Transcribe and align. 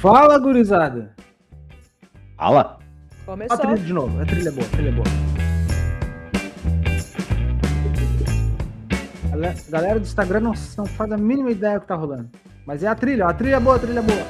Fala, 0.00 0.38
gurizada! 0.38 1.14
Fala! 2.34 2.78
Começou. 3.26 3.54
A 3.54 3.58
trilha 3.60 3.76
de 3.76 3.92
novo, 3.92 4.18
a 4.18 4.24
trilha 4.24 4.48
é 4.48 4.52
boa, 4.52 4.66
a 4.66 4.70
trilha 4.70 4.88
é 4.88 4.92
boa. 4.92 5.06
Galera 9.68 10.00
do 10.00 10.04
Instagram 10.04 10.40
não, 10.40 10.54
não 10.78 10.86
faz 10.86 11.12
a 11.12 11.18
mínima 11.18 11.50
ideia 11.50 11.74
do 11.74 11.82
que 11.82 11.88
tá 11.88 11.96
rolando. 11.96 12.30
Mas 12.66 12.82
é 12.82 12.86
a 12.88 12.94
trilha, 12.94 13.26
a 13.26 13.34
trilha 13.34 13.56
é 13.56 13.60
boa, 13.60 13.76
a 13.76 13.78
trilha 13.78 13.98
é 13.98 14.02
boa. 14.02 14.22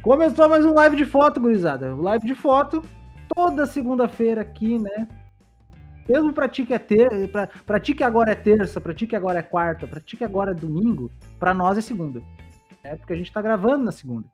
Começou 0.00 0.48
mais 0.48 0.64
um 0.64 0.72
live 0.72 0.94
de 0.94 1.04
foto, 1.04 1.40
gurizada. 1.40 1.96
Live 1.96 2.28
de 2.28 2.36
foto, 2.36 2.80
toda 3.34 3.66
segunda-feira 3.66 4.40
aqui, 4.40 4.78
né? 4.78 5.08
Mesmo 6.10 6.32
pra 6.32 6.48
ti 6.48 6.66
que 6.66 6.74
é 6.74 6.78
ter, 6.78 7.30
pra, 7.30 7.46
pra 7.46 7.78
ti 7.78 7.94
que 7.94 8.02
agora 8.02 8.32
é 8.32 8.34
terça, 8.34 8.80
pra 8.80 8.92
ti 8.92 9.06
que 9.06 9.14
agora 9.14 9.38
é 9.38 9.42
quarta, 9.42 9.86
pra 9.86 10.00
ti 10.00 10.16
que 10.16 10.24
agora 10.24 10.50
é 10.50 10.54
domingo, 10.54 11.08
pra 11.38 11.54
nós 11.54 11.78
é 11.78 11.80
segunda. 11.80 12.20
É 12.82 12.96
porque 12.96 13.12
a 13.12 13.16
gente 13.16 13.32
tá 13.32 13.40
gravando 13.40 13.84
na 13.84 13.92
segunda. 13.92 14.26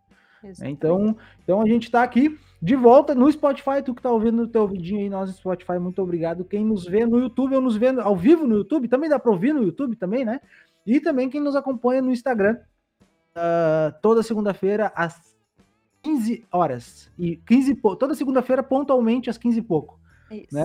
Então, 0.62 1.14
então 1.42 1.60
a 1.60 1.66
gente 1.66 1.90
tá 1.90 2.02
aqui 2.02 2.38
de 2.62 2.74
volta 2.74 3.14
no 3.14 3.30
Spotify, 3.30 3.82
tu 3.84 3.94
que 3.94 4.00
tá 4.00 4.10
ouvindo 4.10 4.38
no 4.38 4.48
teu 4.48 4.66
vidinho 4.66 5.00
aí, 5.00 5.10
nós 5.10 5.28
no 5.28 5.36
Spotify, 5.36 5.78
muito 5.78 6.00
obrigado. 6.00 6.46
Quem 6.46 6.64
nos 6.64 6.86
vê 6.86 7.04
no 7.04 7.18
YouTube 7.18 7.54
ou 7.56 7.60
nos 7.60 7.77
vê 7.77 7.88
ao 7.88 8.16
vivo 8.16 8.46
no 8.46 8.56
YouTube, 8.56 8.88
também 8.88 9.10
dá 9.10 9.18
pra 9.18 9.30
ouvir 9.30 9.52
no 9.52 9.62
YouTube 9.62 9.96
também, 9.96 10.24
né? 10.24 10.40
E 10.86 10.98
também 10.98 11.28
quem 11.28 11.42
nos 11.42 11.56
acompanha 11.56 12.00
no 12.00 12.10
Instagram, 12.10 12.56
uh, 13.36 13.92
toda 14.00 14.22
segunda-feira 14.22 14.90
às 14.94 15.36
15 16.02 16.46
horas. 16.50 17.11
E 17.18 17.36
15 17.36 17.74
toda 17.98 18.14
segunda-feira, 18.14 18.62
pontualmente, 18.62 19.28
às 19.28 19.36
15 19.36 19.58
e 19.58 19.62
pouco. 19.62 20.00
Isso. 20.30 20.55
Né? 20.55 20.64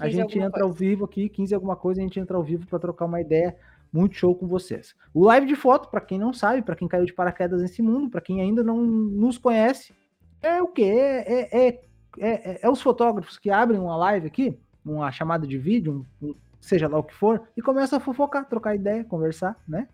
A 0.00 0.08
gente 0.08 0.38
entra 0.38 0.50
coisa. 0.50 0.64
ao 0.64 0.72
vivo 0.72 1.04
aqui, 1.04 1.28
15 1.28 1.54
alguma 1.54 1.76
coisa, 1.76 2.00
a 2.00 2.04
gente 2.04 2.18
entra 2.18 2.36
ao 2.36 2.42
vivo 2.42 2.66
para 2.66 2.78
trocar 2.78 3.04
uma 3.04 3.20
ideia 3.20 3.56
muito 3.92 4.16
show 4.16 4.34
com 4.34 4.46
vocês. 4.46 4.94
O 5.12 5.24
live 5.24 5.46
de 5.46 5.56
foto, 5.56 5.88
para 5.88 6.00
quem 6.00 6.18
não 6.18 6.32
sabe, 6.32 6.62
para 6.62 6.76
quem 6.76 6.86
caiu 6.86 7.04
de 7.04 7.12
paraquedas 7.12 7.62
nesse 7.62 7.82
mundo, 7.82 8.10
para 8.10 8.20
quem 8.20 8.40
ainda 8.40 8.62
não 8.62 8.76
nos 8.76 9.38
conhece, 9.38 9.94
é 10.42 10.62
o 10.62 10.68
que? 10.68 10.84
É, 10.84 11.68
é, 11.68 11.80
é, 12.18 12.60
é, 12.62 12.70
os 12.70 12.80
fotógrafos 12.80 13.38
que 13.38 13.50
abrem 13.50 13.80
uma 13.80 13.96
live 13.96 14.26
aqui, 14.26 14.58
uma 14.84 15.10
chamada 15.10 15.46
de 15.46 15.58
vídeo, 15.58 16.06
um, 16.22 16.34
seja 16.60 16.88
lá 16.88 16.98
o 16.98 17.02
que 17.02 17.14
for, 17.14 17.42
e 17.56 17.62
começam 17.62 17.98
a 17.98 18.00
fofocar, 18.00 18.48
trocar 18.48 18.74
ideia, 18.74 19.04
conversar, 19.04 19.56
né? 19.66 19.88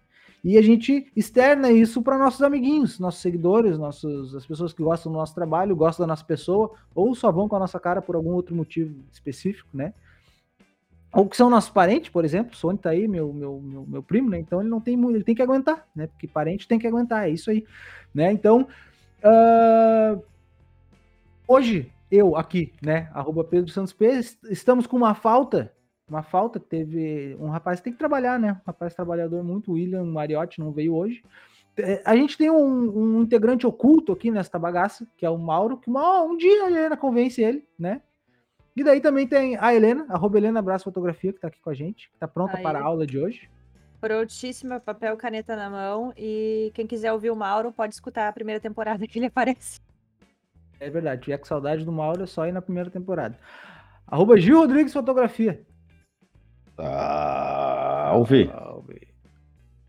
E 0.45 0.59
a 0.59 0.63
gente 0.63 1.11
externa 1.17 1.71
isso 1.71 2.03
para 2.03 2.19
nossos 2.19 2.43
amiguinhos, 2.43 3.01
nossos 3.01 3.23
seguidores, 3.23 3.79
nossos, 3.79 4.35
as 4.35 4.45
pessoas 4.45 4.75
que 4.75 4.83
gostam 4.83 5.11
do 5.11 5.17
nosso 5.17 5.35
trabalho, 5.35 5.75
gostam 5.75 6.05
da 6.05 6.13
nossa 6.13 6.25
pessoa, 6.25 6.71
ou 6.95 7.15
só 7.15 7.33
vão 7.33 7.49
com 7.49 7.57
a 7.57 7.61
nossa 7.61 7.81
cara 7.81 8.03
por 8.03 8.15
algum 8.15 8.33
outro 8.33 8.55
motivo 8.55 8.95
específico, 9.11 9.71
né? 9.73 9.95
Ou 11.11 11.27
que 11.27 11.37
são 11.37 11.49
nossos 11.49 11.71
parentes, 11.71 12.11
por 12.11 12.27
exemplo, 12.27 12.55
Sony 12.55 12.77
tá 12.77 12.91
aí, 12.91 13.09
meu, 13.09 13.33
meu, 13.33 13.59
meu, 13.59 13.87
meu, 13.87 14.03
primo, 14.03 14.29
né? 14.29 14.39
Então 14.39 14.61
ele 14.61 14.69
não 14.69 14.83
tem 14.83 14.99
muito, 14.99 15.17
ele 15.17 15.25
tem 15.25 15.35
que 15.35 15.41
aguentar, 15.41 15.89
né? 15.97 16.09
Porque 16.09 16.29
parente 16.29 16.69
tem 16.69 16.79
que 16.79 16.87
aguentar, 16.87 17.27
é 17.27 17.31
isso 17.31 17.51
aí, 17.51 17.65
né? 18.13 18.31
Então, 18.31 18.69
uh, 19.25 20.23
hoje, 21.49 21.91
eu 22.11 22.37
aqui, 22.37 22.71
né? 22.83 23.09
Arroba 23.15 23.45
Pedro 23.45 23.71
Santos 23.71 23.95
P, 23.95 24.21
estamos 24.51 24.87
com 24.87 24.99
uma 24.99 25.15
falta 25.15 25.73
uma 26.09 26.23
falta. 26.23 26.61
Teve 26.61 27.37
um 27.41 27.49
rapaz 27.49 27.81
que 27.81 27.85
tem 27.85 27.93
que 27.93 27.99
trabalhar, 27.99 28.39
né? 28.39 28.53
Um 28.53 28.67
rapaz 28.67 28.95
trabalhador 28.95 29.43
muito, 29.43 29.73
William 29.73 30.05
Mariotti, 30.05 30.61
não 30.61 30.73
veio 30.73 30.95
hoje. 30.95 31.23
É, 31.77 32.03
a 32.05 32.15
gente 32.15 32.39
tem 32.39 32.51
um, 32.51 32.99
um 32.99 33.23
integrante 33.23 33.67
oculto 33.67 34.13
aqui 34.13 34.31
nesta 34.31 34.59
bagaça, 34.59 35.07
que 35.17 35.27
é 35.27 35.31
o 35.31 35.39
Mauro, 35.39 35.77
que 35.77 35.89
uma, 35.89 36.23
um 36.23 36.37
dia 36.37 36.65
a 36.65 36.67
Helena 36.71 36.97
convence 36.97 37.43
ele, 37.43 37.67
né? 37.79 38.01
E 38.77 38.83
daí 38.83 39.01
também 39.01 39.27
tem 39.27 39.57
a 39.57 39.75
Helena, 39.75 40.05
arroba 40.09 40.37
Helena 40.37 40.59
Abraço 40.59 40.85
Fotografia, 40.85 41.33
que 41.33 41.41
tá 41.41 41.49
aqui 41.49 41.61
com 41.61 41.71
a 41.71 41.75
gente, 41.75 42.11
que 42.11 42.19
tá 42.19 42.27
pronta 42.27 42.57
Aí. 42.57 42.63
para 42.63 42.79
a 42.79 42.83
aula 42.83 43.07
de 43.07 43.19
hoje. 43.19 43.49
Prontíssima, 44.01 44.81
papel, 44.81 45.17
caneta 45.17 45.57
na 45.57 45.71
mão. 45.71 46.13
E 46.17 46.73
quem 46.75 46.87
quiser 46.87 47.13
ouvir 47.13 47.31
o 47.31 47.37
Mauro, 47.37 47.73
pode 47.73 47.95
escutar 47.95 48.29
a 48.29 48.33
primeira 48.33 48.61
temporada 48.61 49.07
que 49.09 49.19
ele 49.19 49.27
aparece. 49.27 49.81
É 50.79 50.91
verdade, 50.91 51.23
tiver 51.23 51.39
com 51.39 51.47
saudade 51.47 51.85
do 51.85 51.93
Mauro, 51.93 52.25
é 52.25 52.27
só 52.27 52.47
ir 52.47 52.53
na 52.53 52.61
primeira 52.61 52.91
temporada. 52.91 53.39
Arroba 54.07 54.37
Gil 54.37 54.59
Rodrigues 54.59 54.93
Fotografia. 54.93 55.65
Salve. 56.77 58.47
Salve. 58.47 59.09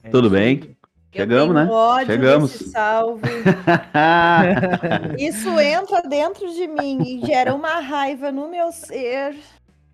É 0.03 0.09
Tudo 0.09 0.29
bem? 0.29 0.75
Chegamos, 1.11 1.55
né? 1.55 1.69
Chegamos. 2.05 2.51
salve. 2.51 3.21
Isso 5.17 5.49
entra 5.59 6.01
dentro 6.01 6.45
de 6.53 6.67
mim 6.67 7.01
e 7.01 7.25
gera 7.25 7.55
uma 7.55 7.79
raiva 7.79 8.31
no 8.31 8.49
meu 8.49 8.71
ser. 8.71 9.35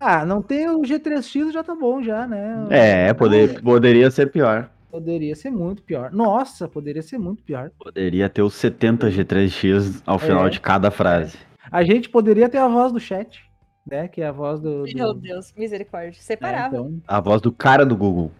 Ah, 0.00 0.26
não 0.26 0.42
tem 0.42 0.68
o 0.68 0.80
G3X 0.80 1.52
já 1.52 1.62
tá 1.62 1.76
bom 1.76 2.02
já, 2.02 2.26
né? 2.26 2.66
É, 2.70 3.14
poder, 3.14 3.62
poderia 3.62 4.10
ser 4.10 4.32
pior. 4.32 4.68
Poderia 4.90 5.34
ser 5.36 5.50
muito 5.50 5.82
pior. 5.82 6.10
Nossa, 6.12 6.68
poderia 6.68 7.02
ser 7.02 7.18
muito 7.18 7.42
pior. 7.44 7.70
Poderia 7.78 8.28
ter 8.28 8.42
os 8.42 8.54
70 8.54 9.08
G3X 9.10 10.02
ao 10.04 10.18
final 10.18 10.48
é, 10.48 10.50
de 10.50 10.60
cada 10.60 10.90
frase. 10.90 11.38
A 11.70 11.84
gente 11.84 12.10
poderia 12.10 12.48
ter 12.48 12.58
a 12.58 12.68
voz 12.68 12.92
do 12.92 12.98
chat 12.98 13.42
né? 13.86 14.08
Que 14.08 14.22
é 14.22 14.26
a 14.26 14.32
voz 14.32 14.60
do. 14.60 14.84
do... 14.84 14.94
Meu 14.94 15.14
Deus, 15.14 15.52
misericórdia. 15.56 16.20
Separava. 16.20 16.76
É, 16.76 16.78
então... 16.78 17.02
A 17.06 17.20
voz 17.20 17.40
do 17.40 17.52
cara 17.52 17.84
do 17.84 17.96
Google. 17.96 18.30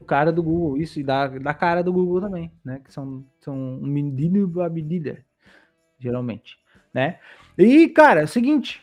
O 0.00 0.04
cara 0.04 0.32
do 0.32 0.42
Google, 0.42 0.76
isso, 0.78 0.98
e 0.98 1.02
da, 1.04 1.28
da 1.28 1.54
cara 1.54 1.82
do 1.82 1.92
Google 1.92 2.20
também, 2.20 2.50
né? 2.64 2.80
Que 2.84 2.92
são, 2.92 3.24
são 3.40 3.54
um 3.54 3.86
menino 3.86 4.38
e 4.38 4.44
uma 4.44 4.68
menina, 4.68 5.18
geralmente, 5.98 6.58
né? 6.92 7.18
E, 7.56 7.88
cara, 7.88 8.22
é 8.22 8.24
o 8.24 8.28
seguinte. 8.28 8.82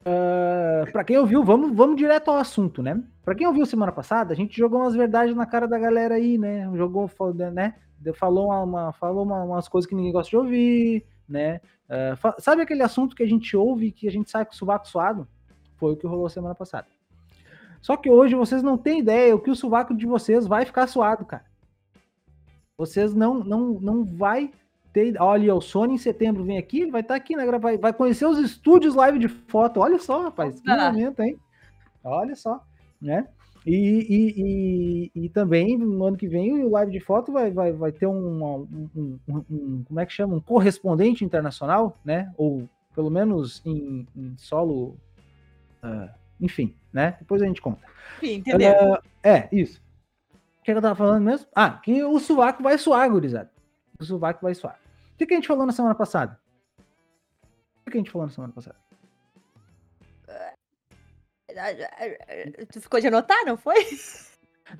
Uh, 0.00 0.90
para 0.92 1.04
quem 1.04 1.18
ouviu, 1.18 1.42
vamos, 1.44 1.76
vamos 1.76 1.96
direto 1.96 2.30
ao 2.30 2.38
assunto, 2.38 2.82
né? 2.82 3.02
Para 3.24 3.34
quem 3.34 3.46
ouviu 3.46 3.66
semana 3.66 3.92
passada, 3.92 4.32
a 4.32 4.36
gente 4.36 4.56
jogou 4.56 4.80
umas 4.80 4.94
verdades 4.94 5.34
na 5.34 5.44
cara 5.44 5.66
da 5.66 5.78
galera 5.78 6.14
aí, 6.14 6.38
né? 6.38 6.70
Jogou, 6.74 7.10
né? 7.52 7.74
Falou, 8.14 8.50
uma, 8.50 8.92
falou 8.92 9.24
uma, 9.24 9.42
umas 9.42 9.68
coisas 9.68 9.88
que 9.88 9.94
ninguém 9.94 10.12
gosta 10.12 10.30
de 10.30 10.36
ouvir, 10.36 11.04
né? 11.28 11.60
Uh, 11.86 12.40
sabe 12.40 12.62
aquele 12.62 12.82
assunto 12.82 13.14
que 13.14 13.22
a 13.22 13.28
gente 13.28 13.54
ouve 13.56 13.92
que 13.92 14.08
a 14.08 14.10
gente 14.10 14.30
sai 14.30 14.44
com 14.44 14.52
o 14.52 14.56
sovaco 14.56 14.88
suado? 14.88 15.28
Foi 15.80 15.94
o 15.94 15.96
que 15.96 16.06
rolou 16.06 16.28
semana 16.28 16.54
passada. 16.54 16.86
Só 17.80 17.96
que 17.96 18.10
hoje 18.10 18.34
vocês 18.34 18.62
não 18.62 18.76
têm 18.76 19.00
ideia 19.00 19.34
o 19.34 19.40
que 19.40 19.50
o 19.50 19.56
sovaco 19.56 19.94
de 19.94 20.06
vocês 20.06 20.46
vai 20.46 20.66
ficar 20.66 20.86
suado, 20.86 21.24
cara. 21.24 21.44
Vocês 22.76 23.14
não 23.14 23.42
não 23.42 23.80
não 23.80 24.04
vai 24.04 24.50
ter. 24.92 25.20
Olha, 25.20 25.54
o 25.54 25.60
Sony 25.60 25.94
em 25.94 25.98
setembro 25.98 26.44
vem 26.44 26.58
aqui, 26.58 26.82
ele 26.82 26.90
vai 26.90 27.00
estar 27.00 27.14
tá 27.14 27.18
aqui, 27.18 27.34
né? 27.34 27.46
Vai, 27.58 27.78
vai 27.78 27.92
conhecer 27.92 28.26
os 28.26 28.38
estúdios 28.38 28.94
live 28.94 29.18
de 29.18 29.28
foto. 29.28 29.80
Olha 29.80 29.98
só, 29.98 30.22
rapaz, 30.22 30.60
que 30.60 30.68
momento, 30.70 31.20
hein? 31.20 31.38
Olha 32.04 32.36
só, 32.36 32.62
né? 33.00 33.26
E, 33.66 33.74
e, 33.74 35.10
e, 35.14 35.24
e, 35.26 35.28
também 35.28 35.76
no 35.76 36.02
ano 36.06 36.16
que 36.16 36.26
vem 36.26 36.64
o 36.64 36.70
live 36.70 36.90
de 36.90 37.00
foto 37.00 37.30
vai, 37.30 37.50
vai, 37.50 37.72
vai 37.72 37.92
ter 37.92 38.06
um, 38.06 38.42
um, 38.42 38.90
um, 38.96 39.18
um, 39.28 39.84
como 39.86 40.00
é 40.00 40.06
que 40.06 40.12
chama? 40.12 40.34
Um 40.34 40.40
correspondente 40.40 41.26
internacional, 41.26 41.98
né? 42.02 42.32
Ou 42.38 42.66
pelo 42.94 43.10
menos 43.10 43.62
em, 43.66 44.06
em 44.16 44.34
solo 44.38 44.96
Uh, 45.82 46.08
enfim, 46.40 46.74
né? 46.92 47.16
Depois 47.18 47.42
a 47.42 47.46
gente 47.46 47.60
conta. 47.60 47.84
Enfim, 48.18 48.34
entendeu? 48.34 48.72
Uh, 48.72 48.98
é, 49.22 49.48
isso. 49.52 49.80
O 50.60 50.62
que, 50.62 50.72
eu 50.72 50.82
tava 50.82 50.94
falando 50.94 51.22
mesmo? 51.24 51.46
Ah, 51.54 51.70
que 51.70 52.02
o 52.04 52.18
sovaco 52.20 52.62
vai 52.62 52.76
suar, 52.76 53.10
gurizada. 53.10 53.50
O 53.98 54.04
sovaco 54.04 54.40
vai 54.42 54.54
suar. 54.54 54.78
O 55.14 55.16
que, 55.16 55.26
que 55.26 55.34
a 55.34 55.36
gente 55.36 55.48
falou 55.48 55.66
na 55.66 55.72
semana 55.72 55.94
passada? 55.94 56.38
O 56.78 57.84
que, 57.84 57.92
que 57.92 57.96
a 57.96 58.00
gente 58.00 58.10
falou 58.10 58.26
na 58.26 58.32
semana 58.32 58.52
passada? 58.52 58.76
Tu 62.72 62.80
ficou 62.80 63.00
de 63.00 63.08
anotar, 63.08 63.44
não 63.44 63.56
foi? 63.56 63.86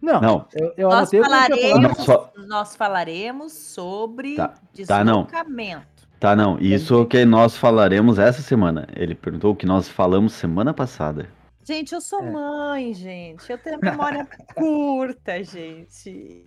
Não, 0.00 0.20
não. 0.20 0.48
Eu, 0.54 0.72
eu 0.76 0.88
nós, 0.88 1.10
falaremos, 1.10 2.06
nós 2.46 2.76
falaremos 2.76 3.52
sobre 3.52 4.36
tá, 4.36 4.54
deslocamento. 4.72 5.99
Tá, 6.20 6.36
não. 6.36 6.58
Isso 6.58 7.06
que 7.06 7.24
nós 7.24 7.56
falaremos 7.56 8.18
essa 8.18 8.42
semana. 8.42 8.86
Ele 8.94 9.14
perguntou 9.14 9.54
o 9.54 9.56
que 9.56 9.64
nós 9.64 9.88
falamos 9.88 10.34
semana 10.34 10.74
passada. 10.74 11.30
Gente, 11.64 11.94
eu 11.94 12.00
sou 12.02 12.22
é. 12.22 12.30
mãe, 12.30 12.92
gente. 12.92 13.50
Eu 13.50 13.56
tenho 13.56 13.80
memória 13.80 14.28
curta, 14.54 15.42
gente. 15.42 16.44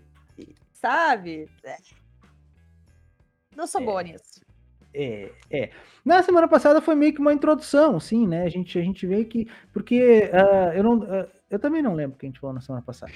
Sabe? 0.74 1.50
Não 3.58 3.66
sou 3.66 3.81
é. 3.81 3.86
boa 3.86 4.04
nisso. 4.04 4.42
É, 4.94 5.31
é. 5.50 5.72
Na 6.06 6.22
semana 6.22 6.48
passada 6.48 6.80
foi 6.80 6.94
meio 6.94 7.16
que 7.16 7.20
uma 7.20 7.34
introdução, 7.34 8.00
sim, 8.00 8.28
né? 8.28 8.44
A 8.44 8.50
gente, 8.50 8.78
a 8.78 8.81
gente 8.84 9.08
vê 9.08 9.25
que. 9.25 9.48
Porque 9.72 10.30
uh, 10.31 10.74
eu, 10.75 10.84
não, 10.84 11.00
uh, 11.00 11.28
eu 11.50 11.58
também 11.58 11.81
não 11.81 11.96
lembro 11.96 12.16
o 12.16 12.20
que 12.20 12.28
a 12.28 12.30
gente 12.30 12.40
falou 12.40 12.54
na 12.54 12.62
semana 12.62 12.84
passada. 12.86 13.12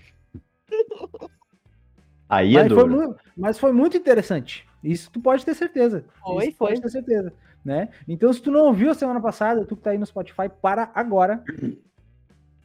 Aí 2.27 2.57
é 2.57 2.63
mas, 2.63 2.74
foi 2.74 2.89
muito, 2.89 3.15
mas 3.38 3.59
foi 3.59 3.71
muito 3.71 3.95
interessante. 3.95 4.66
Isso 4.83 5.12
tu 5.12 5.19
pode 5.19 5.45
ter 5.45 5.53
certeza. 5.53 6.06
Foi, 6.21 6.47
Isso 6.47 6.57
foi. 6.57 6.69
Pode 6.69 6.81
ter 6.81 6.89
certeza, 6.89 7.33
né? 7.63 7.89
Então, 8.07 8.31
se 8.31 8.41
tu 8.41 8.51
não 8.51 8.65
ouviu 8.65 8.91
a 8.91 8.94
semana 8.94 9.19
passada, 9.19 9.65
tu 9.65 9.75
que 9.75 9.83
tá 9.83 9.91
aí 9.91 9.97
no 9.97 10.06
Spotify, 10.06 10.50
para 10.62 10.91
agora 10.94 11.44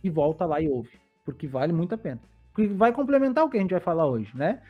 e 0.03 0.11
volta 0.11 0.45
lá 0.45 0.61
e 0.61 0.69
ouve, 0.69 1.01
porque 1.25 1.47
vale 1.47 1.73
muito 1.73 1.95
a 1.95 1.99
pena. 1.99 2.21
Porque 2.53 2.69
vai 2.69 2.93
complementar 2.93 3.45
o 3.45 3.51
que 3.51 3.57
a 3.57 3.61
gente 3.61 3.71
vai 3.71 3.81
falar 3.81 4.07
hoje, 4.07 4.31
né? 4.37 4.61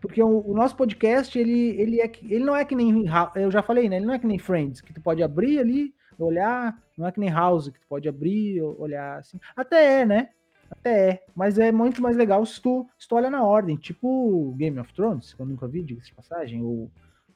Porque 0.00 0.22
o, 0.22 0.48
o, 0.48 0.54
nosso 0.54 0.76
podcast, 0.76 1.36
ele, 1.38 1.70
ele, 1.80 2.00
é, 2.00 2.10
ele 2.22 2.44
não 2.44 2.54
é 2.54 2.64
que 2.64 2.74
nem. 2.74 3.04
Eu 3.34 3.50
já 3.50 3.62
falei, 3.62 3.88
né? 3.88 3.96
Ele 3.96 4.06
não 4.06 4.14
é 4.14 4.18
que 4.18 4.26
nem 4.26 4.38
Friends, 4.38 4.80
que 4.80 4.92
tu 4.92 5.00
pode 5.00 5.22
abrir 5.22 5.58
ali, 5.58 5.94
olhar. 6.18 6.76
Não 6.96 7.06
é 7.06 7.12
que 7.12 7.20
nem 7.20 7.30
House, 7.30 7.68
que 7.68 7.80
tu 7.80 7.86
pode 7.88 8.08
abrir, 8.08 8.60
olhar 8.62 9.18
assim. 9.18 9.38
Até 9.56 10.00
é, 10.00 10.06
né? 10.06 10.30
Até 10.70 11.10
é, 11.10 11.24
mas 11.34 11.58
é 11.58 11.72
muito 11.72 12.02
mais 12.02 12.16
legal 12.16 12.44
se 12.44 12.60
tu, 12.60 12.86
se 12.98 13.08
tu 13.08 13.14
olha 13.14 13.30
na 13.30 13.42
ordem, 13.42 13.76
tipo 13.76 14.54
Game 14.56 14.78
of 14.78 14.92
Thrones, 14.92 15.32
que 15.32 15.40
eu 15.40 15.46
nunca 15.46 15.66
vi, 15.66 15.82
diga-se 15.82 16.08
de 16.08 16.14
passagem, 16.14 16.62
ou, 16.62 16.90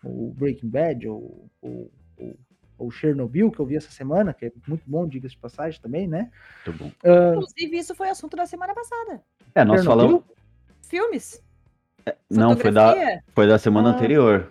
ou 0.05 0.33
Breaking 0.35 0.69
Bad, 0.69 1.09
ou, 1.09 1.49
ou, 1.61 1.91
ou, 2.19 2.37
ou, 2.79 2.91
Chernobyl, 2.91 3.51
que 3.51 3.59
eu 3.59 3.67
vi 3.67 3.77
essa 3.77 3.91
semana, 3.91 4.35
que 4.35 4.47
é 4.47 4.53
muito 4.67 4.83
bom, 4.87 5.09
diga-se 5.09 5.35
de 5.35 5.41
passagem 5.41 5.81
também, 5.81 6.07
né? 6.07 6.31
Muito 6.67 6.79
bom. 6.79 6.91
Uh, 7.05 7.35
Inclusive, 7.35 7.79
isso 7.79 7.95
foi 7.95 8.11
assunto 8.11 8.37
da 8.37 8.47
semana 8.47 8.75
passada. 8.75 9.23
É, 9.55 9.65
nós 9.65 9.83
Chernobyl? 9.83 10.09
falamos. 10.09 10.25
Filmes? 10.83 11.43
É, 12.05 12.17
não, 12.29 12.57
foi 12.57 12.71
da, 12.71 12.95
foi 13.35 13.47
da 13.47 13.59
semana 13.59 13.91
ah. 13.91 13.95
anterior. 13.95 14.51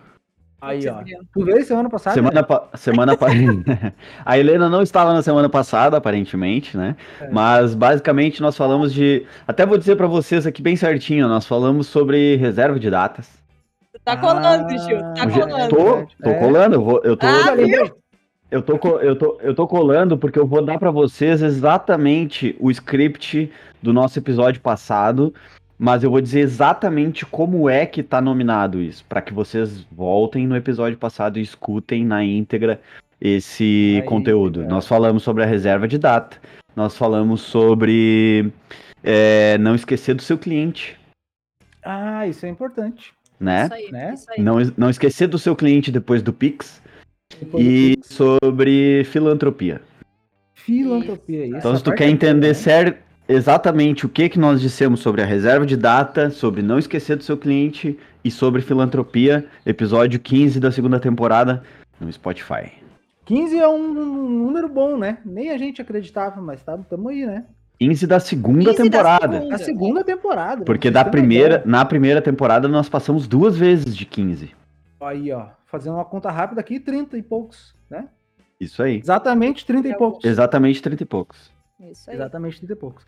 Aí, 0.62 0.88
ó. 0.88 1.02
Tu 1.34 1.44
veio 1.44 1.64
semana 1.64 1.90
passada? 1.90 2.14
Semana, 2.14 2.40
né? 2.40 2.42
pa... 2.46 2.68
semana 2.76 3.16
pa... 3.16 3.26
A 4.24 4.38
Helena 4.38 4.68
não 4.68 4.80
estava 4.80 5.12
na 5.12 5.20
semana 5.20 5.48
passada, 5.48 5.96
aparentemente, 5.96 6.76
né? 6.76 6.94
É. 7.20 7.28
Mas 7.30 7.74
basicamente 7.74 8.40
nós 8.40 8.56
falamos 8.56 8.94
de. 8.94 9.26
Até 9.46 9.66
vou 9.66 9.76
dizer 9.76 9.96
para 9.96 10.06
vocês 10.06 10.46
aqui 10.46 10.62
bem 10.62 10.76
certinho, 10.76 11.26
nós 11.26 11.44
falamos 11.46 11.88
sobre 11.88 12.36
reserva 12.36 12.78
de 12.78 12.88
datas. 12.88 13.28
Tá 14.04 14.16
colando, 14.16 14.44
ah, 14.44 15.14
Tá 15.16 15.28
colando. 15.28 15.68
Tô, 15.68 16.06
tô 16.22 16.30
é. 16.30 16.38
colando, 16.38 16.76
eu, 16.76 16.84
vou, 16.84 17.00
eu 17.02 17.16
tô. 17.16 17.26
Ah, 17.26 17.56
eu 18.52 18.62
tô, 18.62 18.98
eu, 19.00 19.16
tô, 19.16 19.38
eu 19.40 19.54
tô 19.54 19.66
colando 19.66 20.16
porque 20.16 20.38
eu 20.38 20.46
vou 20.46 20.62
dar 20.62 20.78
para 20.78 20.92
vocês 20.92 21.42
exatamente 21.42 22.54
o 22.60 22.70
script 22.70 23.50
do 23.82 23.92
nosso 23.92 24.16
episódio 24.18 24.60
passado 24.60 25.34
mas 25.82 26.04
eu 26.04 26.12
vou 26.12 26.20
dizer 26.20 26.38
exatamente 26.38 27.26
como 27.26 27.68
é 27.68 27.84
que 27.84 28.04
tá 28.04 28.20
nominado 28.20 28.80
isso, 28.80 29.04
para 29.08 29.20
que 29.20 29.34
vocês 29.34 29.84
voltem 29.90 30.46
no 30.46 30.54
episódio 30.54 30.96
passado 30.96 31.40
e 31.40 31.42
escutem 31.42 32.04
na 32.04 32.22
íntegra 32.22 32.80
esse 33.20 33.98
Aí, 34.00 34.06
conteúdo. 34.06 34.64
Nós 34.64 34.86
falamos 34.86 35.24
sobre 35.24 35.42
a 35.42 35.46
reserva 35.46 35.88
de 35.88 35.98
data, 35.98 36.40
nós 36.76 36.96
falamos 36.96 37.40
sobre 37.40 38.52
é, 39.02 39.58
não 39.58 39.74
esquecer 39.74 40.14
do 40.14 40.22
seu 40.22 40.38
cliente. 40.38 40.96
Ah, 41.84 42.28
isso 42.28 42.46
é 42.46 42.48
importante. 42.48 43.12
Né? 43.40 43.64
Isso 43.64 43.74
aí, 43.74 43.90
né? 43.90 44.14
Isso 44.14 44.26
aí. 44.30 44.40
Não, 44.40 44.58
não 44.76 44.88
esquecer 44.88 45.26
do 45.26 45.36
seu 45.36 45.56
cliente 45.56 45.90
depois 45.90 46.22
do 46.22 46.32
Pix. 46.32 46.80
Depois 47.40 47.66
e 47.66 47.96
do 47.96 47.96
Pix. 47.96 48.14
sobre 48.14 49.02
filantropia. 49.06 49.82
Filantropia, 50.54 51.44
isso. 51.44 51.56
Então, 51.56 51.76
se 51.76 51.82
tu 51.82 51.92
quer 51.92 52.08
entender 52.08 52.50
é 52.50 52.54
certo 52.54 53.11
exatamente 53.32 54.06
o 54.06 54.08
que, 54.08 54.28
que 54.28 54.38
nós 54.38 54.60
dissemos 54.60 55.00
sobre 55.00 55.22
a 55.22 55.26
reserva 55.26 55.66
de 55.66 55.76
data, 55.76 56.30
sobre 56.30 56.62
não 56.62 56.78
esquecer 56.78 57.16
do 57.16 57.24
seu 57.24 57.36
cliente 57.36 57.98
e 58.24 58.30
sobre 58.30 58.62
filantropia, 58.62 59.46
episódio 59.64 60.20
15 60.20 60.60
da 60.60 60.70
segunda 60.70 61.00
temporada 61.00 61.62
no 62.00 62.12
Spotify. 62.12 62.72
15 63.24 63.58
é 63.58 63.68
um, 63.68 63.92
número 63.92 64.68
bom, 64.68 64.96
né? 64.96 65.18
Nem 65.24 65.50
a 65.50 65.58
gente 65.58 65.80
acreditava, 65.80 66.40
mas 66.40 66.60
estamos 66.60 66.86
tá, 66.86 66.96
aí, 67.08 67.26
né? 67.26 67.44
15 67.78 68.06
da 68.06 68.20
segunda 68.20 68.70
15 68.70 68.82
temporada. 68.82 69.26
Da 69.26 69.34
segunda. 69.38 69.54
A 69.54 69.58
segunda 69.58 70.04
temporada. 70.04 70.64
Porque 70.64 70.90
da 70.90 71.04
primeira, 71.04 71.62
na 71.64 71.84
primeira 71.84 72.20
temporada 72.22 72.68
nós 72.68 72.88
passamos 72.88 73.26
duas 73.26 73.56
vezes 73.56 73.96
de 73.96 74.06
15. 74.06 74.50
Aí, 75.00 75.32
ó. 75.32 75.46
Fazendo 75.66 75.94
uma 75.94 76.04
conta 76.04 76.30
rápida 76.30 76.60
aqui, 76.60 76.78
30 76.78 77.16
e 77.16 77.22
poucos, 77.22 77.74
né? 77.88 78.08
Isso 78.60 78.82
aí. 78.82 78.98
Exatamente 78.98 79.66
30 79.66 79.88
e 79.88 79.96
poucos. 79.96 80.24
Exatamente 80.24 80.82
30 80.82 81.02
e 81.02 81.06
poucos. 81.06 81.51
Isso 81.90 82.10
aí. 82.10 82.16
Exatamente 82.16 82.58
30 82.58 82.72
e 82.72 82.76
poucos. 82.76 83.06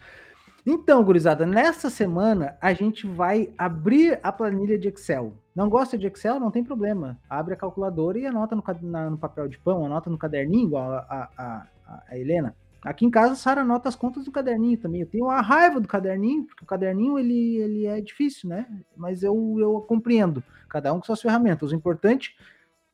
Então, 0.67 1.05
gurizada, 1.05 1.44
nessa 1.44 1.91
semana 1.91 2.56
a 2.59 2.73
gente 2.73 3.06
vai 3.06 3.53
abrir 3.59 4.19
a 4.23 4.32
planilha 4.32 4.79
de 4.79 4.88
Excel. 4.88 5.35
Não 5.55 5.69
gosta 5.69 5.99
de 5.99 6.06
Excel? 6.06 6.41
Não 6.41 6.50
tem 6.50 6.65
problema. 6.65 7.19
Abre 7.29 7.53
a 7.53 7.56
calculadora 7.56 8.19
e 8.19 8.26
anota 8.26 8.56
no, 8.56 8.65
na, 8.82 9.11
no 9.11 9.19
papel 9.19 9.47
de 9.47 9.59
pão, 9.59 9.85
anota 9.85 10.09
no 10.09 10.17
caderninho, 10.17 10.69
igual 10.69 10.91
a, 10.91 10.99
a, 10.99 11.31
a, 11.37 11.67
a 12.09 12.19
Helena. 12.19 12.56
Aqui 12.82 13.05
em 13.05 13.11
casa, 13.11 13.32
a 13.32 13.37
Sara 13.37 13.61
anota 13.61 13.91
as 13.91 13.94
contas 13.94 14.25
do 14.25 14.32
caderninho 14.32 14.79
também. 14.79 15.03
Eu 15.03 15.06
tenho 15.06 15.29
a 15.29 15.41
raiva 15.43 15.81
do 15.81 15.88
caderninho, 15.88 16.44
porque 16.44 16.65
o 16.65 16.67
caderninho 16.67 17.19
ele, 17.19 17.56
ele 17.56 17.87
é 17.87 18.00
difícil, 18.00 18.49
né? 18.49 18.67
Mas 18.97 19.23
eu, 19.23 19.56
eu 19.59 19.81
compreendo. 19.82 20.43
Cada 20.69 20.93
um 20.93 20.99
com 20.99 21.05
suas 21.05 21.21
ferramentas. 21.21 21.73
O 21.73 21.75
importante 21.75 22.37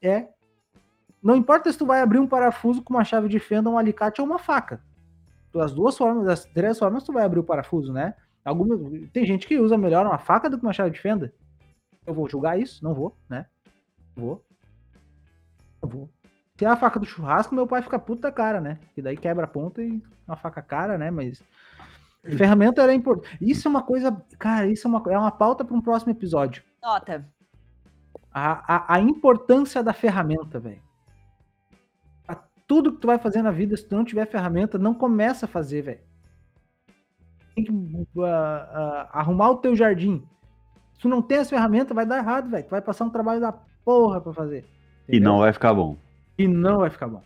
é. 0.03 0.29
Não 1.23 1.37
importa 1.37 1.71
se 1.71 1.79
tu 1.79 1.87
vai 1.87 2.01
abrir 2.01 2.19
um 2.19 2.27
parafuso 2.27 2.83
com 2.83 2.95
uma 2.95 3.05
chave 3.05 3.29
de 3.29 3.39
fenda, 3.39 3.69
um 3.69 3.79
alicate 3.79 4.21
ou 4.21 4.27
uma 4.27 4.39
faca 4.39 4.81
das 5.53 5.73
duas 5.73 5.97
formas, 5.97 6.27
das 6.27 6.45
três 6.45 6.79
formas, 6.79 7.03
tu 7.03 7.13
vai 7.13 7.25
abrir 7.25 7.41
o 7.41 7.45
parafuso, 7.45 7.93
né? 7.93 8.15
Alguma, 8.45 8.77
tem 9.13 9.27
gente 9.27 9.47
que 9.47 9.59
usa 9.59 9.77
melhor 9.77 10.07
uma 10.07 10.19
faca 10.19 10.49
do 10.49 10.59
que 10.59 10.65
uma 10.65 10.73
chave 10.73 10.91
de 10.91 11.01
fenda. 11.01 11.33
Eu 12.07 12.15
vou 12.15 12.29
julgar 12.29 12.59
isso? 12.59 12.83
Não 12.83 12.95
vou, 12.95 13.17
né? 13.29 13.47
Vou. 14.17 14.43
Eu 15.83 15.89
vou. 15.89 16.11
Se 16.57 16.65
é 16.65 16.69
a 16.69 16.77
faca 16.77 16.99
do 16.99 17.07
churrasco, 17.07 17.55
meu 17.55 17.67
pai 17.67 17.83
fica 17.83 17.99
puta 17.99 18.31
cara, 18.31 18.61
né? 18.61 18.79
Que 18.95 19.03
daí 19.03 19.17
quebra 19.17 19.45
a 19.45 19.49
ponta 19.49 19.83
e 19.83 20.03
uma 20.27 20.37
faca 20.37 20.63
cara, 20.63 20.97
né? 20.97 21.11
Mas 21.11 21.43
ferramenta 22.23 22.83
era 22.83 22.95
importante. 22.95 23.37
Isso 23.41 23.67
é 23.67 23.71
uma 23.71 23.83
coisa, 23.83 24.13
cara, 24.39 24.67
isso 24.67 24.87
é 24.87 24.91
uma, 24.91 25.03
é 25.09 25.19
uma 25.19 25.31
pauta 25.31 25.65
para 25.65 25.77
um 25.77 25.81
próximo 25.81 26.13
episódio. 26.13 26.63
Nota. 26.83 27.27
A, 28.33 28.77
a, 28.77 28.95
a 28.95 29.01
importância 29.01 29.83
da 29.83 29.93
ferramenta, 29.93 30.59
velho 30.61 30.90
tudo 32.71 32.93
que 32.93 33.01
tu 33.01 33.09
vai 33.09 33.19
fazer 33.19 33.43
na 33.43 33.51
vida, 33.51 33.77
se 33.77 33.85
tu 33.85 33.97
não 33.97 34.05
tiver 34.05 34.25
ferramenta, 34.27 34.79
não 34.79 34.95
começa 34.95 35.45
a 35.45 35.49
fazer, 35.49 35.83
velho. 35.83 35.99
Tem 37.53 37.65
que 37.65 37.73
uh, 37.73 38.23
uh, 38.23 39.09
arrumar 39.11 39.51
o 39.51 39.57
teu 39.57 39.75
jardim. 39.75 40.23
Se 40.95 41.01
tu 41.01 41.09
não 41.09 41.21
tem 41.21 41.39
as 41.39 41.51
ferramentas, 41.51 41.93
vai 41.93 42.07
dar 42.07 42.19
errado, 42.19 42.49
velho. 42.49 42.63
Tu 42.63 42.71
vai 42.71 42.81
passar 42.81 43.07
um 43.07 43.11
trabalho 43.11 43.41
da 43.41 43.51
porra 43.85 44.21
pra 44.21 44.33
fazer. 44.33 44.59
Entendeu? 45.03 45.19
E 45.19 45.19
não 45.19 45.41
vai 45.41 45.53
ficar 45.53 45.75
bom. 45.75 45.97
E 46.39 46.47
não 46.47 46.79
vai 46.79 46.91
ficar 46.91 47.09
bom. 47.09 47.21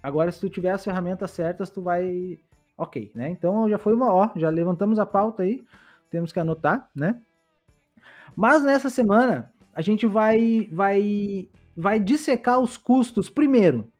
Agora, 0.00 0.30
se 0.30 0.38
tu 0.38 0.48
tiver 0.48 0.70
as 0.70 0.84
ferramentas 0.84 1.32
certas, 1.32 1.70
tu 1.70 1.82
vai. 1.82 2.38
Ok, 2.76 3.10
né? 3.16 3.30
Então 3.30 3.68
já 3.68 3.78
foi 3.78 3.94
uma 3.94 4.14
ó, 4.14 4.30
já 4.36 4.48
levantamos 4.48 5.00
a 5.00 5.04
pauta 5.04 5.42
aí. 5.42 5.64
Temos 6.08 6.30
que 6.30 6.38
anotar, 6.38 6.88
né? 6.94 7.20
Mas 8.36 8.62
nessa 8.62 8.88
semana 8.88 9.52
a 9.74 9.82
gente 9.82 10.06
vai 10.06 10.68
vai 10.70 11.48
vai 11.76 11.98
dissecar 11.98 12.60
os 12.60 12.76
custos 12.76 13.28
primeiro 13.28 13.90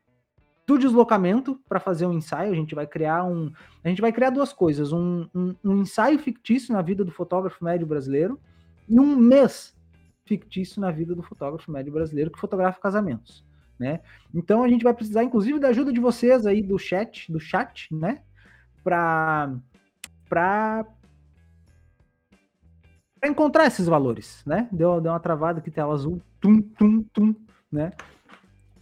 do 0.69 0.79
deslocamento 0.79 1.59
para 1.67 1.81
fazer 1.81 2.05
um 2.05 2.13
ensaio. 2.13 2.53
A 2.53 2.55
gente 2.55 2.75
vai 2.75 2.87
criar 2.87 3.25
um. 3.25 3.51
A 3.83 3.89
gente 3.89 4.03
vai 4.03 4.13
criar 4.13 4.29
duas 4.29 4.53
coisas: 4.53 4.93
um, 4.93 5.27
um, 5.35 5.55
um, 5.65 5.81
ensaio 5.81 6.19
fictício 6.19 6.75
na 6.75 6.83
vida 6.83 7.03
do 7.03 7.11
fotógrafo 7.11 7.65
médio 7.65 7.87
brasileiro 7.87 8.39
e 8.87 9.01
um 9.01 9.17
mês 9.17 9.75
fictício 10.27 10.79
na 10.79 10.91
vida 10.91 11.15
do 11.15 11.23
fotógrafo 11.23 11.73
médio 11.73 11.91
brasileiro 11.91 12.31
que 12.31 12.39
fotografa 12.39 12.79
casamentos. 12.79 13.43
Né? 13.79 14.01
Então 14.35 14.63
a 14.63 14.69
gente 14.69 14.83
vai 14.83 14.93
precisar, 14.93 15.25
inclusive, 15.25 15.59
da 15.59 15.69
ajuda 15.69 15.91
de 15.91 16.01
vocês 16.01 16.47
aí 16.47 16.61
do 16.61 16.79
chat, 16.79 17.33
do 17.33 17.41
chat, 17.41 17.89
né? 17.91 18.21
Para 18.85 19.55
para 20.29 20.85
encontrar 23.25 23.67
esses 23.67 23.87
valores, 23.87 24.43
né? 24.45 24.69
Deu, 24.71 25.01
deu 25.01 25.13
uma 25.13 25.19
travada 25.19 25.61
aqui, 25.61 25.71
tela 25.71 25.95
azul, 25.95 26.21
tum, 26.39 26.61
tum, 26.61 27.03
tum, 27.05 27.35
né? 27.73 27.93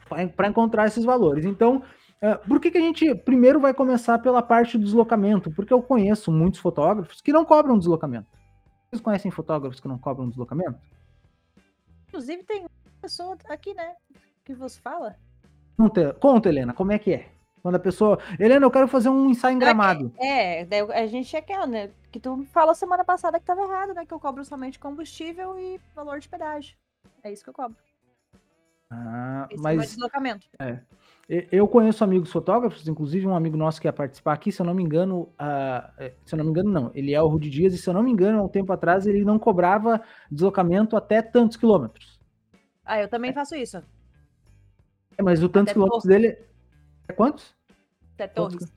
Para 0.08 0.48
encontrar 0.48 0.86
esses 0.86 1.04
valores. 1.04 1.44
Então, 1.44 1.82
é, 2.20 2.34
por 2.34 2.60
que, 2.60 2.70
que 2.70 2.78
a 2.78 2.80
gente 2.80 3.14
primeiro 3.14 3.60
vai 3.60 3.74
começar 3.74 4.18
pela 4.18 4.42
parte 4.42 4.78
do 4.78 4.84
deslocamento? 4.84 5.50
Porque 5.50 5.72
eu 5.72 5.82
conheço 5.82 6.32
muitos 6.32 6.60
fotógrafos 6.60 7.20
que 7.20 7.32
não 7.32 7.44
cobram 7.44 7.78
deslocamento. 7.78 8.26
Vocês 8.88 9.02
conhecem 9.02 9.30
fotógrafos 9.30 9.80
que 9.80 9.88
não 9.88 9.98
cobram 9.98 10.28
deslocamento? 10.28 10.78
Inclusive, 12.08 12.42
tem 12.44 12.60
uma 12.60 12.70
pessoa 13.02 13.36
aqui, 13.48 13.74
né, 13.74 13.94
que 14.44 14.54
você 14.54 14.80
fala. 14.80 15.16
Conta, 15.76 16.14
conta, 16.14 16.48
Helena, 16.48 16.72
como 16.72 16.92
é 16.92 16.98
que 16.98 17.12
é? 17.12 17.28
Quando 17.62 17.74
a 17.74 17.80
pessoa. 17.80 18.18
Helena, 18.38 18.64
eu 18.64 18.70
quero 18.70 18.86
fazer 18.86 19.08
um 19.08 19.28
ensaio 19.28 19.56
em 19.56 19.58
gramado. 19.58 20.12
É, 20.18 20.62
é 20.62 20.80
a 21.02 21.06
gente 21.06 21.34
é 21.34 21.40
aquela, 21.40 21.66
né? 21.66 21.90
Que 22.12 22.20
tu 22.20 22.46
falou 22.52 22.74
semana 22.74 23.04
passada 23.04 23.38
que 23.38 23.42
estava 23.42 23.62
errado, 23.62 23.92
né? 23.92 24.06
Que 24.06 24.14
eu 24.14 24.20
cobro 24.20 24.44
somente 24.44 24.78
combustível 24.78 25.58
e 25.58 25.80
valor 25.94 26.20
de 26.20 26.28
pedágio. 26.28 26.76
É 27.24 27.32
isso 27.32 27.42
que 27.42 27.50
eu 27.50 27.54
cobro. 27.54 27.76
Ah, 28.90 29.48
Esse 29.50 29.62
mas. 29.62 29.82
É 29.82 29.86
deslocamento. 29.86 30.46
É. 30.58 30.80
Eu 31.50 31.66
conheço 31.66 32.04
amigos 32.04 32.30
fotógrafos, 32.30 32.86
inclusive 32.86 33.26
um 33.26 33.34
amigo 33.34 33.56
nosso 33.56 33.80
que 33.80 33.88
ia 33.88 33.92
participar 33.92 34.32
aqui, 34.32 34.52
se 34.52 34.62
eu 34.62 34.66
não 34.66 34.72
me 34.72 34.84
engano, 34.84 35.22
uh, 35.22 36.12
se 36.24 36.34
eu 36.34 36.36
não 36.36 36.44
me 36.44 36.50
engano, 36.52 36.70
não, 36.70 36.92
ele 36.94 37.12
é 37.12 37.20
o 37.20 37.26
Rudy 37.26 37.50
Dias, 37.50 37.74
e 37.74 37.78
se 37.78 37.90
eu 37.90 37.94
não 37.94 38.02
me 38.04 38.12
engano, 38.12 38.38
há 38.38 38.42
um 38.44 38.48
tempo 38.48 38.72
atrás, 38.72 39.08
ele 39.08 39.24
não 39.24 39.36
cobrava 39.36 40.00
deslocamento 40.30 40.96
até 40.96 41.20
tantos 41.20 41.56
quilômetros. 41.56 42.20
Ah, 42.84 43.00
eu 43.00 43.08
também 43.08 43.30
é. 43.30 43.32
faço 43.32 43.56
isso. 43.56 43.82
É, 45.18 45.22
mas 45.22 45.42
o 45.42 45.48
tantos 45.48 45.70
até 45.70 45.72
quilômetros 45.72 46.04
torres. 46.04 46.22
dele 46.22 46.38
é 47.08 47.12
quantos? 47.12 47.56
Até 48.14 48.28
Torres. 48.28 48.72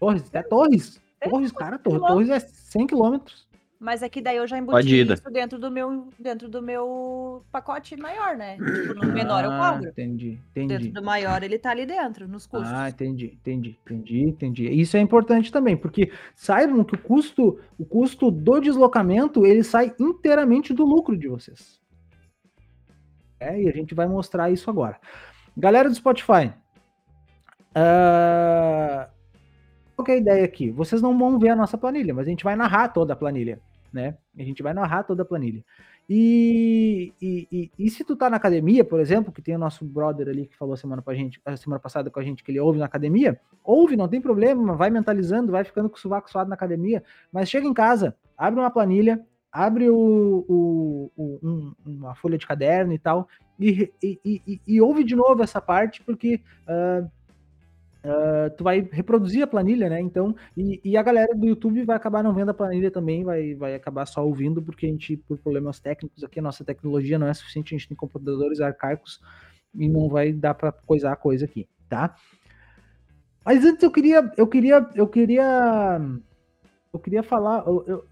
Torres, 0.00 0.26
até 0.26 0.42
Torres. 0.42 1.00
Torres, 1.30 1.52
cara, 1.52 1.78
Torres, 1.78 2.00
Torres 2.00 2.28
é 2.28 2.40
100 2.40 2.86
quilômetros. 2.88 3.48
Mas 3.84 4.02
é 4.02 4.08
que 4.08 4.22
daí 4.22 4.38
eu 4.38 4.46
já 4.46 4.56
embuti 4.56 5.02
isso 5.02 5.30
dentro 5.30 5.58
do 5.58 5.70
meu 5.70 6.08
dentro 6.18 6.48
do 6.48 6.62
meu 6.62 7.44
pacote 7.52 7.94
maior, 7.98 8.34
né? 8.34 8.56
Tipo, 8.56 8.94
no 8.94 9.12
menor 9.12 9.44
ah, 9.44 9.46
eu 9.46 9.50
cobro. 9.50 9.90
Entendi, 9.90 10.40
entendi. 10.52 10.68
Dentro 10.68 10.92
do 10.92 11.02
maior 11.04 11.42
ele 11.42 11.58
tá 11.58 11.70
ali 11.70 11.84
dentro, 11.84 12.26
nos 12.26 12.46
custos. 12.46 12.72
Ah, 12.72 12.88
entendi, 12.88 13.38
entendi, 13.38 13.78
entendi, 13.84 14.22
entendi. 14.22 14.70
Isso 14.70 14.96
é 14.96 15.00
importante 15.00 15.52
também, 15.52 15.76
porque 15.76 16.10
saibam 16.34 16.82
que 16.82 16.94
o 16.94 16.98
custo, 16.98 17.60
o 17.78 17.84
custo 17.84 18.30
do 18.30 18.58
deslocamento, 18.58 19.44
ele 19.44 19.62
sai 19.62 19.94
inteiramente 20.00 20.72
do 20.72 20.86
lucro 20.86 21.14
de 21.14 21.28
vocês. 21.28 21.78
É, 23.38 23.60
e 23.60 23.68
a 23.68 23.72
gente 23.72 23.94
vai 23.94 24.06
mostrar 24.06 24.50
isso 24.50 24.70
agora. 24.70 24.98
Galera 25.54 25.90
do 25.90 25.94
Spotify, 25.94 26.54
uh, 27.76 29.06
qual 29.94 30.08
é 30.08 30.12
a 30.12 30.16
ideia 30.16 30.44
aqui? 30.46 30.70
Vocês 30.70 31.02
não 31.02 31.18
vão 31.18 31.38
ver 31.38 31.50
a 31.50 31.56
nossa 31.56 31.76
planilha, 31.76 32.14
mas 32.14 32.26
a 32.26 32.30
gente 32.30 32.44
vai 32.44 32.56
narrar 32.56 32.88
toda 32.88 33.12
a 33.12 33.16
planilha, 33.16 33.60
né? 33.94 34.16
A 34.38 34.42
gente 34.42 34.62
vai 34.62 34.74
narrar 34.74 35.04
toda 35.04 35.22
a 35.22 35.24
planilha. 35.24 35.64
E, 36.10 37.14
e, 37.22 37.48
e, 37.50 37.70
e, 37.78 37.90
se 37.90 38.04
tu 38.04 38.14
tá 38.14 38.28
na 38.28 38.36
academia, 38.36 38.84
por 38.84 39.00
exemplo, 39.00 39.32
que 39.32 39.40
tem 39.40 39.56
o 39.56 39.58
nosso 39.58 39.86
brother 39.86 40.28
ali 40.28 40.46
que 40.46 40.56
falou 40.56 40.76
semana 40.76 41.00
pra 41.00 41.14
gente, 41.14 41.40
semana 41.56 41.80
passada 41.80 42.10
com 42.10 42.20
a 42.20 42.22
gente 42.22 42.44
que 42.44 42.50
ele 42.50 42.60
ouve 42.60 42.78
na 42.78 42.84
academia, 42.84 43.40
ouve, 43.62 43.96
não 43.96 44.06
tem 44.06 44.20
problema, 44.20 44.76
vai 44.76 44.90
mentalizando, 44.90 45.52
vai 45.52 45.64
ficando 45.64 45.88
com 45.88 45.96
o 45.96 45.98
sovaco 45.98 46.30
suado 46.30 46.50
na 46.50 46.56
academia, 46.56 47.02
mas 47.32 47.48
chega 47.48 47.66
em 47.66 47.72
casa, 47.72 48.14
abre 48.36 48.60
uma 48.60 48.70
planilha, 48.70 49.24
abre 49.50 49.88
o, 49.88 50.44
o, 50.46 51.12
o 51.16 51.38
um, 51.42 51.74
uma 51.86 52.14
folha 52.14 52.36
de 52.36 52.46
caderno 52.46 52.92
e 52.92 52.98
tal, 52.98 53.26
e, 53.58 53.90
e, 54.66 54.80
ouve 54.82 55.04
de 55.04 55.16
novo 55.16 55.42
essa 55.42 55.60
parte, 55.60 56.02
porque 56.02 56.40
uh, 56.68 57.10
Uh, 58.04 58.54
tu 58.54 58.62
vai 58.62 58.86
reproduzir 58.92 59.42
a 59.42 59.46
planilha, 59.46 59.88
né? 59.88 59.98
Então, 59.98 60.36
e, 60.54 60.78
e, 60.84 60.94
a 60.94 61.02
galera 61.02 61.34
do 61.34 61.46
YouTube 61.46 61.86
vai 61.86 61.96
acabar 61.96 62.22
não 62.22 62.34
vendo 62.34 62.50
a 62.50 62.54
planilha 62.54 62.90
também, 62.90 63.24
vai, 63.24 63.54
vai 63.54 63.74
acabar 63.74 64.04
só 64.04 64.22
ouvindo, 64.26 64.60
porque 64.62 64.84
a 64.84 64.88
gente, 64.90 65.16
por 65.16 65.38
problemas 65.38 65.80
técnicos 65.80 66.22
aqui, 66.22 66.38
a 66.38 66.42
nossa 66.42 66.62
tecnologia 66.62 67.18
não 67.18 67.26
é 67.26 67.32
suficiente, 67.32 67.74
a 67.74 67.78
gente 67.78 67.88
tem 67.88 67.96
computadores 67.96 68.60
arcaicos 68.60 69.22
e 69.74 69.88
não 69.88 70.06
vai 70.10 70.34
dar 70.34 70.52
para 70.52 70.70
coisar 70.70 71.12
a 71.12 71.16
coisa 71.16 71.46
aqui, 71.46 71.66
tá? 71.88 72.14
Mas 73.42 73.64
antes 73.64 73.82
eu 73.82 73.90
queria, 73.90 74.30
eu 74.36 74.46
queria, 74.46 74.86
eu 74.94 75.08
queria, 75.08 76.00
eu 76.92 76.98
queria 76.98 77.22
falar, 77.22 77.64
eu, 77.66 77.84
eu, 77.86 78.04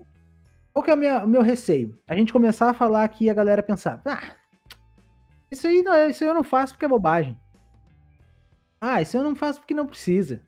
qual 0.73 0.83
que 0.83 0.91
é 0.91 0.95
o 0.95 1.29
meu, 1.29 1.43
receio? 1.43 1.99
A 2.09 2.17
gente 2.17 2.33
começar 2.33 2.71
a 2.71 2.75
falar 2.75 3.05
aqui 3.05 3.27
e 3.27 3.31
a 3.31 3.35
galera 3.35 3.63
pensar, 3.63 4.01
ah, 4.07 4.37
isso 5.51 5.67
aí, 5.67 5.83
não, 5.83 5.93
é, 5.93 6.09
isso 6.09 6.25
aí 6.25 6.31
eu 6.31 6.35
não 6.35 6.43
faço 6.43 6.73
porque 6.73 6.87
é 6.87 6.89
bobagem. 6.89 7.39
Ah, 8.85 9.01
isso 9.01 9.17
eu 9.17 9.23
não 9.23 9.37
faço 9.37 9.61
porque 9.61 9.73
não 9.73 9.87
precisa. 9.87 10.41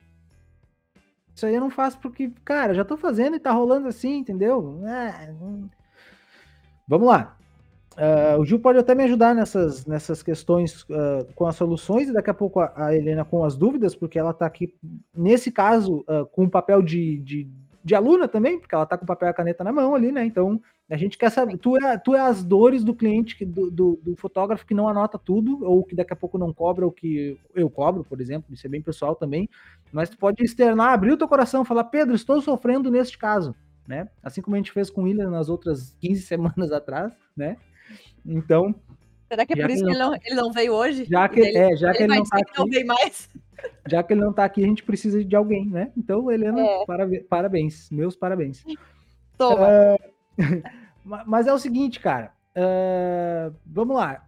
Isso 1.33 1.45
aí 1.45 1.55
eu 1.55 1.61
não 1.61 1.69
faço 1.69 1.97
porque, 1.99 2.33
cara, 2.43 2.73
já 2.73 2.83
tô 2.83 2.97
fazendo 2.97 3.37
e 3.37 3.39
tá 3.39 3.49
rolando 3.53 3.87
assim, 3.87 4.17
entendeu? 4.17 4.81
É, 4.85 5.33
Vamos 6.85 7.07
lá. 7.07 7.37
Uh, 7.93 8.37
o 8.41 8.45
Gil 8.45 8.59
pode 8.59 8.77
até 8.77 8.93
me 8.93 9.05
ajudar 9.05 9.33
nessas, 9.33 9.85
nessas 9.85 10.21
questões 10.21 10.81
uh, 10.83 11.25
com 11.33 11.47
as 11.47 11.55
soluções, 11.55 12.09
e 12.09 12.13
daqui 12.13 12.29
a 12.29 12.33
pouco 12.33 12.59
a, 12.59 12.73
a, 12.75 12.93
Helena 12.93 13.23
com 13.23 13.41
as 13.41 13.55
dúvidas, 13.55 13.95
porque 13.95 14.19
ela 14.19 14.33
tá 14.33 14.45
aqui, 14.45 14.75
nesse 15.15 15.49
caso, 15.49 15.99
uh, 15.99 16.25
com 16.33 16.43
o 16.43 16.49
papel 16.49 16.81
de, 16.81 17.19
de, 17.19 17.49
de, 17.81 17.95
aluna 17.95 18.27
também, 18.27 18.59
porque 18.59 18.75
ela 18.75 18.85
tá 18.85 18.97
com 18.97 19.05
o 19.05 19.07
papel 19.07 19.29
e 19.29 19.31
a 19.31 19.33
caneta 19.33 19.63
na 19.63 19.71
mão 19.71 19.95
ali, 19.95 20.11
né? 20.11 20.25
Então, 20.25 20.61
a 20.89 20.97
gente 20.97 21.17
quer 21.17 21.31
saber, 21.31 21.57
tu 21.57 21.75
é, 21.77 21.97
tu 21.97 22.13
é 22.13 22.19
as 22.19 22.43
dores 22.43 22.83
do 22.83 22.93
cliente, 22.93 23.43
do, 23.43 23.71
do, 23.71 23.99
do, 24.03 24.15
fotógrafo 24.15 24.65
que 24.65 24.73
não 24.73 24.87
anota 24.87 25.17
tudo, 25.17 25.65
ou 25.65 25.83
que 25.83 25.95
daqui 25.95 26.13
a 26.13 26.15
pouco 26.15 26.37
não 26.37 26.53
cobra, 26.53 26.85
ou 26.85 26.91
que 26.91 27.39
eu 27.55 27.69
cobro, 27.69 28.03
por 28.03 28.21
exemplo, 28.21 28.53
isso 28.53 28.67
é 28.67 28.69
bem 28.69 28.81
pessoal 28.81 29.15
também, 29.15 29.49
mas 29.91 30.09
tu 30.09 30.17
pode 30.17 30.43
externar, 30.43 30.93
abrir 30.93 31.11
o 31.11 31.17
teu 31.17 31.27
coração, 31.27 31.65
falar, 31.65 31.85
Pedro, 31.85 32.13
estou 32.13 32.39
sofrendo 32.39 32.91
neste 32.91 33.17
caso, 33.17 33.55
né? 33.87 34.07
Assim 34.21 34.41
como 34.41 34.55
a 34.55 34.59
gente 34.59 34.71
fez 34.71 34.91
com 34.91 35.01
o 35.01 35.03
William 35.05 35.31
nas 35.31 35.49
outras 35.49 35.95
15 36.01 36.21
semanas 36.25 36.71
atrás, 36.71 37.11
né? 37.35 37.57
Então... 38.23 38.73
Será 39.27 39.43
que 39.43 39.53
é 39.53 39.61
por 39.63 39.71
isso 39.71 39.83
que 39.83 39.89
ele 39.89 39.99
não, 39.99 40.13
ele 40.13 40.35
não 40.35 40.51
veio 40.51 40.73
hoje? 40.73 41.05
Já 41.05 41.27
que, 41.27 41.39
ele, 41.39 41.57
é, 41.57 41.75
já 41.75 41.89
ele 41.89 41.97
que 41.97 42.03
ele 42.03 42.15
não 42.15 42.23
tá 42.23 42.37
aqui... 42.37 42.59
Não 42.59 42.65
veio 42.67 42.87
mais? 42.87 43.29
Já 43.87 44.03
que 44.03 44.13
ele 44.13 44.21
não 44.21 44.33
tá 44.33 44.43
aqui, 44.43 44.63
a 44.63 44.67
gente 44.67 44.83
precisa 44.83 45.23
de 45.23 45.35
alguém, 45.35 45.65
né? 45.67 45.91
Então, 45.97 46.29
Helena, 46.29 46.61
é. 46.61 46.85
parabéns, 47.27 47.89
meus 47.89 48.15
parabéns. 48.15 48.63
Toma. 49.37 49.65
Uh, 49.65 50.14
Mas 51.03 51.47
é 51.47 51.53
o 51.53 51.59
seguinte, 51.59 51.99
cara. 51.99 52.31
Uh, 52.55 53.55
vamos 53.65 53.95
lá. 53.95 54.25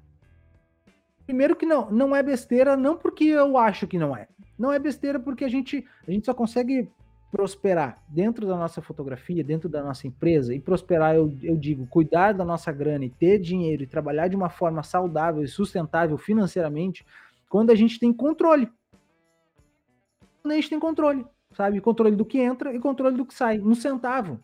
Primeiro 1.26 1.56
que 1.56 1.66
não, 1.66 1.90
não 1.90 2.16
é 2.16 2.22
besteira, 2.22 2.78
não 2.78 2.96
porque 2.96 3.26
eu 3.26 3.58
acho 3.58 3.88
que 3.88 3.98
não 3.98 4.16
é. 4.16 4.28
Não 4.58 4.72
é 4.72 4.80
besteira 4.80 5.20
porque 5.20 5.44
a 5.44 5.50
gente, 5.50 5.86
a 6.08 6.12
gente 6.12 6.26
só 6.26 6.34
consegue 6.34 6.90
prosperar 7.32 8.02
dentro 8.08 8.48
da 8.48 8.56
nossa 8.56 8.82
fotografia, 8.82 9.44
dentro 9.44 9.68
da 9.68 9.84
nossa 9.84 10.08
empresa, 10.08 10.54
e 10.54 10.60
prosperar, 10.60 11.16
eu, 11.16 11.36
eu 11.44 11.58
digo, 11.58 11.86
cuidar 11.88 12.32
da 12.32 12.46
nossa 12.46 12.72
grana 12.72 13.06
e 13.06 13.10
ter 13.10 13.40
dinheiro 13.40 13.84
e 13.84 13.88
trabalhar 13.88 14.28
de 14.28 14.36
uma 14.36 14.50
forma 14.50 14.82
saudável 14.84 15.44
e 15.44 15.48
sustentável 15.48 16.18
financeiramente, 16.18 17.06
quando 17.50 17.72
a 17.72 17.76
gente 17.76 18.00
tem 18.00 18.14
controle. 18.14 18.70
Quando 20.42 20.54
a 20.54 20.56
gente 20.56 20.70
tem 20.70 20.80
controle, 20.80 21.26
sabe? 21.54 21.82
Controle 21.82 22.16
do 22.16 22.26
que 22.26 22.40
entra 22.40 22.74
e 22.74 22.80
controle 22.80 23.18
do 23.18 23.26
que 23.26 23.34
sai, 23.34 23.60
um 23.60 23.76
centavo. 23.76 24.40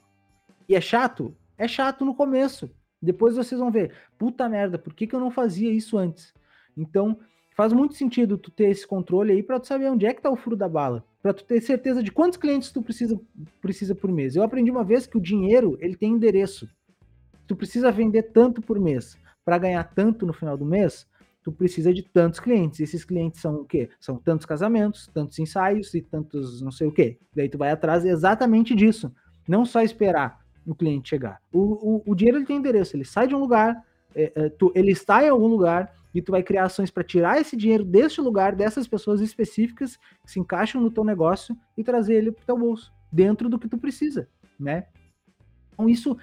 E 0.67 0.75
é 0.75 0.81
chato? 0.81 1.35
É 1.63 1.67
chato 1.67 2.03
no 2.03 2.13
começo. 2.13 2.69
Depois 3.01 3.37
vocês 3.37 3.57
vão 3.57 3.71
ver, 3.71 3.93
puta 4.17 4.49
merda, 4.49 4.77
por 4.77 4.93
que, 4.93 5.07
que 5.07 5.15
eu 5.15 5.19
não 5.21 5.31
fazia 5.31 5.71
isso 5.71 5.97
antes? 5.97 6.33
Então, 6.75 7.17
faz 7.55 7.71
muito 7.71 7.93
sentido 7.93 8.37
tu 8.37 8.51
ter 8.51 8.69
esse 8.69 8.85
controle 8.85 9.31
aí 9.31 9.41
para 9.41 9.61
tu 9.61 9.67
saber 9.67 9.89
onde 9.89 10.05
é 10.05 10.13
que 10.13 10.21
tá 10.21 10.29
o 10.29 10.35
furo 10.35 10.57
da 10.57 10.67
bala, 10.67 11.05
para 11.21 11.33
tu 11.33 11.45
ter 11.45 11.61
certeza 11.61 12.03
de 12.03 12.11
quantos 12.11 12.37
clientes 12.37 12.69
tu 12.69 12.81
precisa, 12.81 13.17
precisa 13.61 13.95
por 13.95 14.11
mês. 14.11 14.35
Eu 14.35 14.43
aprendi 14.43 14.69
uma 14.69 14.83
vez 14.83 15.07
que 15.07 15.17
o 15.17 15.21
dinheiro, 15.21 15.77
ele 15.79 15.95
tem 15.95 16.11
endereço. 16.11 16.67
Tu 17.47 17.55
precisa 17.55 17.93
vender 17.93 18.23
tanto 18.23 18.61
por 18.61 18.77
mês 18.77 19.17
para 19.45 19.57
ganhar 19.57 19.85
tanto 19.85 20.25
no 20.25 20.33
final 20.33 20.57
do 20.57 20.65
mês, 20.65 21.07
tu 21.41 21.49
precisa 21.49 21.93
de 21.93 22.03
tantos 22.03 22.41
clientes. 22.41 22.81
Esses 22.81 23.05
clientes 23.05 23.39
são 23.39 23.61
o 23.61 23.65
quê? 23.65 23.89
São 24.01 24.17
tantos 24.17 24.45
casamentos, 24.45 25.09
tantos 25.13 25.39
ensaios 25.39 25.93
e 25.93 26.01
tantos 26.01 26.61
não 26.61 26.71
sei 26.71 26.87
o 26.87 26.91
quê. 26.91 27.19
Daí 27.33 27.47
tu 27.47 27.57
vai 27.57 27.71
atrás 27.71 28.03
exatamente 28.03 28.75
disso. 28.75 29.15
Não 29.47 29.63
só 29.63 29.81
esperar 29.81 30.42
o 30.65 30.75
cliente 30.75 31.09
chegar. 31.09 31.41
O, 31.51 31.59
o, 31.59 32.03
o 32.05 32.15
dinheiro 32.15 32.37
ele 32.37 32.45
tem 32.45 32.57
endereço, 32.57 32.95
ele 32.95 33.05
sai 33.05 33.27
de 33.27 33.35
um 33.35 33.39
lugar, 33.39 33.83
é, 34.15 34.31
é, 34.35 34.49
tu, 34.49 34.71
ele 34.75 34.91
está 34.91 35.23
em 35.23 35.29
algum 35.29 35.47
lugar 35.47 35.93
e 36.13 36.21
tu 36.21 36.31
vai 36.31 36.43
criar 36.43 36.65
ações 36.65 36.91
para 36.91 37.03
tirar 37.03 37.41
esse 37.41 37.57
dinheiro 37.57 37.83
deste 37.83 38.21
lugar, 38.21 38.55
dessas 38.55 38.87
pessoas 38.87 39.19
específicas 39.19 39.97
que 40.23 40.31
se 40.31 40.39
encaixam 40.39 40.79
no 40.79 40.91
teu 40.91 41.03
negócio 41.03 41.57
e 41.75 41.83
trazer 41.83 42.15
ele 42.15 42.31
para 42.31 42.43
o 42.43 42.45
teu 42.45 42.57
bolso, 42.57 42.93
dentro 43.11 43.49
do 43.49 43.57
que 43.57 43.67
tu 43.67 43.77
precisa, 43.77 44.27
né? 44.59 44.85
Então 45.73 45.89
isso 45.89 46.17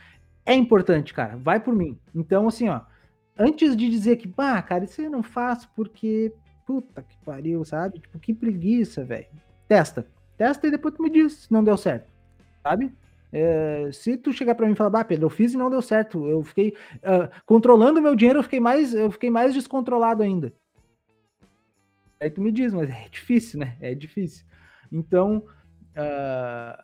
é 0.46 0.54
importante, 0.54 1.12
cara. 1.12 1.36
Vai 1.36 1.60
por 1.60 1.74
mim. 1.74 1.98
Então, 2.14 2.48
assim, 2.48 2.68
ó, 2.68 2.80
antes 3.38 3.76
de 3.76 3.90
dizer 3.90 4.16
que, 4.16 4.28
pá, 4.28 4.62
cara, 4.62 4.84
isso 4.84 5.00
eu 5.02 5.10
não 5.10 5.22
faço 5.22 5.68
porque, 5.74 6.32
puta 6.64 7.02
que 7.02 7.16
pariu, 7.24 7.64
sabe? 7.64 7.98
Tipo, 7.98 8.18
que 8.18 8.32
preguiça, 8.32 9.04
velho. 9.04 9.26
Testa. 9.66 10.06
Testa 10.36 10.66
e 10.66 10.70
depois 10.70 10.94
tu 10.94 11.02
me 11.02 11.10
diz 11.10 11.34
se 11.34 11.52
não 11.52 11.62
deu 11.62 11.76
certo, 11.76 12.10
sabe? 12.62 12.92
É, 13.32 13.90
se 13.92 14.16
tu 14.16 14.32
chegar 14.32 14.54
para 14.54 14.66
mim 14.66 14.72
e 14.72 14.76
falar, 14.76 14.90
bah, 14.90 15.04
Pedro, 15.04 15.26
eu 15.26 15.30
fiz 15.30 15.54
e 15.54 15.56
não 15.56 15.70
deu 15.70 15.80
certo, 15.80 16.26
eu 16.26 16.42
fiquei 16.42 16.74
uh, 16.96 17.30
controlando 17.46 18.02
meu 18.02 18.16
dinheiro, 18.16 18.40
eu 18.40 18.42
fiquei 18.42 18.60
mais, 18.60 18.92
eu 18.92 19.10
fiquei 19.10 19.30
mais 19.30 19.54
descontrolado 19.54 20.22
ainda. 20.22 20.52
Aí 22.20 22.28
tu 22.28 22.40
me 22.40 22.52
diz, 22.52 22.74
mas 22.74 22.90
é 22.90 23.08
difícil, 23.10 23.60
né? 23.60 23.76
É 23.80 23.94
difícil. 23.94 24.44
Então, 24.92 25.44
uh, 25.92 26.82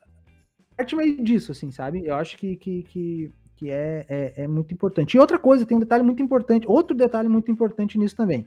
parte 0.77 0.95
meio 0.95 1.23
disso, 1.23 1.53
assim, 1.53 1.71
sabe? 1.71 2.07
Eu 2.07 2.15
acho 2.15 2.39
que, 2.39 2.57
que, 2.57 2.83
que, 2.85 3.33
que 3.57 3.71
é, 3.71 4.07
é, 4.09 4.33
é, 4.45 4.49
muito 4.49 4.73
importante. 4.73 5.15
E 5.15 5.21
outra 5.21 5.39
coisa, 5.39 5.67
tem 5.67 5.77
um 5.77 5.81
detalhe 5.81 6.05
muito 6.05 6.23
importante, 6.23 6.67
outro 6.69 6.97
detalhe 6.97 7.29
muito 7.29 7.51
importante 7.51 7.99
nisso 7.99 8.17
também. 8.17 8.47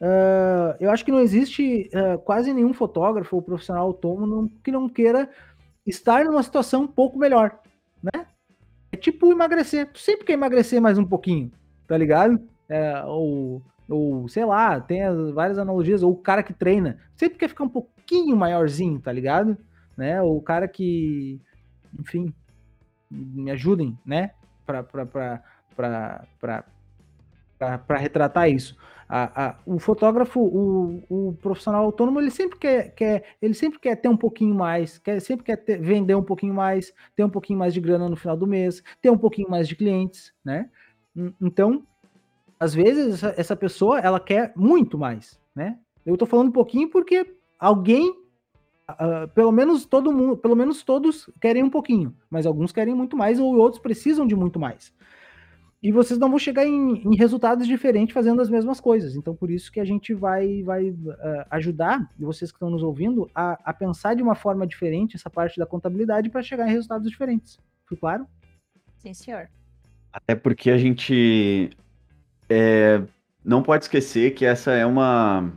Uh, 0.00 0.72
eu 0.80 0.90
acho 0.90 1.04
que 1.04 1.12
não 1.12 1.20
existe 1.20 1.90
uh, 1.92 2.18
quase 2.20 2.54
nenhum 2.54 2.72
fotógrafo 2.72 3.36
ou 3.36 3.42
profissional 3.42 3.86
autônomo 3.86 4.50
que 4.64 4.72
não 4.72 4.88
queira 4.88 5.28
estar 5.86 6.24
numa 6.24 6.42
situação 6.42 6.82
um 6.82 6.88
pouco 6.88 7.18
melhor, 7.18 7.58
né? 8.02 8.26
É 8.92 8.96
tipo 8.96 9.30
emagrecer. 9.30 9.90
Tu 9.92 9.98
sempre 9.98 10.24
quer 10.24 10.32
emagrecer 10.34 10.80
mais 10.80 10.98
um 10.98 11.04
pouquinho, 11.04 11.50
tá 11.86 11.96
ligado? 11.96 12.40
É, 12.68 13.02
ou, 13.04 13.62
ou, 13.88 14.28
sei 14.28 14.44
lá, 14.44 14.80
tem 14.80 15.02
as, 15.02 15.30
várias 15.30 15.58
analogias. 15.58 16.02
Ou 16.02 16.12
o 16.12 16.16
cara 16.16 16.42
que 16.42 16.52
treina 16.52 16.98
sempre 17.16 17.38
quer 17.38 17.48
ficar 17.48 17.64
um 17.64 17.68
pouquinho 17.68 18.36
maiorzinho, 18.36 19.00
tá 19.00 19.12
ligado? 19.12 19.56
Né? 19.96 20.20
Ou 20.22 20.36
o 20.36 20.42
cara 20.42 20.66
que, 20.66 21.40
enfim, 21.98 22.32
me 23.10 23.50
ajudem, 23.50 23.98
né? 24.04 24.30
Pra, 24.64 24.82
pra, 24.82 25.04
pra, 25.06 25.42
pra, 25.76 26.24
pra, 26.38 26.64
pra 27.78 27.98
retratar 27.98 28.50
isso. 28.50 28.76
A, 29.08 29.46
a, 29.46 29.56
o 29.66 29.78
fotógrafo, 29.80 30.40
o, 30.40 31.02
o, 31.10 31.32
profissional 31.42 31.84
autônomo, 31.84 32.20
ele 32.20 32.30
sempre 32.30 32.56
quer, 32.58 32.94
quer, 32.94 33.24
ele 33.42 33.54
sempre 33.54 33.80
quer 33.80 33.96
ter 33.96 34.08
um 34.08 34.16
pouquinho 34.16 34.54
mais, 34.54 34.98
quer, 34.98 35.20
sempre 35.20 35.44
quer 35.44 35.56
ter, 35.56 35.80
vender 35.80 36.14
um 36.14 36.22
pouquinho 36.22 36.54
mais, 36.54 36.94
ter 37.16 37.24
um 37.24 37.28
pouquinho 37.28 37.58
mais 37.58 37.74
de 37.74 37.80
grana 37.80 38.08
no 38.08 38.14
final 38.14 38.36
do 38.36 38.46
mês, 38.46 38.82
ter 39.02 39.10
um 39.10 39.18
pouquinho 39.18 39.50
mais 39.50 39.66
de 39.66 39.74
clientes, 39.74 40.32
né? 40.44 40.70
Então, 41.40 41.84
às 42.58 42.72
vezes, 42.72 43.14
essa, 43.14 43.34
essa 43.36 43.56
pessoa, 43.56 43.98
ela 43.98 44.20
quer 44.20 44.52
muito 44.54 44.96
mais, 44.96 45.40
né? 45.56 45.76
Eu 46.06 46.16
tô 46.16 46.24
falando 46.24 46.48
um 46.48 46.52
pouquinho 46.52 46.88
porque 46.88 47.34
alguém, 47.58 48.10
uh, 48.90 49.26
pelo 49.34 49.50
menos 49.50 49.84
todo 49.84 50.12
mundo, 50.12 50.36
pelo 50.36 50.54
menos 50.54 50.84
todos 50.84 51.28
querem 51.40 51.64
um 51.64 51.70
pouquinho, 51.70 52.14
mas 52.30 52.46
alguns 52.46 52.70
querem 52.70 52.94
muito 52.94 53.16
mais 53.16 53.40
ou 53.40 53.56
outros 53.56 53.82
precisam 53.82 54.24
de 54.24 54.36
muito 54.36 54.60
mais 54.60 54.92
e 55.82 55.90
vocês 55.90 56.18
não 56.18 56.28
vão 56.28 56.38
chegar 56.38 56.66
em, 56.66 57.02
em, 57.02 57.16
resultados 57.16 57.66
diferentes 57.66 58.12
fazendo 58.12 58.42
as 58.42 58.50
mesmas 58.50 58.80
coisas. 58.80 59.16
Então, 59.16 59.34
por 59.34 59.50
isso 59.50 59.72
que 59.72 59.80
a 59.80 59.84
gente 59.84 60.12
vai, 60.12 60.62
vai 60.62 60.90
uh, 60.90 61.16
ajudar 61.50 62.06
vocês 62.18 62.50
que 62.50 62.56
estão 62.56 62.68
nos 62.68 62.82
ouvindo 62.82 63.30
a, 63.34 63.58
a, 63.64 63.72
pensar 63.72 64.14
de 64.14 64.22
uma 64.22 64.34
forma 64.34 64.66
diferente 64.66 65.16
essa 65.16 65.30
parte 65.30 65.58
da 65.58 65.64
contabilidade 65.64 66.28
para 66.28 66.42
chegar 66.42 66.68
em 66.68 66.72
resultados 66.72 67.08
diferentes. 67.08 67.58
Foi 67.86 67.96
claro? 67.96 68.26
Sim, 68.98 69.14
senhor. 69.14 69.48
Até 70.12 70.34
porque 70.34 70.70
a 70.70 70.76
gente 70.76 71.70
é, 72.48 73.02
não 73.42 73.62
pode 73.62 73.84
esquecer 73.84 74.34
que 74.34 74.44
essa 74.44 74.72
é 74.72 74.84
uma 74.84 75.50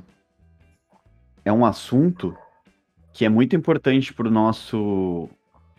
é 1.44 1.52
um 1.52 1.66
assunto 1.66 2.34
que 3.12 3.26
é 3.26 3.30
muito 3.30 3.56
importante 3.56 4.14
para 4.14 4.28
o 4.28 4.32
nosso 4.32 5.30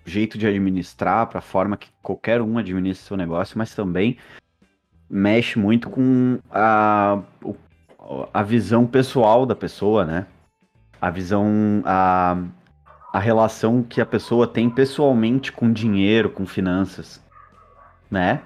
jeito 0.04 0.36
de 0.36 0.46
administrar, 0.46 1.26
para 1.26 1.38
a 1.38 1.42
forma 1.42 1.76
que 1.76 1.88
qualquer 2.02 2.40
um 2.42 2.58
administra 2.58 3.06
seu 3.06 3.16
negócio, 3.16 3.56
mas 3.56 3.74
também 3.74 4.18
mexe 5.08 5.58
muito 5.58 5.88
com 5.88 6.38
a, 6.50 7.20
a 8.32 8.42
visão 8.42 8.86
pessoal 8.86 9.46
da 9.46 9.54
pessoa, 9.54 10.04
né? 10.04 10.26
A 11.00 11.10
visão, 11.10 11.82
a, 11.84 12.36
a 13.12 13.18
relação 13.18 13.82
que 13.82 14.00
a 14.00 14.06
pessoa 14.06 14.46
tem 14.46 14.68
pessoalmente 14.68 15.52
com 15.52 15.72
dinheiro, 15.72 16.30
com 16.30 16.46
finanças, 16.46 17.22
né? 18.10 18.42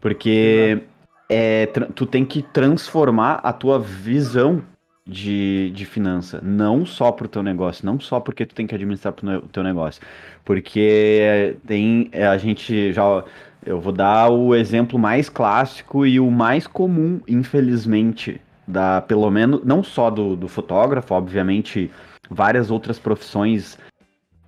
Porque 0.00 0.82
é, 1.28 1.66
tu 1.94 2.06
tem 2.06 2.24
que 2.24 2.42
transformar 2.42 3.40
a 3.42 3.52
tua 3.52 3.78
visão 3.78 4.62
de, 5.06 5.70
de 5.74 5.84
finança, 5.84 6.40
não 6.42 6.86
só 6.86 7.10
para 7.10 7.26
o 7.26 7.28
teu 7.28 7.42
negócio, 7.42 7.84
não 7.84 7.98
só 7.98 8.20
porque 8.20 8.46
tu 8.46 8.54
tem 8.54 8.66
que 8.66 8.74
administrar 8.74 9.12
para 9.12 9.38
o 9.38 9.48
teu 9.48 9.62
negócio, 9.62 10.00
porque 10.44 11.56
tem 11.66 12.08
é, 12.12 12.26
a 12.26 12.38
gente 12.38 12.92
já 12.92 13.24
eu 13.64 13.80
vou 13.80 13.92
dar 13.92 14.28
o 14.30 14.54
exemplo 14.54 14.98
mais 14.98 15.28
clássico 15.28 16.04
e 16.04 16.18
o 16.18 16.30
mais 16.30 16.66
comum, 16.66 17.20
infelizmente, 17.28 18.40
da 18.66 19.00
pelo 19.00 19.30
menos 19.30 19.64
não 19.64 19.82
só 19.82 20.10
do, 20.10 20.36
do 20.36 20.48
fotógrafo, 20.48 21.14
obviamente 21.14 21.90
várias 22.30 22.70
outras 22.70 22.98
profissões 22.98 23.78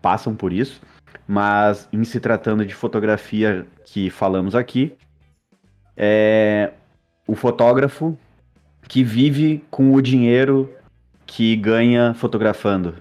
passam 0.00 0.34
por 0.34 0.52
isso, 0.52 0.80
mas 1.26 1.88
em 1.92 2.04
se 2.04 2.20
tratando 2.20 2.64
de 2.64 2.74
fotografia 2.74 3.66
que 3.84 4.10
falamos 4.10 4.54
aqui, 4.54 4.94
é 5.96 6.72
o 7.26 7.34
fotógrafo 7.34 8.18
que 8.88 9.02
vive 9.02 9.64
com 9.70 9.92
o 9.92 10.00
dinheiro 10.00 10.70
que 11.26 11.56
ganha 11.56 12.14
fotografando. 12.14 12.94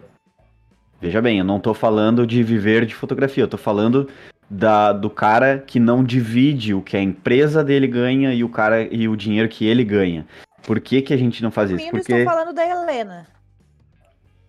Veja 1.02 1.22
bem, 1.22 1.40
eu 1.40 1.46
não 1.46 1.58
estou 1.58 1.74
falando 1.74 2.26
de 2.26 2.42
viver 2.42 2.86
de 2.86 2.96
fotografia, 2.96 3.44
eu 3.44 3.48
tô 3.48 3.58
falando 3.58 4.08
da, 4.50 4.94
do 4.94 5.10
cara 5.10 5.58
que 5.60 5.80
não 5.80 6.04
divide 6.04 6.74
o 6.74 6.82
que 6.82 6.96
a 6.96 7.02
empresa 7.02 7.64
dele 7.64 7.88
ganha 7.88 8.34
e 8.34 8.44
o 8.44 8.50
cara 8.50 8.82
e 8.84 9.08
o 9.08 9.16
dinheiro 9.16 9.50
que 9.50 9.66
ele 9.66 9.84
ganha. 9.84 10.26
Por 10.66 10.80
que, 10.80 11.02
que 11.02 11.14
a 11.14 11.18
gente 11.18 11.44
não 11.44 11.52
faz 11.52 11.72
isso? 11.72 11.90
Porque 11.90 12.14
estou 12.14 12.24
falando 12.24 12.54
da 12.54 12.66
Helena. 12.66 13.28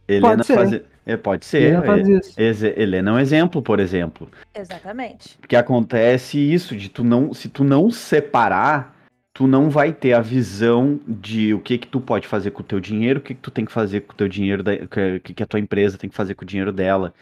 Helena 0.07 0.29
pode 0.29 0.47
ser. 0.47 0.55
Faz... 0.55 0.81
É, 1.07 1.17
pode 1.17 1.45
ser. 1.45 1.63
Helena, 1.63 1.83
faz 1.83 2.09
isso. 2.09 2.67
Helena 2.77 3.11
é 3.11 3.15
um 3.15 3.19
exemplo, 3.19 3.61
por 3.61 3.81
exemplo. 3.81 4.31
Exatamente. 4.55 5.37
Porque 5.39 5.57
acontece 5.57 6.39
isso 6.39 6.77
de 6.77 6.89
tu 6.89 7.03
não, 7.03 7.35
se 7.35 7.49
tu 7.49 7.65
não 7.65 7.91
separar 7.91 8.94
tu 9.35 9.49
não 9.49 9.69
vai 9.69 9.93
ter 9.93 10.13
a 10.13 10.21
visão 10.21 11.01
de 11.07 11.53
o 11.53 11.59
que 11.59 11.77
que 11.77 11.89
tu 11.89 12.01
pode 12.01 12.29
fazer 12.29 12.53
com 12.53 12.63
o 12.63 12.65
teu 12.65 12.79
dinheiro, 12.79 13.19
o 13.19 13.23
que 13.23 13.35
que 13.35 13.41
tu 13.41 13.51
tem 13.51 13.65
que 13.65 13.73
fazer 13.73 14.03
com 14.03 14.13
o 14.13 14.17
teu 14.17 14.29
dinheiro, 14.29 14.63
o 14.63 15.21
que 15.21 15.35
que 15.35 15.43
a 15.43 15.47
tua 15.47 15.59
empresa 15.59 15.99
tem 15.99 16.09
que 16.09 16.17
fazer 16.17 16.35
com 16.37 16.45
o 16.45 16.47
dinheiro 16.47 16.73
dela. 16.73 17.13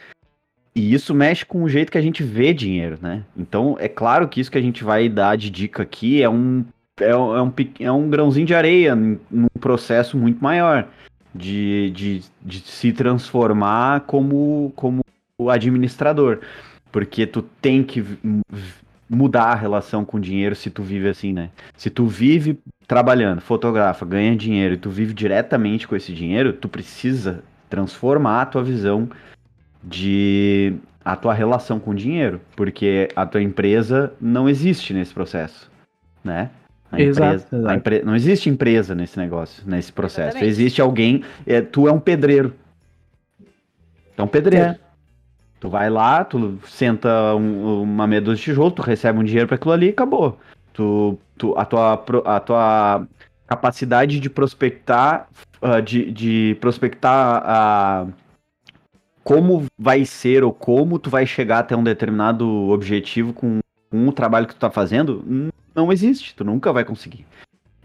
E 0.75 0.93
isso 0.93 1.13
mexe 1.13 1.43
com 1.45 1.63
o 1.63 1.69
jeito 1.69 1.91
que 1.91 1.97
a 1.97 2.01
gente 2.01 2.23
vê 2.23 2.53
dinheiro, 2.53 2.97
né? 3.01 3.23
Então, 3.35 3.75
é 3.79 3.87
claro 3.87 4.27
que 4.27 4.39
isso 4.39 4.51
que 4.51 4.57
a 4.57 4.61
gente 4.61 4.83
vai 4.83 5.09
dar 5.09 5.35
de 5.35 5.49
dica 5.49 5.83
aqui 5.83 6.21
é 6.21 6.29
um, 6.29 6.63
é, 6.99 7.15
um, 7.15 7.35
é 7.35 7.41
um, 7.41 7.53
é 7.79 7.91
um 7.91 8.09
grãozinho 8.09 8.45
de 8.45 8.55
areia 8.55 8.95
num 8.95 9.47
processo 9.59 10.17
muito 10.17 10.43
maior 10.43 10.87
de, 11.33 11.91
de, 11.91 12.21
de 12.41 12.59
se 12.59 12.91
transformar 12.91 14.01
como, 14.01 14.71
como 14.75 15.03
administrador. 15.49 16.39
Porque 16.91 17.25
tu 17.25 17.41
tem 17.41 17.83
que 17.83 18.03
mudar 19.09 19.45
a 19.45 19.55
relação 19.55 20.03
com 20.03 20.17
o 20.17 20.21
dinheiro 20.21 20.55
se 20.55 20.69
tu 20.69 20.81
vive 20.81 21.09
assim, 21.09 21.33
né? 21.33 21.49
Se 21.77 21.89
tu 21.89 22.07
vive 22.07 22.59
trabalhando, 22.87 23.41
fotografa, 23.41 24.05
ganha 24.05 24.35
dinheiro 24.35 24.75
e 24.75 24.77
tu 24.77 24.89
vive 24.89 25.13
diretamente 25.13 25.87
com 25.87 25.95
esse 25.95 26.13
dinheiro, 26.13 26.53
tu 26.53 26.67
precisa 26.67 27.43
transformar 27.69 28.41
a 28.41 28.45
tua 28.45 28.63
visão 28.63 29.09
de 29.83 30.75
a 31.03 31.15
tua 31.15 31.33
relação 31.33 31.79
com 31.79 31.91
o 31.91 31.95
dinheiro, 31.95 32.39
porque 32.55 33.09
a 33.15 33.25
tua 33.25 33.41
empresa 33.41 34.13
não 34.21 34.47
existe 34.47 34.93
nesse 34.93 35.13
processo, 35.13 35.69
né? 36.23 36.49
A 36.91 37.01
exato, 37.01 37.35
empresa, 37.35 37.57
exato. 37.57 37.75
Empre... 37.75 38.03
não 38.03 38.15
existe 38.15 38.49
empresa 38.49 38.95
nesse 38.95 39.17
negócio, 39.17 39.63
nesse 39.65 39.91
processo. 39.91 40.37
Exatamente. 40.37 40.49
Existe 40.49 40.81
alguém, 40.81 41.23
é, 41.45 41.59
tu 41.59 41.87
é 41.87 41.91
um 41.91 41.99
pedreiro. 41.99 42.53
Tu 44.15 44.21
é 44.21 44.23
um 44.23 44.27
pedreiro. 44.27 44.67
É. 44.67 44.79
Tu 45.63 45.69
vai 45.69 45.89
lá, 45.89 46.25
tu 46.25 46.59
senta 46.67 47.33
um, 47.35 47.83
uma 47.83 48.05
meia 48.05 48.19
dúzia 48.19 48.35
de 48.35 48.43
tijolo, 48.43 48.69
tu 48.69 48.81
recebe 48.81 49.17
um 49.17 49.23
dinheiro 49.23 49.47
para 49.47 49.55
aquilo 49.55 49.71
ali 49.71 49.85
e 49.85 49.89
acabou. 49.91 50.37
Tu, 50.73 51.17
tu, 51.37 51.57
a, 51.57 51.63
tua, 51.63 51.93
a 52.25 52.39
tua 52.41 53.07
capacidade 53.47 54.19
de 54.19 54.29
prospectar, 54.29 55.25
uh, 55.61 55.81
de, 55.81 56.11
de 56.11 56.57
prospectar 56.59 57.41
a. 57.45 58.05
Uh, 58.05 58.13
como 59.23 59.63
vai 59.79 60.03
ser 60.03 60.43
ou 60.43 60.51
como 60.51 60.99
tu 60.99 61.09
vai 61.09 61.25
chegar 61.25 61.59
até 61.59 61.77
um 61.77 61.83
determinado 61.83 62.45
objetivo 62.67 63.31
com, 63.31 63.59
com 63.89 64.05
o 64.05 64.11
trabalho 64.11 64.47
que 64.47 64.55
tu 64.55 64.59
tá 64.59 64.69
fazendo, 64.69 65.23
não 65.73 65.93
existe, 65.93 66.35
tu 66.35 66.43
nunca 66.43 66.73
vai 66.73 66.83
conseguir. 66.83 67.25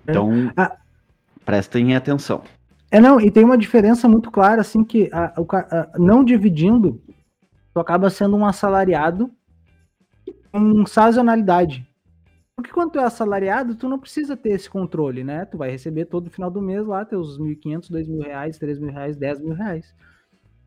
É. 0.04 0.10
Então, 0.10 0.52
é. 0.58 0.72
prestem 1.44 1.94
atenção. 1.94 2.42
É, 2.90 2.98
não, 2.98 3.20
e 3.20 3.30
tem 3.30 3.44
uma 3.44 3.56
diferença 3.56 4.08
muito 4.08 4.32
clara, 4.32 4.62
assim, 4.62 4.82
que 4.82 5.08
a, 5.12 5.32
a, 5.36 5.88
não 5.96 6.24
dividindo 6.24 7.00
tu 7.78 7.80
acaba 7.80 8.10
sendo 8.10 8.36
um 8.36 8.44
assalariado 8.44 9.30
com 10.50 10.84
sazonalidade. 10.84 11.88
Porque 12.56 12.72
quando 12.72 12.90
tu 12.90 12.98
é 12.98 13.04
assalariado, 13.04 13.76
tu 13.76 13.88
não 13.88 14.00
precisa 14.00 14.36
ter 14.36 14.50
esse 14.50 14.68
controle, 14.68 15.22
né? 15.22 15.44
Tu 15.44 15.56
vai 15.56 15.70
receber 15.70 16.06
todo 16.06 16.28
final 16.28 16.50
do 16.50 16.60
mês 16.60 16.84
lá 16.84 17.04
teus 17.04 17.38
1.500, 17.38 17.88
2.000 17.88 18.22
reais, 18.24 18.58
3.000 18.58 18.90
reais, 18.90 19.16
10 19.16 19.40
mil 19.40 19.54
reais. 19.54 19.94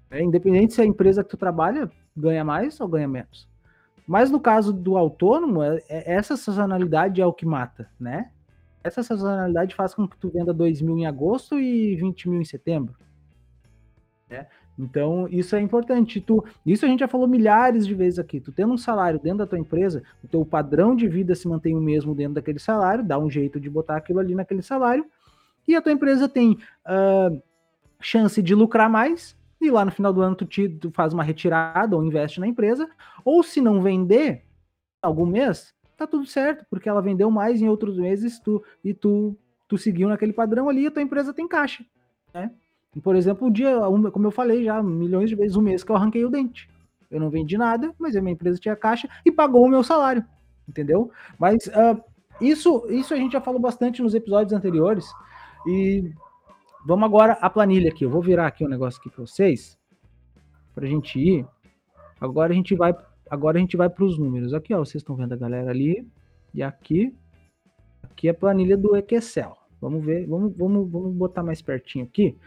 É, 0.09 0.23
independente 0.23 0.73
se 0.73 0.81
a 0.81 0.85
empresa 0.85 1.21
que 1.21 1.29
tu 1.29 1.37
trabalha 1.37 1.91
ganha 2.15 2.45
mais 2.45 2.79
ou 2.79 2.87
ganha 2.87 3.09
menos. 3.09 3.45
Mas 4.07 4.31
no 4.31 4.39
caso 4.39 4.71
do 4.71 4.97
autônomo, 4.97 5.61
é, 5.61 5.83
é, 5.89 6.13
essa 6.13 6.37
sazonalidade 6.37 7.19
é 7.19 7.25
o 7.25 7.33
que 7.33 7.45
mata, 7.45 7.89
né? 7.99 8.31
Essa 8.81 9.03
sazonalidade 9.03 9.75
faz 9.75 9.93
com 9.93 10.07
que 10.07 10.17
tu 10.17 10.29
venda 10.29 10.53
2 10.53 10.81
mil 10.81 10.97
em 10.97 11.05
agosto 11.05 11.59
e 11.59 11.93
20 11.97 12.29
mil 12.29 12.41
em 12.41 12.45
setembro. 12.45 12.95
Né? 14.29 14.47
Então, 14.77 15.27
isso 15.29 15.55
é 15.55 15.61
importante. 15.61 16.19
Tu, 16.19 16.43
isso 16.65 16.85
a 16.85 16.87
gente 16.87 17.01
já 17.01 17.07
falou 17.07 17.27
milhares 17.27 17.85
de 17.85 17.93
vezes 17.93 18.19
aqui. 18.19 18.39
Tu 18.39 18.51
tendo 18.51 18.73
um 18.73 18.77
salário 18.77 19.19
dentro 19.19 19.39
da 19.39 19.47
tua 19.47 19.59
empresa, 19.59 20.03
o 20.23 20.27
teu 20.27 20.45
padrão 20.45 20.95
de 20.95 21.07
vida 21.07 21.35
se 21.35 21.47
mantém 21.47 21.75
o 21.75 21.81
mesmo 21.81 22.15
dentro 22.15 22.35
daquele 22.35 22.59
salário, 22.59 23.03
dá 23.03 23.19
um 23.19 23.29
jeito 23.29 23.59
de 23.59 23.69
botar 23.69 23.97
aquilo 23.97 24.19
ali 24.19 24.33
naquele 24.33 24.61
salário, 24.61 25.05
e 25.67 25.75
a 25.75 25.81
tua 25.81 25.91
empresa 25.91 26.27
tem 26.27 26.57
uh, 26.85 27.41
chance 27.99 28.41
de 28.41 28.55
lucrar 28.55 28.89
mais, 28.89 29.37
e 29.59 29.69
lá 29.69 29.85
no 29.85 29.91
final 29.91 30.11
do 30.11 30.21
ano 30.21 30.35
tu, 30.35 30.45
te, 30.45 30.67
tu 30.67 30.89
faz 30.91 31.13
uma 31.13 31.23
retirada 31.23 31.95
ou 31.95 32.03
investe 32.03 32.39
na 32.39 32.47
empresa, 32.47 32.89
ou 33.23 33.43
se 33.43 33.61
não 33.61 33.81
vender 33.81 34.43
algum 35.01 35.25
mês, 35.25 35.73
tá 35.95 36.07
tudo 36.07 36.25
certo, 36.25 36.65
porque 36.69 36.89
ela 36.89 37.01
vendeu 37.01 37.29
mais 37.29 37.61
em 37.61 37.69
outros 37.69 37.97
meses 37.97 38.39
tu, 38.39 38.63
e 38.83 38.93
tu, 38.93 39.37
tu 39.67 39.77
seguiu 39.77 40.09
naquele 40.09 40.33
padrão 40.33 40.67
ali, 40.67 40.87
a 40.87 40.91
tua 40.91 41.03
empresa 41.03 41.33
tem 41.33 41.47
caixa, 41.47 41.85
né? 42.33 42.51
Por 42.99 43.15
exemplo, 43.15 43.47
o 43.47 43.51
dia, 43.51 43.79
como 44.11 44.27
eu 44.27 44.31
falei 44.31 44.65
já 44.65 44.83
milhões 44.83 45.29
de 45.29 45.35
vezes, 45.35 45.55
o 45.55 45.61
mês 45.61 45.83
que 45.83 45.91
eu 45.91 45.95
arranquei 45.95 46.25
o 46.25 46.29
dente. 46.29 46.69
Eu 47.09 47.19
não 47.19 47.29
vendi 47.29 47.57
nada, 47.57 47.93
mas 47.97 48.15
a 48.15 48.21
minha 48.21 48.33
empresa 48.33 48.59
tinha 48.59 48.75
caixa 48.75 49.07
e 49.25 49.31
pagou 49.31 49.65
o 49.65 49.69
meu 49.69 49.83
salário, 49.83 50.23
entendeu? 50.67 51.11
Mas 51.37 51.67
uh, 51.67 52.01
isso, 52.41 52.85
isso 52.89 53.13
a 53.13 53.17
gente 53.17 53.33
já 53.33 53.41
falou 53.41 53.59
bastante 53.59 54.01
nos 54.01 54.13
episódios 54.13 54.53
anteriores. 54.53 55.05
E 55.67 56.11
vamos 56.85 57.05
agora 57.05 57.33
à 57.33 57.49
planilha 57.49 57.89
aqui. 57.89 58.03
Eu 58.03 58.09
vou 58.09 58.21
virar 58.21 58.47
aqui 58.47 58.65
um 58.65 58.69
negócio 58.69 58.99
aqui 58.99 59.09
para 59.09 59.25
vocês, 59.25 59.77
para 60.73 60.85
a 60.85 60.89
gente 60.89 61.19
ir. 61.19 61.45
Agora 62.19 62.51
a 62.51 62.55
gente 62.55 62.75
vai, 62.75 62.95
agora 63.29 63.57
a 63.57 63.61
gente 63.61 63.77
vai 63.77 63.89
para 63.89 64.03
os 64.03 64.17
números. 64.17 64.53
Aqui, 64.53 64.73
ó, 64.73 64.79
vocês 64.79 65.01
estão 65.01 65.15
vendo 65.15 65.33
a 65.33 65.37
galera 65.37 65.69
ali 65.69 66.07
e 66.53 66.63
aqui, 66.63 67.15
aqui 68.03 68.27
é 68.27 68.31
a 68.31 68.33
planilha 68.33 68.75
do 68.75 68.95
Excel. 68.95 69.57
Vamos 69.79 70.03
ver, 70.05 70.27
vamos, 70.27 70.55
vamos, 70.55 70.91
vamos 70.91 71.13
botar 71.13 71.43
mais 71.43 71.61
pertinho 71.61 72.05
aqui. 72.05 72.37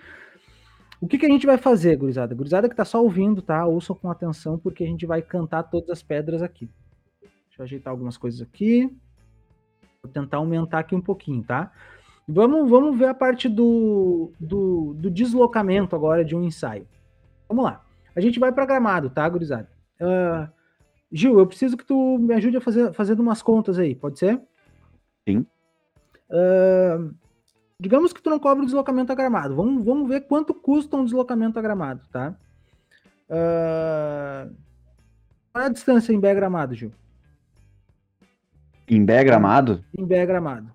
O 1.04 1.06
que, 1.06 1.18
que 1.18 1.26
a 1.26 1.28
gente 1.28 1.44
vai 1.44 1.58
fazer, 1.58 1.96
gurizada? 1.96 2.34
Gurizada 2.34 2.66
que 2.66 2.74
tá 2.74 2.82
só 2.82 3.02
ouvindo, 3.02 3.42
tá? 3.42 3.66
Ouçam 3.66 3.94
com 3.94 4.10
atenção, 4.10 4.58
porque 4.58 4.82
a 4.82 4.86
gente 4.86 5.04
vai 5.04 5.20
cantar 5.20 5.64
todas 5.64 5.90
as 5.90 6.02
pedras 6.02 6.40
aqui. 6.40 6.66
Deixa 7.20 7.60
eu 7.60 7.64
ajeitar 7.64 7.90
algumas 7.90 8.16
coisas 8.16 8.40
aqui. 8.40 8.90
Vou 10.02 10.10
tentar 10.10 10.38
aumentar 10.38 10.78
aqui 10.78 10.94
um 10.94 11.02
pouquinho, 11.02 11.44
tá? 11.44 11.70
Vamos, 12.26 12.70
vamos 12.70 12.98
ver 12.98 13.08
a 13.08 13.12
parte 13.12 13.50
do, 13.50 14.32
do, 14.40 14.94
do 14.94 15.10
deslocamento 15.10 15.94
agora 15.94 16.24
de 16.24 16.34
um 16.34 16.42
ensaio. 16.42 16.88
Vamos 17.46 17.66
lá. 17.66 17.84
A 18.16 18.20
gente 18.22 18.40
vai 18.40 18.50
para 18.50 18.64
gramado, 18.64 19.10
tá, 19.10 19.28
gurizada? 19.28 19.68
Uh, 20.00 20.50
Gil, 21.12 21.38
eu 21.38 21.46
preciso 21.46 21.76
que 21.76 21.84
tu 21.84 22.18
me 22.18 22.32
ajude 22.32 22.56
a 22.56 22.62
fazer 22.62 22.94
fazendo 22.94 23.20
umas 23.20 23.42
contas 23.42 23.78
aí, 23.78 23.94
pode 23.94 24.18
ser? 24.18 24.40
Sim. 25.28 25.44
Uh, 26.30 27.14
Digamos 27.80 28.12
que 28.12 28.22
tu 28.22 28.30
não 28.30 28.38
cobra 28.38 28.62
o 28.62 28.66
deslocamento 28.66 29.10
a 29.12 29.14
gramado. 29.14 29.56
Vamos, 29.56 29.84
vamos 29.84 30.08
ver 30.08 30.22
quanto 30.22 30.54
custa 30.54 30.96
um 30.96 31.04
deslocamento 31.04 31.58
a 31.58 31.62
gramado, 31.62 32.02
tá? 32.10 32.34
Uh... 33.28 34.54
Qual 35.54 35.62
é 35.62 35.66
a 35.68 35.72
distância 35.72 36.12
em 36.12 36.18
Bé 36.18 36.34
Gramado, 36.34 36.74
Gil? 36.74 36.90
Em 38.88 39.04
Bé 39.04 39.22
Gramado? 39.22 39.84
Em 39.96 40.04
Bé 40.04 40.26
Gramado. 40.26 40.68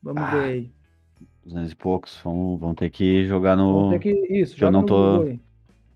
Vamos 0.00 0.22
ah, 0.22 0.30
ver 0.30 0.44
aí. 0.44 0.72
200 1.44 1.72
e 1.72 1.74
poucos. 1.74 2.20
Vamos, 2.22 2.60
vamos 2.60 2.76
ter 2.76 2.90
que 2.90 3.26
jogar 3.26 3.56
no. 3.56 3.98
Que. 3.98 4.10
Isso, 4.30 4.62
eu 4.62 4.70
não 4.70 4.86
tô. 4.86 5.24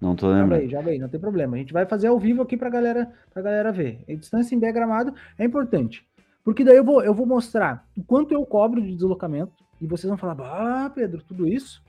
Não 0.01 0.17
tô 0.17 0.33
Já 0.33 0.41
lembrando. 0.41 0.59
veio, 0.59 0.71
já 0.71 0.81
veio, 0.81 1.01
não 1.01 1.09
tem 1.09 1.21
problema. 1.21 1.55
A 1.55 1.59
gente 1.61 1.73
vai 1.73 1.87
fazer 1.87 2.09
ao 2.09 2.19
vivo 2.19 2.43
aqui 2.43 2.57
pra 2.57 2.69
galera, 2.69 3.13
pra 3.33 3.41
galera 3.41 3.71
ver. 3.71 4.05
A 4.09 4.15
distância 4.15 4.53
em 4.53 4.59
pé 4.59 4.73
gramado 4.73 5.15
é 5.39 5.45
importante. 5.45 6.05
Porque 6.43 6.65
daí 6.65 6.77
eu 6.77 6.85
vou, 6.85 7.05
eu 7.05 7.15
vou 7.15 7.25
mostrar 7.25 7.89
o 7.97 8.03
quanto 8.03 8.35
eu 8.35 8.45
cobro 8.45 8.83
de 8.83 8.97
deslocamento 8.97 9.62
e 9.83 9.87
vocês 9.87 10.09
vão 10.09 10.17
falar, 10.17 10.37
ah, 10.41 10.89
Pedro, 10.91 11.21
tudo 11.25 11.47
isso? 11.47 11.83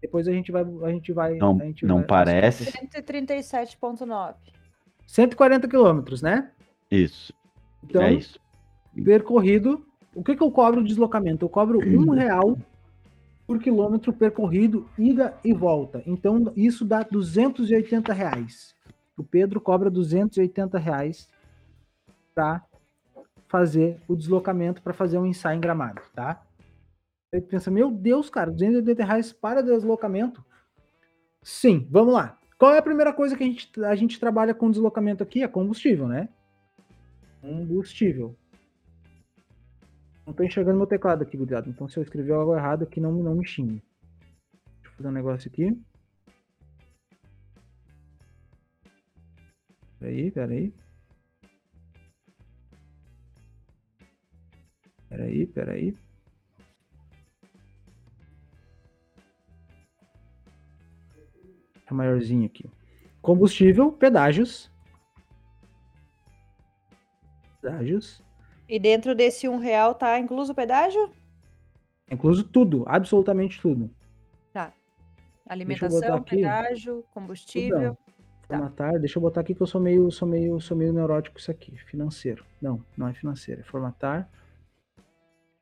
Depois 0.00 0.28
a 0.28 0.32
gente 0.32 0.52
vai, 0.52 0.64
a 0.84 0.90
gente 0.90 1.12
vai, 1.12 1.36
Não, 1.36 1.60
a 1.60 1.64
gente 1.64 1.84
não 1.84 1.96
vai- 1.98 2.06
parece. 2.06 2.70
137,9. 2.70 4.36
140 5.04 5.66
quilômetros, 5.66 6.22
né? 6.22 6.52
Isso. 6.88 7.34
Então, 7.82 8.02
é 8.02 8.14
isso. 8.14 8.38
percorrido, 9.04 9.84
o 10.14 10.22
que 10.22 10.36
que 10.36 10.42
eu 10.42 10.50
cobro 10.50 10.80
de 10.82 10.88
deslocamento? 10.88 11.44
Eu 11.44 11.48
cobro 11.48 11.80
um 11.80 12.10
real 12.10 12.56
por 13.46 13.58
quilômetro 13.58 14.12
percorrido, 14.12 14.88
ida 14.96 15.34
e 15.44 15.52
volta. 15.52 16.02
Então, 16.06 16.52
isso 16.56 16.84
dá 16.84 17.02
280 17.02 18.12
reais. 18.12 18.74
O 19.16 19.24
Pedro 19.24 19.60
cobra 19.60 19.90
280 19.90 20.78
reais 20.78 21.28
para 22.34 22.62
fazer 23.48 23.98
o 24.06 24.14
deslocamento, 24.14 24.80
para 24.82 24.92
fazer 24.94 25.18
um 25.18 25.26
ensaio 25.26 25.56
em 25.56 25.60
gramado, 25.60 26.00
tá? 26.14 26.40
Aí 27.34 27.40
tu 27.40 27.48
pensa, 27.48 27.68
meu 27.68 27.90
Deus, 27.90 28.30
cara, 28.30 28.48
280 28.52 29.04
reais 29.04 29.32
para 29.32 29.60
deslocamento? 29.60 30.44
Sim, 31.42 31.84
vamos 31.90 32.14
lá. 32.14 32.38
Qual 32.56 32.72
é 32.72 32.78
a 32.78 32.82
primeira 32.82 33.12
coisa 33.12 33.36
que 33.36 33.42
a 33.42 33.46
gente, 33.46 33.84
a 33.84 33.94
gente 33.96 34.20
trabalha 34.20 34.54
com 34.54 34.70
deslocamento 34.70 35.20
aqui? 35.20 35.42
É 35.42 35.48
combustível, 35.48 36.06
né? 36.06 36.28
Combustível. 37.40 38.36
Não 40.24 40.32
tô 40.32 40.44
enxergando 40.44 40.78
meu 40.78 40.86
teclado 40.86 41.24
aqui, 41.24 41.36
cuidado. 41.36 41.68
Então, 41.68 41.88
se 41.88 41.98
eu 41.98 42.04
escrever 42.04 42.32
algo 42.32 42.54
errado 42.54 42.84
aqui, 42.84 43.00
não, 43.00 43.10
não 43.12 43.34
me 43.34 43.44
xingue. 43.44 43.82
Deixa 44.52 44.90
eu 44.90 44.92
fazer 44.92 45.08
um 45.08 45.10
negócio 45.10 45.50
aqui. 45.50 45.76
Peraí, 49.98 50.30
peraí. 50.30 50.72
Peraí, 55.08 55.46
peraí. 55.46 56.13
Maiorzinho 61.94 62.46
aqui. 62.46 62.70
Combustível, 63.22 63.92
pedágios. 63.92 64.70
Pedágios. 67.60 68.22
E 68.68 68.78
dentro 68.78 69.14
desse 69.14 69.48
um 69.48 69.58
real 69.58 69.94
tá 69.94 70.18
incluso 70.18 70.52
o 70.52 70.54
pedágio? 70.54 71.10
Incluso 72.10 72.44
tudo, 72.44 72.84
absolutamente 72.86 73.60
tudo. 73.60 73.90
Alimentação, 75.46 76.00
botar 76.00 76.14
aqui. 76.14 76.36
pedágio, 76.36 77.04
combustível. 77.12 77.96
Tá. 78.48 78.58
Formatar, 78.58 78.98
deixa 78.98 79.18
eu 79.18 79.22
botar 79.22 79.40
aqui 79.40 79.54
que 79.54 79.60
eu 79.60 79.66
sou 79.66 79.80
meio, 79.80 80.10
sou 80.10 80.28
meio, 80.28 80.60
sou 80.60 80.76
meio 80.76 80.92
neurótico 80.92 81.38
isso 81.38 81.50
aqui. 81.50 81.76
Financeiro. 81.86 82.44
Não, 82.60 82.84
não 82.96 83.08
é 83.08 83.14
financeiro, 83.14 83.60
é 83.60 83.64
formatar. 83.64 84.28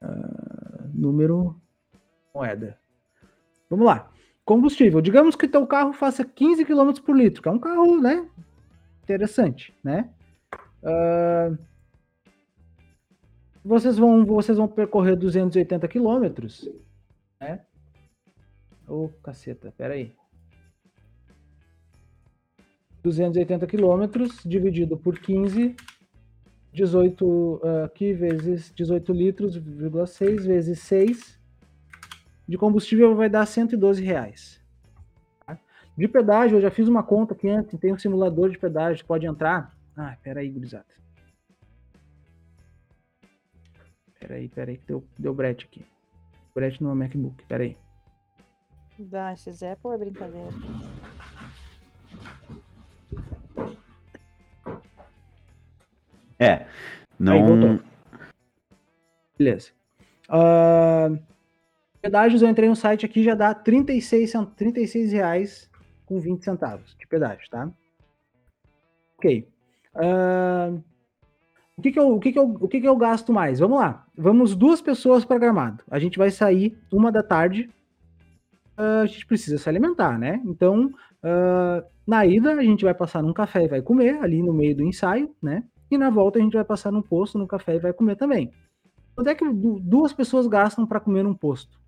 ah, 0.01 0.89
número 0.93 1.61
moeda. 2.35 2.79
Vamos 3.69 3.87
lá. 3.87 4.11
Combustível. 4.45 5.01
Digamos 5.01 5.37
que 5.37 5.47
teu 5.47 5.67
carro 5.67 5.93
faça 5.93 6.25
15 6.25 6.65
km 6.65 6.93
por 7.05 7.17
litro, 7.17 7.43
que 7.43 7.49
é 7.49 7.53
um 7.53 7.59
carro, 7.59 8.01
né? 8.01 8.29
Interessante, 9.05 9.73
né? 9.83 10.11
Ah, 10.83 11.53
vocês 13.65 13.97
vão, 13.97 14.25
vocês 14.25 14.59
vão 14.59 14.67
percorrer 14.67 15.17
280 15.17 15.87
quilômetros, 15.87 16.69
né? 17.41 17.61
Ô, 18.89 19.09
caceta, 19.23 19.73
peraí. 19.77 20.13
280 23.03 23.67
quilômetros 23.67 24.41
dividido 24.45 24.97
por 24.97 25.19
15, 25.19 25.77
18 26.73 27.61
ah, 27.63 27.85
aqui 27.85 28.13
vezes 28.13 28.73
18 28.75 29.13
litros, 29.13 29.57
vírgula 29.57 30.07
6 30.07 30.45
vezes 30.45 30.81
6 30.81 31.42
de 32.49 32.59
combustível 32.59 33.15
vai 33.15 33.29
dar 33.29 33.47
112 33.47 34.03
reais. 34.03 34.61
tá? 35.47 35.59
De 35.97 36.09
pedágio, 36.09 36.57
eu 36.59 36.63
já 36.63 36.71
fiz 36.71 36.89
uma 36.89 37.03
conta 37.03 37.35
aqui 37.35 37.49
antes, 37.49 37.79
tem 37.79 37.93
um 37.93 37.99
simulador 37.99 38.51
de 38.51 38.59
pedágio, 38.59 39.05
pode 39.07 39.27
entrar. 39.27 39.75
Ah, 39.97 40.17
peraí, 40.23 40.49
gurizada. 40.51 40.87
Peraí, 44.19 44.49
peraí, 44.49 44.77
que 44.79 44.87
deu, 44.87 45.05
deu 45.19 45.35
brete 45.35 45.67
aqui. 45.67 45.85
Brete 46.55 46.83
no 46.83 46.89
meu 46.89 46.97
MacBook, 46.97 47.45
peraí. 47.47 47.77
Da 48.99 49.33
esses 49.33 49.63
Apple 49.63 49.91
é 49.95 49.99
brincadeira. 49.99 50.51
É. 56.39 56.53
Aí, 56.53 56.67
Não. 57.19 57.47
voltou. 57.47 57.81
Beleza. 59.39 59.71
Ah, 60.29 61.09
pedágios, 62.03 62.43
eu 62.43 62.49
entrei 62.49 62.69
no 62.69 62.77
site 62.77 63.07
aqui, 63.07 63.23
já 63.23 63.35
dá 63.35 63.55
36, 63.55 64.31
cent- 64.31 64.51
36 64.57 65.13
reais 65.13 65.71
com 66.05 66.19
20 66.21 66.43
centavos 66.45 66.95
de 66.99 67.07
pedágio, 67.07 67.49
tá? 67.51 67.71
Ok. 69.19 69.47
Ah, 69.95 70.73
o 71.77 71.83
que 71.83 71.93
que, 71.93 71.99
eu, 71.99 72.15
o, 72.15 72.21
que, 72.21 72.33
que, 72.33 72.39
eu, 72.39 72.45
o 72.61 72.69
que 72.69 72.81
que 72.81 72.89
eu 72.89 72.97
gasto 72.97 73.33
mais? 73.33 73.59
Vamos 73.59 73.79
lá. 73.79 74.07
Vamos 74.17 74.55
duas 74.55 74.81
pessoas 74.83 75.25
para 75.25 75.39
Gramado. 75.39 75.83
A 75.91 75.99
gente 75.99 76.19
vai 76.19 76.31
sair 76.31 76.77
uma 76.93 77.11
da 77.11 77.23
tarde. 77.23 77.71
Ah, 78.77 79.01
a 79.03 79.07
gente 79.07 79.27
precisa 79.27 79.59
se 79.59 79.69
alimentar, 79.69 80.19
né? 80.19 80.41
Então, 80.45 80.91
ah, 81.23 81.85
na 82.07 82.27
ida, 82.27 82.53
a 82.55 82.63
gente 82.63 82.85
vai 82.85 82.95
passar 82.95 83.23
num 83.23 83.33
café 83.33 83.65
e 83.65 83.69
vai 83.69 83.81
comer 83.83 84.19
ali 84.23 84.43
no 84.43 84.53
meio 84.53 84.77
do 84.77 84.83
ensaio, 84.83 85.35
né? 85.43 85.63
E 85.91 85.99
na 85.99 86.11
volta 86.11 86.39
a 86.39 86.43
gente 86.43 86.55
vai 86.55 86.65
passar 86.65 86.91
num 86.91 87.03
posto, 87.03 87.39
no 87.39 87.47
café 87.47 87.77
e 87.77 87.79
vai 87.79 87.93
comer 87.93 88.17
também. 88.17 88.51
Quanto 89.15 89.29
é 89.29 89.35
que 89.35 89.45
du- 89.53 89.79
duas 89.79 90.13
pessoas 90.13 90.47
gastam 90.47 90.87
para 90.87 91.01
comer 91.01 91.23
num 91.23 91.35
posto? 91.35 91.79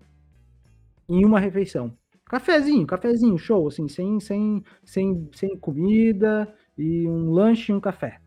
Em 1.07 1.23
uma 1.25 1.39
refeição. 1.39 1.91
Cafezinho, 2.25 2.87
cafezinho, 2.87 3.37
show, 3.37 3.67
assim, 3.67 3.87
sem, 3.87 4.19
sem, 4.19 4.63
sem, 4.83 5.29
sem 5.33 5.57
comida 5.57 6.51
e 6.77 7.07
um 7.07 7.29
lanche 7.31 7.71
e 7.71 7.75
um 7.75 7.79
café. 7.79 8.19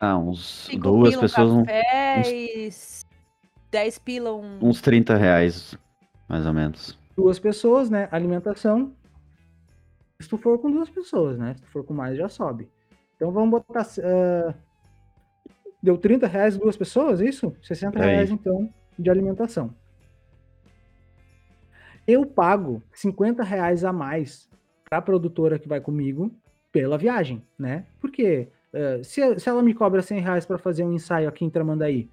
Ah, 0.00 0.18
uns 0.18 0.64
Cinco 0.66 0.82
duas 0.82 1.16
pessoas, 1.16 1.52
um- 1.52 1.64
café 1.64 2.16
uns- 2.18 2.28
e 2.28 2.66
s- 2.66 3.04
10 3.70 3.98
pila 4.00 4.34
um... 4.34 4.58
uns 4.60 4.80
30 4.80 5.16
reais, 5.16 5.78
mais 6.28 6.44
ou 6.44 6.52
menos. 6.52 6.98
Duas 7.16 7.38
pessoas, 7.38 7.88
né? 7.88 8.08
Alimentação. 8.10 8.92
Se 10.20 10.28
tu 10.28 10.36
for 10.36 10.58
com 10.58 10.70
duas 10.70 10.90
pessoas, 10.90 11.38
né? 11.38 11.54
Se 11.54 11.62
tu 11.62 11.68
for 11.68 11.84
com 11.84 11.94
mais, 11.94 12.16
já 12.18 12.28
sobe. 12.28 12.68
Então 13.14 13.30
vamos 13.30 13.50
botar. 13.50 13.86
ah, 14.02 14.54
deu 15.80 15.96
30 15.96 16.26
reais 16.26 16.56
duas 16.56 16.76
pessoas, 16.76 17.20
é 17.20 17.26
isso? 17.26 17.54
60 17.62 17.98
É 18.00 18.06
reais, 18.10 18.28
isso. 18.30 18.34
então, 18.34 18.68
de 18.98 19.08
alimentação. 19.08 19.72
Eu 22.06 22.26
pago 22.26 22.82
50 22.92 23.42
reais 23.42 23.84
a 23.84 23.92
mais 23.92 24.48
para 24.88 24.98
a 24.98 25.02
produtora 25.02 25.58
que 25.58 25.68
vai 25.68 25.80
comigo 25.80 26.30
pela 26.70 26.98
viagem, 26.98 27.42
né? 27.58 27.86
Porque 28.00 28.48
eh, 28.72 29.00
se, 29.02 29.38
se 29.38 29.48
ela 29.48 29.62
me 29.62 29.74
cobra 29.74 30.02
100 30.02 30.20
reais 30.20 30.46
para 30.46 30.58
fazer 30.58 30.84
um 30.84 30.92
ensaio 30.92 31.28
aqui 31.28 31.44
em 31.44 31.50
Tramandaí 31.50 32.08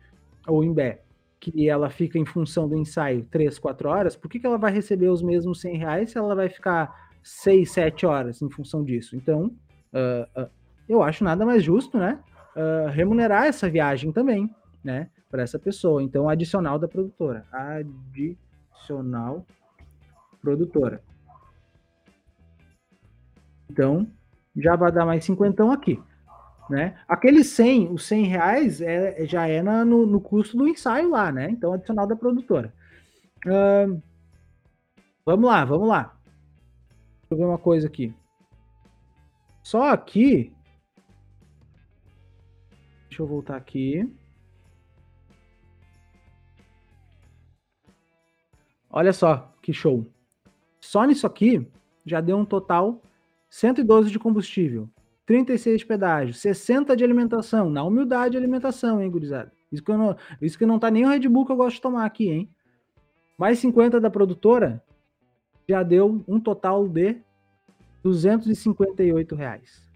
ou 0.47 0.63
em 0.63 0.73
Bé, 0.73 1.01
que 1.39 1.69
ela 1.69 1.89
fica 1.89 2.19
em 2.19 2.25
função 2.25 2.67
do 2.67 2.75
ensaio 2.75 3.25
3, 3.31 3.57
4 3.57 3.89
horas, 3.89 4.15
por 4.15 4.29
que, 4.29 4.39
que 4.39 4.45
ela 4.45 4.57
vai 4.57 4.71
receber 4.71 5.07
os 5.07 5.21
mesmos 5.21 5.61
100 5.61 5.77
reais 5.77 6.11
se 6.11 6.17
ela 6.17 6.35
vai 6.35 6.49
ficar 6.49 7.09
6, 7.23 7.71
7 7.71 8.05
horas 8.05 8.41
em 8.41 8.49
função 8.49 8.83
disso? 8.83 9.15
Então, 9.15 9.51
ah, 9.93 10.27
ah, 10.35 10.49
eu 10.87 11.01
acho 11.01 11.23
nada 11.23 11.45
mais 11.45 11.63
justo, 11.63 11.97
né? 11.97 12.19
ah, 12.55 12.89
remunerar 12.89 13.45
essa 13.45 13.69
viagem 13.69 14.11
também, 14.11 14.49
né? 14.83 15.09
Para 15.29 15.43
essa 15.43 15.57
pessoa. 15.57 16.03
Então, 16.03 16.27
adicional 16.27 16.77
da 16.77 16.87
produtora. 16.87 17.45
Adicional 17.51 19.45
produtora. 20.41 21.01
Então, 23.69 24.09
já 24.55 24.75
vai 24.75 24.91
dar 24.91 25.05
mais 25.05 25.23
cinquentão 25.23 25.71
aqui. 25.71 26.01
Né? 26.69 26.99
Aquele 27.07 27.43
100, 27.43 27.91
os 27.91 28.03
100 28.05 28.25
reais 28.25 28.79
é, 28.81 29.25
já 29.25 29.47
é 29.47 29.61
na- 29.61 29.83
no, 29.83 30.05
no 30.05 30.21
custo 30.21 30.55
do 30.55 30.67
ensaio 30.67 31.09
lá, 31.09 31.31
né? 31.31 31.49
Então, 31.49 31.73
adicional 31.73 32.05
da 32.05 32.15
produtora. 32.15 32.71
Ahn, 33.45 33.99
vamos 35.25 35.49
lá, 35.49 35.65
vamos 35.65 35.87
lá. 35.87 36.15
Deixa 37.21 37.33
eu 37.33 37.37
ver 37.37 37.45
uma 37.45 37.57
coisa 37.57 37.87
aqui. 37.87 38.13
Só 39.63 39.89
aqui. 39.89 40.53
Deixa 43.07 43.23
eu 43.23 43.27
voltar 43.27 43.55
aqui. 43.55 44.07
Olha 48.91 49.13
só 49.13 49.53
que 49.61 49.73
show. 49.73 50.05
Só 50.89 51.03
nisso 51.03 51.27
aqui 51.27 51.67
já 52.03 52.19
deu 52.19 52.35
um 52.35 52.43
total 52.43 52.99
112 53.47 54.09
de 54.09 54.17
combustível, 54.17 54.89
36 55.23 55.81
de 55.81 55.85
pedágio, 55.85 56.33
60 56.33 56.97
de 56.97 57.03
alimentação, 57.03 57.69
na 57.69 57.83
humildade 57.83 58.31
de 58.31 58.37
alimentação, 58.37 58.99
hein, 58.99 59.11
gurizada? 59.11 59.51
Isso 59.71 59.83
que, 59.83 59.91
não, 59.91 60.17
isso 60.41 60.57
que 60.57 60.65
não 60.65 60.79
tá 60.79 60.89
nem 60.89 61.05
o 61.05 61.09
Red 61.09 61.29
Bull 61.29 61.45
que 61.45 61.51
eu 61.51 61.57
gosto 61.57 61.75
de 61.75 61.81
tomar 61.83 62.05
aqui, 62.07 62.31
hein? 62.31 62.49
Mais 63.37 63.59
50 63.59 64.01
da 64.01 64.09
produtora 64.09 64.83
já 65.69 65.83
deu 65.83 66.25
um 66.27 66.39
total 66.39 66.87
de 66.87 67.21
258 68.01 69.35
reais. 69.35 69.87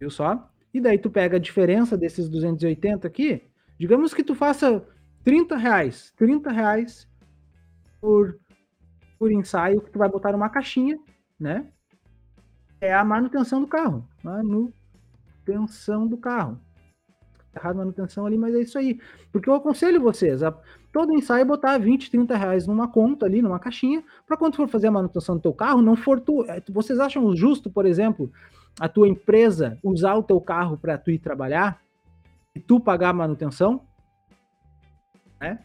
Viu 0.00 0.10
só? 0.10 0.50
E 0.74 0.80
daí 0.80 0.98
tu 0.98 1.08
pega 1.08 1.36
a 1.36 1.40
diferença 1.40 1.96
desses 1.96 2.28
280 2.28 3.06
aqui, 3.06 3.44
digamos 3.78 4.12
que 4.12 4.24
tu 4.24 4.34
faça 4.34 4.84
30 5.26 5.56
reais, 5.56 6.12
30 6.16 6.52
reais 6.52 7.08
por, 8.00 8.38
por 9.18 9.32
ensaio 9.32 9.80
que 9.80 9.90
tu 9.90 9.98
vai 9.98 10.08
botar 10.08 10.30
numa 10.30 10.48
caixinha, 10.48 10.96
né? 11.38 11.66
É 12.80 12.94
a 12.94 13.04
manutenção 13.04 13.60
do 13.60 13.66
carro. 13.66 14.08
Manutenção 14.22 16.06
do 16.06 16.16
carro. 16.16 16.60
Tá 17.52 17.60
errado 17.60 17.76
manutenção 17.78 18.24
ali, 18.24 18.38
mas 18.38 18.54
é 18.54 18.60
isso 18.60 18.78
aí. 18.78 19.00
Porque 19.32 19.50
eu 19.50 19.54
aconselho 19.54 20.00
vocês 20.00 20.44
a 20.44 20.56
todo 20.92 21.12
ensaio 21.12 21.44
botar 21.44 21.76
20, 21.76 22.08
30 22.08 22.36
reais 22.36 22.64
numa 22.68 22.86
conta 22.86 23.26
ali, 23.26 23.42
numa 23.42 23.58
caixinha, 23.58 24.04
para 24.28 24.36
quando 24.36 24.54
for 24.54 24.68
fazer 24.68 24.86
a 24.86 24.92
manutenção 24.92 25.34
do 25.34 25.42
teu 25.42 25.52
carro, 25.52 25.82
não 25.82 25.96
for 25.96 26.20
tu. 26.20 26.44
É, 26.44 26.62
vocês 26.70 27.00
acham 27.00 27.34
justo, 27.34 27.68
por 27.68 27.84
exemplo, 27.84 28.30
a 28.78 28.88
tua 28.88 29.08
empresa 29.08 29.76
usar 29.82 30.14
o 30.14 30.22
teu 30.22 30.40
carro 30.40 30.78
para 30.78 30.96
tu 30.96 31.10
ir 31.10 31.18
trabalhar 31.18 31.82
e 32.54 32.60
tu 32.60 32.78
pagar 32.78 33.08
a 33.08 33.12
manutenção? 33.12 33.84
Né? 35.40 35.58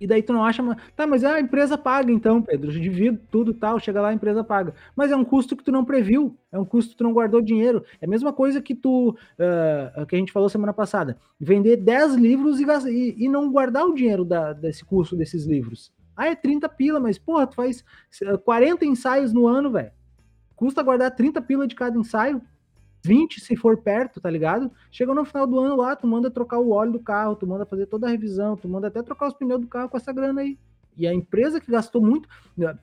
E 0.00 0.06
daí 0.06 0.22
tu 0.22 0.32
não 0.32 0.44
acha, 0.44 0.62
tá, 0.94 1.06
mas 1.06 1.24
a 1.24 1.40
empresa 1.40 1.78
paga 1.78 2.12
então, 2.12 2.42
Pedro, 2.42 2.70
eu 2.70 2.80
divido 2.80 3.18
tudo 3.30 3.54
tal, 3.54 3.80
chega 3.80 4.00
lá 4.00 4.08
a 4.08 4.14
empresa 4.14 4.44
paga. 4.44 4.74
Mas 4.94 5.10
é 5.10 5.16
um 5.16 5.24
custo 5.24 5.56
que 5.56 5.64
tu 5.64 5.72
não 5.72 5.84
previu, 5.84 6.36
é 6.52 6.58
um 6.58 6.64
custo 6.64 6.90
que 6.90 6.98
tu 6.98 7.04
não 7.04 7.14
guardou 7.14 7.40
dinheiro. 7.40 7.82
É 8.00 8.04
a 8.04 8.08
mesma 8.08 8.32
coisa 8.32 8.60
que 8.60 8.74
tu, 8.74 9.10
uh, 9.10 10.06
que 10.06 10.14
a 10.14 10.18
gente 10.18 10.32
falou 10.32 10.48
semana 10.48 10.72
passada, 10.72 11.16
vender 11.40 11.76
10 11.76 12.16
livros 12.16 12.60
e, 12.60 12.66
e, 12.90 13.24
e 13.24 13.28
não 13.28 13.50
guardar 13.50 13.86
o 13.86 13.94
dinheiro 13.94 14.24
da, 14.24 14.52
desse 14.52 14.84
custo 14.84 15.16
desses 15.16 15.46
livros. 15.46 15.90
Ah, 16.14 16.28
é 16.28 16.34
30 16.34 16.68
pila, 16.68 17.00
mas 17.00 17.18
porra, 17.18 17.46
tu 17.46 17.54
faz 17.54 17.84
40 18.44 18.84
ensaios 18.84 19.32
no 19.32 19.46
ano, 19.46 19.70
velho. 19.70 19.92
Custa 20.54 20.82
guardar 20.82 21.10
30 21.10 21.40
pila 21.42 21.66
de 21.66 21.74
cada 21.74 21.98
ensaio, 21.98 22.40
20 23.06 23.40
se 23.40 23.54
for 23.54 23.76
perto, 23.76 24.20
tá 24.20 24.28
ligado? 24.28 24.70
Chega 24.90 25.14
no 25.14 25.24
final 25.24 25.46
do 25.46 25.60
ano 25.60 25.76
lá, 25.76 25.94
tu 25.94 26.06
manda 26.06 26.30
trocar 26.30 26.58
o 26.58 26.72
óleo 26.72 26.92
do 26.92 27.00
carro, 27.00 27.36
tu 27.36 27.46
manda 27.46 27.64
fazer 27.64 27.86
toda 27.86 28.06
a 28.06 28.10
revisão, 28.10 28.56
tu 28.56 28.68
manda 28.68 28.88
até 28.88 29.02
trocar 29.02 29.28
os 29.28 29.34
pneus 29.34 29.60
do 29.60 29.68
carro 29.68 29.88
com 29.88 29.96
essa 29.96 30.12
grana 30.12 30.40
aí. 30.40 30.58
E 30.96 31.06
a 31.06 31.14
empresa 31.14 31.60
que 31.60 31.70
gastou 31.70 32.02
muito. 32.02 32.28
Né, 32.56 32.76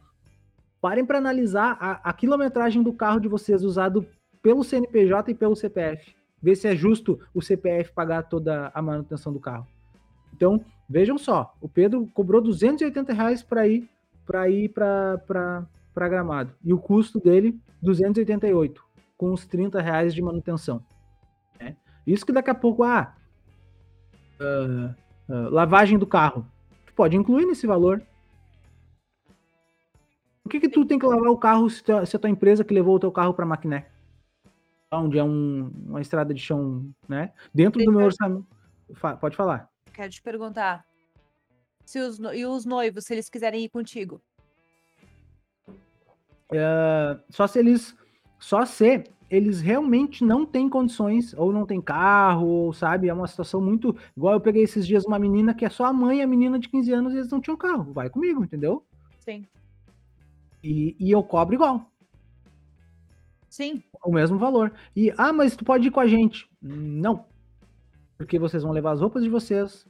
parem 0.79 1.05
para 1.05 1.17
analisar 1.17 1.77
a, 1.79 2.09
a, 2.09 2.13
quilometragem 2.13 2.83
do 2.83 2.93
carro 2.93 3.19
de 3.19 3.27
vocês 3.27 3.63
usado 3.63 4.05
pelo 4.41 4.63
CNPJ 4.63 5.31
e 5.31 5.35
pelo 5.35 5.55
CPF. 5.55 6.15
Ver 6.41 6.55
se 6.55 6.67
é 6.67 6.75
justo 6.75 7.19
o 7.33 7.41
CPF 7.41 7.93
pagar 7.93 8.23
toda 8.23 8.71
a 8.73 8.81
manutenção 8.81 9.31
do 9.31 9.39
carro. 9.39 9.65
Então, 10.35 10.63
vejam 10.89 11.17
só, 11.17 11.53
o 11.61 11.69
Pedro 11.69 12.09
cobrou 12.13 12.41
280 12.41 13.13
reais 13.13 13.41
para 13.41 13.67
ir 13.67 13.89
para 14.25 14.49
ir 14.49 14.69
para 14.69 15.67
Gramado. 15.95 16.53
E 16.63 16.73
o 16.73 16.77
custo 16.77 17.19
dele, 17.19 17.59
288 17.81 18.92
com 19.17 19.31
os 19.31 19.45
30 19.45 19.81
reais 19.81 20.13
de 20.13 20.21
manutenção. 20.21 20.83
Né? 21.59 21.75
Isso 22.05 22.25
que 22.25 22.31
daqui 22.31 22.49
a 22.49 22.55
pouco, 22.55 22.83
ah, 22.83 23.15
uh, 24.39 25.33
uh, 25.33 25.49
lavagem 25.49 25.97
do 25.97 26.07
carro, 26.07 26.45
tu 26.85 26.93
pode 26.93 27.15
incluir 27.15 27.45
nesse 27.45 27.67
valor. 27.67 28.05
Por 30.43 30.49
que, 30.49 30.59
que 30.59 30.69
tu 30.69 30.85
tem 30.85 30.99
que 30.99 31.05
lavar 31.05 31.29
o 31.29 31.37
carro 31.37 31.69
se, 31.69 31.83
tua, 31.83 32.05
se 32.05 32.15
a 32.15 32.19
tua 32.19 32.29
empresa 32.29 32.63
que 32.63 32.73
levou 32.73 32.95
o 32.95 32.99
teu 32.99 33.11
carro 33.11 33.33
para 33.33 33.45
Maquiné? 33.45 33.89
Onde 34.91 35.17
é 35.17 35.23
um, 35.23 35.71
uma 35.87 36.01
estrada 36.01 36.33
de 36.33 36.39
chão, 36.39 36.93
né? 37.07 37.33
Dentro 37.53 37.83
do 37.83 37.91
meu 37.91 38.05
orçamento. 38.05 38.45
Pode 39.19 39.35
falar. 39.35 39.69
Quero 39.91 40.11
te 40.11 40.21
perguntar. 40.21 40.85
Se 41.85 41.99
os, 41.99 42.19
e 42.19 42.45
os 42.45 42.65
noivos, 42.65 43.05
se 43.05 43.13
eles 43.13 43.29
quiserem 43.29 43.63
ir 43.63 43.69
contigo? 43.69 44.21
Uh, 46.51 47.19
só 47.29 47.47
se 47.47 47.59
eles 47.59 47.95
só 48.43 48.65
se 48.65 49.05
eles 49.29 49.61
realmente 49.61 50.21
não 50.21 50.45
têm 50.45 50.67
condições, 50.67 51.33
ou 51.35 51.53
não 51.53 51.65
tem 51.65 51.79
carro, 51.79 52.45
ou 52.45 52.73
sabe, 52.73 53.07
é 53.07 53.13
uma 53.13 53.25
situação 53.25 53.61
muito. 53.61 53.95
Igual 54.17 54.33
eu 54.33 54.41
peguei 54.41 54.63
esses 54.63 54.85
dias 54.85 55.05
uma 55.05 55.17
menina 55.17 55.53
que 55.53 55.63
é 55.63 55.69
só 55.69 55.85
a 55.85 55.93
mãe 55.93 56.19
e 56.19 56.21
a 56.21 56.27
menina 56.27 56.59
de 56.59 56.67
15 56.67 56.91
anos 56.91 57.13
e 57.13 57.17
eles 57.19 57.31
não 57.31 57.39
tinham 57.39 57.55
carro. 57.55 57.93
Vai 57.93 58.09
comigo, 58.09 58.43
entendeu? 58.43 58.85
Sim. 59.21 59.47
E, 60.61 60.93
e 60.99 61.09
eu 61.09 61.23
cobro 61.23 61.55
igual. 61.55 61.89
Sim. 63.47 63.81
O 64.03 64.11
mesmo 64.11 64.37
valor. 64.37 64.73
E, 64.93 65.13
ah, 65.17 65.31
mas 65.31 65.55
tu 65.55 65.63
pode 65.63 65.87
ir 65.87 65.91
com 65.91 66.01
a 66.01 66.07
gente. 66.07 66.49
Não. 66.61 67.25
Porque 68.17 68.37
vocês 68.37 68.61
vão 68.61 68.73
levar 68.73 68.91
as 68.91 68.99
roupas 68.99 69.23
de 69.23 69.29
vocês, 69.29 69.87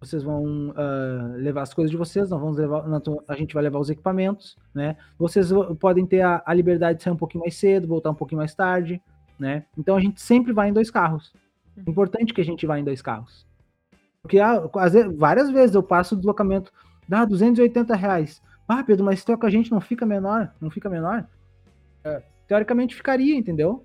vocês 0.00 0.22
vão 0.22 0.70
uh, 0.70 1.36
levar 1.36 1.62
as 1.62 1.72
coisas 1.72 1.90
de 1.90 1.96
vocês, 1.96 2.30
nós 2.30 2.40
vamos 2.40 2.56
levar, 2.56 2.84
a 3.26 3.34
gente 3.34 3.54
vai 3.54 3.62
levar 3.62 3.78
os 3.78 3.88
equipamentos, 3.88 4.56
né? 4.74 4.96
Vocês 5.18 5.48
podem 5.80 6.06
ter 6.06 6.20
a, 6.20 6.42
a, 6.44 6.52
liberdade 6.52 6.98
de 6.98 7.04
sair 7.04 7.12
um 7.12 7.16
pouquinho 7.16 7.42
mais 7.42 7.56
cedo, 7.56 7.88
voltar 7.88 8.10
um 8.10 8.14
pouquinho 8.14 8.38
mais 8.38 8.54
tarde, 8.54 9.00
né? 9.38 9.64
Então 9.76 9.96
a 9.96 10.00
gente 10.00 10.20
sempre 10.20 10.52
vai 10.52 10.68
em 10.68 10.72
dois 10.72 10.90
carros. 10.90 11.32
Uhum. 11.76 11.84
Importante 11.88 12.34
que 12.34 12.40
a 12.40 12.44
gente 12.44 12.66
vá 12.66 12.78
em 12.78 12.84
dois 12.84 13.00
carros. 13.00 13.46
Porque 14.20 14.38
ah, 14.38 14.62
várias 15.16 15.50
vezes 15.50 15.74
eu 15.74 15.82
passo 15.82 16.14
o 16.14 16.18
deslocamento, 16.18 16.72
dá 17.08 17.24
280 17.24 17.94
reais. 17.94 18.42
Ah, 18.68 18.82
Pedro, 18.82 19.04
mas 19.04 19.20
se 19.20 19.36
com 19.36 19.46
a 19.46 19.50
gente 19.50 19.70
não 19.70 19.80
fica 19.80 20.04
menor, 20.04 20.52
não 20.60 20.68
fica 20.68 20.90
menor? 20.90 21.26
É, 22.04 22.22
teoricamente 22.48 22.94
ficaria, 22.94 23.36
entendeu? 23.36 23.84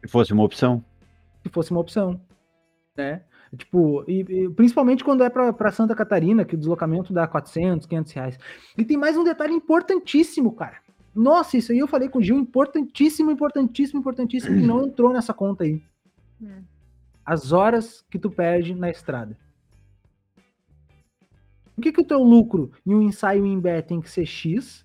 Se 0.00 0.08
fosse 0.08 0.32
uma 0.32 0.44
opção. 0.44 0.84
Se 1.42 1.50
fosse 1.50 1.70
uma 1.72 1.80
opção, 1.80 2.20
né? 2.96 3.22
Tipo, 3.56 4.04
e, 4.08 4.20
e, 4.20 4.48
principalmente 4.50 5.04
quando 5.04 5.22
é 5.22 5.30
para 5.30 5.72
Santa 5.72 5.94
Catarina, 5.94 6.44
que 6.44 6.54
o 6.54 6.58
deslocamento 6.58 7.12
dá 7.12 7.26
400, 7.26 7.86
500 7.86 8.12
reais. 8.12 8.38
E 8.76 8.84
tem 8.84 8.96
mais 8.96 9.16
um 9.16 9.24
detalhe 9.24 9.52
importantíssimo, 9.52 10.52
cara. 10.52 10.78
Nossa, 11.14 11.56
isso 11.56 11.70
aí 11.70 11.78
eu 11.78 11.86
falei 11.86 12.08
com 12.08 12.18
o 12.18 12.22
Gil, 12.22 12.38
importantíssimo, 12.38 13.30
importantíssimo, 13.30 14.00
importantíssimo, 14.00 14.56
que 14.58 14.66
não 14.66 14.82
entrou 14.86 15.12
nessa 15.12 15.32
conta 15.32 15.64
aí. 15.64 15.80
Hum. 16.42 16.62
As 17.24 17.52
horas 17.52 18.04
que 18.10 18.18
tu 18.18 18.30
perde 18.30 18.74
na 18.74 18.90
estrada. 18.90 19.36
Por 21.74 21.82
que, 21.82 21.92
que 21.92 22.00
o 22.00 22.06
teu 22.06 22.22
lucro 22.22 22.70
em 22.86 22.94
um 22.94 23.02
ensaio 23.02 23.44
em 23.44 23.58
Bé 23.58 23.82
tem 23.82 24.00
que 24.00 24.10
ser 24.10 24.26
X? 24.26 24.84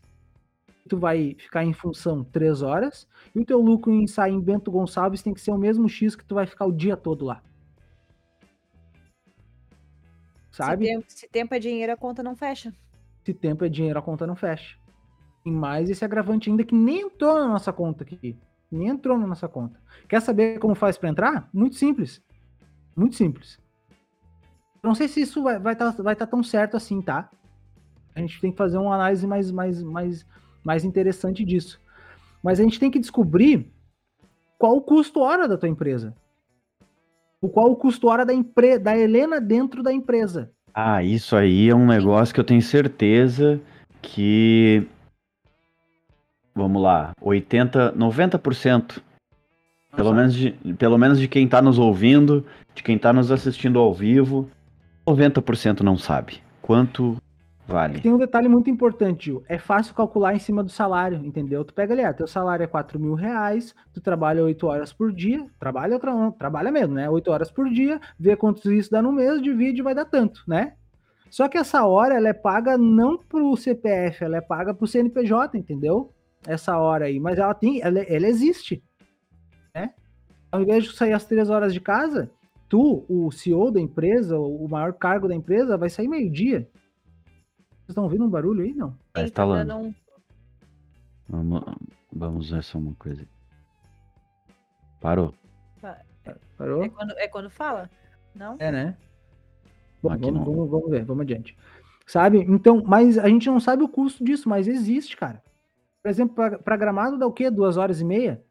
Tu 0.88 0.97
vai 0.97 1.36
ficar 1.38 1.63
em 1.63 1.73
função 1.73 2.23
3 2.23 2.62
horas. 2.62 3.08
E 3.36 3.39
o 3.39 3.45
teu 3.45 3.60
lucro 3.60 3.91
em 3.91 4.03
ensaio 4.03 4.34
em 4.34 4.41
Bento 4.41 4.71
Gonçalves 4.71 5.21
tem 5.21 5.34
que 5.34 5.41
ser 5.41 5.51
o 5.51 5.58
mesmo 5.58 5.88
X 5.88 6.15
que 6.15 6.25
tu 6.25 6.36
vai 6.36 6.47
ficar 6.47 6.65
o 6.65 6.71
dia 6.71 6.97
todo 6.97 7.25
lá. 7.25 7.43
Sabe? 10.51 10.85
Se 10.85 10.91
tempo, 10.91 11.05
se 11.07 11.27
tempo 11.27 11.55
é 11.55 11.59
dinheiro, 11.59 11.91
a 11.91 11.97
conta 11.97 12.23
não 12.23 12.35
fecha. 12.35 12.73
Se 13.23 13.33
tempo 13.33 13.63
é 13.63 13.69
dinheiro, 13.69 13.99
a 13.99 14.01
conta 14.01 14.25
não 14.25 14.35
fecha. 14.35 14.77
Tem 15.43 15.53
mais 15.53 15.89
esse 15.89 16.03
agravante 16.03 16.49
ainda 16.49 16.63
que 16.63 16.75
nem 16.75 17.01
entrou 17.01 17.35
na 17.35 17.47
nossa 17.47 17.71
conta 17.71 18.03
aqui. 18.03 18.38
Nem 18.71 18.88
entrou 18.88 19.17
na 19.17 19.25
nossa 19.25 19.47
conta. 19.47 19.79
Quer 20.07 20.21
saber 20.21 20.59
como 20.59 20.75
faz 20.75 20.97
para 20.97 21.09
entrar? 21.09 21.49
Muito 21.53 21.75
simples. 21.75 22.21
Muito 22.95 23.15
simples. 23.15 23.59
Não 24.83 24.95
sei 24.95 25.07
se 25.07 25.21
isso 25.21 25.43
vai 25.43 25.55
estar 25.57 25.62
vai 25.62 25.75
tá, 25.75 25.91
vai 26.03 26.15
tá 26.15 26.27
tão 26.27 26.43
certo 26.43 26.77
assim, 26.77 27.01
tá? 27.01 27.29
A 28.15 28.19
gente 28.19 28.39
tem 28.39 28.51
que 28.51 28.57
fazer 28.57 28.77
uma 28.77 28.95
análise 28.95 29.25
mais, 29.25 29.51
mais, 29.51 29.81
mais, 29.81 30.25
mais 30.63 30.83
interessante 30.83 31.43
disso. 31.43 31.81
Mas 32.43 32.59
a 32.59 32.63
gente 32.63 32.79
tem 32.79 32.91
que 32.91 32.99
descobrir 32.99 33.71
qual 34.57 34.75
o 34.75 34.81
custo 34.81 35.21
hora 35.21 35.47
da 35.47 35.57
tua 35.57 35.69
empresa 35.69 36.15
o 37.41 37.49
qual 37.49 37.71
o 37.71 37.75
custo 37.75 38.08
hora 38.08 38.25
da, 38.25 38.34
empre 38.34 38.78
da 38.78 38.97
Helena 38.97 39.39
dentro 39.39 39.82
da 39.82 39.93
empresa. 39.93 40.52
Ah, 40.73 41.04
isso 41.04 41.36
aí 41.36 41.69
é 41.69 41.75
um 41.75 41.86
negócio 41.86 42.34
que 42.34 42.39
eu 42.39 42.43
tenho 42.43 42.62
certeza 42.62 43.60
que. 44.02 44.88
Vamos 46.54 46.82
lá, 46.82 47.12
80, 47.21 47.93
90%. 47.93 49.02
Pelo 49.95 50.13
menos, 50.13 50.34
de, 50.34 50.52
pelo 50.78 50.97
menos 50.97 51.19
de 51.19 51.28
quem 51.28 51.45
está 51.45 51.62
nos 51.62 51.80
ouvindo, 51.80 52.45
de 52.75 52.84
quem 52.84 52.95
está 52.95 53.12
nos 53.12 53.32
assistindo 53.32 53.80
ao 53.80 53.93
vivo, 53.93 54.49
90% 55.08 55.82
não 55.82 55.97
sabe 55.97 56.41
quanto 56.62 57.17
Vale. 57.69 58.01
Tem 58.01 58.12
um 58.12 58.17
detalhe 58.17 58.47
muito 58.47 58.67
importante, 58.67 59.25
Gil. 59.25 59.43
É 59.47 59.60
fácil 59.60 59.93
calcular 59.93 60.34
em 60.34 60.39
cima 60.39 60.63
do 60.63 60.71
salário, 60.71 61.23
entendeu? 61.23 61.63
Tu 61.63 61.71
pega 61.71 61.93
ali, 61.93 62.03
ah, 62.03 62.12
teu 62.12 62.25
salário 62.25 62.63
é 62.63 62.67
4 62.67 62.99
mil 62.99 63.13
reais, 63.13 63.75
tu 63.93 64.01
trabalha 64.01 64.43
8 64.43 64.65
horas 64.65 64.91
por 64.91 65.13
dia, 65.13 65.45
trabalha, 65.60 65.99
tra 65.99 66.32
trabalha 66.32 66.71
mesmo, 66.71 66.95
né? 66.95 67.08
8 67.08 67.29
horas 67.29 67.51
por 67.51 67.69
dia, 67.69 68.01
vê 68.19 68.36
quanto 68.36 68.73
isso 68.73 68.89
dá 68.89 69.03
no 69.03 69.12
mês, 69.12 69.39
divide 69.39 69.82
e 69.82 69.84
vai 69.84 69.93
dar 69.93 70.05
tanto, 70.05 70.41
né? 70.47 70.73
Só 71.29 71.47
que 71.47 71.60
essa 71.60 71.86
hora, 71.86 72.15
ela 72.15 72.29
é 72.29 72.34
paga 72.34 72.75
não 72.75 73.19
pro 73.19 73.55
CPF, 73.55 74.23
ela 74.23 74.38
é 74.38 74.41
paga 74.41 74.73
pro 74.73 74.88
CNPJ, 74.88 75.55
entendeu? 75.55 76.12
Essa 76.47 76.75
hora 76.75 77.05
aí, 77.05 77.19
mas 77.19 77.38
ela 77.38 77.53
tem, 77.53 77.82
ela, 77.84 77.99
ela 77.99 78.27
existe, 78.27 78.84
né? 79.75 79.91
Ao 80.51 80.60
invés 80.60 80.86
de 80.86 80.95
sair 80.95 81.13
às 81.13 81.25
3 81.25 81.51
horas 81.51 81.71
de 81.71 81.79
casa, 81.79 82.32
tu, 82.67 83.05
o 83.08 83.29
CEO 83.32 83.69
da 83.69 83.79
empresa, 83.79 84.39
o 84.39 84.67
maior 84.67 84.91
cargo 84.93 85.27
da 85.27 85.36
empresa, 85.36 85.77
vai 85.77 85.89
sair 85.91 86.08
meio-dia. 86.08 86.67
Vocês 87.89 87.93
estão 87.93 88.04
ouvindo 88.04 88.23
um 88.23 88.30
barulho 88.30 88.62
aí, 88.63 88.71
não? 88.71 88.95
Tá 89.12 89.23
instalando. 89.23 89.75
Um... 89.75 89.95
Vamos, 91.28 91.63
vamos 92.13 92.49
ver 92.52 92.63
só 92.63 92.78
uma 92.78 92.93
coisa. 92.93 93.28
Parou. 95.02 95.34
Parou? 96.56 96.84
É 96.84 96.89
quando, 96.89 97.12
é 97.17 97.28
quando 97.28 97.49
fala? 97.49 97.89
Não? 98.36 98.56
É, 98.60 98.71
né? 98.71 98.97
Bom, 100.04 100.10
vamos, 100.15 100.45
vamos, 100.45 100.69
vamos 100.69 100.89
ver, 100.91 101.04
vamos 101.04 101.21
adiante. 101.23 101.58
sabe? 102.06 102.38
Então, 102.47 102.84
mas 102.86 103.17
a 103.17 103.28
gente 103.28 103.47
não 103.47 103.60
sabe 103.60 103.82
o 103.82 103.89
custo 103.89 104.23
disso, 104.23 104.47
mas 104.47 104.67
existe, 104.67 105.17
cara. 105.17 105.41
Por 106.04 106.10
exemplo, 106.10 106.36
para 106.60 106.78
gramado 106.78 107.17
dá 107.17 107.25
o 107.25 107.34
quê? 107.34 107.49
Duas 107.49 107.75
horas 107.75 107.99
e 108.02 108.06
meia? 108.06 108.43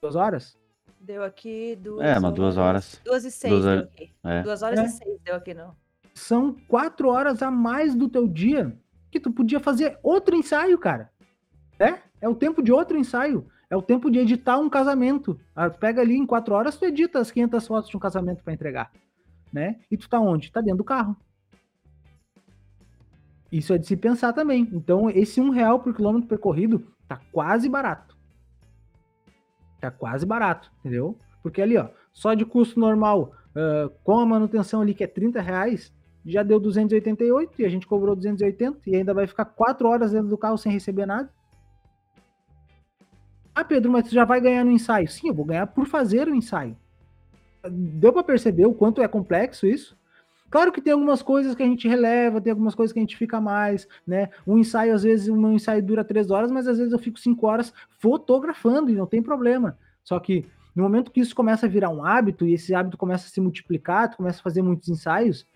Duas 0.00 0.16
horas? 0.16 0.58
Deu 0.98 1.22
aqui 1.22 1.76
duas 1.76 2.06
É, 2.06 2.18
mas 2.18 2.32
duas 2.32 2.56
horas. 2.56 2.98
Duas 3.04 3.24
e 3.26 3.30
seis 3.30 3.52
Duas 3.52 3.64
deu 3.64 3.72
horas- 3.72 3.84
aqui. 3.92 4.14
é. 4.24 4.42
Duas 4.42 4.62
horas 4.62 4.78
É. 4.80 4.84
e 4.84 4.88
seis 4.88 5.20
deu 5.22 5.34
aqui, 5.34 5.52
não. 5.52 5.76
São 6.20 6.54
quatro 6.68 7.08
horas 7.08 7.42
a 7.42 7.50
mais 7.50 7.94
do 7.94 8.06
teu 8.06 8.28
dia 8.28 8.76
que 9.10 9.18
tu 9.18 9.32
podia 9.32 9.58
fazer 9.58 9.98
outro 10.02 10.36
ensaio, 10.36 10.76
cara. 10.78 11.10
É? 11.78 11.98
É 12.20 12.28
o 12.28 12.34
tempo 12.34 12.62
de 12.62 12.70
outro 12.70 12.98
ensaio. 12.98 13.48
É 13.70 13.76
o 13.76 13.80
tempo 13.80 14.10
de 14.10 14.18
editar 14.18 14.58
um 14.58 14.68
casamento. 14.68 15.40
Ah, 15.56 15.70
Pega 15.70 16.02
ali 16.02 16.14
em 16.14 16.26
quatro 16.26 16.54
horas, 16.54 16.76
tu 16.76 16.84
edita 16.84 17.18
as 17.18 17.30
500 17.30 17.66
fotos 17.66 17.90
de 17.90 17.96
um 17.96 18.00
casamento 18.00 18.44
para 18.44 18.52
entregar. 18.52 18.92
Né? 19.50 19.80
E 19.90 19.96
tu 19.96 20.10
tá 20.10 20.20
onde? 20.20 20.52
Tá 20.52 20.60
dentro 20.60 20.78
do 20.78 20.84
carro. 20.84 21.16
Isso 23.50 23.72
é 23.72 23.78
de 23.78 23.86
se 23.86 23.96
pensar 23.96 24.34
também. 24.34 24.68
Então, 24.72 25.08
esse 25.08 25.40
um 25.40 25.48
real 25.48 25.80
por 25.80 25.94
quilômetro 25.94 26.28
percorrido 26.28 26.86
tá 27.08 27.18
quase 27.32 27.66
barato. 27.66 28.14
Tá 29.80 29.90
quase 29.90 30.26
barato, 30.26 30.70
entendeu? 30.80 31.18
Porque 31.42 31.62
ali, 31.62 31.78
ó, 31.78 31.88
só 32.12 32.34
de 32.34 32.44
custo 32.44 32.78
normal, 32.78 33.32
ah, 33.56 33.90
com 34.04 34.18
a 34.20 34.26
manutenção 34.26 34.82
ali 34.82 34.92
que 34.92 35.02
é 35.02 35.06
30 35.06 35.40
reais, 35.40 35.90
já 36.24 36.42
deu 36.42 36.60
288 36.60 37.62
e 37.62 37.64
a 37.64 37.68
gente 37.68 37.86
cobrou 37.86 38.14
280 38.14 38.78
e 38.86 38.96
ainda 38.96 39.14
vai 39.14 39.26
ficar 39.26 39.44
4 39.44 39.88
horas 39.88 40.12
dentro 40.12 40.28
do 40.28 40.38
carro 40.38 40.58
sem 40.58 40.72
receber 40.72 41.06
nada. 41.06 41.30
Ah, 43.54 43.64
Pedro, 43.64 43.90
mas 43.90 44.04
tu 44.04 44.14
já 44.14 44.24
vai 44.24 44.40
ganhar 44.40 44.64
no 44.64 44.70
ensaio. 44.70 45.08
Sim, 45.08 45.28
eu 45.28 45.34
vou 45.34 45.44
ganhar 45.44 45.66
por 45.66 45.86
fazer 45.86 46.28
o 46.28 46.34
ensaio. 46.34 46.76
Deu 47.68 48.12
para 48.12 48.24
perceber 48.24 48.66
o 48.66 48.74
quanto 48.74 49.02
é 49.02 49.08
complexo 49.08 49.66
isso? 49.66 49.98
Claro 50.50 50.72
que 50.72 50.80
tem 50.80 50.92
algumas 50.92 51.22
coisas 51.22 51.54
que 51.54 51.62
a 51.62 51.66
gente 51.66 51.86
releva, 51.86 52.40
tem 52.40 52.50
algumas 52.50 52.74
coisas 52.74 52.92
que 52.92 52.98
a 52.98 53.02
gente 53.02 53.16
fica 53.16 53.40
mais, 53.40 53.86
né? 54.04 54.30
Um 54.44 54.58
ensaio, 54.58 54.92
às 54.92 55.04
vezes, 55.04 55.28
um 55.28 55.52
ensaio 55.52 55.82
dura 55.82 56.02
três 56.02 56.30
horas, 56.30 56.50
mas 56.50 56.66
às 56.66 56.78
vezes 56.78 56.92
eu 56.92 56.98
fico 56.98 57.20
cinco 57.20 57.46
horas 57.46 57.72
fotografando 57.98 58.90
e 58.90 58.94
não 58.94 59.06
tem 59.06 59.22
problema. 59.22 59.78
Só 60.02 60.18
que 60.18 60.44
no 60.74 60.82
momento 60.82 61.12
que 61.12 61.20
isso 61.20 61.36
começa 61.36 61.66
a 61.66 61.68
virar 61.68 61.90
um 61.90 62.04
hábito 62.04 62.46
e 62.46 62.54
esse 62.54 62.74
hábito 62.74 62.96
começa 62.96 63.26
a 63.26 63.30
se 63.30 63.40
multiplicar, 63.40 64.10
tu 64.10 64.16
começa 64.16 64.40
a 64.40 64.42
fazer 64.42 64.62
muitos 64.62 64.88
ensaios, 64.88 65.46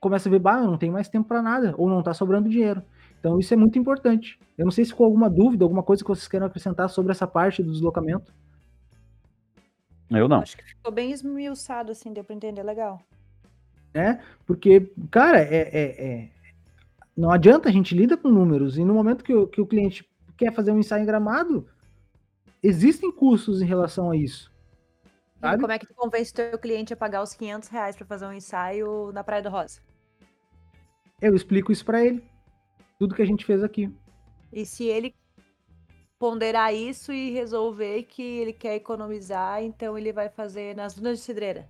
começa 0.00 0.28
a 0.28 0.32
ver, 0.32 0.38
bah, 0.38 0.58
eu 0.60 0.66
não 0.66 0.78
tenho 0.78 0.92
mais 0.92 1.08
tempo 1.08 1.28
para 1.28 1.42
nada, 1.42 1.74
ou 1.76 1.88
não 1.88 2.02
tá 2.02 2.14
sobrando 2.14 2.48
dinheiro. 2.48 2.82
Então 3.18 3.38
isso 3.38 3.52
é 3.52 3.56
muito 3.56 3.78
importante. 3.78 4.38
Eu 4.56 4.64
não 4.64 4.72
sei 4.72 4.84
se 4.84 4.90
ficou 4.92 5.04
alguma 5.04 5.28
dúvida, 5.28 5.64
alguma 5.64 5.82
coisa 5.82 6.02
que 6.02 6.08
vocês 6.08 6.26
queiram 6.26 6.46
acrescentar 6.46 6.88
sobre 6.88 7.12
essa 7.12 7.26
parte 7.26 7.62
do 7.62 7.70
deslocamento. 7.70 8.32
Eu 10.10 10.26
não. 10.28 10.40
Acho 10.40 10.56
que 10.56 10.64
ficou 10.64 10.90
bem 10.90 11.12
esmiuçado, 11.12 11.92
assim, 11.92 12.12
deu 12.12 12.24
pra 12.24 12.34
entender 12.34 12.62
legal. 12.62 13.00
né? 13.92 14.22
Porque, 14.46 14.88
cara, 15.10 15.40
é, 15.40 15.68
é- 15.72 16.04
é- 16.06 16.28
não 17.16 17.30
adianta, 17.32 17.68
a 17.68 17.72
gente 17.72 17.92
lida 17.94 18.16
com 18.16 18.28
números, 18.28 18.78
e 18.78 18.84
no 18.84 18.94
momento 18.94 19.24
que 19.24 19.34
o, 19.34 19.48
que 19.48 19.60
o 19.60 19.66
cliente 19.66 20.08
quer 20.36 20.52
fazer 20.54 20.70
um 20.70 20.78
ensaio 20.78 21.02
em 21.02 21.06
gramado, 21.06 21.66
existem 22.62 23.10
custos 23.10 23.60
em 23.60 23.66
relação 23.66 24.08
a 24.10 24.16
isso. 24.16 24.48
E 25.36 25.40
Sabe? 25.40 25.60
como 25.60 25.72
é 25.72 25.78
que 25.78 25.86
tu 25.86 25.94
convence 25.94 26.32
teu 26.32 26.56
cliente 26.56 26.92
a 26.92 26.96
pagar 26.96 27.20
os 27.22 27.34
500 27.34 27.68
reais 27.68 27.96
pra 27.96 28.06
fazer 28.06 28.26
um 28.26 28.32
ensaio 28.32 29.10
na 29.12 29.24
Praia 29.24 29.42
do 29.42 29.48
Rosa? 29.50 29.80
Eu 31.20 31.34
explico 31.34 31.70
isso 31.70 31.84
para 31.84 32.04
ele. 32.04 32.22
Tudo 32.98 33.14
que 33.14 33.22
a 33.22 33.26
gente 33.26 33.44
fez 33.44 33.62
aqui. 33.62 33.92
E 34.52 34.64
se 34.66 34.84
ele 34.84 35.14
ponderar 36.18 36.74
isso 36.74 37.12
e 37.12 37.30
resolver 37.30 38.02
que 38.02 38.22
ele 38.22 38.52
quer 38.52 38.74
economizar, 38.74 39.62
então 39.62 39.96
ele 39.96 40.12
vai 40.12 40.28
fazer 40.28 40.76
nas 40.76 40.94
dunas 40.94 41.18
de 41.18 41.24
cidreira. 41.24 41.66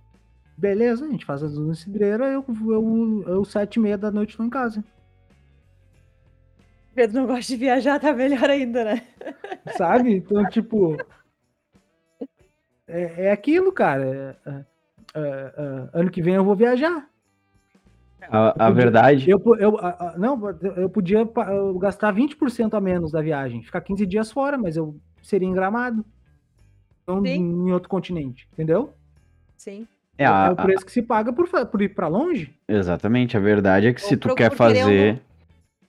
Beleza, 0.57 1.05
a 1.05 1.09
gente 1.09 1.25
faz 1.25 1.41
as 1.41 1.53
duas 1.53 1.79
cidreira, 1.79 2.27
eu, 2.27 2.45
eu, 2.67 3.23
eu 3.25 3.45
sete 3.45 3.77
e 3.77 3.79
meia 3.79 3.97
da 3.97 4.11
noite 4.11 4.35
tô 4.35 4.43
em 4.43 4.49
casa. 4.49 4.83
Pedro 6.93 7.21
não 7.21 7.27
gosta 7.27 7.53
de 7.53 7.55
viajar, 7.57 7.99
tá 7.99 8.13
melhor 8.13 8.49
ainda, 8.49 8.83
né? 8.83 9.07
Sabe? 9.77 10.17
Então, 10.17 10.47
tipo. 10.49 10.97
É, 12.85 13.27
é 13.27 13.31
aquilo, 13.31 13.71
cara. 13.71 14.37
É- 14.45 14.49
é- 14.49 14.65
é- 15.15 15.53
é, 15.57 15.99
ano 15.99 16.11
que 16.11 16.21
vem 16.21 16.35
eu 16.35 16.43
vou 16.43 16.55
viajar. 16.55 17.09
A, 18.29 18.49
a 18.49 18.53
podia- 18.53 18.71
verdade. 18.73 19.29
Eu, 19.29 19.41
eu, 19.57 19.77
a- 19.79 20.15
não, 20.17 20.39
eu 20.77 20.89
podia 20.89 21.19
eu 21.19 21.79
gastar 21.79 22.13
20% 22.13 22.73
a 22.75 22.81
menos 22.81 23.11
da 23.11 23.21
viagem, 23.21 23.61
ficar 23.63 23.81
15 23.81 24.05
dias 24.05 24.31
fora, 24.31 24.57
mas 24.57 24.75
eu 24.77 24.95
seria 25.21 25.47
em 25.47 25.53
Gramado. 25.53 26.05
Não 27.07 27.21
Sim. 27.23 27.29
em 27.67 27.71
outro 27.71 27.89
continente, 27.89 28.47
entendeu? 28.53 28.93
Sim. 29.57 29.87
É, 30.17 30.25
a- 30.25 30.47
é 30.47 30.51
o 30.51 30.55
preço 30.55 30.85
que 30.85 30.91
se 30.91 31.01
paga 31.01 31.33
por, 31.33 31.47
por 31.49 31.81
ir 31.81 31.89
pra 31.89 32.07
longe. 32.07 32.53
exatamente. 32.67 33.35
A 33.35 33.39
verdade 33.39 33.87
é 33.87 33.93
que 33.93 34.01
se 34.01 34.13
Ou 34.13 34.19
tu 34.19 34.27
por- 34.29 34.37
quer 34.37 34.49
por 34.49 34.57
querer 34.67 34.79
um 34.79 34.83
fazer. 34.83 35.21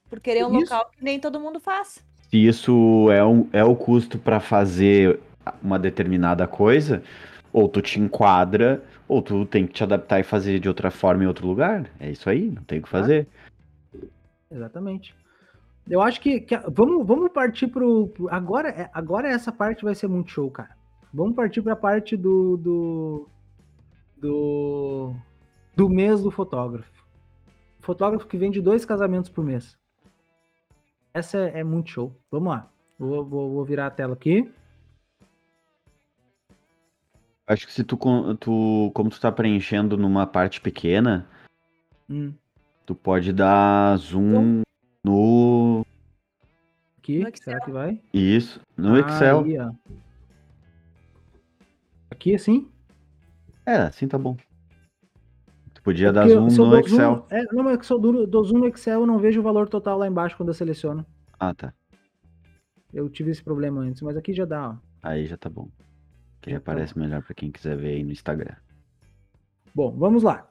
Por 0.08 0.20
querer 0.20 0.44
um 0.46 0.52
Isso. 0.58 0.72
local 0.72 0.90
que 0.96 1.04
nem 1.04 1.18
todo 1.20 1.38
mundo 1.40 1.60
faz. 1.60 2.02
Se 2.30 2.36
isso 2.46 3.10
é, 3.10 3.22
um, 3.24 3.46
é 3.52 3.62
o 3.64 3.74
custo 3.76 4.18
para 4.18 4.40
fazer 4.40 5.20
uma 5.62 5.78
determinada 5.78 6.46
coisa, 6.46 7.02
ou 7.52 7.68
tu 7.68 7.82
te 7.82 8.00
enquadra, 8.00 8.82
ou 9.12 9.22
tu 9.22 9.44
tem 9.46 9.66
que 9.66 9.72
te 9.74 9.82
adaptar 9.82 10.20
e 10.20 10.24
fazer 10.24 10.58
de 10.58 10.68
outra 10.68 10.90
forma 10.90 11.24
em 11.24 11.26
outro 11.26 11.46
lugar. 11.46 11.90
É 12.00 12.10
isso 12.10 12.28
aí, 12.30 12.50
não 12.50 12.62
tem 12.64 12.78
o 12.78 12.82
que 12.82 12.88
fazer. 12.88 13.28
Exatamente. 14.50 15.14
Eu 15.88 16.00
acho 16.00 16.20
que, 16.20 16.40
que 16.40 16.56
vamos, 16.68 17.06
vamos 17.06 17.30
partir 17.32 17.66
pro. 17.66 18.08
pro- 18.08 18.28
agora, 18.30 18.68
é- 18.68 18.90
agora 18.92 19.28
essa 19.28 19.50
parte 19.50 19.84
vai 19.84 19.94
ser 19.94 20.08
muito 20.08 20.30
show, 20.30 20.50
cara. 20.50 20.76
Vamos 21.12 21.34
partir 21.34 21.60
para 21.62 21.72
a 21.72 21.76
parte 21.76 22.16
do, 22.16 22.56
do. 22.56 23.28
do. 24.16 25.14
do 25.76 25.88
mês 25.88 26.22
do 26.22 26.30
fotógrafo. 26.30 26.90
Fotógrafo 27.80 28.26
que 28.28 28.38
vende 28.38 28.60
dois 28.60 28.84
casamentos 28.84 29.28
por 29.28 29.44
mês. 29.44 29.76
Essa 31.12 31.38
é, 31.38 31.60
é 31.60 31.64
muito 31.64 31.90
show. 31.90 32.16
Vamos 32.30 32.48
lá. 32.50 32.70
Vou, 32.98 33.24
vou, 33.24 33.50
vou 33.52 33.64
virar 33.64 33.86
a 33.86 33.90
tela 33.90 34.14
aqui. 34.14 34.50
Acho 37.52 37.66
que 37.66 37.72
se 37.74 37.84
tu, 37.84 37.98
tu, 38.40 38.90
como 38.94 39.10
tu 39.10 39.20
tá 39.20 39.30
preenchendo 39.30 39.94
numa 39.98 40.26
parte 40.26 40.58
pequena, 40.58 41.28
Hum, 42.08 42.32
tu 42.86 42.94
pode 42.94 43.30
dar 43.30 43.94
zoom 43.98 44.62
no. 45.04 45.82
aqui. 46.98 47.18
No 47.18 47.28
Excel. 47.28 47.44
Será 47.52 47.60
que 47.66 47.70
vai? 47.70 48.00
Isso, 48.14 48.58
no 48.74 48.96
Excel. 48.98 49.44
Aí. 49.44 49.58
Aqui 52.10 52.34
assim? 52.34 52.70
É, 53.66 53.76
assim 53.76 54.08
tá 54.08 54.16
bom. 54.16 54.34
Tu 55.74 55.82
podia 55.82 56.10
dar 56.10 56.22
Porque 56.22 56.34
zoom 56.34 56.56
no 56.56 56.78
Excel. 56.78 57.16
zoom- 57.16 57.26
é, 57.30 57.42
não, 57.52 57.64
mas 57.64 57.86
se 57.86 57.92
eu 57.92 57.98
dou, 57.98 58.26
dou 58.26 58.44
zoom 58.44 58.60
no 58.60 58.66
Excel, 58.68 59.00
eu 59.00 59.06
não 59.06 59.18
vejo 59.18 59.40
o 59.40 59.42
valor 59.42 59.68
total 59.68 59.98
lá 59.98 60.06
embaixo 60.06 60.38
quando 60.38 60.48
eu 60.48 60.54
seleciono. 60.54 61.04
Ah, 61.38 61.52
tá. 61.54 61.74
Eu 62.94 63.10
tive 63.10 63.30
esse 63.30 63.42
problema 63.42 63.82
antes, 63.82 64.00
mas 64.00 64.16
aqui 64.16 64.32
já 64.32 64.46
dá, 64.46 64.70
ó. 64.70 64.76
Aí 65.02 65.26
já 65.26 65.36
tá 65.36 65.50
bom. 65.50 65.68
Que 66.42 66.50
tá 66.50 66.56
aparece 66.58 66.98
melhor 66.98 67.22
pra 67.22 67.34
quem 67.34 67.50
quiser 67.50 67.76
ver 67.76 67.94
aí 67.94 68.04
no 68.04 68.12
Instagram. 68.12 68.54
Bom, 69.74 69.90
vamos 69.92 70.22
lá. 70.22 70.46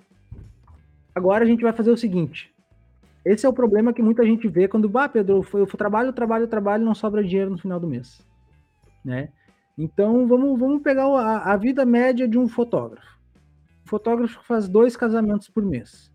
Agora 1.13 1.43
a 1.43 1.47
gente 1.47 1.61
vai 1.61 1.73
fazer 1.73 1.91
o 1.91 1.97
seguinte. 1.97 2.51
Esse 3.23 3.45
é 3.45 3.49
o 3.49 3.53
problema 3.53 3.93
que 3.93 4.01
muita 4.01 4.25
gente 4.25 4.47
vê 4.47 4.67
quando, 4.67 4.89
bah, 4.89 5.07
Pedro, 5.07 5.45
eu 5.53 5.67
trabalho, 5.67 6.11
trabalho, 6.11 6.47
trabalho, 6.47 6.83
não 6.83 6.95
sobra 6.95 7.23
dinheiro 7.23 7.51
no 7.51 7.57
final 7.57 7.79
do 7.79 7.87
mês, 7.87 8.25
né? 9.05 9.29
Então 9.77 10.27
vamos, 10.27 10.59
vamos 10.59 10.81
pegar 10.81 11.05
a, 11.05 11.53
a 11.53 11.57
vida 11.57 11.85
média 11.85 12.27
de 12.27 12.39
um 12.39 12.47
fotógrafo. 12.47 13.19
O 13.85 13.89
fotógrafo 13.89 14.41
faz 14.43 14.67
dois 14.67 14.97
casamentos 14.97 15.49
por 15.49 15.63
mês. 15.63 16.11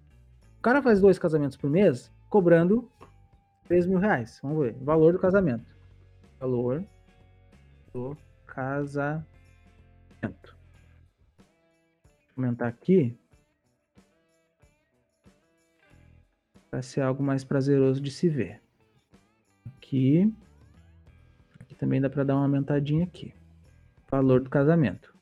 O 0.59 0.63
cara 0.63 0.83
faz 0.83 1.01
dois 1.01 1.17
casamentos 1.17 1.57
por 1.57 1.71
mês, 1.71 2.11
cobrando 2.29 2.91
3 3.69 3.87
mil 3.87 3.99
reais. 3.99 4.41
Vamos 4.43 4.65
ver. 4.65 4.77
Valor 4.81 5.13
do 5.13 5.19
casamento. 5.19 5.65
Valor 6.41 6.83
do 7.93 8.17
casamento. 8.47 9.36
Aumentar 12.37 12.69
aqui. 12.69 13.17
Vai 16.71 16.83
ser 16.83 17.01
algo 17.01 17.23
mais 17.23 17.45
prazeroso 17.45 18.01
de 18.01 18.11
se 18.11 18.29
ver. 18.29 18.61
Aqui. 19.77 20.33
Aqui 21.61 21.75
também 21.75 22.01
dá 22.01 22.11
para 22.11 22.25
dar 22.25 22.35
uma 22.35 22.43
aumentadinha 22.43 23.05
aqui. 23.05 23.33
Valor 24.11 24.41
do 24.41 24.51
casamento. 24.51 25.15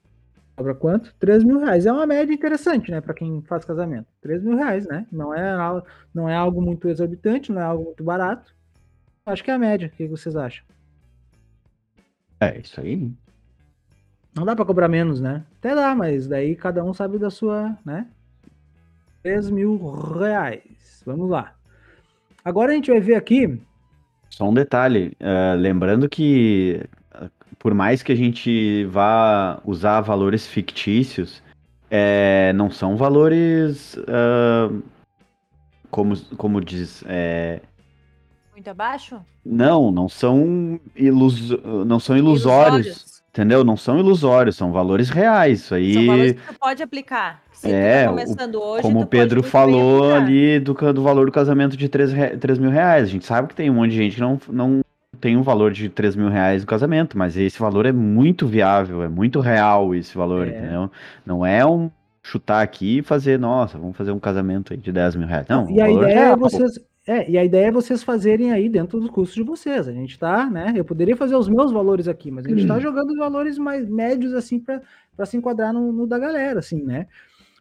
Cobra 0.57 0.74
quanto? 0.74 1.14
3 1.18 1.42
mil 1.42 1.59
reais. 1.59 1.86
É 1.86 1.92
uma 1.92 2.07
média 2.07 2.32
interessante, 2.32 2.90
né? 2.90 3.00
Para 3.00 3.14
quem 3.14 3.42
faz 3.42 3.64
casamento. 3.64 4.07
3 4.20 4.42
mil 4.42 4.57
reais, 4.57 4.86
né? 4.86 5.07
Não 5.11 5.34
é, 5.34 5.82
não 6.12 6.28
é 6.28 6.36
algo 6.36 6.62
muito 6.62 6.88
exorbitante, 6.88 7.50
não 7.50 7.61
é 7.61 7.64
algo 7.64 7.84
muito 7.84 8.05
barato. 8.05 8.55
Acho 9.26 9.42
que 9.42 9.50
é 9.50 9.55
a 9.55 9.59
média. 9.59 9.88
O 9.88 9.90
que 9.90 10.07
vocês 10.07 10.36
acham? 10.36 10.64
É, 12.40 12.59
isso 12.59 12.80
aí. 12.80 13.12
Não 14.35 14.45
dá 14.45 14.57
para 14.57 14.64
cobrar 14.64 14.89
menos, 14.89 15.20
né? 15.20 15.45
Até 15.59 15.74
dá, 15.74 15.95
mas 15.95 16.26
daí 16.26 16.57
cada 16.57 16.85
um 16.85 16.93
sabe 16.93 17.18
da 17.18 17.30
sua, 17.30 17.76
né? 17.85 18.07
3 19.22 19.51
mil 19.51 19.78
reais. 20.18 21.03
Vamos 21.07 21.30
lá. 21.30 21.55
Agora 22.45 22.72
a 22.72 22.74
gente 22.74 22.91
vai 22.91 23.01
ver 23.01 23.14
aqui. 23.14 23.61
Só 24.28 24.49
um 24.49 24.55
detalhe, 24.55 25.16
eh, 25.20 25.55
lembrando 25.57 26.09
que 26.09 26.85
por 27.59 27.72
mais 27.72 28.03
que 28.03 28.12
a 28.12 28.16
gente 28.16 28.85
vá 28.87 29.61
usar 29.64 30.01
valores 30.03 30.47
fictícios, 30.47 31.43
eh, 31.91 32.53
não 32.55 32.70
são 32.70 32.97
valores 32.97 33.97
ah, 34.09 34.68
como, 35.95 36.16
como 36.37 36.61
diz, 36.61 37.05
é, 37.07 37.61
Muito 38.53 38.68
abaixo? 38.68 39.20
não, 39.47 39.93
não 39.93 40.09
são, 40.09 40.80
ilus, 40.97 41.51
não 41.87 42.01
são 42.01 42.16
ilusórios, 42.16 43.13
entendeu? 43.35 43.64
Não 43.64 43.76
são 43.76 43.99
ilusórios, 43.99 44.55
são 44.57 44.70
valores 44.70 45.11
reais. 45.11 45.61
Isso 45.61 45.74
aí, 45.74 45.93
São 45.95 46.07
valores 46.07 46.32
que 46.32 46.53
tu 46.53 46.59
pode 46.61 46.82
aplicar. 46.82 47.43
Se 47.53 47.70
É, 47.70 48.03
tu 48.03 48.05
tá 48.05 48.11
começando 48.11 48.62
hoje, 48.62 48.82
como 48.82 49.01
o 49.01 49.07
Pedro 49.07 49.43
falou 49.43 50.14
ali 50.14 50.61
do, 50.61 50.72
do 50.93 51.03
valor 51.03 51.26
do 51.26 51.32
casamento 51.32 51.76
de 51.76 51.89
3, 51.89 52.12
re- 52.12 52.37
3 52.37 52.59
mil 52.59 52.70
reais. 52.70 53.05
A 53.05 53.11
gente 53.11 53.26
sabe 53.26 53.49
que 53.49 53.55
tem 53.55 53.68
um 53.68 53.74
monte 53.74 53.91
de 53.91 53.97
gente 53.97 54.14
que 54.14 54.20
não, 54.20 54.39
não 54.49 54.80
tem 55.20 55.37
um 55.37 55.43
valor 55.43 55.72
de 55.72 55.89
3 55.89 56.14
mil 56.16 56.28
reais 56.28 56.62
no 56.62 56.66
casamento, 56.68 57.18
mas 57.18 57.37
esse 57.37 57.59
valor 57.59 57.87
é 57.87 57.93
muito 57.93 58.47
viável, 58.47 59.03
é 59.03 59.09
muito 59.09 59.41
real 59.41 59.95
esse 59.95 60.16
valor, 60.16 60.47
É. 60.47 60.51
entendeu? 60.51 60.91
Não 61.26 61.45
é 61.45 61.66
um 61.66 61.91
chutar 62.22 62.62
aqui 62.62 62.99
e 62.99 63.03
fazer, 63.03 63.39
nossa, 63.39 63.76
vamos 63.78 63.97
fazer 63.97 64.11
um 64.12 64.18
casamento 64.18 64.72
aí 64.72 64.78
de 64.78 64.91
10 64.93 65.16
mil 65.16 65.26
reais. 65.26 65.47
Não, 65.49 65.68
e 65.70 65.80
a 65.80 65.91
ideia 65.91 66.18
é 66.32 66.37
vocês. 66.37 66.78
É, 67.07 67.30
e 67.30 67.36
a 67.36 67.44
ideia 67.44 67.66
é 67.66 67.70
vocês 67.70 68.02
fazerem 68.02 68.50
aí 68.50 68.68
dentro 68.68 68.98
dos 68.98 69.11
custos 69.11 69.34
de 69.34 69.42
vocês. 69.42 69.86
A 69.86 69.92
gente 69.92 70.18
tá, 70.18 70.48
né? 70.48 70.72
Eu 70.74 70.84
poderia 70.84 71.16
fazer 71.16 71.36
os 71.36 71.48
meus 71.48 71.70
valores 71.70 72.09
aqui, 72.09 72.30
mas 72.30 72.46
a 72.46 72.48
gente 72.48 72.64
Hum. 72.64 72.68
tá 72.68 72.78
jogando 72.80 73.11
os 73.11 73.18
valores 73.18 73.59
mais 73.59 73.86
médios, 73.88 74.32
assim, 74.32 74.59
para 74.59 75.26
se 75.26 75.36
enquadrar 75.36 75.72
no, 75.72 75.92
no 75.92 76.07
da 76.07 76.18
galera, 76.18 76.61
assim, 76.61 76.82
né? 76.82 77.07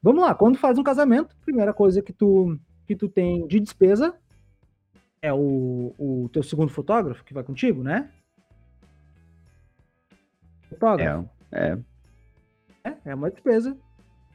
Vamos 0.01 0.21
lá, 0.21 0.33
quando 0.33 0.57
faz 0.57 0.77
um 0.77 0.83
casamento, 0.83 1.35
primeira 1.45 1.73
coisa 1.73 2.01
que 2.01 2.13
tu, 2.13 2.57
que 2.87 2.95
tu 2.95 3.09
tem 3.09 3.45
de 3.47 3.59
despesa 3.59 4.15
é 5.21 5.33
o, 5.33 5.93
o 5.97 6.29
teu 6.31 6.43
segundo 6.43 6.69
fotógrafo 6.69 7.23
que 7.23 7.33
vai 7.33 7.43
contigo, 7.43 7.83
né? 7.83 8.09
Fotógrafo. 10.69 11.29
É, 11.51 11.77
é. 12.83 12.89
É, 12.89 12.97
é 13.05 13.15
uma 13.15 13.29
despesa. 13.29 13.77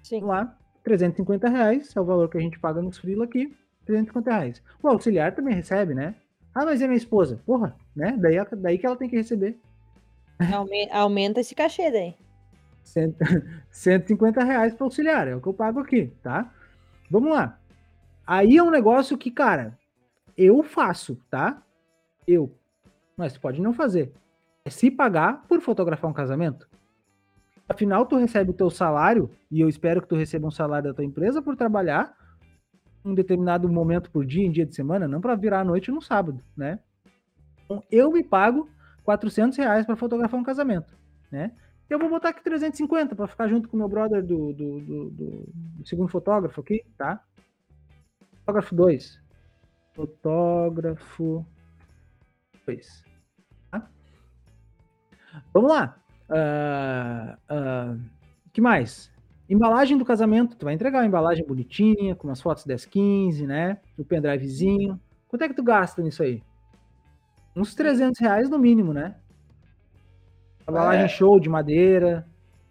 Sim. 0.02 0.20
Vamos 0.20 0.36
lá, 0.36 0.58
350 0.82 1.48
reais 1.48 1.94
é 1.94 2.00
o 2.00 2.04
valor 2.04 2.30
que 2.30 2.38
a 2.38 2.40
gente 2.40 2.58
paga 2.58 2.80
nos 2.80 2.96
freela 2.96 3.24
aqui, 3.24 3.54
350 3.92 4.30
reais. 4.30 4.62
O 4.82 4.88
auxiliar 4.88 5.34
também 5.34 5.54
recebe, 5.54 5.94
né? 5.94 6.14
Ah, 6.54 6.64
mas 6.64 6.82
é 6.82 6.86
minha 6.86 6.96
esposa. 6.96 7.40
Porra, 7.46 7.74
né? 7.96 8.14
Daí, 8.18 8.36
daí 8.58 8.78
que 8.78 8.86
ela 8.86 8.96
tem 8.96 9.08
que 9.08 9.16
receber. 9.16 9.58
Aume- 10.54 10.88
Aumenta 10.92 11.40
esse 11.40 11.54
cachê 11.54 11.90
daí. 11.90 12.14
Cento- 12.84 13.18
150 13.70 14.44
reais 14.44 14.74
para 14.74 14.84
auxiliar, 14.84 15.26
é 15.26 15.34
o 15.34 15.40
que 15.40 15.48
eu 15.48 15.54
pago 15.54 15.80
aqui, 15.80 16.12
tá? 16.22 16.52
Vamos 17.10 17.30
lá. 17.32 17.58
Aí 18.26 18.58
é 18.58 18.62
um 18.62 18.70
negócio 18.70 19.16
que, 19.16 19.30
cara, 19.30 19.76
eu 20.36 20.62
faço, 20.62 21.18
tá? 21.30 21.62
Eu. 22.26 22.52
Mas 23.16 23.32
tu 23.32 23.40
pode 23.40 23.60
não 23.60 23.72
fazer. 23.72 24.12
É 24.64 24.70
se 24.70 24.90
pagar 24.90 25.44
por 25.48 25.60
fotografar 25.62 26.10
um 26.10 26.14
casamento. 26.14 26.68
Afinal, 27.66 28.04
tu 28.06 28.16
recebe 28.16 28.50
o 28.50 28.54
teu 28.54 28.70
salário, 28.70 29.30
e 29.50 29.60
eu 29.60 29.68
espero 29.68 30.00
que 30.02 30.08
tu 30.08 30.16
receba 30.16 30.46
um 30.46 30.50
salário 30.50 30.88
da 30.90 30.94
tua 30.94 31.04
empresa 31.04 31.40
por 31.42 31.56
trabalhar 31.56 32.14
um 33.08 33.14
determinado 33.14 33.68
momento 33.68 34.10
por 34.10 34.24
dia, 34.24 34.44
em 34.46 34.50
dia 34.50 34.66
de 34.66 34.74
semana, 34.74 35.08
não 35.08 35.20
para 35.20 35.34
virar 35.34 35.60
a 35.60 35.64
noite 35.64 35.90
no 35.90 36.00
sábado, 36.02 36.42
né? 36.56 36.78
Então, 37.64 37.82
eu 37.90 38.10
me 38.10 38.22
pago 38.24 38.68
400 39.04 39.56
reais 39.58 39.84
para 39.86 39.96
fotografar 39.96 40.38
um 40.38 40.44
casamento, 40.44 40.96
né? 41.30 41.52
Eu 41.88 41.98
vou 41.98 42.08
botar 42.10 42.28
aqui 42.30 42.42
350 42.44 43.16
para 43.16 43.26
ficar 43.26 43.48
junto 43.48 43.68
com 43.68 43.76
o 43.76 43.78
meu 43.78 43.88
brother 43.88 44.22
do, 44.22 44.52
do, 44.52 44.80
do- 44.80 45.10
do- 45.10 45.48
do 45.52 45.86
segundo 45.88 46.08
fotógrafo 46.08 46.60
aqui, 46.60 46.84
tá? 46.98 47.22
Fotógrafo 48.40 48.74
2. 48.74 49.20
Fotógrafo 49.94 51.46
2. 52.66 53.04
Tá? 53.70 53.88
Vamos 55.54 55.70
lá. 55.70 55.96
Ah, 56.30 57.38
ah, 57.48 57.96
que 58.52 58.60
mais? 58.60 59.10
Embalagem 59.48 59.96
do 59.96 60.04
casamento. 60.04 60.56
Tu 60.56 60.64
vai 60.64 60.74
entregar 60.74 60.98
uma 60.98 61.06
embalagem 61.06 61.44
bonitinha, 61.46 62.14
com 62.14 62.28
umas 62.28 62.40
fotos 62.40 62.66
1015, 62.66 63.46
né? 63.46 63.78
O 63.96 64.04
pendrivezinho. 64.04 65.00
Quanto 65.26 65.42
é 65.42 65.48
que 65.48 65.54
tu 65.54 65.62
gasta 65.62 66.02
nisso 66.02 66.22
aí? 66.22 66.42
Uns 67.56 67.74
300 67.74 68.20
reais 68.20 68.48
no 68.50 68.58
mínimo, 68.58 68.92
né? 68.92 69.14
Embalagem 70.68 71.04
É. 71.04 71.08
show 71.08 71.40
de 71.40 71.48
madeira. 71.48 72.26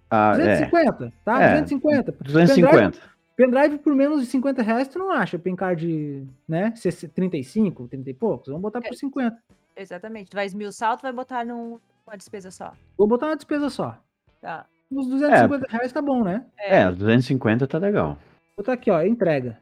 Ah, 0.09 0.33
é. 0.33 0.37
250, 0.37 1.13
tá? 1.25 1.41
É. 1.41 1.61
250. 1.61 2.11
Pendrive, 2.13 2.33
250. 2.33 2.99
pendrive 3.35 3.77
por 3.79 3.95
menos 3.95 4.21
de 4.21 4.27
50 4.27 4.61
reais, 4.61 4.87
tu 4.87 4.99
não 4.99 5.11
acha? 5.11 5.37
Pencard, 5.37 6.27
né? 6.47 6.73
35, 7.13 7.87
30 7.87 8.09
e 8.09 8.13
poucos? 8.13 8.47
Vamos 8.47 8.61
botar 8.61 8.81
por 8.81 8.93
50. 8.95 9.37
Exatamente. 9.75 10.29
Tu 10.29 10.35
vai 10.35 10.45
esmiuçar, 10.45 10.95
tu 10.97 11.01
vai 11.01 11.11
botar 11.11 11.43
num, 11.43 11.79
uma 12.05 12.15
despesa 12.15 12.49
só. 12.51 12.71
Vou 12.97 13.07
botar 13.07 13.27
uma 13.27 13.35
despesa 13.35 13.69
só. 13.69 13.97
Tá. 14.39 14.65
Uns 14.91 15.07
250 15.07 15.67
reais 15.69 15.91
tá 15.91 16.01
bom, 16.01 16.23
né? 16.23 16.45
É, 16.57 16.89
250 16.91 17.67
tá 17.67 17.77
legal. 17.77 18.13
Vou 18.55 18.57
botar 18.57 18.73
aqui, 18.73 18.89
ó, 18.89 19.01
entrega. 19.03 19.59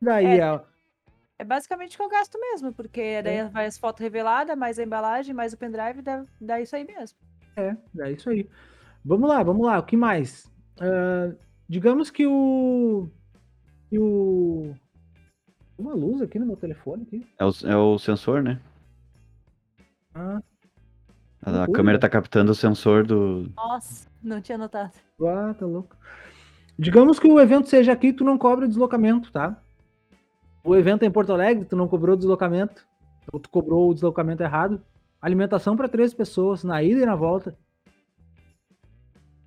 Daí, 0.00 0.38
É. 0.40 0.52
ó, 0.52 0.60
É 1.40 1.44
basicamente 1.44 1.94
o 1.94 1.98
que 1.98 2.02
eu 2.02 2.08
gasto 2.08 2.38
mesmo, 2.40 2.72
porque 2.72 3.22
daí 3.22 3.44
vai 3.48 3.66
as 3.66 3.78
fotos 3.78 4.00
reveladas, 4.02 4.58
mais 4.58 4.76
a 4.78 4.82
embalagem, 4.82 5.32
mais 5.32 5.52
o 5.52 5.56
pendrive, 5.56 6.02
dá, 6.02 6.24
dá 6.40 6.60
isso 6.60 6.74
aí 6.74 6.84
mesmo. 6.84 7.16
É, 7.56 7.76
é 8.00 8.10
isso 8.12 8.28
aí. 8.28 8.48
Vamos 9.04 9.28
lá, 9.28 9.40
vamos 9.44 9.64
lá. 9.64 9.78
O 9.78 9.82
que 9.84 9.96
mais? 9.96 10.50
Ah, 10.80 11.32
digamos 11.68 12.10
que 12.10 12.26
o. 12.26 13.08
Que 13.88 13.98
o. 14.00 14.74
Uma 15.78 15.94
luz 15.94 16.20
aqui 16.20 16.38
no 16.40 16.46
meu 16.46 16.56
telefone. 16.56 17.04
Aqui. 17.04 17.26
É 17.38 17.44
o, 17.44 17.50
é 17.70 17.76
o 17.76 17.98
sensor, 18.00 18.42
né? 18.42 18.60
Ah, 20.14 20.42
A, 21.48 21.66
câmera 21.66 21.98
tá 21.98 22.08
captando 22.08 22.52
o 22.52 22.54
sensor 22.54 23.06
do. 23.06 23.50
Nossa, 23.56 24.08
não 24.22 24.40
tinha 24.40 24.58
notado. 24.58 24.92
ah, 25.22 25.54
tá 25.58 25.66
louco. 25.66 25.96
Digamos 26.78 27.18
que 27.18 27.26
o 27.26 27.40
evento 27.40 27.68
seja 27.68 27.92
aqui, 27.92 28.12
tu 28.12 28.24
não 28.24 28.38
cobra 28.38 28.64
o 28.64 28.68
deslocamento, 28.68 29.32
tá? 29.32 29.60
O 30.62 30.76
evento 30.76 31.02
é 31.02 31.06
em 31.06 31.10
Porto 31.10 31.32
Alegre, 31.32 31.64
tu 31.64 31.74
não 31.74 31.88
cobrou 31.88 32.14
o 32.14 32.18
deslocamento. 32.18 32.86
Ou 33.32 33.40
tu 33.40 33.48
cobrou 33.50 33.90
o 33.90 33.94
deslocamento 33.94 34.42
errado. 34.42 34.80
Alimentação 35.20 35.76
para 35.76 35.88
três 35.88 36.14
pessoas, 36.14 36.62
na 36.62 36.82
ida 36.82 37.02
e 37.02 37.06
na 37.06 37.16
volta. 37.16 37.56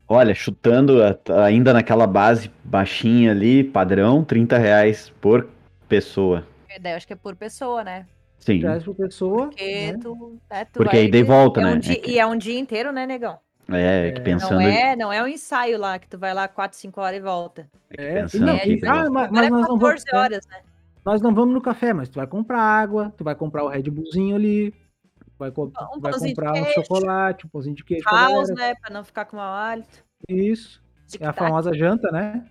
Olha, 0.07 0.35
chutando 0.35 0.97
ainda 1.41 1.71
naquela 1.71 2.05
base 2.05 2.51
baixinha 2.65 3.31
ali, 3.31 3.63
padrão, 3.63 4.25
30 4.25 4.57
reais 4.57 5.09
por 5.21 5.47
pessoa. 5.87 6.45
Porque 6.67 6.79
daí 6.79 6.91
eu 6.91 6.97
acho 6.97 7.07
que 7.07 7.13
é 7.13 7.15
por 7.15 7.33
pessoa, 7.35 7.81
né? 7.81 8.05
Sim. 8.41 8.59
Reais 8.59 8.83
por 8.83 8.95
pessoa. 8.95 9.47
Porque 9.47 9.91
né? 9.93 9.97
tu, 10.01 10.37
é, 10.49 10.65
tu 10.65 10.71
Porque 10.73 10.95
vai- 10.97 11.05
aí 11.05 11.11
daí 11.11 11.23
volta, 11.23 11.61
é 11.61 11.65
um 11.65 11.69
né? 11.75 11.77
dia- 11.77 11.93
É 11.93 11.95
que- 11.95 12.11
E 12.11 12.19
é 12.19 12.25
um 12.25 12.35
dia 12.35 12.59
inteiro, 12.59 12.91
né, 12.91 13.05
negão? 13.05 13.39
É, 13.69 14.11
que 14.11 14.19
É. 14.19 14.23
pensando, 14.23 14.55
Não 14.55 14.61
é, 14.67 14.95
não 14.97 15.13
é 15.13 15.23
um 15.23 15.27
ensaio 15.27 15.79
lá, 15.79 15.97
que 15.97 16.07
tu 16.09 16.17
vai 16.17 16.33
lá 16.33 16.47
4, 16.47 16.77
5 16.77 16.99
horas 16.99 17.17
e 17.19 17.21
volta. 17.21 17.69
É, 17.97 18.21
pensando 18.23 18.45
não, 18.47 18.55
aqui, 18.55 18.73
e- 18.73 18.85
ah, 18.85 19.09
mas, 19.09 19.31
mas 19.31 19.45
é 19.47 19.49
nós 19.49 19.61
não 19.61 19.77
vamos. 19.79 20.03
14 20.03 20.15
horas, 20.15 20.47
né? 20.47 20.57
Nós 21.05 21.21
não 21.21 21.33
vamos 21.33 21.53
no 21.53 21.61
café, 21.61 21.93
mas 21.93 22.09
tu 22.09 22.15
vai 22.15 22.27
comprar 22.27 22.59
água, 22.59 23.13
tu 23.17 23.23
vai 23.23 23.33
comprar 23.35 23.63
o 23.63 23.67
Red 23.69 23.83
Bullzinho 23.83 24.35
ali, 24.35 24.71
tu 24.71 25.31
vai, 25.39 25.51
co- 25.51 25.65
Um 25.95 25.99
vai 26.01 26.11
pãozinho 26.11 26.29
de 26.29 26.35
comprar 26.35 26.51
um 26.51 26.63
queijo. 26.63 26.73
chocolate, 26.73 27.45
um 27.45 27.49
pãozinho 27.49 27.75
de 27.75 27.83
queijo. 27.85 28.03
pra 28.03 28.19
House, 28.27 28.49
né? 28.49 28.75
Pra 28.75 28.89
não 28.93 29.03
ficar 29.03 29.25
com 29.25 29.37
mau 29.37 29.53
hálito. 29.53 30.03
Isso. 30.27 30.81
É 31.19 31.25
a 31.27 31.33
famosa 31.33 31.73
janta, 31.73 32.11
né? 32.11 32.43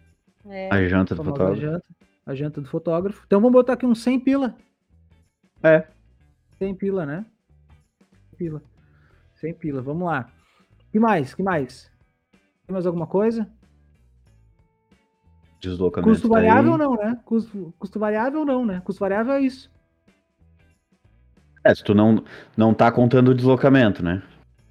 É. 0.48 0.68
a 0.72 0.88
janta 0.88 1.14
do 1.14 1.22
fotógrafo. 1.22 1.60
janta. 1.60 1.84
A 2.26 2.34
janta 2.34 2.60
do 2.62 2.68
fotógrafo. 2.68 3.22
Então 3.26 3.40
vamos 3.40 3.52
botar 3.52 3.74
aqui 3.74 3.84
uns 3.84 4.02
100 4.02 4.18
pila. 4.18 4.54
É. 5.62 5.84
100 6.58 6.74
pila, 6.74 7.06
né? 7.06 7.24
100 8.30 8.38
pila. 8.38 8.62
100 9.36 9.54
pila, 9.54 9.82
vamos 9.82 10.06
lá. 10.06 10.28
que 10.92 10.98
mais? 10.98 11.34
que 11.34 11.42
mais? 11.42 11.90
Tem 12.66 12.72
mais 12.72 12.86
alguma 12.86 13.06
coisa? 13.06 13.48
Deslocamento. 15.60 16.10
Custo 16.10 16.28
variável 16.28 16.78
não, 16.78 16.94
né? 16.96 17.18
Custo, 17.24 17.74
custo 17.78 17.98
variável 17.98 18.44
não, 18.44 18.64
né? 18.64 18.80
Custo 18.84 19.00
variável 19.00 19.34
é 19.34 19.40
isso. 19.40 19.70
É, 21.62 21.74
se 21.74 21.84
tu 21.84 21.94
não, 21.94 22.24
não 22.56 22.72
tá 22.72 22.90
contando 22.90 23.28
o 23.28 23.34
deslocamento, 23.34 24.02
né? 24.02 24.22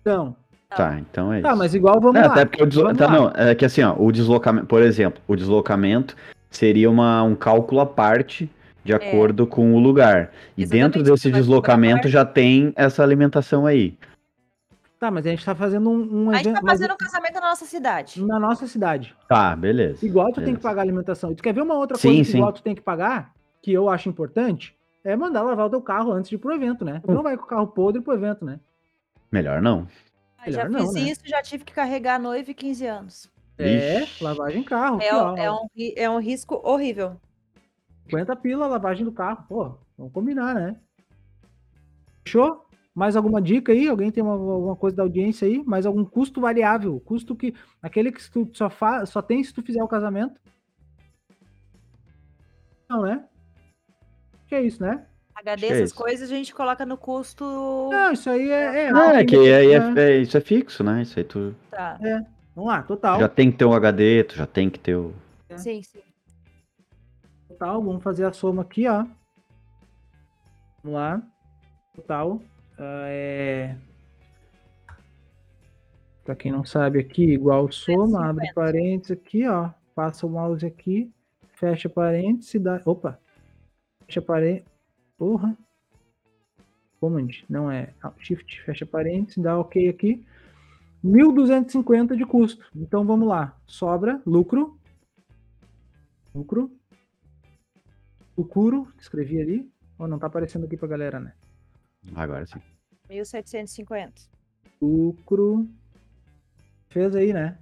Então, 0.01 0.35
Tá, 0.75 0.99
então 0.99 1.33
é 1.33 1.39
isso. 1.39 1.47
tá, 1.47 1.55
mas 1.55 1.73
igual 1.73 1.99
vamos 1.99 2.21
É, 2.21 2.25
lá. 2.27 2.31
até 2.31 2.45
porque 2.45 2.61
o 2.61 2.65
deslo... 2.67 2.95
Tá, 2.95 3.07
lá. 3.07 3.11
não, 3.11 3.29
é 3.35 3.55
que 3.55 3.65
assim, 3.65 3.81
ó, 3.81 3.95
o 3.97 4.11
deslocamento, 4.11 4.67
por 4.67 4.83
exemplo, 4.83 5.21
o 5.27 5.35
deslocamento 5.35 6.15
seria 6.49 6.89
uma, 6.89 7.23
um 7.23 7.35
cálculo 7.35 7.81
à 7.81 7.85
parte 7.87 8.49
de 8.89 8.93
acordo 8.93 9.45
com 9.45 9.75
o 9.75 9.79
lugar. 9.79 10.31
E 10.57 10.63
Exatamente, 10.63 10.93
dentro 10.93 11.03
desse 11.03 11.31
deslocamento 11.31 12.07
já 12.07 12.25
tem 12.25 12.73
essa 12.75 13.03
alimentação 13.03 13.67
aí. 13.67 13.95
Tá, 14.99 15.11
mas 15.11 15.25
a 15.25 15.29
gente 15.29 15.45
tá 15.45 15.53
fazendo 15.53 15.89
um, 15.89 16.25
um 16.25 16.29
A 16.31 16.37
gente 16.37 16.47
evento 16.47 16.61
tá 16.61 16.67
fazendo 16.67 16.93
um 16.93 16.97
casamento 16.97 17.35
na 17.35 17.41
nossa 17.41 17.65
cidade. 17.65 18.25
na 18.25 18.39
nossa 18.39 18.67
cidade. 18.67 19.15
Tá, 19.27 19.55
beleza. 19.55 20.03
Igual 20.05 20.27
tu 20.29 20.35
tem 20.35 20.45
beleza. 20.45 20.57
que 20.57 20.63
pagar 20.63 20.81
alimentação. 20.81 21.31
E 21.31 21.35
tu 21.35 21.43
quer 21.43 21.53
ver 21.53 21.61
uma 21.61 21.75
outra 21.75 21.97
Sim, 21.97 22.09
coisa 22.09 22.23
que 22.23 22.31
sim. 22.31 22.37
igual 22.37 22.51
tu 22.51 22.63
tem 22.63 22.75
que 22.75 22.81
pagar, 22.81 23.31
que 23.61 23.71
eu 23.71 23.87
acho 23.89 24.09
importante, 24.09 24.75
é 25.03 25.15
mandar 25.15 25.43
lavar 25.43 25.67
o 25.67 25.69
teu 25.69 25.81
carro 25.81 26.11
antes 26.11 26.29
de 26.29 26.35
ir 26.35 26.39
pro 26.39 26.53
evento, 26.53 26.83
né? 26.83 26.95
Hum. 26.95 27.01
Tu 27.07 27.13
não 27.13 27.23
vai 27.23 27.37
com 27.37 27.43
o 27.43 27.47
carro 27.47 27.67
podre 27.67 28.01
pro 28.01 28.13
evento, 28.13 28.43
né? 28.43 28.59
Melhor 29.31 29.61
não. 29.61 29.87
Ah, 30.37 30.49
já 30.49 30.65
Melhor 30.65 30.81
fiz 30.81 30.93
não, 30.93 31.01
né? 31.03 31.09
isso, 31.11 31.21
já 31.25 31.41
tive 31.43 31.63
que 31.63 31.73
carregar 31.73 32.15
a 32.15 32.19
noiva 32.19 32.49
e 32.49 32.53
15 32.53 32.85
anos. 32.87 33.31
É, 33.57 34.01
Ixi. 34.01 34.23
lavagem 34.23 34.63
carro. 34.63 34.99
É, 35.01 35.07
é, 35.07 35.51
um, 35.51 35.67
é 35.95 36.09
um 36.09 36.19
risco 36.19 36.59
horrível. 36.63 37.17
50 38.09 38.35
pila, 38.35 38.67
lavagem 38.67 39.05
do 39.05 39.11
carro. 39.11 39.45
Pô, 39.47 39.75
vamos 39.97 40.13
combinar, 40.13 40.55
né? 40.55 40.75
Fechou? 42.25 42.65
Mais 42.93 43.15
alguma 43.15 43.41
dica 43.41 43.71
aí? 43.71 43.87
Alguém 43.87 44.11
tem 44.11 44.23
uma- 44.23 44.33
alguma 44.33 44.75
coisa 44.75 44.97
da 44.97 45.03
audiência 45.03 45.47
aí? 45.47 45.63
Mais 45.63 45.85
algum 45.85 46.03
custo 46.03 46.41
variável? 46.41 46.99
Custo 47.01 47.35
que. 47.35 47.53
Aquele 47.81 48.11
que 48.11 48.29
tu 48.31 48.49
só, 48.53 48.69
fa, 48.69 49.05
só 49.05 49.21
tem 49.21 49.43
se 49.43 49.53
tu 49.53 49.61
fizer 49.61 49.81
o 49.83 49.87
casamento? 49.87 50.39
Não, 52.89 53.03
né? 53.03 53.23
que 54.47 54.55
é 54.55 54.63
isso, 54.63 54.81
né? 54.81 55.05
HD, 55.35 55.67
é 55.83 55.89
coisas 55.91 56.29
a 56.31 56.35
gente 56.35 56.53
coloca 56.55 56.83
no 56.83 56.97
custo. 56.97 57.45
Não, 57.91 58.11
isso 58.11 58.27
aí 58.29 58.49
é. 58.49 58.85
é, 58.87 58.91
Ah, 58.91 59.13
é 59.19 59.23
que 59.23 59.35
aí 59.37 59.71
é, 59.73 59.79
né? 59.91 60.01
é- 60.09 60.17
isso 60.17 60.35
é 60.35 60.41
fixo, 60.41 60.83
né? 60.83 61.03
Isso 61.03 61.17
aí 61.19 61.23
tu 61.23 61.55
Tá. 61.69 61.99
Vamos 62.55 62.71
lá, 62.71 62.81
total. 62.81 63.19
já 63.19 63.29
tem 63.29 63.51
que 63.51 63.57
ter 63.59 63.65
um 63.65 63.73
HD, 63.73 64.23
tu 64.23 64.35
já 64.35 64.47
tem 64.47 64.69
que 64.71 64.79
ter 64.79 64.95
o. 64.95 65.13
Sim, 65.55 65.83
sim. 65.83 66.01
Total, 67.59 67.83
vamos 67.83 68.01
fazer 68.01 68.23
a 68.23 68.31
soma 68.31 68.61
aqui, 68.61 68.87
ó. 68.87 69.05
Vamos 70.81 70.97
lá. 70.97 71.21
Total. 71.93 72.41
ah, 72.77 73.05
é... 73.09 73.75
Pra 76.23 76.37
quem 76.37 76.53
não 76.53 76.63
sabe 76.63 76.99
aqui, 76.99 77.33
igual 77.33 77.69
soma, 77.69 78.29
abre 78.29 78.45
150. 78.47 78.53
parênteses 78.53 79.11
aqui, 79.11 79.45
ó. 79.45 79.71
Passa 79.93 80.25
o 80.25 80.29
mouse 80.29 80.65
aqui, 80.65 81.11
fecha 81.51 81.89
parênteses, 81.89 82.61
dá. 82.61 82.81
Opa! 82.85 83.19
Fecha 84.05 84.21
parênteses. 84.21 84.69
Porra! 85.17 85.57
Command, 87.01 87.43
não 87.49 87.69
é. 87.69 87.93
Shift, 88.19 88.61
fecha 88.61 88.85
parênteses, 88.85 89.43
dá 89.43 89.59
ok 89.59 89.89
aqui. 89.89 90.25
1.250 91.03 92.15
de 92.15 92.25
custo. 92.25 92.65
Então 92.73 93.03
vamos 93.03 93.27
lá. 93.27 93.53
Sobra 93.67 94.21
lucro. 94.25 94.79
Lucro. 96.33 96.78
Lucuro, 98.43 98.87
escrevi 98.97 99.41
ali. 99.41 99.69
Ó, 99.97 100.07
não 100.07 100.17
tá 100.17 100.27
aparecendo 100.27 100.65
aqui 100.65 100.77
pra 100.77 100.87
galera, 100.87 101.19
né? 101.19 101.33
Agora 102.15 102.45
sim. 102.45 102.61
1750. 103.09 104.13
Lucro. 104.81 105.67
Fez 106.87 107.13
aí, 107.15 107.33
né? 107.33 107.57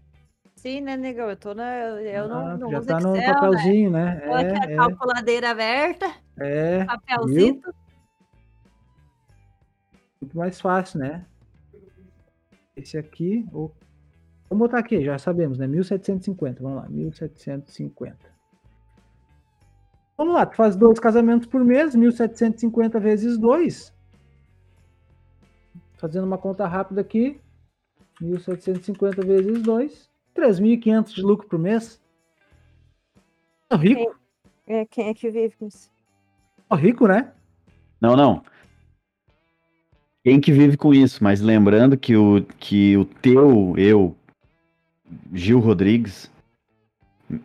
Sim, 0.55 0.81
né, 0.81 0.95
negão? 0.95 1.29
Eu 1.31 1.35
tô 1.35 1.55
na. 1.55 1.73
Eu, 1.75 1.97
eu 1.99 2.27
não, 2.29 2.47
Ah, 2.47 2.57
não 2.57 2.69
já 2.71 2.77
uso 2.79 2.87
tá 2.87 2.99
no 2.99 3.15
Excel, 3.15 3.27
né? 3.27 3.33
papelzinho, 3.33 3.89
né? 3.91 4.19
Tô 4.19 4.33
aqui 4.33 4.51
a 4.51 4.71
É, 4.71 4.75
calculadeira 4.75 5.49
aberta, 5.49 6.05
é, 6.39 6.75
é. 6.79 6.85
papelzito. 6.85 7.73
Muito 10.21 10.37
mais 10.37 10.61
fácil, 10.61 10.99
né? 10.99 11.25
Esse 12.75 12.97
aqui. 12.99 13.47
o- 13.51 13.71
Vamos 14.49 14.67
botar 14.67 14.79
aqui, 14.79 15.03
já 15.03 15.17
sabemos, 15.17 15.57
né? 15.57 15.65
1750. 15.67 16.61
Vamos 16.61 16.83
lá, 16.83 16.89
1750. 16.89 18.26
Vamos 20.17 20.33
lá, 20.33 20.45
tu 20.47 20.55
faz 20.55 20.75
dois 20.75 20.99
casamentos 20.99 21.47
por 21.47 21.63
mês, 21.63 21.93
1750 21.93 22.99
vezes 22.99 23.37
2. 23.37 23.93
Fazendo 25.97 26.25
uma 26.25 26.37
conta 26.37 26.65
rápida 26.67 27.01
aqui. 27.01 27.39
1750 28.19 29.21
vezes 29.23 29.61
2. 29.61 30.09
3.500 30.35 31.13
de 31.13 31.21
lucro 31.21 31.47
por 31.47 31.59
mês. 31.59 32.01
Tô 33.69 33.77
rico, 33.77 34.15
É, 34.65 34.85
quem 34.85 35.09
é 35.09 35.13
que 35.13 35.29
vive 35.29 35.55
com 35.55 35.67
isso? 35.67 35.91
tô 36.69 36.75
rico, 36.75 37.07
né? 37.07 37.31
Não, 38.01 38.15
não. 38.15 38.43
Quem 40.23 40.41
que 40.41 40.51
vive 40.51 40.77
com 40.77 40.93
isso? 40.93 41.23
Mas 41.23 41.41
lembrando 41.41 41.97
que 41.97 42.15
o, 42.15 42.43
que 42.59 42.97
o 42.97 43.05
teu, 43.05 43.73
eu, 43.77 44.15
Gil 45.33 45.59
Rodrigues, 45.59 46.29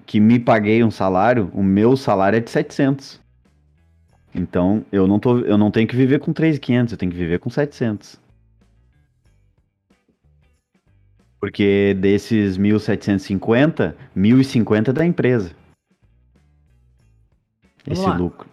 que 0.07 0.21
me 0.21 0.39
paguei 0.39 0.83
um 0.85 0.91
salário, 0.91 1.51
o 1.53 1.63
meu 1.63 1.97
salário 1.97 2.37
é 2.37 2.41
de 2.41 2.51
700. 2.51 3.21
Então, 4.35 4.85
eu 4.91 5.07
não, 5.07 5.19
tô, 5.19 5.41
eu 5.41 5.59
não 5.59 5.71
tenho 5.71 5.87
que 5.87 5.97
viver 5.97 6.19
com 6.21 6.33
3.500, 6.33 6.93
eu 6.93 6.99
tenho 6.99 7.13
que 7.13 7.19
viver 7.19 7.39
com 7.39 7.51
700. 7.51 8.21
Porque 11.39 11.95
desses 12.01 12.57
1.750, 12.57 13.95
1.050 14.17 14.89
é 14.89 14.93
da 14.93 15.05
empresa. 15.05 15.51
Vamos 17.85 17.99
Esse 17.99 18.09
lá. 18.09 18.17
lucro. 18.17 18.52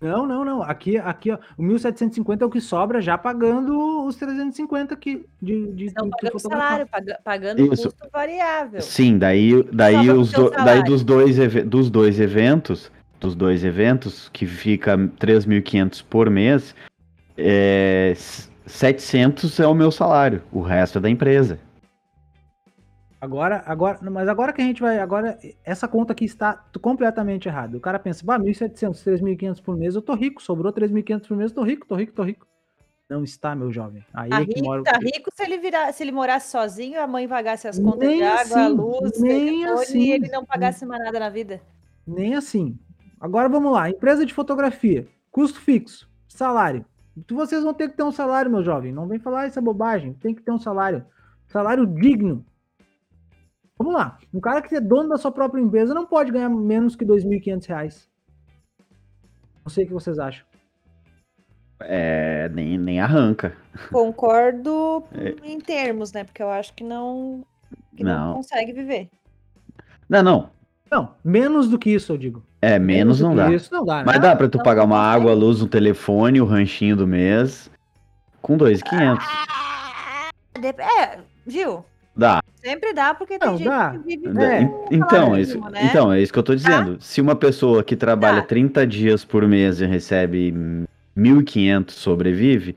Não, 0.00 0.26
não, 0.26 0.44
não. 0.44 0.62
Aqui, 0.62 0.96
aqui, 0.96 1.30
ó, 1.32 1.38
o 1.56 1.62
1.750 1.62 2.42
é 2.42 2.44
o 2.44 2.50
que 2.50 2.60
sobra 2.60 3.00
já 3.00 3.18
pagando 3.18 4.04
os 4.06 4.14
350 4.16 4.94
aqui 4.94 5.26
de, 5.42 5.66
de, 5.72 5.84
Estão 5.86 6.04
de- 6.08 6.10
pagando 6.12 6.38
salário, 6.38 6.86
paga- 6.86 7.18
pagando 7.24 7.72
Isso. 7.72 7.84
custo 7.90 8.08
variável. 8.12 8.80
Sim, 8.80 9.18
daí, 9.18 9.62
daí, 9.72 10.08
os 10.10 10.30
do- 10.30 10.50
daí 10.50 10.82
dos, 10.84 11.02
dois, 11.02 11.36
dos 11.66 11.90
dois 11.90 12.20
eventos, 12.20 12.92
dos 13.18 13.34
dois 13.34 13.64
eventos, 13.64 14.28
que 14.32 14.46
fica 14.46 14.96
3.500 15.18 16.00
por 16.02 16.30
mês, 16.30 16.74
é, 17.36 18.10
s- 18.12 18.48
700 18.66 19.58
é 19.58 19.66
o 19.66 19.74
meu 19.74 19.90
salário, 19.90 20.42
o 20.52 20.60
resto 20.60 20.98
é 20.98 21.00
da 21.00 21.10
empresa. 21.10 21.58
Agora, 23.20 23.64
agora, 23.66 23.98
mas 24.10 24.28
agora 24.28 24.52
que 24.52 24.62
a 24.62 24.64
gente 24.64 24.80
vai, 24.80 25.00
agora 25.00 25.38
essa 25.64 25.88
conta 25.88 26.12
aqui 26.12 26.24
está 26.24 26.64
completamente 26.80 27.48
errada. 27.48 27.76
O 27.76 27.80
cara 27.80 27.98
pensa, 27.98 28.24
bah, 28.24 28.38
1.700, 28.38 29.02
3.500 29.02 29.60
por 29.60 29.76
mês, 29.76 29.94
eu 29.96 30.02
tô 30.02 30.14
rico, 30.14 30.40
sobrou 30.40 30.72
3.500 30.72 31.26
por 31.26 31.36
mês, 31.36 31.50
eu 31.50 31.54
tô 31.56 31.62
rico, 31.64 31.86
tô 31.86 31.96
rico, 31.96 32.12
tô 32.12 32.22
rico. 32.22 32.46
Não 33.10 33.24
está, 33.24 33.56
meu 33.56 33.72
jovem. 33.72 34.04
Aí 34.14 34.30
Tá 34.30 34.40
é 34.40 34.44
que 34.44 34.54
rico, 34.54 34.66
mora 34.66 34.82
tá 34.84 34.98
rico 34.98 35.30
se 35.34 35.42
ele 35.42 35.58
virar, 35.58 35.92
se 35.92 36.02
ele 36.04 36.12
morasse 36.12 36.50
sozinho, 36.50 37.00
a 37.00 37.06
mãe 37.06 37.26
pagasse 37.26 37.66
as 37.66 37.78
contas 37.78 38.06
Nem 38.08 38.18
de 38.18 38.22
água, 38.22 38.36
a 38.36 38.42
assim, 38.42 38.68
luz, 38.68 39.20
nem 39.20 39.64
assim. 39.64 39.98
e 39.98 40.12
ele 40.12 40.28
não 40.28 40.44
pagasse 40.44 40.86
mais 40.86 41.02
nada 41.02 41.18
na 41.18 41.30
vida. 41.30 41.60
Nem 42.06 42.36
assim. 42.36 42.78
Agora 43.20 43.48
vamos 43.48 43.72
lá, 43.72 43.90
empresa 43.90 44.24
de 44.24 44.32
fotografia, 44.32 45.08
custo 45.30 45.58
fixo, 45.60 46.08
salário. 46.28 46.84
Vocês 47.28 47.64
vão 47.64 47.74
ter 47.74 47.88
que 47.88 47.96
ter 47.96 48.04
um 48.04 48.12
salário, 48.12 48.50
meu 48.50 48.62
jovem. 48.62 48.92
Não 48.92 49.08
vem 49.08 49.18
falar 49.18 49.46
essa 49.46 49.60
bobagem. 49.60 50.12
Tem 50.12 50.32
que 50.34 50.42
ter 50.42 50.52
um 50.52 50.58
salário. 50.58 51.04
Salário 51.48 51.84
digno. 51.84 52.44
Vamos 53.78 53.94
lá. 53.94 54.18
Um 54.34 54.40
cara 54.40 54.60
que 54.60 54.74
é 54.74 54.80
dono 54.80 55.08
da 55.08 55.16
sua 55.18 55.30
própria 55.30 55.60
empresa 55.60 55.94
não 55.94 56.04
pode 56.06 56.32
ganhar 56.32 56.48
menos 56.48 56.96
que 56.96 57.04
2.500 57.04 57.66
reais. 57.66 58.08
Não 59.64 59.70
sei 59.70 59.84
o 59.84 59.86
que 59.86 59.92
vocês 59.94 60.18
acham. 60.18 60.44
É, 61.80 62.48
nem, 62.48 62.76
nem 62.76 63.00
arranca. 63.00 63.56
Concordo 63.92 65.04
em 65.44 65.60
termos, 65.60 66.12
né? 66.12 66.24
Porque 66.24 66.42
eu 66.42 66.50
acho 66.50 66.74
que 66.74 66.82
não, 66.82 67.44
que 67.96 68.02
não. 68.02 68.28
Não. 68.28 68.34
consegue 68.34 68.72
viver. 68.72 69.08
Não, 70.08 70.22
não, 70.22 70.50
Não, 70.90 71.14
menos 71.22 71.68
do 71.68 71.78
que 71.78 71.90
isso, 71.90 72.12
eu 72.12 72.16
digo. 72.18 72.42
é, 72.62 72.78
menos 72.78 73.18
do 73.18 73.24
não 73.24 73.30
que 73.30 73.36
dá. 73.36 73.52
Isso 73.52 73.72
não 73.72 73.84
dá, 73.84 73.98
né? 73.98 74.04
Mas 74.06 74.20
dá 74.20 74.34
pra 74.34 74.48
tu 74.48 74.56
não 74.58 74.64
pagar 74.64 74.84
uma 74.84 74.98
água, 74.98 75.34
luz, 75.34 75.62
um 75.62 75.68
telefone, 75.68 76.40
o 76.40 76.46
ranchinho 76.46 76.96
do 76.96 77.06
mês, 77.06 77.70
com 78.42 78.56
2.500. 78.58 79.18
Dep- 80.60 80.80
É, 80.80 81.20
viu? 81.46 81.84
Dá. 82.68 82.72
Sempre 82.72 82.92
dá, 82.92 83.14
porque 83.14 83.38
tem 83.38 83.48
Não, 83.48 83.56
gente 83.56 83.66
dá. 83.66 83.90
que 83.90 83.98
vive 84.16 84.38
É. 84.40 84.70
Então, 84.90 85.34
é 85.34 85.40
isso, 85.40 85.58
né? 85.70 85.80
então, 85.84 86.12
é 86.12 86.20
isso 86.20 86.32
que 86.32 86.38
eu 86.38 86.42
tô 86.42 86.54
dizendo. 86.54 86.98
Se 87.00 87.20
uma 87.20 87.34
pessoa 87.34 87.82
que 87.82 87.96
trabalha 87.96 88.42
Tá. 88.42 88.48
30 88.48 88.86
dias 88.86 89.24
por 89.24 89.46
mês 89.48 89.80
e 89.80 89.86
recebe 89.86 90.52
1.500 91.16 91.94
sobrevive, 91.94 92.76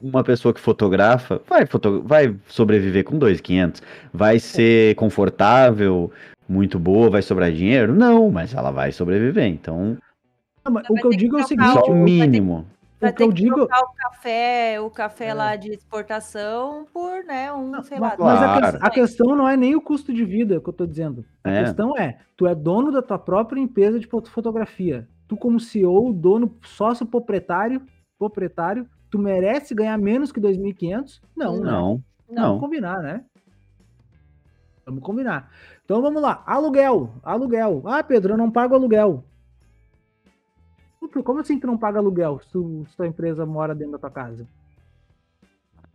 uma 0.00 0.22
pessoa 0.22 0.52
que 0.52 0.60
fotografa 0.60 1.40
vai, 1.48 1.66
foto- 1.66 2.02
vai 2.04 2.34
sobreviver 2.48 3.04
com 3.04 3.18
2.500. 3.18 3.82
Vai 4.12 4.38
ser 4.38 4.94
confortável, 4.96 6.12
muito 6.48 6.78
boa, 6.78 7.08
vai 7.08 7.22
sobrar 7.22 7.50
dinheiro? 7.50 7.94
Não, 7.94 8.30
mas 8.30 8.52
ela 8.54 8.70
vai 8.70 8.92
sobreviver. 8.92 9.46
Então, 9.46 9.96
Não, 10.66 10.82
o 10.90 10.94
que 10.94 11.06
eu 11.06 11.10
digo 11.10 11.38
é 11.38 11.42
o 11.42 11.46
seguinte: 11.46 11.72
só 11.72 11.80
o 11.80 11.86
vai 11.86 11.88
ter- 11.88 12.00
mínimo. 12.04 12.66
Vai 13.04 13.10
o 13.10 13.12
que 13.14 13.18
ter 13.18 13.24
eu 13.24 13.28
que 13.28 13.34
digo. 13.34 13.54
trocar 13.56 13.80
o 13.80 13.92
café, 13.94 14.80
o 14.80 14.90
café 14.90 15.26
É. 15.28 15.34
lá 15.34 15.56
de 15.56 15.70
exportação 15.70 16.86
por, 16.92 17.24
né, 17.24 17.52
um, 17.52 17.68
Não, 17.70 17.82
sei 17.82 17.98
mas, 17.98 18.18
lá. 18.18 18.24
mas 18.26 18.42
a, 18.42 18.58
Claro. 18.58 18.78
que- 18.78 18.86
a 18.86 18.90
questão 18.90 19.36
não 19.36 19.48
é 19.48 19.56
nem 19.56 19.74
o 19.74 19.80
custo 19.80 20.12
de 20.12 20.24
vida 20.24 20.60
que 20.60 20.68
eu 20.68 20.72
tô 20.72 20.86
dizendo. 20.86 21.24
A 21.42 21.50
É. 21.50 21.64
questão 21.64 21.96
é, 21.96 22.18
tu 22.36 22.46
é 22.46 22.54
dono 22.54 22.90
da 22.92 23.00
tua 23.02 23.18
própria 23.18 23.60
empresa 23.60 23.98
de 24.00 24.06
foto- 24.06 24.30
fotografia. 24.30 25.08
Tu 25.28 25.36
como 25.36 25.58
CEO, 25.60 26.12
dono, 26.12 26.54
sócio 26.62 27.06
proprietário, 27.06 27.82
proprietário, 28.18 28.86
tu 29.10 29.18
merece 29.18 29.74
ganhar 29.74 29.96
menos 29.98 30.30
que 30.32 30.40
2.500? 30.40 31.20
Não, 31.36 31.56
né? 31.58 31.70
Não, 31.70 32.02
Vamos 32.28 32.42
não. 32.42 32.58
combinar, 32.60 33.00
né? 33.02 33.24
Vamos 34.86 35.02
combinar. 35.02 35.50
Então 35.84 36.02
vamos 36.02 36.20
lá. 36.20 36.42
Aluguel. 36.46 37.10
Aluguel. 37.22 37.82
Ah, 37.86 38.02
Pedro, 38.02 38.34
eu 38.34 38.36
não 38.38 38.50
pago 38.50 38.74
aluguel. 38.74 39.24
Puta, 41.14 41.24
Como 41.24 41.38
assim 41.38 41.60
tu 41.60 41.66
não 41.68 41.78
paga 41.78 42.00
aluguel 42.00 42.40
se, 42.40 42.48
tu- 42.50 42.84
se 42.90 42.96
tua 42.96 43.06
empresa 43.06 43.46
mora 43.46 43.72
dentro 43.74 43.92
da 43.92 43.98
tua 43.98 44.10
casa? 44.10 44.46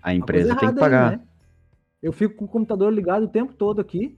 A 0.01 0.13
empresa 0.13 0.49
tem 0.49 0.57
que 0.57 0.63
errada 0.65 0.79
aí, 0.79 0.83
pagar. 0.85 1.11
né? 1.11 1.21
Eu 2.01 2.13
fico 2.13 2.35
com 2.35 2.45
o 2.45 2.47
computador 2.47 2.91
ligado 2.93 3.23
o 3.23 3.27
tempo 3.27 3.51
todo 3.53 3.81
aqui, 3.81 4.17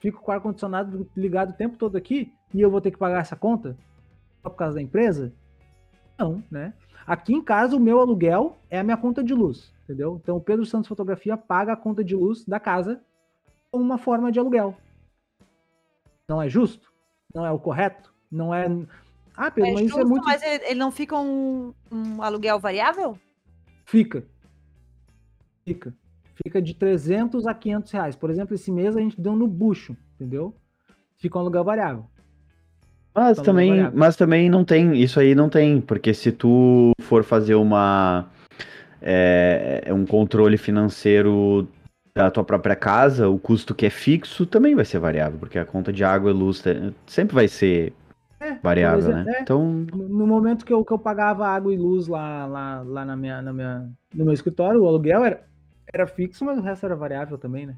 fico 0.00 0.22
com 0.22 0.30
o 0.30 0.34
ar-condicionado 0.34 1.06
ligado 1.14 1.50
o 1.50 1.52
tempo 1.52 1.76
todo 1.76 1.96
aqui, 1.96 2.32
e 2.54 2.60
eu 2.62 2.70
vou 2.70 2.80
ter 2.80 2.90
que 2.90 2.96
pagar 2.96 3.20
essa 3.20 3.36
conta? 3.36 3.76
Só 4.42 4.48
por 4.48 4.56
causa 4.56 4.76
da 4.76 4.80
empresa? 4.82 5.30
Não, 6.18 6.42
né? 6.50 6.72
Aqui 7.06 7.34
em 7.34 7.42
casa, 7.42 7.76
o 7.76 7.80
meu 7.80 8.00
aluguel 8.00 8.56
é 8.70 8.78
a 8.78 8.82
minha 8.84 8.96
conta 8.96 9.22
de 9.22 9.34
luz, 9.34 9.70
entendeu? 9.84 10.18
Então, 10.22 10.36
o 10.36 10.40
Pedro 10.40 10.64
Santos 10.64 10.88
Fotografia 10.88 11.36
paga 11.36 11.74
a 11.74 11.76
conta 11.76 12.02
de 12.02 12.16
luz 12.16 12.44
da 12.46 12.58
casa 12.58 13.00
como 13.70 13.84
uma 13.84 13.98
forma 13.98 14.32
de 14.32 14.38
aluguel. 14.38 14.74
Não 16.26 16.40
é 16.40 16.48
justo? 16.48 16.90
Não 17.34 17.44
é 17.44 17.50
o 17.50 17.58
correto? 17.58 18.14
Não 18.30 18.54
é. 18.54 18.66
Ah, 19.40 19.52
Pedro, 19.52 19.70
É 19.70 19.74
mas 19.74 19.82
isso 19.86 19.94
é 19.94 20.00
justo, 20.00 20.08
muito. 20.08 20.24
mas 20.24 20.42
ele, 20.42 20.64
ele 20.64 20.74
não 20.74 20.90
fica 20.90 21.16
um, 21.16 21.72
um 21.92 22.20
aluguel 22.20 22.58
variável? 22.58 23.16
Fica. 23.86 24.24
Fica. 25.64 25.94
Fica 26.42 26.60
de 26.60 26.74
300 26.74 27.46
a 27.46 27.54
500 27.54 27.92
reais. 27.92 28.16
Por 28.16 28.30
exemplo, 28.30 28.54
esse 28.54 28.72
mês 28.72 28.96
a 28.96 29.00
gente 29.00 29.20
deu 29.20 29.36
no 29.36 29.46
bucho, 29.46 29.96
entendeu? 30.16 30.52
Fica 31.16 31.38
um 31.38 31.40
aluguel 31.42 31.62
variável. 31.62 32.04
Mas 33.14 33.38
também, 33.38 33.70
variável. 33.70 33.98
mas 33.98 34.16
também 34.16 34.50
não 34.50 34.64
tem, 34.64 35.00
isso 35.00 35.20
aí 35.20 35.34
não 35.34 35.48
tem, 35.48 35.80
porque 35.80 36.12
se 36.12 36.32
tu 36.32 36.92
for 37.00 37.22
fazer 37.22 37.54
uma 37.54 38.28
é, 39.00 39.82
é 39.86 39.94
um 39.94 40.04
controle 40.04 40.56
financeiro 40.56 41.68
da 42.14 42.30
tua 42.30 42.42
própria 42.42 42.74
casa, 42.74 43.28
o 43.28 43.38
custo 43.38 43.74
que 43.74 43.86
é 43.86 43.90
fixo 43.90 44.44
também 44.46 44.74
vai 44.74 44.84
ser 44.84 44.98
variável, 44.98 45.38
porque 45.38 45.58
a 45.58 45.64
conta 45.64 45.92
de 45.92 46.02
água 46.02 46.30
e 46.30 46.34
luz 46.34 46.62
sempre 47.06 47.34
vai 47.34 47.46
ser 47.48 47.92
É, 48.40 48.54
variável, 48.62 48.98
exemplo, 49.00 49.24
né? 49.24 49.32
é. 49.38 49.42
Então, 49.42 49.86
No 49.92 50.26
momento 50.26 50.64
que 50.64 50.72
eu, 50.72 50.84
que 50.84 50.92
eu 50.92 50.98
pagava 50.98 51.46
água 51.46 51.72
e 51.72 51.76
luz 51.76 52.06
lá, 52.06 52.46
lá, 52.46 52.82
lá 52.82 53.04
na 53.04 53.16
minha, 53.16 53.42
na 53.42 53.52
minha, 53.52 53.90
no 54.14 54.24
meu 54.24 54.34
escritório, 54.34 54.80
o 54.82 54.86
aluguel 54.86 55.24
era, 55.24 55.44
era 55.92 56.06
fixo, 56.06 56.44
mas 56.44 56.58
o 56.58 56.62
resto 56.62 56.86
era 56.86 56.94
variável 56.94 57.36
também, 57.36 57.66
né? 57.66 57.74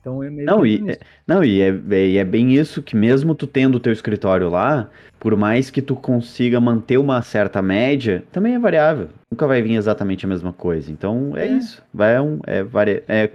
Então 0.00 0.22
eu 0.24 0.30
meio 0.32 0.46
Não, 0.46 0.64
e- 0.64 0.80
nisso. 0.80 0.98
não, 1.26 1.44
e 1.44 1.60
é, 1.60 1.70
e 2.06 2.16
é 2.16 2.24
bem 2.24 2.54
isso 2.54 2.82
que 2.82 2.96
mesmo 2.96 3.34
tu 3.34 3.46
tendo 3.46 3.74
o 3.74 3.80
teu 3.80 3.92
escritório 3.92 4.48
lá, 4.48 4.88
por 5.18 5.36
mais 5.36 5.68
que 5.70 5.82
tu 5.82 5.94
consiga 5.96 6.60
manter 6.60 6.96
uma 6.98 7.20
certa 7.20 7.60
média, 7.60 8.24
também 8.32 8.54
é 8.54 8.58
variável. 8.58 9.08
Nunca 9.30 9.46
vai 9.46 9.60
vir 9.60 9.74
exatamente 9.74 10.24
a 10.24 10.28
mesma 10.28 10.52
coisa. 10.52 10.90
Então 10.90 11.36
é, 11.36 11.46
É. 11.46 11.48
isso. 11.48 11.82
Vai 11.92 12.18
um, 12.20 12.38
é, 12.46 12.62
vari, 12.62 13.02
é, 13.08 13.28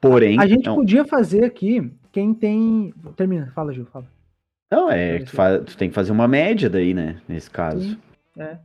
porém, 0.00 0.38
A 0.38 0.46
gente 0.46 0.68
é 0.68 0.70
um- 0.70 0.76
podia 0.76 1.04
fazer 1.06 1.42
aqui, 1.44 1.90
quem 2.12 2.32
tem. 2.34 2.94
Termina, 3.16 3.50
fala, 3.54 3.72
Gil, 3.72 3.86
fala. 3.86 4.06
Não, 4.70 4.90
é, 4.90 5.20
tu, 5.20 5.30
fa- 5.30 5.58
tu 5.60 5.76
tem 5.76 5.88
que 5.88 5.94
fazer 5.94 6.12
uma 6.12 6.26
média 6.26 6.68
daí, 6.68 6.92
né? 6.92 7.20
Nesse 7.28 7.50
caso. 7.50 7.90
Sim. 7.90 7.98
É. 8.38 8.58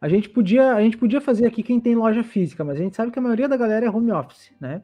A 0.00 0.08
gente, 0.08 0.28
podia, 0.28 0.74
a 0.74 0.80
gente 0.82 0.96
podia 0.98 1.20
fazer 1.20 1.46
aqui 1.46 1.62
quem 1.62 1.80
tem 1.80 1.94
loja 1.94 2.22
física, 2.22 2.62
mas 2.62 2.78
a 2.78 2.82
gente 2.82 2.96
sabe 2.96 3.10
que 3.10 3.18
a 3.18 3.22
maioria 3.22 3.48
da 3.48 3.56
galera 3.56 3.86
é 3.86 3.90
home 3.90 4.12
office, 4.12 4.52
né? 4.60 4.82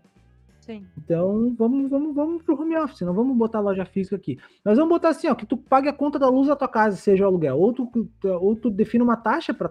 Sim. 0.61 0.87
Então 0.97 1.55
vamos, 1.59 1.91
vamos, 1.91 2.15
vamos 2.15 2.43
pro 2.43 2.59
home 2.61 2.77
office, 2.77 3.01
não 3.01 3.13
vamos 3.13 3.37
botar 3.37 3.61
loja 3.61 3.85
física 3.85 4.17
aqui. 4.17 4.39
Nós 4.65 4.77
vamos 4.79 4.91
botar 4.91 5.09
assim, 5.11 5.29
ó, 5.29 5.35
que 5.35 5.45
tu 5.47 5.57
pague 5.57 5.89
a 5.89 5.93
conta 5.93 6.19
da 6.19 6.29
luz 6.29 6.49
da 6.49 6.57
tua 6.57 6.69
casa, 6.69 6.97
seja 6.97 7.25
o 7.25 7.27
aluguel, 7.27 7.59
ou 7.59 7.73
tu, 7.73 8.09
ou 8.25 8.55
tu 8.57 8.71
define 8.71 9.03
uma 9.03 9.17
taxa 9.17 9.53
para 9.53 9.71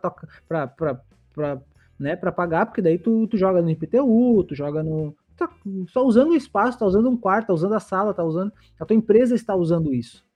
né, 2.00 2.16
para 2.16 2.32
pagar, 2.32 2.66
porque 2.66 2.82
daí 2.82 2.98
tu, 2.98 3.28
tu 3.28 3.38
joga 3.38 3.62
no 3.62 3.70
IPTU, 3.70 4.44
tu 4.44 4.56
joga 4.56 4.84
no 4.84 5.16
tá 5.38 5.50
só 5.88 6.06
usando 6.06 6.32
o 6.32 6.36
espaço, 6.36 6.78
tá 6.78 6.86
usando 6.86 7.10
um 7.10 7.16
quarto, 7.16 7.48
tá 7.48 7.54
usando 7.54 7.74
a 7.74 7.80
sala, 7.80 8.14
tá 8.14 8.24
usando, 8.24 8.52
a 8.80 8.86
tua 8.86 8.96
empresa 8.96 9.34
está 9.34 9.56
usando 9.56 9.94
isso. 9.94 10.28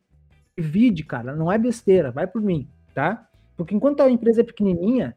Divide, 0.58 1.04
cara, 1.04 1.36
não 1.36 1.51
é 1.51 1.58
besteira, 1.58 2.12
vai 2.12 2.28
por 2.28 2.41
mim, 2.41 2.68
tá? 2.93 3.28
Porque 3.58 3.76
enquanto 3.76 4.01
a 4.01 4.10
empresa 4.10 4.41
é 4.41 4.43
pequenininha, 4.43 5.16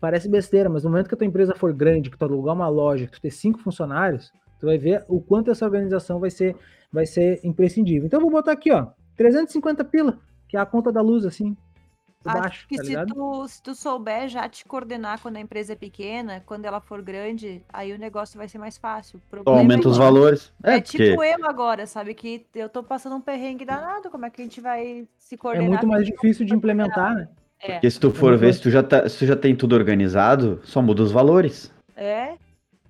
parece 0.00 0.28
besteira, 0.28 0.68
mas 0.68 0.84
no 0.84 0.90
momento 0.90 1.08
que 1.08 1.14
a 1.14 1.18
tua 1.18 1.26
empresa 1.26 1.54
for 1.54 1.72
grande, 1.72 2.10
que 2.10 2.16
tu 2.16 2.24
alugar 2.24 2.54
uma 2.54 2.68
loja, 2.68 3.06
que 3.06 3.12
tu 3.12 3.20
ter 3.20 3.30
cinco 3.30 3.58
funcionários, 3.58 4.32
tu 4.58 4.66
vai 4.66 4.78
ver 4.78 5.04
o 5.08 5.20
quanto 5.20 5.50
essa 5.50 5.64
organização 5.64 6.18
vai 6.18 6.30
ser, 6.30 6.56
vai 6.92 7.06
ser 7.06 7.40
imprescindível. 7.44 8.06
Então 8.06 8.18
eu 8.18 8.22
vou 8.22 8.30
botar 8.30 8.52
aqui, 8.52 8.72
ó, 8.72 8.88
350 9.16 9.84
pila, 9.84 10.18
que 10.48 10.56
é 10.56 10.60
a 10.60 10.66
conta 10.66 10.90
da 10.90 11.00
luz, 11.00 11.24
assim, 11.24 11.56
Acho 12.24 12.66
que 12.68 12.76
tá 12.76 12.84
se, 12.84 13.06
tu, 13.06 13.48
se 13.48 13.62
tu 13.62 13.74
souber 13.74 14.28
já 14.28 14.48
te 14.48 14.64
coordenar 14.64 15.20
quando 15.20 15.36
a 15.36 15.40
empresa 15.40 15.72
é 15.72 15.76
pequena, 15.76 16.42
quando 16.46 16.64
ela 16.64 16.80
for 16.80 17.02
grande, 17.02 17.62
aí 17.72 17.92
o 17.92 17.98
negócio 17.98 18.38
vai 18.38 18.48
ser 18.48 18.58
mais 18.58 18.78
fácil. 18.78 19.20
Problema 19.30 19.58
aumenta 19.58 19.88
é 19.88 19.90
os 19.90 19.96
que- 19.96 20.02
valores. 20.04 20.52
É, 20.62 20.70
É, 20.76 20.80
porque 20.80 20.98
tipo 21.10 21.24
eu 21.24 21.46
agora, 21.46 21.86
sabe? 21.86 22.14
Que 22.14 22.46
eu 22.54 22.68
tô 22.68 22.82
passando 22.82 23.16
um 23.16 23.20
perrengue 23.20 23.64
danado. 23.64 24.10
Como 24.10 24.24
é 24.26 24.30
que 24.30 24.40
a 24.40 24.44
gente 24.44 24.60
vai 24.60 25.06
se 25.18 25.34
É 25.34 25.38
coordenar? 25.38 25.68
muito 25.68 25.86
mais 25.86 26.06
difícil 26.06 26.46
de 26.46 26.54
implementar, 26.54 27.14
né? 27.14 27.28
É, 27.60 27.72
porque 27.74 27.90
se 27.90 28.00
tu 28.00 28.10
for 28.10 28.30
muito 28.30 28.40
ver, 28.40 28.54
se 28.54 28.60
tu, 28.62 28.70
já 28.70 28.82
tá, 28.82 29.08
se 29.08 29.18
tu 29.18 29.26
já 29.26 29.36
tem 29.36 29.54
tudo 29.54 29.74
organizado, 29.74 30.60
só 30.64 30.82
muda 30.82 31.02
os 31.02 31.12
valores, 31.12 31.72
é. 31.96 32.34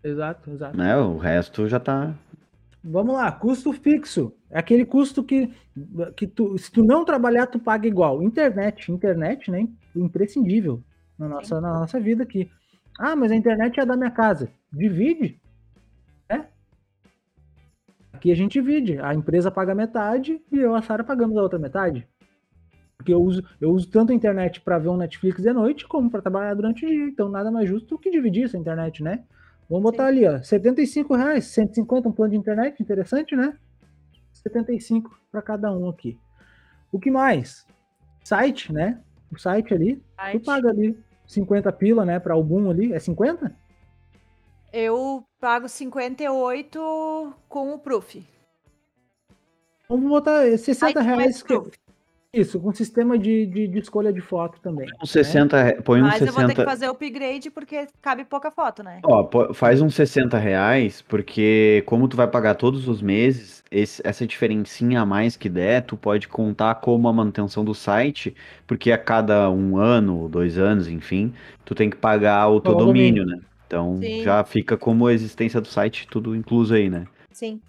Exato, 0.04 0.50
exato. 0.50 0.76
né? 0.76 0.96
O 0.96 1.16
resto 1.18 1.68
já 1.68 1.78
tá... 1.78 2.12
Vamos 2.84 3.14
lá, 3.14 3.30
custo 3.30 3.72
fixo. 3.72 4.34
É 4.50 4.58
aquele 4.58 4.84
custo 4.84 5.22
que, 5.22 5.52
que 6.16 6.26
tu, 6.26 6.58
se 6.58 6.70
tu 6.70 6.82
não 6.82 7.04
trabalhar, 7.04 7.46
tu 7.46 7.58
paga 7.58 7.86
igual. 7.86 8.22
Internet, 8.22 8.90
internet, 8.90 9.50
né? 9.50 9.68
Imprescindível 9.94 10.82
na 11.18 11.28
nossa, 11.28 11.60
na 11.60 11.80
nossa 11.80 12.00
vida 12.00 12.24
aqui. 12.24 12.50
Ah, 12.98 13.14
mas 13.14 13.30
a 13.30 13.36
internet 13.36 13.78
é 13.78 13.86
da 13.86 13.96
minha 13.96 14.10
casa. 14.10 14.50
Divide. 14.72 15.40
né? 16.28 16.48
Aqui 18.12 18.32
a 18.32 18.34
gente 18.34 18.54
divide. 18.54 18.98
A 18.98 19.14
empresa 19.14 19.50
paga 19.50 19.74
metade 19.74 20.42
e 20.50 20.58
eu 20.58 20.72
e 20.72 20.76
a 20.76 20.82
Sara 20.82 21.04
pagamos 21.04 21.36
a 21.36 21.42
outra 21.42 21.58
metade. 21.58 22.06
Porque 22.96 23.14
eu 23.14 23.22
uso, 23.22 23.42
eu 23.60 23.70
uso 23.70 23.88
tanto 23.90 24.12
a 24.12 24.14
internet 24.14 24.60
para 24.60 24.78
ver 24.78 24.88
um 24.88 24.96
Netflix 24.96 25.42
de 25.42 25.52
noite 25.52 25.86
como 25.86 26.10
para 26.10 26.22
trabalhar 26.22 26.54
durante 26.54 26.84
o 26.84 26.88
dia. 26.88 27.06
Então 27.06 27.28
nada 27.28 27.50
mais 27.50 27.68
justo 27.68 27.98
que 27.98 28.10
dividir 28.10 28.44
essa 28.44 28.58
internet, 28.58 29.02
né? 29.02 29.24
Vamos 29.72 29.90
botar 29.90 30.08
ali, 30.08 30.26
ó, 30.26 30.38
75 30.42 31.14
reais, 31.16 31.46
150 31.46 32.06
um 32.06 32.12
plano 32.12 32.32
de 32.32 32.36
internet, 32.36 32.78
interessante, 32.82 33.34
né? 33.34 33.56
75 34.30 35.18
para 35.30 35.40
cada 35.40 35.72
um 35.72 35.88
aqui. 35.88 36.18
O 36.92 37.00
que 37.00 37.10
mais? 37.10 37.66
Site, 38.22 38.70
né? 38.70 39.00
O 39.32 39.38
site 39.38 39.72
ali, 39.72 39.96
tu 39.96 40.02
Site. 40.14 40.44
paga 40.44 40.68
ali 40.68 40.94
50 41.26 41.72
pila, 41.72 42.04
né, 42.04 42.20
para 42.20 42.34
algum 42.34 42.68
ali, 42.68 42.92
é 42.92 42.98
50? 42.98 43.56
Eu 44.70 45.24
pago 45.40 45.66
58 45.66 47.32
com 47.48 47.72
o 47.72 47.78
Proof. 47.78 48.16
Vamos 49.88 50.06
botar 50.06 50.46
é 50.46 50.54
60 50.58 51.00
Site 51.02 51.06
reais, 51.06 51.42
que- 51.42 51.48
Proof. 51.48 51.72
Isso, 52.34 52.58
com 52.58 52.72
sistema 52.72 53.18
de, 53.18 53.44
de, 53.44 53.68
de 53.68 53.78
escolha 53.78 54.10
de 54.10 54.22
foto 54.22 54.58
também. 54.62 54.88
Uns 55.02 55.10
60, 55.10 55.62
re- 55.62 55.82
põe 55.82 56.00
uns 56.00 56.08
Mas 56.08 56.22
eu 56.22 56.32
vou 56.32 56.42
ter 56.44 56.48
60... 56.48 56.54
que 56.54 56.64
fazer 56.64 56.88
o 56.88 56.92
upgrade 56.92 57.50
porque 57.50 57.86
cabe 58.00 58.24
pouca 58.24 58.50
foto, 58.50 58.82
né? 58.82 59.00
Ó, 59.04 59.52
faz 59.52 59.82
uns 59.82 59.94
60 59.94 60.38
reais, 60.38 61.02
porque 61.02 61.82
como 61.84 62.08
tu 62.08 62.16
vai 62.16 62.26
pagar 62.26 62.54
todos 62.54 62.88
os 62.88 63.02
meses, 63.02 63.62
esse- 63.70 64.00
essa 64.02 64.26
diferencinha 64.26 65.02
a 65.02 65.06
mais 65.06 65.36
que 65.36 65.50
der, 65.50 65.82
tu 65.82 65.94
pode 65.94 66.26
contar 66.26 66.76
como 66.76 67.06
a 67.06 67.12
manutenção 67.12 67.62
do 67.62 67.74
site, 67.74 68.34
porque 68.66 68.90
a 68.90 68.96
cada 68.96 69.50
um 69.50 69.76
ano, 69.76 70.26
dois 70.26 70.56
anos, 70.56 70.88
enfim, 70.88 71.34
tu 71.66 71.74
tem 71.74 71.90
que 71.90 71.96
pagar 71.98 72.48
o 72.48 72.62
teu 72.62 72.72
Pagar 72.72 72.84
o 72.84 72.86
domínio, 72.86 73.26
né? 73.26 73.38
Então 73.66 73.98
Sim. 74.00 74.22
já 74.22 74.42
fica 74.42 74.74
como 74.78 75.06
a 75.06 75.12
existência 75.12 75.60
do 75.60 75.68
site 75.68 76.06
tudo 76.08 76.34
incluso 76.34 76.72
aí, 76.72 76.88
né? 76.88 77.04
Sim. 77.30 77.60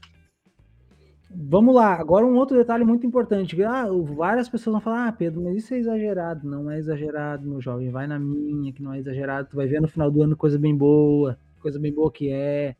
Vamos 1.35 1.73
lá, 1.73 1.93
agora 1.93 2.25
um 2.25 2.35
outro 2.35 2.55
detalhe 2.55 2.83
muito 2.83 3.07
importante. 3.07 3.61
Ah, 3.63 3.87
várias 4.15 4.47
pessoas 4.47 4.73
vão 4.73 4.81
falar, 4.81 5.07
ah, 5.07 5.11
Pedro, 5.11 5.41
mas 5.41 5.57
isso 5.57 5.73
é 5.73 5.77
exagerado. 5.79 6.47
Não 6.47 6.69
é 6.69 6.77
exagerado, 6.77 7.47
meu 7.47 7.59
jovem. 7.59 7.89
Vai 7.89 8.05
na 8.05 8.19
minha, 8.19 8.71
que 8.71 8.83
não 8.83 8.93
é 8.93 8.99
exagerado. 8.99 9.49
Tu 9.49 9.55
vai 9.55 9.65
ver 9.65 9.81
no 9.81 9.87
final 9.87 10.11
do 10.11 10.21
ano 10.21 10.37
coisa 10.37 10.59
bem 10.59 10.75
boa. 10.75 11.37
Coisa 11.59 11.79
bem 11.79 11.91
boa 11.91 12.11
que 12.11 12.29
é. 12.31 12.75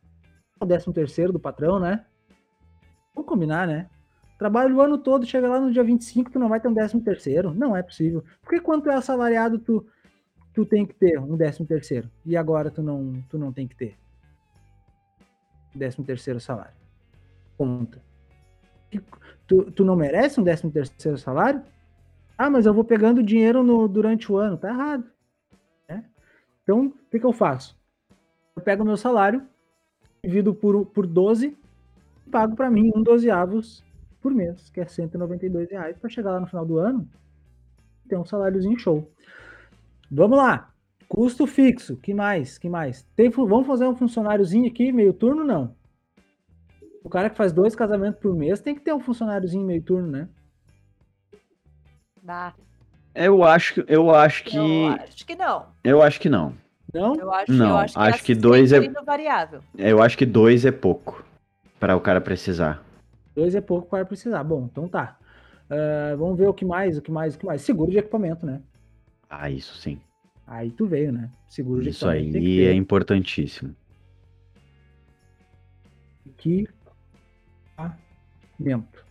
O 0.59 0.65
décimo 0.65 0.93
terceiro 0.93 1.33
do 1.33 1.39
patrão, 1.39 1.79
né? 1.79 2.05
Vamos 3.15 3.27
combinar, 3.27 3.67
né? 3.67 3.89
Trabalho 4.37 4.75
o 4.75 4.81
ano 4.81 4.97
todo, 4.99 5.25
chega 5.25 5.47
lá 5.47 5.59
no 5.59 5.71
dia 5.71 5.83
25, 5.83 6.31
tu 6.31 6.37
não 6.37 6.49
vai 6.49 6.59
ter 6.59 6.67
um 6.67 6.73
décimo 6.73 7.01
terceiro. 7.01 7.53
Não 7.53 7.75
é 7.75 7.81
possível. 7.81 8.23
Porque 8.41 8.59
quando 8.59 8.83
tu 8.83 8.89
é 8.89 8.95
assalariado, 8.95 9.57
tu, 9.57 9.85
tu 10.53 10.63
tem 10.63 10.85
que 10.85 10.93
ter 10.93 11.19
um 11.19 11.35
décimo 11.35 11.65
terceiro. 11.65 12.09
E 12.23 12.37
agora 12.37 12.69
tu 12.69 12.83
não, 12.83 13.23
tu 13.29 13.37
não 13.37 13.51
tem 13.51 13.67
que 13.67 13.75
ter. 13.75 13.97
Décimo 15.73 16.05
terceiro 16.05 16.39
salário. 16.39 16.75
Conta. 17.57 18.12
Tu, 19.47 19.71
tu 19.71 19.85
não 19.85 19.95
merece 19.95 20.39
um 20.39 20.43
décimo 20.43 20.71
terceiro 20.71 21.17
salário? 21.17 21.61
Ah, 22.37 22.49
mas 22.49 22.65
eu 22.65 22.73
vou 22.73 22.83
pegando 22.83 23.21
dinheiro 23.21 23.63
no, 23.63 23.87
durante 23.87 24.31
o 24.31 24.37
ano. 24.37 24.57
Tá 24.57 24.69
errado. 24.69 25.05
né? 25.87 26.05
Então, 26.63 26.87
o 26.87 27.09
que, 27.11 27.19
que 27.19 27.25
eu 27.25 27.33
faço? 27.33 27.77
Eu 28.55 28.61
pego 28.61 28.85
meu 28.85 28.97
salário, 28.97 29.45
divido 30.23 30.53
por, 30.53 30.85
por 30.85 31.05
12 31.05 31.57
e 32.25 32.29
pago 32.29 32.55
para 32.55 32.69
mim 32.69 32.91
um 32.95 33.03
dozeavos 33.03 33.83
por 34.21 34.33
mês, 34.33 34.69
que 34.69 34.79
é 34.79 34.85
192 34.85 35.69
reais, 35.69 35.97
para 35.97 36.09
chegar 36.09 36.31
lá 36.31 36.39
no 36.39 36.47
final 36.47 36.65
do 36.65 36.77
ano 36.77 37.07
e 38.05 38.09
ter 38.09 38.17
um 38.17 38.25
saláriozinho 38.25 38.79
show. 38.79 39.11
Vamos 40.09 40.37
lá. 40.37 40.71
Custo 41.07 41.45
fixo. 41.45 41.97
Que 41.97 42.13
mais? 42.13 42.57
Que 42.57 42.69
mais? 42.69 43.03
Tem, 43.15 43.29
vamos 43.29 43.67
fazer 43.67 43.85
um 43.85 43.95
funcionáriozinho 43.95 44.67
aqui, 44.67 44.91
meio 44.91 45.13
turno? 45.13 45.43
Não. 45.43 45.75
O 47.03 47.09
cara 47.09 47.29
que 47.29 47.35
faz 47.35 47.51
dois 47.51 47.75
casamentos 47.75 48.19
por 48.19 48.33
mês 48.35 48.59
tem 48.61 48.73
que 48.73 48.81
ter 48.81 48.93
um 48.93 48.99
funcionáriozinho 48.99 49.65
meio 49.65 49.81
turno, 49.81 50.07
né? 50.09 50.27
Dá. 52.21 52.53
Eu 53.13 53.43
acho, 53.43 53.73
que- 53.75 53.93
eu 53.93 54.09
acho 54.15 54.43
que, 54.45 54.57
Eu 54.57 54.87
acho 54.87 55.25
que 55.25 55.35
não. 55.35 55.65
eu 55.83 56.01
acho 56.01 56.19
que 56.19 56.29
não. 56.29 56.55
Não? 56.93 57.15
Eu 57.15 57.31
acho, 57.33 57.51
Não, 57.51 57.69
eu 57.71 57.77
acho 57.77 57.93
que, 57.93 57.99
acho 57.99 58.09
que 58.23 58.31
assistente 58.33 58.39
dois 58.41 58.71
é- 58.71 58.89
variável. 59.03 59.61
Eu 59.77 60.01
acho 60.01 60.17
que 60.17 60.25
dois 60.25 60.65
é 60.65 60.71
pouco 60.71 61.23
para 61.79 61.95
o 61.95 62.01
cara 62.01 62.21
precisar. 62.21 62.83
Dois 63.35 63.53
é 63.55 63.61
pouco 63.61 63.89
para 63.89 64.05
precisar. 64.05 64.43
Bom, 64.43 64.67
então 64.71 64.87
tá. 64.87 65.17
Ah, 65.69 66.15
vamos 66.15 66.37
ver 66.37 66.47
o 66.47 66.53
que 66.53 66.63
mais, 66.65 66.97
o 66.97 67.01
que 67.01 67.11
mais, 67.11 67.35
o 67.35 67.39
que 67.39 67.45
mais. 67.45 67.61
Seguro 67.61 67.91
de 67.91 67.97
equipamento, 67.97 68.45
né? 68.45 68.61
Ah, 69.29 69.49
isso 69.49 69.75
sim. 69.77 69.99
Aí 70.45 70.71
tu 70.71 70.85
veio, 70.85 71.11
né? 71.11 71.29
Seguro 71.47 71.81
de 71.81 71.89
Isso 71.89 72.05
que 72.05 72.11
aí 72.11 72.61
é 72.65 72.73
importantíssimo. 72.73 73.75
Equipamento. 78.67 79.03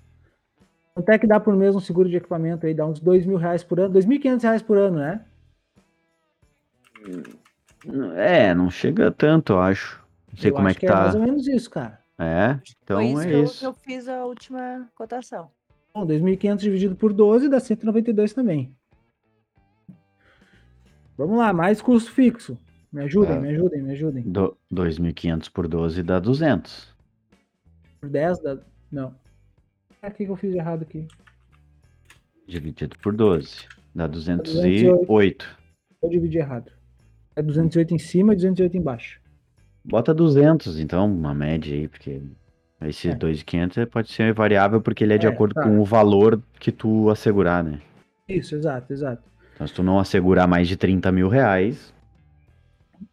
Quanto 0.94 1.08
é 1.08 1.18
que 1.18 1.26
dá 1.26 1.40
por 1.40 1.54
mês 1.56 1.74
um 1.74 1.80
seguro 1.80 2.08
de 2.08 2.16
equipamento 2.16 2.66
aí? 2.66 2.74
Dá 2.74 2.86
uns 2.86 3.00
dois 3.00 3.24
mil 3.24 3.36
reais 3.38 3.64
por 3.64 3.80
ano, 3.80 3.92
dois 3.94 4.04
mil 4.04 4.18
e 4.18 4.20
quinhentos 4.20 4.44
reais 4.44 4.60
por 4.62 4.76
ano, 4.76 4.98
né? 4.98 5.24
É, 8.14 8.54
não 8.54 8.70
chega 8.70 9.10
tanto, 9.10 9.54
eu 9.54 9.60
acho. 9.60 10.02
Não 10.30 10.38
sei 10.38 10.50
Eu 10.50 10.54
como 10.54 10.68
é 10.68 10.70
acho 10.70 10.80
que 10.80 10.86
É 10.86 10.92
mais 10.92 11.12
tá. 11.12 11.18
ou 11.18 11.24
menos 11.24 11.46
isso, 11.48 11.70
cara. 11.70 12.00
É, 12.18 12.58
então 12.82 12.98
Foi 12.98 13.06
isso 13.06 13.20
é 13.22 13.26
que 13.26 13.32
eu, 13.34 13.44
isso. 13.44 13.58
que 13.58 13.66
eu 13.66 13.72
fiz 13.74 14.06
a 14.08 14.24
última 14.24 14.88
cotação. 14.94 15.50
Bom, 15.94 16.06
2.500 16.06 16.56
dividido 16.58 16.94
por 16.94 17.12
12 17.12 17.48
dá 17.48 17.58
192 17.58 18.32
também. 18.32 18.74
Vamos 21.16 21.36
lá, 21.38 21.52
mais 21.52 21.82
custo 21.82 22.10
fixo. 22.12 22.56
Me 22.92 23.02
ajudem, 23.02 23.36
É. 23.36 23.40
me 23.40 23.48
ajudem, 23.48 23.82
me 23.82 23.92
ajudem. 23.92 24.22
Do, 24.24 24.56
2.500 24.72 25.50
por 25.50 25.66
12 25.66 26.02
dá 26.02 26.18
200. 26.18 26.94
Por 28.00 28.08
10 28.10 28.38
dá... 28.40 28.58
Não. 28.90 29.14
Ah, 30.02 30.08
O 30.08 30.10
que, 30.10 30.24
eu 30.24 30.34
fiz 30.36 30.52
errado 30.54 30.82
aqui? 30.82 31.06
Dividido 32.46 32.96
por 33.00 33.14
12. 33.14 33.66
Dá 33.94 34.08
208. 34.08 34.52
208. 34.98 35.58
Eu 36.02 36.08
dividi 36.10 36.38
errado. 36.38 36.72
É 37.36 37.42
208 37.42 37.94
em 37.94 37.98
cima 37.98 38.32
e 38.32 38.36
208 38.36 38.76
embaixo. 38.76 39.20
Bota 39.84 40.12
200, 40.12 40.78
então, 40.80 41.06
uma 41.06 41.32
média 41.32 41.72
aí, 41.74 41.86
porque 41.88 42.20
esse 42.82 43.10
É. 43.10 43.14
2.500 43.14 43.86
pode 43.86 44.10
ser 44.12 44.32
variável 44.34 44.80
porque 44.80 45.04
ele 45.04 45.14
é 45.14 45.18
de 45.18 45.26
É, 45.26 45.30
acordo 45.30 45.54
tá. 45.54 45.62
com 45.62 45.78
o 45.78 45.84
valor 45.84 46.42
que 46.58 46.72
tu 46.72 47.08
assegurar, 47.08 47.62
né? 47.62 47.80
Isso, 48.28 48.54
exato, 48.56 48.92
exato. 48.92 49.22
Então, 49.54 49.66
se 49.66 49.74
tu 49.74 49.82
não 49.84 49.98
assegurar 50.00 50.48
mais 50.48 50.66
de 50.66 50.76
30 50.76 51.12
mil 51.12 51.28
reais, 51.28 51.94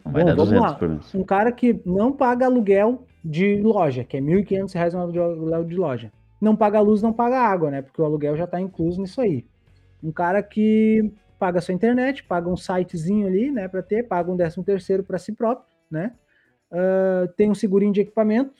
não 0.03 0.11
vai 0.11 0.23
Bom, 0.23 0.29
dar 0.29 0.35
vamos 0.35 0.49
200 0.51 0.71
lá. 0.71 0.75
por 0.77 0.89
mês. 0.89 1.13
Um 1.15 1.23
cara 1.23 1.51
que 1.51 1.79
não 1.85 2.11
paga 2.11 2.45
aluguel 2.47 3.05
de 3.23 3.61
loja, 3.61 4.03
que 4.03 4.17
é 4.17 4.21
1.500 4.21 4.73
reais 4.73 4.93
um 4.95 4.99
aluguel 4.99 5.65
de 5.65 5.75
loja. 5.75 6.11
Não 6.39 6.55
paga 6.55 6.79
luz, 6.79 7.01
não 7.01 7.13
paga 7.13 7.39
água, 7.39 7.69
né? 7.69 7.81
Porque 7.81 8.01
o 8.01 8.05
aluguel 8.05 8.37
já 8.37 8.45
está 8.45 8.59
incluso 8.59 9.01
nisso 9.01 9.19
aí. 9.21 9.45
Um 10.01 10.11
cara 10.11 10.41
que 10.41 11.11
paga 11.37 11.61
sua 11.61 11.73
internet, 11.73 12.23
paga 12.23 12.49
um 12.49 12.57
sitezinho 12.57 13.27
ali, 13.27 13.49
né, 13.49 13.67
para 13.67 13.81
ter, 13.81 14.03
paga 14.03 14.29
um 14.29 14.35
décimo 14.35 14.63
terceiro 14.63 15.03
para 15.03 15.17
si 15.17 15.31
próprio, 15.31 15.65
né? 15.89 16.13
Ah, 16.71 17.27
tem 17.35 17.49
um 17.49 17.55
segurinho 17.55 17.93
de 17.93 18.01
equipamento. 18.01 18.53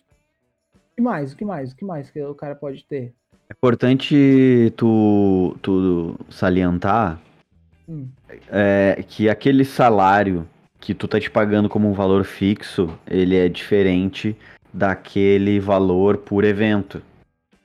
O 0.75 0.95
que 0.95 1.01
mais? 1.01 1.33
O 1.33 1.37
que 1.37 1.45
mais? 1.45 1.71
O 1.71 1.75
que 1.75 1.85
mais 1.85 2.09
que 2.09 2.21
o 2.21 2.35
cara 2.35 2.55
pode 2.55 2.85
ter? 2.85 3.13
É 3.49 3.53
importante 3.53 4.73
tu, 4.75 5.57
tu 5.61 6.15
salientar 6.29 7.19
Hum, 7.89 8.07
é, 8.51 9.03
que 9.07 9.27
aquele 9.27 9.65
salário 9.65 10.47
que 10.79 10.93
tu 10.93 11.07
tá 11.07 11.19
te 11.19 11.29
pagando 11.29 11.67
como 11.67 11.89
um 11.89 11.93
valor 11.93 12.23
fixo, 12.23 12.87
ele 13.07 13.35
é 13.35 13.49
diferente 13.49 14.37
daquele 14.71 15.59
valor 15.59 16.17
por 16.17 16.43
evento. 16.43 17.01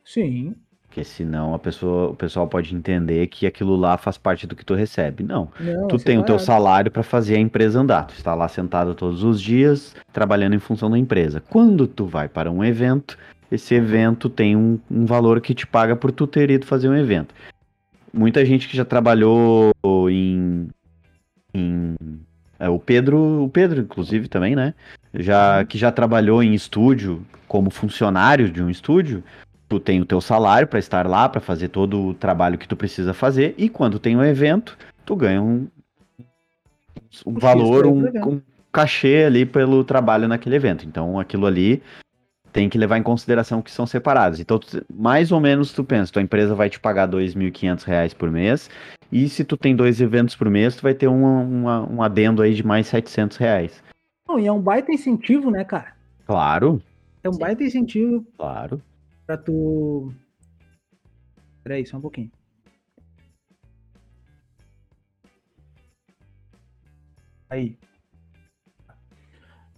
Sim. 0.04 0.54
Porque 0.94 1.02
senão 1.02 1.54
a 1.54 1.58
pessoa, 1.58 2.10
o 2.10 2.14
pessoal 2.14 2.46
pode 2.46 2.72
entender 2.72 3.26
que 3.26 3.48
aquilo 3.48 3.74
lá 3.74 3.98
faz 3.98 4.16
parte 4.16 4.46
do 4.46 4.54
que 4.54 4.64
tu 4.64 4.74
recebe. 4.74 5.24
Não. 5.24 5.50
Não, 5.58 5.88
Tu 5.88 5.96
é 5.96 5.98
tem 5.98 6.18
o 6.18 6.22
teu 6.22 6.38
salário 6.38 6.88
para 6.88 7.02
fazer 7.02 7.34
a 7.34 7.40
empresa 7.40 7.80
andar. 7.80 8.06
Tu 8.06 8.14
está 8.14 8.32
lá 8.32 8.46
sentado 8.46 8.94
todos 8.94 9.24
os 9.24 9.42
dias, 9.42 9.96
trabalhando 10.12 10.54
em 10.54 10.60
função 10.60 10.88
da 10.88 10.96
empresa. 10.96 11.42
Quando 11.50 11.88
tu 11.88 12.06
vai 12.06 12.28
para 12.28 12.48
um 12.48 12.64
evento, 12.64 13.18
esse 13.50 13.74
evento 13.74 14.28
tem 14.28 14.54
um, 14.54 14.78
um 14.88 15.04
valor 15.04 15.40
que 15.40 15.52
te 15.52 15.66
paga 15.66 15.96
por 15.96 16.12
tu 16.12 16.28
ter 16.28 16.48
ido 16.48 16.64
fazer 16.64 16.88
um 16.88 16.96
evento. 16.96 17.34
Muita 18.12 18.44
gente 18.44 18.68
que 18.68 18.76
já 18.76 18.84
trabalhou 18.84 19.72
em. 20.08 20.68
em 21.52 21.96
é, 22.56 22.68
o 22.68 22.78
Pedro, 22.78 23.42
o 23.42 23.48
Pedro, 23.48 23.80
inclusive, 23.80 24.28
também, 24.28 24.54
né? 24.54 24.74
Já, 25.12 25.64
que 25.64 25.76
já 25.76 25.90
trabalhou 25.90 26.40
em 26.40 26.54
estúdio 26.54 27.26
como 27.48 27.68
funcionário 27.68 28.48
de 28.48 28.62
um 28.62 28.70
estúdio, 28.70 29.24
tu 29.68 29.80
tem 29.80 30.00
o 30.00 30.04
teu 30.04 30.20
salário 30.20 30.68
para 30.68 30.78
estar 30.78 31.06
lá, 31.06 31.28
para 31.28 31.40
fazer 31.40 31.68
todo 31.68 32.08
o 32.08 32.14
trabalho 32.14 32.58
que 32.58 32.68
tu 32.68 32.76
precisa 32.76 33.12
fazer, 33.14 33.54
e 33.56 33.68
quando 33.68 33.98
tem 33.98 34.16
um 34.16 34.22
evento, 34.24 34.76
tu 35.04 35.16
ganha 35.16 35.42
um, 35.42 35.66
um 37.26 37.32
Um 37.32 37.38
valor, 37.38 37.86
um, 37.86 38.04
um 38.28 38.40
cachê 38.72 39.24
ali 39.26 39.46
pelo 39.46 39.84
trabalho 39.84 40.28
naquele 40.28 40.56
evento. 40.56 40.84
Então 40.86 41.18
aquilo 41.18 41.46
ali 41.46 41.82
tem 42.52 42.68
que 42.68 42.78
levar 42.78 42.98
em 42.98 43.02
consideração 43.02 43.60
que 43.60 43.70
são 43.70 43.84
separados. 43.84 44.38
Então, 44.38 44.60
tu- 44.60 44.84
mais 44.92 45.32
ou 45.32 45.40
menos 45.40 45.72
tu 45.72 45.82
pensa, 45.82 46.12
tua 46.12 46.22
empresa 46.22 46.54
vai 46.54 46.70
te 46.70 46.78
pagar 46.78 47.06
2.500 47.06 47.82
reais 47.84 48.14
por 48.14 48.30
mês, 48.30 48.70
e 49.10 49.28
se 49.28 49.42
tu 49.44 49.56
tem 49.56 49.74
dois 49.74 50.00
eventos 50.00 50.36
por 50.36 50.48
mês, 50.48 50.76
tu 50.76 50.82
vai 50.82 50.94
ter 50.94 51.08
uma- 51.08 51.40
uma- 51.40 51.90
um 51.92 52.00
adendo 52.00 52.42
aí 52.42 52.54
de 52.54 52.64
mais 52.64 52.86
700 52.86 53.36
reais. 53.38 53.82
Não, 54.28 54.38
e 54.38 54.46
é 54.46 54.52
um 54.52 54.60
baita 54.60 54.92
incentivo, 54.92 55.50
né, 55.50 55.64
cara? 55.64 55.94
Claro, 56.26 56.80
É 57.24 57.28
um 57.28 57.32
Sim. 57.32 57.40
baita 57.40 57.64
incentivo 57.64 58.24
claro. 58.38 58.80
Pra 59.26 59.36
tu. 59.36 60.12
Peraí, 61.62 61.86
só 61.86 61.96
um 61.96 62.00
pouquinho. 62.00 62.30
Aí. 67.48 67.78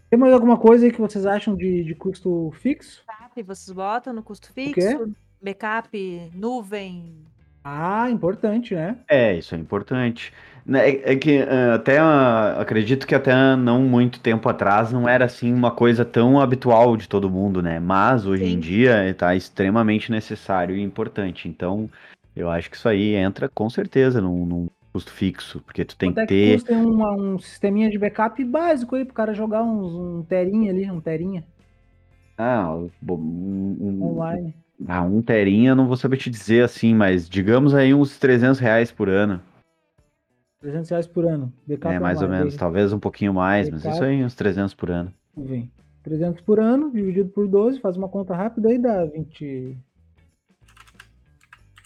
Tem 0.08 0.18
mais 0.18 0.32
alguma 0.32 0.56
coisa 0.56 0.86
aí 0.86 0.92
que 0.92 1.00
vocês 1.00 1.26
acham 1.26 1.54
de, 1.56 1.84
de 1.84 1.94
custo 1.94 2.50
fixo? 2.52 3.04
Backup, 3.06 3.42
vocês 3.42 3.74
botam 3.74 4.12
no 4.12 4.22
custo 4.22 4.52
quê? 4.52 4.72
fixo, 4.72 5.12
backup, 5.42 6.30
nuvem. 6.34 7.24
Ah, 7.62 8.08
importante, 8.08 8.74
né? 8.74 8.98
É, 9.08 9.36
isso 9.36 9.54
é 9.54 9.58
importante. 9.58 10.32
Né, 10.66 10.90
É, 10.90 11.12
é 11.12 11.16
que 11.16 11.38
ah, 11.42 11.74
até 11.76 11.98
ah, 11.98 12.60
acredito 12.60 13.06
que 13.06 13.14
até 13.14 13.32
não 13.56 13.82
muito 13.82 14.20
tempo 14.20 14.48
atrás 14.48 14.92
não 14.92 15.08
era 15.08 15.24
assim 15.24 15.52
uma 15.52 15.70
coisa 15.70 16.04
tão 16.04 16.40
habitual 16.40 16.96
de 16.96 17.08
todo 17.08 17.30
mundo, 17.30 17.62
né? 17.62 17.78
Mas 17.78 18.26
hoje 18.26 18.44
em 18.46 18.58
Sim. 18.58 18.60
dia 18.60 19.08
está 19.08 19.34
extremamente 19.34 20.10
necessário 20.10 20.76
e 20.76 20.82
importante. 20.82 21.48
Então, 21.48 21.88
eu 22.34 22.50
acho 22.50 22.68
que 22.70 22.76
isso 22.76 22.88
aí 22.88 23.14
entra 23.14 23.48
com 23.48 23.70
certeza 23.70 24.20
num, 24.20 24.44
num 24.44 24.68
custo 24.92 25.12
fixo, 25.12 25.60
porque 25.62 25.84
tu 25.84 25.96
tem 25.96 26.10
Quanto 26.10 26.18
é 26.20 26.26
que 26.26 26.34
que 26.34 26.34
ter. 26.34 26.62
custa 26.62 26.72
uma- 26.78 27.12
um 27.12 27.38
sisteminha 27.38 27.90
de 27.90 27.98
backup 27.98 28.42
básico 28.44 28.96
aí 28.96 29.04
pro 29.04 29.14
cara 29.14 29.34
jogar 29.34 29.62
uns, 29.62 29.92
um 29.94 30.24
terinha 30.24 30.70
ali, 30.72 30.90
um 30.90 31.00
terinha 31.00 31.44
Ah, 32.38 32.70
um, 32.74 32.86
um- 33.80 34.22
online? 34.22 34.54
ah, 34.88 35.02
um 35.02 35.22
terinha, 35.22 35.74
não 35.74 35.86
vou 35.86 35.96
saber 35.96 36.16
te 36.18 36.30
dizer 36.30 36.64
assim, 36.64 36.94
mas 36.94 37.28
digamos 37.28 37.74
aí 37.74 37.94
uns 37.94 38.18
300 38.18 38.58
reais 38.60 38.92
por 38.92 39.08
ano. 39.08 39.42
300 40.60 40.90
reais 40.90 41.06
por 41.06 41.26
ano. 41.26 41.52
Backup 41.66 41.94
É, 41.94 41.98
mais 41.98 42.22
ou 42.22 42.28
menos, 42.28 42.56
talvez 42.56 42.92
um 42.92 42.98
pouquinho 42.98 43.34
mais, 43.34 43.70
mas 43.70 43.82
Backup. 43.82 43.94
isso 43.94 44.04
aí, 44.04 44.24
uns 44.24 44.34
300 44.34 44.74
por 44.74 44.90
ano. 44.90 45.12
Vem. 45.36 45.70
300 46.02 46.40
por 46.40 46.60
ano, 46.60 46.90
dividido 46.92 47.30
por 47.30 47.48
12, 47.48 47.80
faz 47.80 47.96
uma 47.96 48.08
conta 48.08 48.34
rápida 48.34 48.68
aí, 48.68 48.78
dá 48.78 49.04
20. 49.04 49.76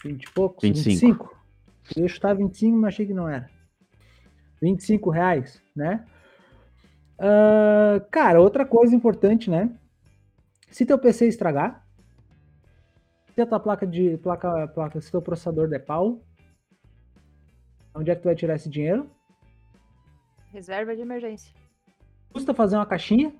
20 0.03 0.23
e 0.23 0.31
poucos? 0.31 0.61
25. 0.67 0.91
25. 0.93 1.41
Eu 1.95 2.07
chutar 2.07 2.35
25, 2.35 2.77
mas 2.77 2.93
achei 2.93 3.05
que 3.05 3.13
não 3.13 3.27
era. 3.27 3.49
25 4.61 5.09
reais, 5.09 5.61
né? 5.75 6.05
Ah, 7.19 8.03
cara, 8.09 8.41
outra 8.41 8.65
coisa 8.65 8.95
importante, 8.95 9.49
né? 9.49 9.69
Se 10.71 10.85
teu 10.85 10.97
PC 10.97 11.27
estragar, 11.27 11.85
se 13.35 13.41
a 13.41 13.45
tua 13.45 13.59
placa 13.59 13.85
de. 13.85 14.17
placa, 14.17 14.67
placa, 14.69 15.01
se 15.01 15.11
teu 15.11 15.21
processador 15.21 15.67
der 15.67 15.85
pau, 15.85 16.21
onde 17.95 18.11
é 18.11 18.15
que 18.15 18.21
tu 18.21 18.25
vai 18.25 18.35
tirar 18.35 18.55
esse 18.55 18.69
dinheiro? 18.69 19.09
Reserva 20.51 20.95
de 20.95 21.01
emergência. 21.01 21.53
Custa 22.33 22.53
fazer 22.53 22.75
uma 22.75 22.85
caixinha? 22.85 23.33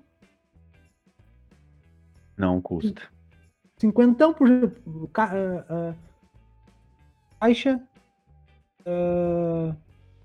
Não 2.36 2.60
custa. 2.60 3.02
Cinquentão 3.78 4.32
por 4.32 4.48
ca- 5.12 5.32
ah, 5.32 5.64
ah, 5.68 5.94
caixa. 7.40 7.80
ah, 8.86 9.74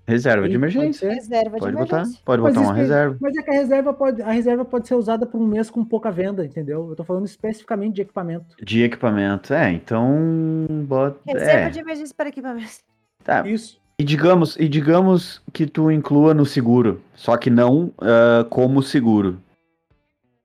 Reserva 0.06 0.46
aí 0.46 0.50
de 0.52 0.58
pode 0.58 0.74
emergência. 0.76 1.08
ser. 1.10 1.14
Reserva 1.16 1.58
Pode 1.58 1.72
de 1.76 1.82
botar, 1.82 1.96
emergência. 1.96 2.22
pode 2.24 2.42
Mas 2.42 2.54
botar 2.54 2.62
isso 2.62 2.70
uma 2.70 2.76
reserva. 2.76 3.18
Mas 3.20 3.36
é 3.36 3.42
que 3.42 3.50
a 3.50 3.52
reserva 3.52 3.92
pode, 3.92 4.22
a 4.22 4.30
reserva 4.30 4.64
pode 4.64 4.88
ser 4.88 4.94
usada 4.94 5.26
por 5.26 5.38
um 5.38 5.46
mês 5.46 5.68
com 5.68 5.84
pouca 5.84 6.10
venda, 6.10 6.46
entendeu? 6.46 6.88
Eu 6.88 6.96
tô 6.96 7.04
falando 7.04 7.26
especificamente 7.26 7.96
de 7.96 8.02
equipamento. 8.02 8.56
De 8.64 8.82
equipamento. 8.82 9.52
É, 9.52 9.70
então. 9.70 10.66
Bota, 10.86 11.20
Reserva 11.26 11.66
é, 11.66 11.70
de 11.70 11.78
emergência 11.80 12.14
para 12.16 12.30
equipamentos. 12.30 12.82
tá. 13.22 13.46
Isso. 13.46 13.78
E 14.00 14.04
digamos, 14.04 14.56
e 14.56 14.68
digamos 14.68 15.42
que 15.52 15.66
tu 15.66 15.90
inclua 15.90 16.32
no 16.32 16.46
seguro, 16.46 17.02
só 17.16 17.36
que 17.36 17.50
não 17.50 17.92
ah, 18.00 18.46
como 18.48 18.80
seguro. 18.80 19.40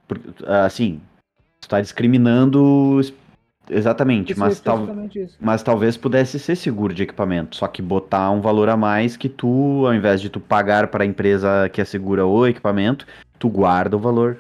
Por- 0.08 0.20
ah, 0.48 0.66
assim, 0.66 1.00
tu 1.62 1.70
tá 1.70 1.80
discriminando 1.80 3.00
exatamente, 3.70 4.32
Isso, 4.32 4.40
mas, 4.40 4.60
tal, 4.60 4.90
mas 5.40 5.62
talvez 5.62 5.96
pudesse 5.96 6.40
ser 6.40 6.56
seguro 6.56 6.96
de 6.96 7.04
equipamento, 7.04 7.56
só 7.56 7.68
que 7.68 7.80
botar 7.80 8.32
um 8.32 8.42
valor 8.42 8.70
a 8.70 8.76
mais 8.76 9.16
que 9.16 9.30
tu, 9.30 9.86
ao 9.86 9.94
invés 9.94 10.20
de 10.20 10.32
tu 10.32 10.40
pagar 10.40 10.88
para 10.88 11.04
a 11.04 11.08
empresa 11.08 11.70
que 11.72 11.80
assegura 11.80 12.26
o 12.26 12.48
equipamento, 12.48 13.06
tu 13.38 13.50
guarda 13.50 13.96
o 13.96 14.00
valor. 14.00 14.40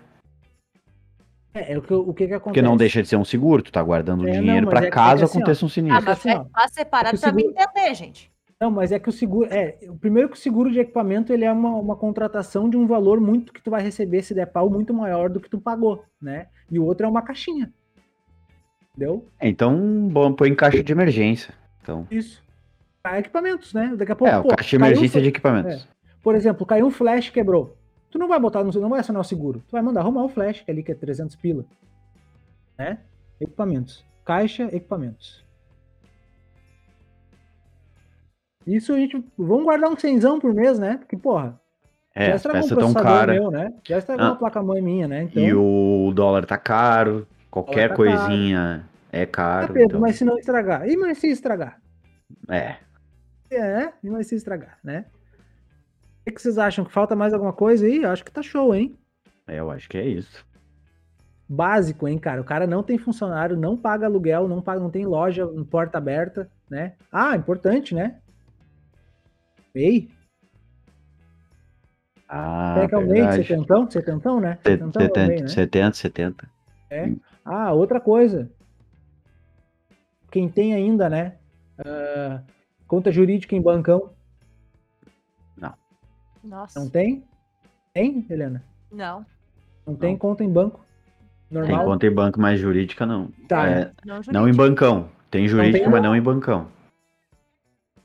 É, 1.53 1.73
é 1.73 1.77
o 1.77 1.83
que, 1.83 1.93
o 1.93 2.11
que 2.15 2.25
que 2.27 2.33
acontece? 2.33 2.43
Porque 2.45 2.61
não 2.63 2.75
deixa 2.75 2.99
de 3.03 3.07
ser 3.07 3.15
um 3.15 3.23
seguro, 3.23 3.61
tu 3.61 3.71
tá 3.71 3.81
guardando 3.83 4.23
o 4.23 4.27
É, 4.27 4.31
dinheiro 4.31 4.65
mas 4.65 4.73
para 4.73 4.87
é 4.87 4.89
caso 4.89 5.21
é 5.21 5.25
assim, 5.25 5.37
aconteça 5.37 5.63
um 5.63 5.67
Ah, 5.67 5.71
sinistro. 5.71 6.03
mas 6.03 6.17
assim, 6.17 6.29
é 6.31 6.35
ó, 6.35 6.43
tá 6.45 6.67
separado 6.67 7.09
é 7.09 7.11
que 7.11 7.17
o 7.17 7.19
para 7.21 7.31
mim 7.31 7.43
seguro- 7.43 7.61
entender, 7.61 7.93
gente. 7.93 8.32
Não, 8.63 8.71
mas 8.71 8.93
é 8.93 8.97
que 8.99 9.09
o 9.09 9.11
seguro. 9.11 9.53
É, 9.53 9.77
o 9.89 9.97
primeiro 9.97 10.29
que 10.29 10.37
o 10.37 10.39
seguro 10.39 10.71
de 10.71 10.79
equipamento 10.79 11.33
ele 11.33 11.43
é 11.43 11.51
uma, 11.51 11.75
uma 11.75 11.97
contratação 11.97 12.69
de 12.69 12.77
um 12.77 12.87
valor 12.87 13.19
muito 13.19 13.51
que 13.51 13.61
tu 13.61 13.69
vai 13.69 13.81
receber 13.83 14.21
se 14.23 14.33
der 14.33 14.45
pau 14.45 14.69
muito 14.69 14.93
maior 14.93 15.29
do 15.29 15.41
que 15.41 15.49
tu 15.49 15.59
pagou, 15.59 16.05
né? 16.21 16.47
E 16.71 16.79
o 16.79 16.85
outro 16.85 17.05
é 17.05 17.09
uma 17.09 17.21
caixinha. 17.21 17.73
Entendeu? 18.95 19.27
Então, 19.41 20.07
bom, 20.07 20.31
põe 20.31 20.47
em 20.49 20.55
caixa 20.55 20.81
de 20.81 20.93
emergência. 20.93 21.53
Então, 21.81 22.07
Isso. 22.09 22.41
Para 23.01 23.19
equipamentos, 23.19 23.73
né? 23.73 23.93
Daqui 23.97 24.13
a 24.13 24.15
pouco. 24.15 24.33
é, 24.33 24.37
o 24.39 24.43
pô, 24.43 24.55
caixa 24.55 24.69
de 24.77 24.81
um 24.81 24.85
emergência 24.85 25.11
fla- 25.11 25.21
de 25.23 25.27
equipamentos. 25.27 25.87
Por 26.23 26.33
exemplo, 26.33 26.65
caiu 26.65 26.85
um 26.85 26.91
flash 26.91 27.29
quebrou. 27.31 27.75
Tu 28.09 28.17
não 28.17 28.29
vai 28.29 28.39
botar 28.39 28.63
no. 28.63 28.71
Não 28.79 28.87
vai 28.89 29.01
acionar 29.01 29.19
o 29.19 29.25
seguro. 29.25 29.61
Tu 29.67 29.73
vai 29.73 29.81
mandar 29.81 29.99
arrumar 29.99 30.23
o 30.23 30.29
flash, 30.29 30.61
que 30.61 30.71
é 30.71 30.73
ali 30.73 30.83
que 30.83 30.91
é 30.93 30.95
300 30.95 31.35
pila. 31.35 31.65
Né? 32.79 32.99
Equipamentos. 33.41 34.05
Caixa, 34.23 34.69
equipamentos. 34.73 35.42
Isso 38.65 38.93
a 38.93 38.97
gente. 38.97 39.23
Vamos 39.37 39.63
guardar 39.63 39.89
um 39.89 39.97
cenzão 39.97 40.39
por 40.39 40.53
mês, 40.53 40.79
né? 40.79 40.97
Porque, 40.97 41.17
porra. 41.17 41.59
É, 42.15 42.27
já 42.27 42.35
estragou 42.35 42.59
um 42.61 42.63
peças 42.69 42.77
tão 42.77 42.93
caras. 42.93 43.35
meu, 43.39 43.49
né? 43.51 43.73
Já 43.87 43.97
estragou 43.97 44.25
Ah. 44.25 44.29
uma 44.29 44.35
placa-mãe 44.37 44.81
minha, 44.81 45.07
né? 45.07 45.23
Então. 45.23 45.41
E 45.41 45.53
o 45.53 46.11
dólar 46.13 46.45
tá 46.45 46.57
caro. 46.57 47.27
Qualquer 47.49 47.89
tá 47.89 47.95
coisinha 47.95 48.87
é 49.11 49.23
Ah, 49.23 49.27
caro. 49.27 49.67
Pedro, 49.73 49.83
então, 49.83 49.99
mas 49.99 50.15
se 50.15 50.23
não 50.25 50.37
estragar. 50.37 50.87
E 50.87 50.95
mas 50.95 51.17
se 51.17 51.27
estragar? 51.27 51.79
É. 52.49 52.75
É, 53.51 53.91
e 54.03 54.09
mas 54.09 54.27
se 54.27 54.35
estragar, 54.35 54.77
né? 54.83 55.05
O 56.21 56.23
que, 56.25 56.31
que 56.31 56.41
vocês 56.41 56.57
acham? 56.57 56.85
Que 56.85 56.91
falta 56.91 57.15
mais 57.15 57.33
alguma 57.33 57.53
coisa 57.53 57.85
aí? 57.85 58.01
Eu 58.03 58.09
acho 58.09 58.23
que 58.23 58.31
tá 58.31 58.41
show, 58.41 58.73
hein? 58.73 58.95
É, 59.47 59.59
eu 59.59 59.69
acho 59.69 59.89
que 59.89 59.97
é 59.97 60.05
isso. 60.05 60.45
Básico, 61.47 62.07
hein, 62.07 62.17
cara? 62.17 62.41
O 62.41 62.45
cara 62.45 62.65
não 62.65 62.81
tem 62.81 62.97
funcionário, 62.97 63.57
não 63.57 63.75
paga 63.77 64.05
aluguel, 64.07 64.47
não 64.47 64.61
paga, 64.61 64.79
não 64.79 64.89
tem 64.89 65.05
loja, 65.05 65.45
porta 65.69 65.97
aberta, 65.97 66.49
né? 66.69 66.93
Ah, 67.11 67.35
importante, 67.35 67.93
né? 67.93 68.15
MEI. 69.75 70.09
Ah, 72.29 72.75
Quer 72.79 72.89
que 72.89 72.95
é 72.95 72.97
o 72.97 73.01
MEI? 73.01 73.13
verdade. 73.13 73.43
Setentão? 73.47 73.89
Setentão, 73.91 74.39
né? 74.39 74.57
Se- 74.63 74.71
Setentão 74.71 75.01
é 75.01 75.05
o 75.05 75.27
MEI, 75.27 75.27
70, 75.27 75.41
né? 75.43 75.47
70, 75.49 75.97
70. 75.97 76.49
Ah, 77.45 77.73
outra 77.73 77.99
coisa. 77.99 78.49
Quem 80.31 80.49
tem 80.49 80.73
ainda, 80.73 81.09
né? 81.09 81.35
ah, 81.85 82.41
conta 82.87 83.11
jurídica 83.11 83.55
em 83.55 83.61
bancão. 83.61 84.11
Nossa. 86.43 86.77
Não 86.77 86.89
tem? 86.89 87.23
Tem, 87.93 88.25
Helena? 88.29 88.61
Não. 88.91 89.25
Não 89.87 89.95
tem 89.95 90.11
Não. 90.11 90.17
conta 90.19 90.43
em 90.43 90.51
banco. 90.51 90.83
Tem 91.49 91.57
Normal. 91.61 91.85
conta 91.85 92.05
em 92.05 92.11
banco, 92.11 92.41
mas 92.41 92.59
jurídica 92.59 93.05
não. 93.05 93.29
Tá, 93.47 93.65
É, 93.65 93.75
né? 93.85 93.91
Não, 94.03 94.19
não 94.29 94.49
em 94.49 94.53
bancão. 94.53 95.07
Tem 95.31 95.47
jurídica, 95.47 95.85
tem- 95.85 95.89
mas 95.89 96.03
não 96.03 96.13
em 96.13 96.21
bancão. 96.21 96.67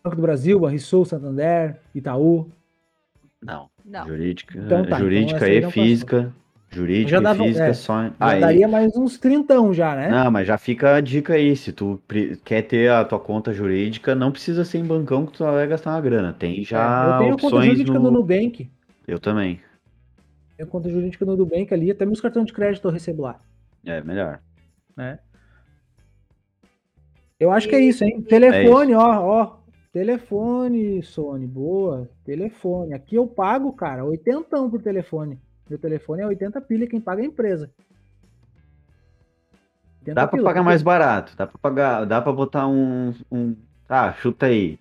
Banco 0.09 0.17
do 0.17 0.23
Brasil, 0.23 0.59
Banrisul, 0.59 1.05
Santander, 1.05 1.81
Itaú. 1.95 2.51
Não. 3.43 3.69
Não. 3.85 4.07
Jurídica, 4.07 4.59
Então 4.59 4.85
tá, 4.85 4.99
jurídica 4.99 5.49
então 5.55 5.69
e 5.69 5.73
física. 5.73 6.35
Jurídica 6.71 7.11
Já 7.11 7.19
e 7.19 7.23
dava- 7.23 7.45
física 7.45 7.65
é, 7.67 7.73
só. 7.75 8.03
Já 8.05 8.13
Aí, 8.21 8.41
daria 8.41 8.69
mais 8.69 8.95
uns 8.97 9.19
trintão 9.19 9.73
já, 9.73 9.95
né? 9.95 10.11
Não, 10.11 10.31
mas 10.31 10.47
já 10.47 10.59
fica 10.59 10.97
a 10.97 11.01
dica 11.01 11.35
aí. 11.35 11.55
Se 11.57 11.73
tu 11.73 12.01
quer 12.45 12.63
ter 12.63 12.91
a 12.91 13.05
tua 13.05 13.19
conta 13.21 13.53
jurídica, 13.53 14.15
não 14.15 14.31
precisa 14.33 14.65
ser 14.65 14.79
em 14.79 14.85
bancão 14.85 15.25
que 15.27 15.33
tu 15.33 15.45
vai 15.45 15.67
gastar 15.67 15.93
uma 15.93 16.01
grana. 16.01 16.33
Tem 16.33 16.63
já 16.65 16.79
É, 16.79 17.15
eu 17.15 17.19
tenho 17.19 17.31
conta 17.39 17.47
opções 17.47 17.65
jurídica 17.73 17.99
no... 17.99 18.05
no 18.05 18.11
Nubank. 18.11 18.71
Eu 19.07 19.19
também. 19.19 19.61
Tenho 20.57 20.69
conta 20.69 20.91
jurídica 20.91 21.25
no 21.25 21.37
Nubank 21.37 21.73
ali, 21.73 21.91
até 21.91 22.05
meus 22.05 22.21
cartões 22.21 22.47
de 22.47 22.53
crédito 22.53 22.87
eu 22.87 22.93
recebo 22.93 23.23
lá, 23.23 23.41
É, 23.87 24.03
melhor. 24.03 24.41
né? 24.97 25.19
Eu 27.41 27.53
acho 27.53 27.69
que 27.69 27.77
é 27.77 27.81
isso, 27.81 28.05
hein? 28.05 28.21
Telefone, 28.23 28.93
É 28.93 28.97
ó, 28.97 29.23
ó. 29.25 29.58
Telefone, 29.99 31.03
Sony, 31.03 31.45
boa. 31.45 32.09
Telefone. 32.25 32.95
Aqui 32.95 33.17
eu 33.17 33.27
pago, 33.27 33.73
cara, 33.73 34.05
80 34.05 34.69
por 34.69 34.81
telefone. 34.81 35.41
Meu 35.69 35.77
telefone 35.77 36.23
é 36.23 36.27
80 36.27 36.61
pilha, 36.61 36.87
quem 36.87 37.01
paga 37.01 37.21
é 37.21 37.25
a 37.25 37.27
empresa. 37.27 37.69
80 40.03 40.15
Dá 40.15 40.29
pra 40.29 40.37
pila, 40.37 40.51
pagar 40.51 40.63
mais 40.63 40.83
barato. 40.83 41.37
Dá 41.37 41.49
pra 41.49 41.59
pagar, 41.59 42.05
dá 42.05 42.23
para 42.23 42.33
botar 42.33 42.69
um, 42.69 43.13
um, 43.31 43.57
ah, 43.89 44.13
chuta 44.13 44.47
aí. 44.47 44.79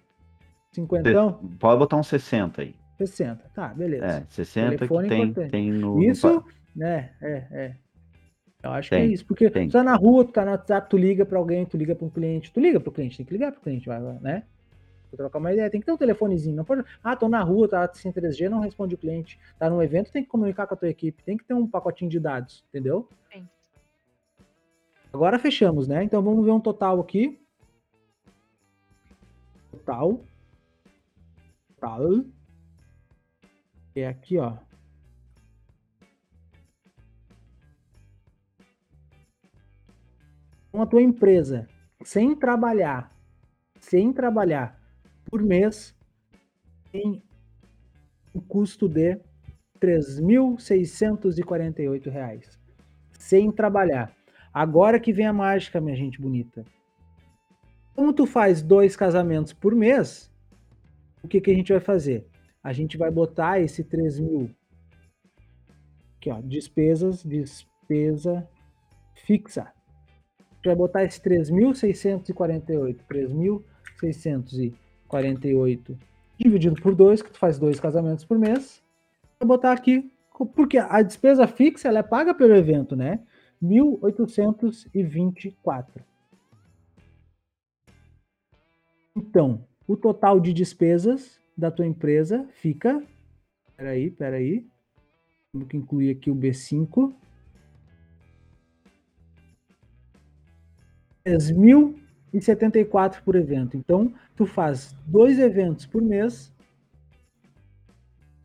50, 0.74 1.39
Pode 1.59 1.80
botar 1.80 1.97
um 1.97 2.03
60 2.03 2.61
aí. 2.61 2.76
60. 2.99 3.43
Tá, 3.55 3.70
beleza. 3.70 4.05
É, 4.05 4.24
60 4.30 4.78
Telefone 4.78 5.03
que 5.03 5.09
tem, 5.09 5.24
importante. 5.24 5.49
tem 5.51 5.72
no, 5.72 6.03
Isso, 6.03 6.45
né, 6.76 7.09
é, 7.20 7.47
é. 7.51 7.76
Eu 8.61 8.72
acho 8.72 8.91
Tem, 8.91 8.99
que 8.99 9.09
é 9.09 9.13
isso, 9.13 9.26
porque 9.26 9.49
tem. 9.49 9.68
tu 9.68 9.72
tá 9.72 9.84
na 9.84 9.95
rua, 9.95 10.26
tu 10.26 10.32
tá 10.32 10.45
no 10.45 10.51
WhatsApp, 10.51 10.88
tu 10.88 10.95
liga 10.95 11.26
pra 11.26 11.39
alguém, 11.39 11.65
tu 11.65 11.76
liga 11.76 11.95
pra 11.95 12.05
um 12.05 12.09
cliente, 12.09 12.51
tu 12.53 12.59
liga 12.59 12.80
pro 12.80 12.91
cliente, 12.91 13.18
tem 13.18 13.26
que 13.26 13.34
ligar 13.34 13.51
pro 13.51 13.61
cliente, 13.61 13.88
vai, 13.88 13.99
vai, 13.99 14.20
né? 14.20 14.43
Pra 15.10 15.18
trocar 15.18 15.39
uma 15.39 15.53
ideia, 15.53 15.70
tem 15.70 15.80
que 15.80 15.86
ter 15.86 15.91
um 15.91 15.97
telefonezinho, 15.97 16.55
não 16.55 16.66
pode, 16.66 16.84
ah, 17.03 17.16
tô 17.16 17.30
na 17.30 17.41
rua, 17.41 17.68
tá 17.68 17.89
sem 17.93 18.12
3G, 18.12 18.49
não 18.49 18.60
responde 18.60 18.95
o 18.95 18.97
cliente, 18.97 19.39
tá 19.58 19.70
num 19.70 19.82
evento, 19.82 20.12
tem 20.12 20.24
que 20.24 20.30
comunicar 20.30 20.68
com 20.68 20.74
a 20.74 20.78
tua 20.78 20.89
equipe, 20.89 21.24
tem 21.24 21.38
que 21.38 21.45
ter 21.45 21.53
um 21.53 21.68
pacotinho 21.68 22.12
de 22.12 22.20
dados, 22.20 22.66
entendeu? 22.70 23.08
Sim. 23.32 23.47
Agora 25.14 25.39
fechamos, 25.39 25.88
né? 25.88 26.03
Então 26.03 26.22
vamos 26.22 26.43
ver 26.43 26.51
um 26.51 26.60
total 26.60 26.99
aqui. 26.99 27.39
Total. 29.72 30.22
Total. 31.70 32.26
É 33.95 34.08
aqui, 34.08 34.38
ó. 34.38 34.58
Com 40.72 40.82
a 40.82 40.86
tua 40.86 41.01
empresa, 41.01 41.68
sem 42.03 42.36
trabalhar, 42.36 43.12
sem 43.80 44.14
trabalhar, 44.14 44.76
por 45.30 45.43
mês, 45.43 45.93
tem 46.91 47.21
um 48.34 48.39
custo 48.39 48.88
de 48.88 49.19
3.648 49.80 52.09
reais. 52.09 52.57
Sem 53.13 53.51
trabalhar. 53.51 54.11
Agora 54.53 54.99
que 54.99 55.13
vem 55.13 55.28
a 55.28 55.34
mágica, 55.34 55.82
minha 55.82 55.95
gente 55.95 56.21
bonita. 56.21 56.63
Como 57.95 58.13
tu 58.13 58.25
faz 58.25 58.61
dois 58.61 58.95
casamentos 58.95 59.53
por 59.53 59.75
mês, 59.75 60.32
o 61.23 61.28
que, 61.28 61.41
que 61.41 61.51
a 61.51 61.55
gente 61.55 61.71
vai 61.71 61.82
fazer? 61.82 62.28
A 62.63 62.73
gente 62.73 62.97
vai 62.97 63.11
botar 63.11 63.59
esse 63.59 63.84
3 63.84 64.19
mil. 64.19 64.49
Aqui, 66.17 66.30
ó, 66.30 66.41
despesas, 66.41 67.23
despesa 67.23 68.47
fixa. 69.25 69.73
Vai 70.63 70.75
botar 70.75 71.03
esse 71.03 71.19
3.648. 71.21 72.99
3.648 73.09 74.86
dividido 76.39 76.80
por 76.82 76.93
dois, 76.93 77.22
que 77.22 77.32
tu 77.32 77.39
faz 77.39 77.58
dois 77.58 77.80
casamentos 77.80 78.26
por 78.26 78.38
mês. 78.38 78.84
Vai 79.39 79.47
botar 79.47 79.72
aqui, 79.72 80.12
porque 80.55 80.78
a 80.78 81.01
despesa 81.01 81.47
fixa 81.47 81.88
ela 81.88 81.99
é 81.99 82.03
paga 82.03 82.34
pelo 82.34 82.53
evento, 82.55 82.93
né? 82.95 83.22
1.824. 83.62 85.86
Então, 89.16 89.64
o 89.88 89.95
total 89.97 90.39
de 90.39 90.53
despesas 90.53 91.39
da 91.58 91.72
tua 91.72 91.88
empresa 91.88 92.47
fica. 92.53 93.03
Peraí, 93.76 94.12
peraí. 94.12 94.68
Temos 95.51 95.68
que 95.68 95.78
incluir 95.78 96.12
aqui 96.12 96.30
o 96.30 96.36
B5. 96.36 97.16
3.074 102.34 103.21
por 103.23 103.36
evento. 103.36 103.78
Então, 103.78 104.13
tu 104.36 104.45
faz 104.45 104.95
dois 105.05 105.39
eventos 105.39 105.86
por 105.86 106.01
mês 106.01 106.53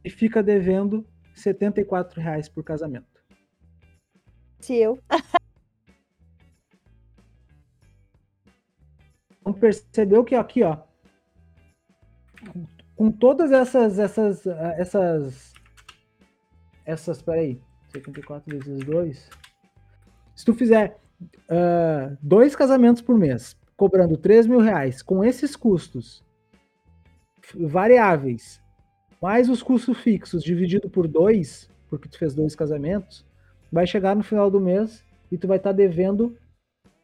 e 0.05 0.11
fica 0.11 0.43
devendo 0.43 1.07
74 1.35 2.21
reais 2.21 2.49
por 2.49 2.63
casamento. 2.65 3.07
Eu. 4.69 4.99
Então 9.41 9.53
percebeu 9.53 10.23
que 10.23 10.37
aqui, 10.37 10.63
ó, 10.63 10.79
com 12.95 13.11
todas 13.11 13.51
essas, 13.51 13.99
essas, 13.99 14.47
essas, 14.47 15.53
essas, 16.85 17.21
peraí, 17.21 17.61
74 17.89 18.57
vezes 18.57 18.85
2, 18.85 19.31
se 20.37 20.45
tu 20.45 20.55
fizer 20.55 20.97
ah, 21.49 22.17
dois 22.23 22.55
casamentos 22.55 23.03
por 23.03 23.19
mês, 23.19 23.57
cobrando 23.83 24.17
3 24.17 24.47
mil 24.47 24.61
reais, 24.61 25.03
com 25.03 25.25
esses 25.25 25.57
custos 25.57 26.25
variáveis, 27.53 28.63
mais 29.21 29.49
os 29.49 29.61
custos 29.61 29.99
fixos 29.99 30.45
dividido 30.45 30.89
por 30.89 31.09
dois, 31.09 31.69
porque 31.91 32.09
tu 32.09 32.17
fez 32.17 32.33
dois 32.33 32.55
casamentos, 32.55 33.27
vai 33.73 33.85
chegar 33.85 34.15
no 34.15 34.23
final 34.23 34.49
do 34.49 34.61
mês 34.61 35.05
e 35.33 35.37
tu 35.37 35.49
vai 35.49 35.57
estar 35.57 35.73
devendo 35.73 36.39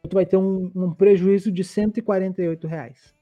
tu 0.09 0.13
vai 0.13 0.25
ter 0.25 0.37
um, 0.37 0.71
um 0.73 0.93
prejuízo 0.93 1.51
de 1.51 1.65
148 1.65 2.65
reais. 2.65 3.13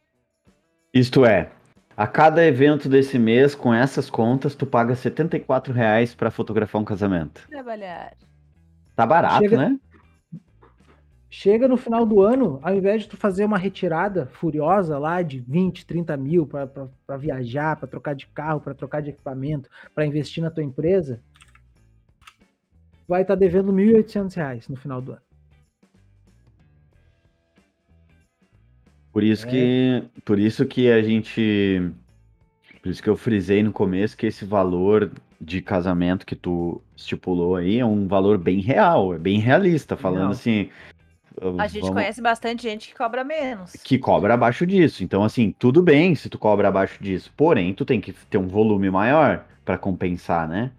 Isto 0.93 1.26
é, 1.26 1.49
a 1.97 2.05
cada 2.05 2.45
evento 2.45 2.88
desse 2.88 3.18
mês, 3.18 3.55
com 3.55 3.74
essas 3.74 4.08
contas, 4.08 4.53
tu 4.53 4.68
paga 4.68 4.95
74 4.95 5.74
reais 5.74 6.14
pra 6.14 6.30
fotografar 6.30 6.80
um 6.80 6.86
casamento. 6.86 7.47
Trabalhar. 7.49 8.14
Tá 8.95 9.03
barato, 9.03 9.39
Chega- 9.39 9.58
né? 9.58 9.80
Chega 11.30 11.67
no 11.67 11.75
final 11.75 12.05
do 12.05 12.21
ano, 12.21 12.57
ao 12.63 12.73
invés 12.73 13.01
de 13.03 13.09
tu 13.09 13.17
fazer 13.17 13.43
uma 13.43 13.57
retirada 13.57 14.28
furiosa 14.28 14.97
lá 14.97 15.21
de 15.21 15.39
20, 15.39 15.86
30 15.86 16.15
mil 16.15 16.47
para 16.47 17.17
viajar, 17.17 17.75
para 17.75 17.88
trocar 17.88 18.15
de 18.15 18.25
carro, 18.28 18.61
para 18.61 18.73
trocar 18.73 19.01
de 19.01 19.09
equipamento, 19.09 19.69
para 19.93 20.05
investir 20.05 20.41
na 20.41 20.49
tua 20.49 20.63
empresa, 20.63 21.19
vai 23.07 23.23
estar 23.23 23.36
devendo 23.36 23.73
1.800 23.73 24.34
reais 24.36 24.67
no 24.69 24.78
final 24.78 25.01
do 25.01 25.11
ano. 25.11 25.21
Por 29.11 29.23
isso 29.23 29.47
É. 29.47 29.49
que, 29.49 30.03
por 30.23 30.39
isso 30.39 30.65
que 30.65 30.89
a 30.91 31.01
gente, 31.01 31.91
por 32.82 32.89
isso 32.89 33.03
que 33.03 33.09
eu 33.09 33.17
frisei 33.17 33.63
no 33.63 33.73
começo 33.73 34.15
que 34.15 34.28
esse 34.28 34.45
valor 34.45 35.11
de 35.41 35.61
casamento 35.61 36.25
que 36.25 36.36
tu 36.36 36.82
estipulou 36.95 37.55
aí 37.55 37.80
é 37.80 37.86
um 37.86 38.07
valor 38.07 38.38
bem 38.38 38.59
real, 38.61 39.13
é 39.13 39.19
bem 39.19 39.39
realista, 39.39 39.97
falando 39.97 40.19
Real. 40.19 40.32
assim, 40.32 40.69
A 41.58 41.68
gente 41.68 41.82
vamos- 41.82 41.96
conhece 41.96 42.22
bastante 42.22 42.64
gente 42.64 42.88
que 42.90 42.96
cobra 42.96 43.24
menos. 43.24 43.74
que 43.84 43.98
cobra 44.00 44.34
abaixo 44.34 44.66
disso. 44.66 45.04
Então, 45.04 45.24
assim, 45.24 45.54
tudo 45.58 45.82
bem 45.84 46.16
se 46.16 46.30
tu 46.30 46.40
cobra 46.40 46.68
abaixo 46.68 47.02
disso. 47.02 47.32
Porém, 47.38 47.74
tu 47.74 47.86
tem 47.86 48.02
que 48.02 48.12
ter 48.12 48.38
um 48.38 48.48
volume 48.48 48.90
maior 48.90 49.46
pra 49.64 49.78
compensar, 49.78 50.48
né? 50.48 50.72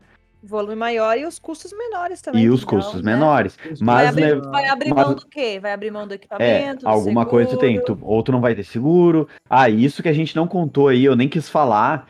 Volume 0.43 0.77
maior 0.77 1.17
e 1.19 1.27
os 1.27 1.39
custos 1.39 1.73
menores 1.73 2.21
também. 2.23 2.43
E 2.45 2.49
os 2.49 2.63
então, 2.63 2.79
custos 2.79 3.03
né? 3.03 3.13
menores. 3.13 3.57
Vai 3.81 4.05
Mas, 4.05 4.09
abrir, 4.11 4.37
né, 4.37 4.41
vai 4.51 4.67
abrir 4.69 4.95
mas- 4.95 5.07
mão 5.07 5.15
do 5.15 5.27
quê? 5.27 5.59
Vai 5.61 5.73
abrir 5.73 5.91
mão 5.91 6.07
do 6.07 6.13
É, 6.13 6.17
equipamento, 6.17 6.81
do 6.83 6.89
alguma 6.89 7.27
coisa 7.27 7.51
tu 7.51 7.57
tem. 7.59 7.81
Tu, 7.85 7.99
ou 8.03 8.23
tu 8.23 8.31
não 8.33 8.41
vai 8.41 8.55
ter 8.55 8.63
seguro. 8.65 9.29
Ah, 9.51 9.69
isso 9.69 10.03
que 10.03 10.09
a 10.09 10.13
gente 10.13 10.35
não 10.37 10.47
contou 10.47 10.89
aí, 10.89 11.05
eu 11.05 11.17
nem 11.17 11.29
quis 11.29 11.49
falar, 11.49 12.07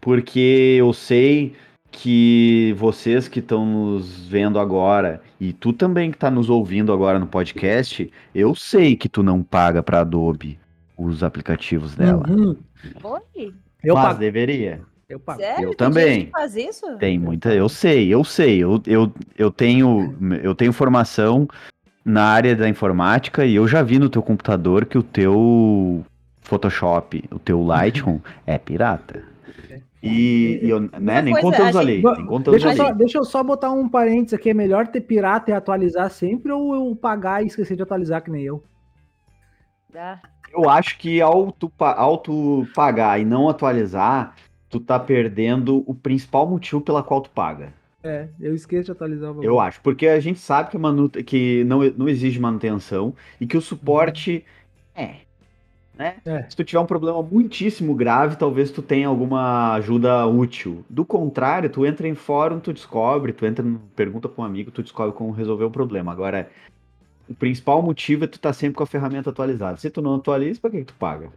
porque 0.00 0.76
eu 0.78 0.92
sei 0.92 1.54
que 1.90 2.74
vocês 2.76 3.28
que 3.28 3.40
estão 3.40 3.64
nos 3.64 4.26
vendo 4.28 4.58
agora, 4.58 5.22
e 5.40 5.52
tu 5.52 5.72
também 5.72 6.10
que 6.10 6.18
tá 6.18 6.30
nos 6.30 6.50
ouvindo 6.50 6.92
agora 6.92 7.18
no 7.18 7.26
podcast, 7.26 8.10
eu 8.34 8.54
sei 8.54 8.96
que 8.96 9.08
tu 9.08 9.22
não 9.22 9.42
paga 9.42 9.82
pra 9.82 10.00
Adobe 10.00 10.58
os 10.96 11.22
aplicativos 11.22 11.94
dela. 11.94 12.24
Uhum. 12.28 12.56
Oi? 13.02 13.54
Eu 13.82 13.94
mas 13.94 14.08
pago, 14.08 14.18
deveria. 14.20 14.80
eu 15.08 15.18
pago. 15.18 15.40
Sério? 15.40 15.64
Eu 15.64 15.68
Tem 15.68 15.76
também. 15.76 16.14
gente 16.14 16.24
que 16.26 16.32
faz 16.32 16.56
isso? 16.56 16.96
Tem 16.98 17.18
muita, 17.18 17.54
eu 17.54 17.68
sei, 17.68 18.12
eu 18.12 18.24
sei. 18.24 18.58
Eu, 18.58 18.82
eu, 18.86 19.12
eu, 19.36 19.50
tenho, 19.50 20.14
eu 20.42 20.54
tenho 20.54 20.72
formação 20.72 21.48
na 22.04 22.24
área 22.24 22.56
da 22.56 22.68
informática 22.68 23.44
e 23.44 23.54
eu 23.54 23.68
já 23.68 23.82
vi 23.82 23.98
no 23.98 24.08
teu 24.08 24.22
computador 24.22 24.86
que 24.86 24.98
o 24.98 25.02
teu 25.02 26.04
Photoshop, 26.40 27.22
o 27.30 27.38
teu 27.38 27.62
Lightroom 27.62 28.20
é 28.46 28.58
pirata. 28.58 29.22
E, 30.02 30.60
e 30.62 30.70
eu, 30.70 30.80
né, 30.80 31.22
nem 31.22 31.34
coisa, 31.34 31.50
contamos 31.50 31.76
a 31.76 31.82
gente- 31.82 32.02
nem 32.02 32.26
contamos 32.26 32.62
Deixa 32.62 32.76
só, 32.76 32.92
deixa 32.92 33.18
eu 33.18 33.24
só 33.24 33.42
botar 33.42 33.72
um 33.72 33.88
parênteses 33.88 34.34
aqui. 34.34 34.50
É 34.50 34.54
melhor 34.54 34.86
ter 34.86 35.00
pirata 35.00 35.50
e 35.50 35.54
atualizar 35.54 36.08
sempre 36.10 36.52
ou 36.52 36.74
eu 36.74 36.94
pagar 36.94 37.42
e 37.42 37.46
esquecer 37.46 37.76
de 37.76 37.82
atualizar 37.82 38.22
que 38.22 38.30
nem 38.30 38.44
eu? 38.44 38.62
Dá. 39.92 40.20
Eu 40.52 40.68
acho 40.70 40.98
que 40.98 41.20
ao 41.20 41.50
tu, 41.52 41.70
ao 41.78 42.18
tu 42.18 42.66
pagar 42.74 43.20
e 43.20 43.24
não 43.24 43.48
atualizar, 43.48 44.34
tu 44.70 44.80
tá 44.80 44.98
perdendo 44.98 45.82
o 45.86 45.94
principal 45.94 46.46
motivo 46.46 46.80
pela 46.80 47.02
qual 47.02 47.20
tu 47.20 47.30
paga. 47.30 47.72
É, 48.02 48.28
eu 48.40 48.54
esqueço 48.54 48.86
de 48.86 48.92
atualizar 48.92 49.30
o 49.30 49.34
bagulho. 49.34 49.46
Eu 49.46 49.60
acho, 49.60 49.80
porque 49.82 50.06
a 50.06 50.20
gente 50.20 50.38
sabe 50.38 50.70
que, 50.70 50.76
a 50.76 50.80
manu... 50.80 51.10
que 51.10 51.64
não, 51.64 51.80
não 51.96 52.08
exige 52.08 52.38
manutenção 52.38 53.14
e 53.40 53.46
que 53.46 53.56
o 53.56 53.60
suporte 53.60 54.44
é. 54.94 55.16
Né? 55.98 56.16
É. 56.24 56.48
Se 56.48 56.54
tu 56.56 56.62
tiver 56.62 56.78
um 56.78 56.86
problema 56.86 57.20
muitíssimo 57.22 57.92
grave, 57.92 58.36
talvez 58.36 58.70
tu 58.70 58.80
tenha 58.80 59.08
alguma 59.08 59.72
ajuda 59.74 60.24
útil. 60.26 60.84
Do 60.88 61.04
contrário, 61.04 61.68
tu 61.68 61.84
entra 61.84 62.06
em 62.06 62.14
fórum, 62.14 62.60
tu 62.60 62.72
descobre, 62.72 63.32
tu 63.32 63.44
entra, 63.44 63.64
no- 63.64 63.80
pergunta 63.96 64.28
pra 64.28 64.42
um 64.42 64.46
amigo, 64.46 64.70
tu 64.70 64.80
descobre 64.82 65.12
como 65.12 65.32
resolver 65.32 65.64
o 65.64 65.70
problema. 65.70 66.12
Agora, 66.12 66.48
o 67.28 67.34
principal 67.34 67.82
motivo 67.82 68.24
é 68.24 68.26
tu 68.28 68.36
estar 68.36 68.52
sempre 68.52 68.76
com 68.76 68.84
a 68.84 68.86
ferramenta 68.86 69.30
atualizada. 69.30 69.76
Se 69.76 69.90
tu 69.90 70.00
não 70.00 70.14
atualiza, 70.14 70.60
pra 70.60 70.70
que 70.70 70.78
que 70.78 70.84
tu 70.84 70.94
paga? 70.94 71.32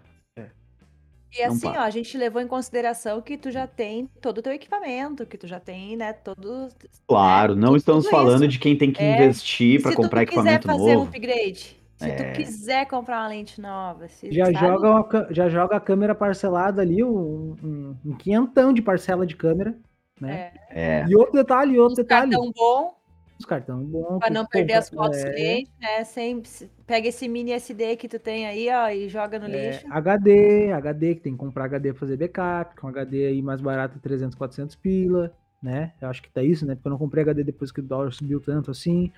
E 1.33 1.41
Não 1.43 1.53
assim, 1.53 1.61
paga. 1.61 1.79
ó, 1.79 1.83
a 1.83 1.89
gente 1.89 2.17
levou 2.17 2.41
em 2.41 2.47
consideração 2.47 3.21
que 3.21 3.37
tu 3.37 3.49
já 3.49 3.65
tem 3.65 4.07
todo 4.21 4.39
o 4.39 4.41
teu 4.41 4.51
equipamento, 4.51 5.25
que 5.25 5.37
tu 5.37 5.47
já 5.47 5.59
tem, 5.61 5.95
né, 5.95 6.11
todo... 6.13 6.67
Claro, 7.07 7.55
não 7.55 7.69
tudo 7.69 7.77
estamos 7.77 8.03
isso. 8.03 8.11
falando 8.11 8.47
de 8.47 8.59
quem 8.59 8.77
tem 8.77 8.91
que 8.91 9.01
É, 9.01 9.13
investir 9.13 9.81
pra 9.81 9.91
se 9.91 9.97
comprar 9.97 10.25
tu 10.25 10.29
quiser 10.29 10.55
equipamento 10.55 10.67
fazer 10.67 10.81
um 10.81 10.93
novo. 10.99 11.03
upgrade, 11.07 11.80
se 12.01 12.09
É. 12.09 12.15
tu 12.15 12.35
quiser 12.37 12.85
comprar 12.87 13.21
uma 13.21 13.27
lente 13.29 13.59
nova, 13.61 14.07
se, 14.07 14.31
Já 14.31 14.45
sabe? 14.45 14.57
joga, 14.57 14.89
uma 14.89 15.27
já 15.31 15.49
joga 15.49 15.75
a 15.77 15.79
câmera 15.79 16.15
parcelada 16.15 16.81
ali, 16.81 17.03
um, 17.03 17.55
um, 17.63 17.95
um 18.05 18.17
quinhentão 18.17 18.73
de 18.73 18.81
parcela 18.81 19.25
de 19.25 19.35
câmera, 19.35 19.75
né? 20.19 20.51
É. 20.69 21.05
E 21.07 21.15
outro 21.15 21.33
detalhe, 21.33 21.77
outro 21.79 21.93
Uns 21.93 21.97
detalhe, 21.97 22.31
cartão 22.31 22.51
bom, 22.55 22.95
os 23.39 23.45
cartão 23.45 23.83
bom. 23.83 24.19
pra 24.19 24.27
que 24.27 24.33
não 24.33 24.45
perder 24.45 24.73
compra- 24.73 24.79
as 24.79 24.89
fotos 24.89 25.19
é, 25.19 25.31
cliente, 25.31 25.71
né, 25.79 26.03
sempre, 26.03 26.49
pega 26.85 27.07
esse 27.07 27.27
mini 27.27 27.51
SD 27.53 27.95
que 27.95 28.07
tu 28.07 28.19
tem 28.19 28.45
aí, 28.47 28.67
ó, 28.69 28.89
e 28.89 29.07
joga 29.09 29.39
no 29.39 29.47
é, 29.47 29.71
lixo. 29.71 29.85
HD, 29.89 30.71
HD, 30.71 31.15
que 31.15 31.21
tem 31.21 31.33
que 31.33 31.39
comprar 31.39 31.65
HD 31.65 31.91
pra 31.91 31.99
fazer 31.99 32.17
backup, 32.17 32.75
com 32.79 32.87
HD 32.87 33.27
aí 33.27 33.41
mais 33.41 33.61
barato, 33.61 33.99
300, 33.99 34.35
400 34.35 34.75
pila, 34.75 35.31
né? 35.61 35.91
Eu 36.01 36.09
acho 36.09 36.21
que 36.21 36.29
tá 36.31 36.41
isso, 36.43 36.65
né? 36.65 36.75
Porque 36.75 36.87
eu 36.87 36.91
não 36.91 36.97
comprei 36.97 37.23
HD 37.23 37.43
depois 37.43 37.71
que 37.71 37.79
o 37.79 37.83
dólar 37.83 38.11
subiu 38.11 38.39
tanto 38.39 38.71
assim. 38.71 39.11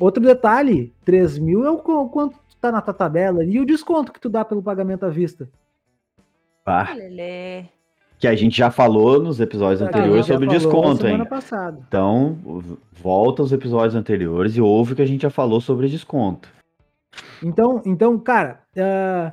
Outro 0.00 0.22
detalhe, 0.22 0.92
3 1.04 1.38
mil 1.38 1.64
é 1.64 1.70
o 1.70 1.78
qu- 1.78 2.08
quanto 2.08 2.38
tá 2.60 2.72
na 2.72 2.80
tua 2.80 2.94
tabela 2.94 3.44
e 3.44 3.58
o 3.60 3.66
desconto 3.66 4.12
que 4.12 4.20
tu 4.20 4.28
dá 4.28 4.44
pelo 4.44 4.62
pagamento 4.62 5.04
à 5.04 5.08
vista. 5.08 5.48
Lelê. 6.94 7.64
que 8.18 8.28
a 8.28 8.36
gente 8.36 8.56
já 8.56 8.70
falou 8.70 9.20
nos 9.20 9.40
episódios 9.40 9.82
anteriores 9.82 10.26
sobre 10.26 10.46
desconto, 10.46 11.06
hein? 11.08 11.24
passada. 11.24 11.80
Então, 11.88 12.38
volta 12.92 13.42
aos 13.42 13.50
episódios 13.50 13.96
anteriores 13.96 14.56
e 14.56 14.60
ouve 14.60 14.92
o 14.92 14.96
que 14.96 15.02
a 15.02 15.06
gente 15.06 15.22
já 15.22 15.30
falou 15.30 15.60
sobre 15.60 15.88
desconto. 15.88 16.48
Então, 17.42 17.82
então, 17.84 18.16
cara, 18.20 18.60
ah, 18.78 19.32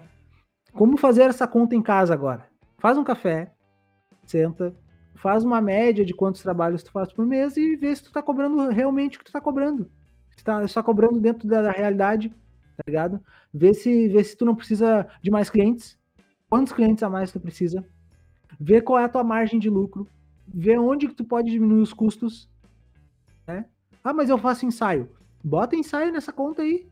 como 0.73 0.97
fazer 0.97 1.21
essa 1.23 1.47
conta 1.47 1.75
em 1.75 1.83
casa 1.83 2.13
agora? 2.15 2.45
Faz 2.79 2.97
um 2.97 3.03
café, 3.03 3.51
senta, 4.25 4.73
faz 5.13 5.43
uma 5.43 5.61
média 5.61 6.03
de 6.03 6.13
quantos 6.15 6.41
trabalhos 6.41 6.81
tu 6.81 6.91
faz 6.91 7.13
por 7.13 7.25
mês 7.27 7.57
e 7.57 7.75
vê 7.75 7.95
se 7.95 8.03
tu 8.03 8.11
tá 8.11 8.23
cobrando 8.23 8.69
realmente 8.69 9.17
o 9.17 9.19
que 9.19 9.25
tu 9.25 9.31
tá 9.31 9.39
cobrando. 9.39 9.87
Se 10.39 10.43
tá 10.45 10.65
só 10.69 10.81
cobrando 10.81 11.19
dentro 11.19 11.45
da, 11.49 11.61
da 11.61 11.71
realidade, 11.71 12.29
tá 12.77 12.83
ligado? 12.87 13.19
Vê 13.53 13.73
se, 13.73 14.07
vê 14.07 14.23
se 14.23 14.37
tu 14.37 14.45
não 14.45 14.55
precisa 14.55 15.05
de 15.21 15.29
mais 15.29 15.49
clientes. 15.49 15.99
Quantos 16.49 16.71
clientes 16.71 17.03
a 17.03 17.09
mais 17.09 17.29
tu 17.29 17.41
precisa? 17.41 17.85
Vê 18.57 18.81
qual 18.81 18.99
é 18.99 19.03
a 19.03 19.09
tua 19.09 19.23
margem 19.23 19.59
de 19.59 19.69
lucro. 19.69 20.07
Vê 20.47 20.77
onde 20.77 21.09
que 21.09 21.13
tu 21.13 21.25
pode 21.25 21.51
diminuir 21.51 21.81
os 21.81 21.91
custos. 21.91 22.49
Né? 23.45 23.65
Ah, 24.01 24.13
mas 24.13 24.29
eu 24.29 24.37
faço 24.37 24.65
ensaio. 24.65 25.09
Bota 25.43 25.75
ensaio 25.75 26.13
nessa 26.13 26.31
conta 26.31 26.61
aí 26.61 26.89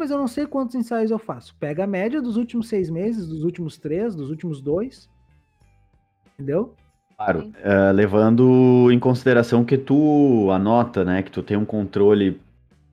mas 0.00 0.10
eu 0.10 0.16
não 0.16 0.26
sei 0.26 0.46
quantos 0.46 0.74
ensaios 0.74 1.10
eu 1.10 1.18
faço. 1.18 1.54
Pega 1.56 1.84
a 1.84 1.86
média 1.86 2.22
dos 2.22 2.38
últimos 2.38 2.70
seis 2.70 2.88
meses, 2.88 3.28
dos 3.28 3.44
últimos 3.44 3.76
três, 3.76 4.14
dos 4.14 4.30
últimos 4.30 4.62
dois. 4.62 5.10
Entendeu? 6.32 6.74
Claro, 7.20 7.52
eh, 7.62 7.92
levando 7.92 8.90
em 8.90 8.98
consideração 8.98 9.62
que 9.62 9.76
tu 9.76 10.50
anota, 10.50 11.04
né, 11.04 11.22
que 11.22 11.30
tu 11.30 11.42
tem 11.42 11.54
um 11.54 11.66
controle, 11.66 12.40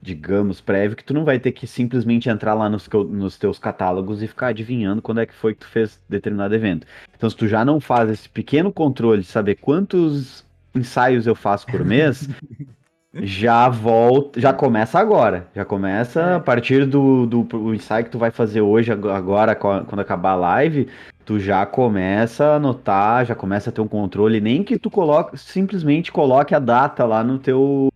digamos, 0.01 0.59
prévio, 0.59 0.97
que 0.97 1.03
tu 1.03 1.13
não 1.13 1.23
vai 1.23 1.39
ter 1.39 1.53
que 1.53 1.65
simplesmente 1.65 2.28
entrar 2.28 2.53
lá 2.53 2.69
nos, 2.69 2.89
nos 3.09 3.38
teus 3.38 3.57
catálogos 3.57 4.21
e 4.21 4.28
ficar 4.28 4.47
adivinhando 4.47 5.01
quando 5.01 5.21
é 5.21 5.25
que 5.25 5.34
foi 5.34 5.53
que 5.53 5.61
tu 5.61 5.67
fez 5.69 5.97
determinado 6.09 6.53
evento. 6.53 6.86
Então, 7.15 7.30
se 7.30 7.38
tu 7.38 7.47
já 7.47 7.63
não 7.63 7.80
faz 7.80 8.09
esse 8.09 8.28
pequeno 8.28 8.69
controle 8.69 9.21
de 9.21 9.28
saber 9.28 9.55
quantos 9.55 10.45
ensaios 10.75 11.25
eu 11.25 11.34
faço 11.34 11.65
por 11.65 11.86
mês, 11.86 12.28
já 13.22 13.68
volta, 13.70 14.39
já 14.39 14.53
começa 14.53 14.99
agora. 14.99 15.47
Já 15.55 15.65
começa 15.65 16.22
É. 16.22 16.34
a 16.36 16.39
partir 16.39 16.86
do, 16.86 17.26
do, 17.26 17.43
do 17.43 17.74
ensaio 17.74 18.05
que 18.05 18.11
tu 18.11 18.18
vai 18.20 18.32
fazer 18.32 18.61
hoje, 18.61 18.91
ag- 18.91 19.07
agora, 19.09 19.55
quando 19.55 19.99
acabar 19.99 20.32
a 20.32 20.36
live, 20.36 20.88
tu 21.26 21.39
já 21.39 21.65
começa 21.65 22.45
a 22.45 22.55
anotar, 22.55 23.26
já 23.26 23.36
começa 23.36 23.70
a 23.70 23.74
ter 23.74 23.82
um 23.82 23.88
controle, 23.88 24.39
nem 24.39 24.63
que 24.63 24.78
tu 24.80 24.89
coloque, 24.89 25.38
simplesmente 25.38 26.11
coloque 26.11 26.53
a 26.55 26.59
data 26.59 27.05
lá 27.05 27.24
no 27.24 27.38
teu 27.39 27.89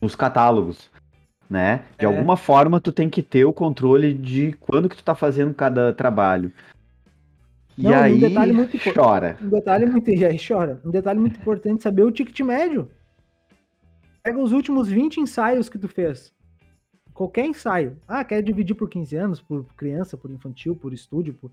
nos 0.00 0.14
catálogos, 0.16 0.90
né? 1.48 1.82
De 1.98 2.04
É. 2.04 2.08
alguma 2.08 2.36
forma 2.36 2.80
tu 2.80 2.90
tem 2.90 3.08
que 3.08 3.22
ter 3.22 3.44
o 3.44 3.52
controle 3.52 4.12
de 4.12 4.52
quando 4.60 4.88
que 4.88 4.96
tu 4.96 5.04
tá 5.04 5.14
fazendo 5.14 5.54
cada 5.54 5.92
trabalho. 5.92 6.50
E 7.78 7.84
Não, 7.84 7.90
e 7.92 7.94
um 7.94 8.02
aí 8.02 8.18
detalhe 8.20 8.52
muito 8.52 8.76
chora. 8.92 9.36
Um 9.40 9.48
detalhe 9.48 9.86
muito. 9.86 10.06
Aí 10.26 10.36
chora. 10.38 10.80
Um 10.84 10.90
detalhe 10.90 11.18
muito 11.18 11.38
importante 11.40 11.78
é 11.78 11.82
saber 11.82 12.02
o 12.02 12.10
ticket 12.10 12.38
médio. 12.40 12.90
Pega 14.22 14.38
os 14.38 14.52
últimos 14.52 14.88
20 14.88 15.20
ensaios 15.20 15.68
que 15.68 15.78
tu 15.78 15.88
fez. 15.88 16.32
Qualquer 17.12 17.44
ensaio. 17.44 17.98
Ah, 18.06 18.24
quer 18.24 18.42
dividir 18.42 18.74
por 18.74 18.88
15 18.88 19.16
anos, 19.16 19.40
por 19.40 19.64
criança, 19.74 20.16
por 20.16 20.30
infantil, 20.30 20.74
por 20.76 20.92
estúdio, 20.92 21.34
por... 21.34 21.50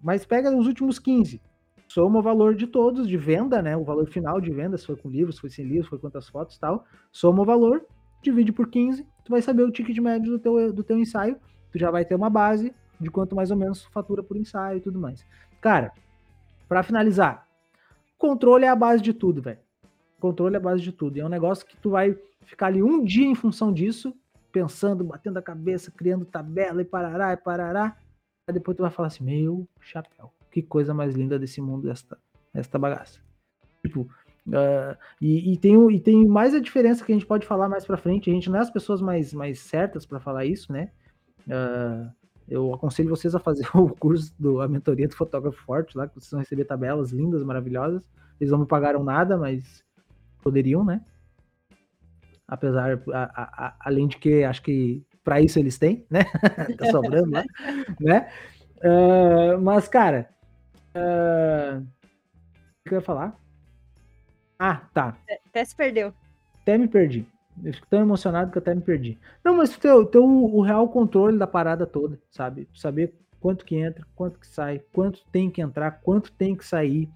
mas 0.00 0.24
pega 0.24 0.54
os 0.54 0.66
últimos 0.66 0.98
15. 0.98 1.40
Soma 1.88 2.18
o 2.18 2.22
valor 2.22 2.54
de 2.54 2.66
todos, 2.66 3.06
de 3.06 3.16
venda, 3.16 3.62
né? 3.62 3.76
O 3.76 3.84
valor 3.84 4.06
final 4.08 4.40
de 4.40 4.50
venda, 4.50 4.76
se 4.76 4.86
foi 4.86 4.96
com 4.96 5.08
livros, 5.08 5.38
foi 5.38 5.50
sem 5.50 5.64
livros, 5.64 5.88
foi 5.88 5.98
quantas 5.98 6.28
fotos 6.28 6.58
tal. 6.58 6.84
Soma 7.12 7.42
o 7.42 7.44
valor, 7.44 7.86
divide 8.22 8.52
por 8.52 8.68
15, 8.68 9.06
tu 9.24 9.30
vai 9.30 9.40
saber 9.40 9.62
o 9.62 9.70
ticket 9.70 9.96
médio 9.98 10.32
do 10.32 10.38
teu, 10.38 10.72
do 10.72 10.82
teu 10.82 10.98
ensaio. 10.98 11.36
Tu 11.70 11.78
já 11.78 11.90
vai 11.90 12.04
ter 12.04 12.14
uma 12.14 12.30
base 12.30 12.74
de 13.00 13.10
quanto 13.10 13.36
mais 13.36 13.50
ou 13.50 13.56
menos 13.56 13.82
tu 13.82 13.90
fatura 13.92 14.22
por 14.22 14.36
ensaio 14.36 14.78
e 14.78 14.80
tudo 14.80 14.98
mais. 14.98 15.24
Cara, 15.60 15.92
Pra 16.68 16.82
finalizar, 16.82 17.46
controle 18.18 18.64
é 18.64 18.68
a 18.68 18.74
base 18.74 19.00
de 19.00 19.12
tudo, 19.12 19.40
velho. 19.40 19.60
Controle 20.26 20.56
é 20.56 20.58
a 20.58 20.60
base 20.60 20.82
de 20.82 20.90
tudo. 20.90 21.16
E 21.16 21.20
é 21.20 21.24
um 21.24 21.28
negócio 21.28 21.64
que 21.64 21.76
tu 21.76 21.90
vai 21.90 22.18
ficar 22.44 22.66
ali 22.66 22.82
um 22.82 23.04
dia 23.04 23.26
em 23.26 23.34
função 23.34 23.72
disso, 23.72 24.12
pensando, 24.50 25.04
batendo 25.04 25.38
a 25.38 25.42
cabeça, 25.42 25.92
criando 25.92 26.24
tabela 26.24 26.82
e 26.82 26.84
parará 26.84 27.32
e 27.32 27.36
parará. 27.36 27.96
Aí 28.48 28.54
depois 28.54 28.76
tu 28.76 28.82
vai 28.82 28.90
falar 28.90 29.08
assim: 29.08 29.22
Meu 29.22 29.68
chapéu, 29.80 30.32
que 30.50 30.62
coisa 30.62 30.92
mais 30.92 31.14
linda 31.14 31.38
desse 31.38 31.60
mundo, 31.60 31.88
esta, 31.88 32.18
esta 32.52 32.76
bagaça. 32.76 33.20
Tipo, 33.82 34.08
ah, 34.52 34.96
e, 35.20 35.52
e 35.52 35.56
tem, 35.56 35.90
e 35.92 36.00
tem 36.00 36.26
mais 36.26 36.54
a 36.54 36.60
diferença 36.60 37.04
que 37.04 37.12
a 37.12 37.14
gente 37.14 37.26
pode 37.26 37.46
falar 37.46 37.68
mais 37.68 37.84
pra 37.84 37.96
frente. 37.96 38.28
A 38.28 38.32
gente 38.32 38.50
não 38.50 38.58
é 38.58 38.62
as 38.62 38.70
pessoas 38.70 39.00
mais, 39.00 39.32
mais 39.32 39.60
certas 39.60 40.04
pra 40.04 40.18
falar 40.18 40.44
isso, 40.44 40.72
né? 40.72 40.90
Ah, 41.48 42.10
eu 42.48 42.74
aconselho 42.74 43.10
vocês 43.10 43.32
a 43.34 43.38
fazer 43.38 43.66
o 43.74 43.88
curso 43.90 44.34
do 44.38 44.60
a 44.60 44.66
mentoria 44.66 45.06
do 45.06 45.14
fotógrafo 45.14 45.62
forte 45.62 45.96
lá, 45.96 46.08
que 46.08 46.14
vocês 46.14 46.30
vão 46.30 46.40
receber 46.40 46.64
tabelas 46.64 47.12
lindas, 47.12 47.44
maravilhosas. 47.44 48.02
Eles 48.40 48.50
não 48.50 48.58
me 48.58 48.66
pagaram 48.66 49.02
nada, 49.02 49.36
mas 49.36 49.86
poderiam, 50.46 50.84
né? 50.84 51.00
Apesar, 52.46 53.02
a- 53.12 53.66
a- 53.66 53.76
além 53.80 54.06
de 54.06 54.16
que 54.16 54.44
acho 54.44 54.62
que 54.62 55.04
para 55.24 55.40
isso 55.40 55.58
eles 55.58 55.76
têm, 55.76 56.06
né? 56.08 56.20
tá 56.78 56.86
sobrando 56.86 57.32
lá, 57.32 57.44
né? 58.00 58.30
Uh, 58.76 59.60
mas, 59.60 59.88
cara, 59.88 60.28
uh, 60.94 61.80
o 61.80 62.88
que 62.88 62.94
eu 62.94 62.98
ia 62.98 63.00
falar? 63.00 63.36
Ah, 64.56 64.82
tá. 64.94 65.16
Até 65.48 65.64
se 65.64 65.74
perdeu. 65.74 66.14
Até 66.62 66.78
me 66.78 66.86
perdi. 66.86 67.26
Eu 67.64 67.74
fico 67.74 67.88
tão 67.88 68.00
emocionado 68.00 68.52
que 68.52 68.58
até 68.58 68.72
me 68.72 68.82
perdi. 68.82 69.18
Não, 69.42 69.56
mas 69.56 69.76
ter, 69.76 70.06
ter 70.06 70.18
o, 70.18 70.24
o, 70.24 70.60
real 70.60 70.88
controle 70.88 71.36
da 71.36 71.46
parada 71.46 71.86
toda, 71.86 72.20
sabe? 72.30 72.68
Saber 72.72 73.12
quanto 73.40 73.64
que 73.64 73.74
entra, 73.74 74.06
quanto 74.14 74.38
que 74.38 74.46
sai, 74.46 74.80
quanto 74.92 75.24
tem 75.32 75.50
que 75.50 75.60
entrar, 75.60 75.90
quanto 76.02 76.30
tem 76.32 76.54
que 76.54 76.64
sair. 76.64 77.08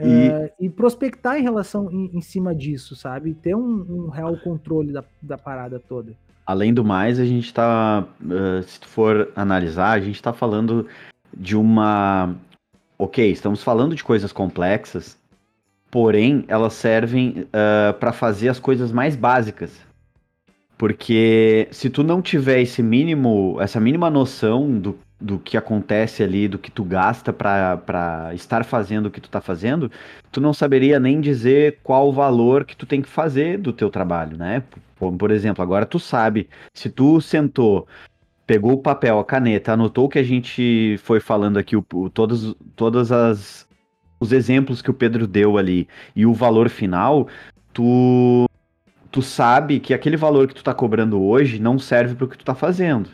E, 0.00 0.28
uh, 0.28 0.50
e 0.60 0.70
prospectar 0.70 1.38
em 1.38 1.42
relação 1.42 1.90
em, 1.90 2.16
em, 2.16 2.20
cima 2.20 2.54
disso, 2.54 2.94
sabe? 2.94 3.34
Ter 3.34 3.56
um, 3.56 4.06
um 4.06 4.08
real 4.08 4.36
controle 4.36 4.92
da, 4.92 5.02
da 5.20 5.36
parada 5.36 5.80
toda. 5.80 6.12
Além 6.46 6.72
do 6.72 6.84
mais, 6.84 7.18
a 7.18 7.24
gente 7.24 7.46
está, 7.46 8.06
uh, 8.22 8.62
se 8.62 8.78
for 8.86 9.30
analisar, 9.34 9.92
a 9.92 10.00
gente 10.00 10.14
está 10.14 10.32
falando 10.32 10.86
de 11.36 11.56
uma. 11.56 12.34
Ok, 12.96 13.28
estamos 13.30 13.62
falando 13.62 13.94
de 13.94 14.04
coisas 14.04 14.32
complexas, 14.32 15.18
porém 15.90 16.44
elas 16.48 16.74
servem 16.74 17.46
uh, 17.48 17.92
para 17.98 18.12
fazer 18.12 18.48
as 18.48 18.60
coisas 18.60 18.92
mais 18.92 19.16
básicas. 19.16 19.80
Porque 20.76 21.66
se 21.72 21.90
tu 21.90 22.04
não 22.04 22.22
tiver 22.22 22.60
esse 22.60 22.84
mínimo, 22.84 23.56
essa 23.60 23.80
mínima 23.80 24.08
noção 24.08 24.78
do, 24.78 24.96
do 25.20 25.38
que 25.38 25.56
acontece 25.56 26.22
ali, 26.22 26.46
do 26.46 26.58
que 26.58 26.70
tu 26.70 26.84
gasta 26.84 27.32
para 27.32 28.30
estar 28.34 28.64
fazendo 28.64 29.06
o 29.06 29.10
que 29.10 29.20
tu 29.20 29.28
tá 29.28 29.40
fazendo, 29.40 29.90
tu 30.30 30.40
não 30.40 30.52
saberia 30.52 31.00
nem 31.00 31.20
dizer 31.20 31.78
qual 31.82 32.08
o 32.08 32.12
valor 32.12 32.64
que 32.64 32.76
tu 32.76 32.86
tem 32.86 33.02
que 33.02 33.08
fazer 33.08 33.58
do 33.58 33.72
teu 33.72 33.90
trabalho, 33.90 34.36
né? 34.36 34.62
Por, 34.96 35.12
por 35.12 35.30
exemplo, 35.30 35.62
agora 35.62 35.84
tu 35.84 35.98
sabe, 35.98 36.48
se 36.72 36.88
tu 36.88 37.20
sentou, 37.20 37.86
pegou 38.46 38.72
o 38.72 38.82
papel, 38.82 39.18
a 39.18 39.24
caneta, 39.24 39.72
anotou 39.72 40.06
o 40.06 40.08
que 40.08 40.18
a 40.18 40.22
gente 40.22 40.96
foi 41.02 41.20
falando 41.20 41.58
aqui, 41.58 41.76
o, 41.76 41.84
o, 41.94 42.08
todos, 42.08 42.54
todas 42.76 43.10
as 43.10 43.66
os 44.20 44.32
exemplos 44.32 44.82
que 44.82 44.90
o 44.90 44.94
Pedro 44.94 45.28
deu 45.28 45.56
ali 45.56 45.86
e 46.14 46.26
o 46.26 46.34
valor 46.34 46.68
final, 46.68 47.28
tu 47.72 48.46
tu 49.10 49.22
sabe 49.22 49.80
que 49.80 49.94
aquele 49.94 50.16
valor 50.16 50.46
que 50.46 50.54
tu 50.54 50.62
tá 50.62 50.74
cobrando 50.74 51.22
hoje 51.22 51.58
não 51.58 51.78
serve 51.78 52.14
para 52.14 52.24
o 52.24 52.28
que 52.28 52.36
tu 52.36 52.44
tá 52.44 52.54
fazendo, 52.54 53.08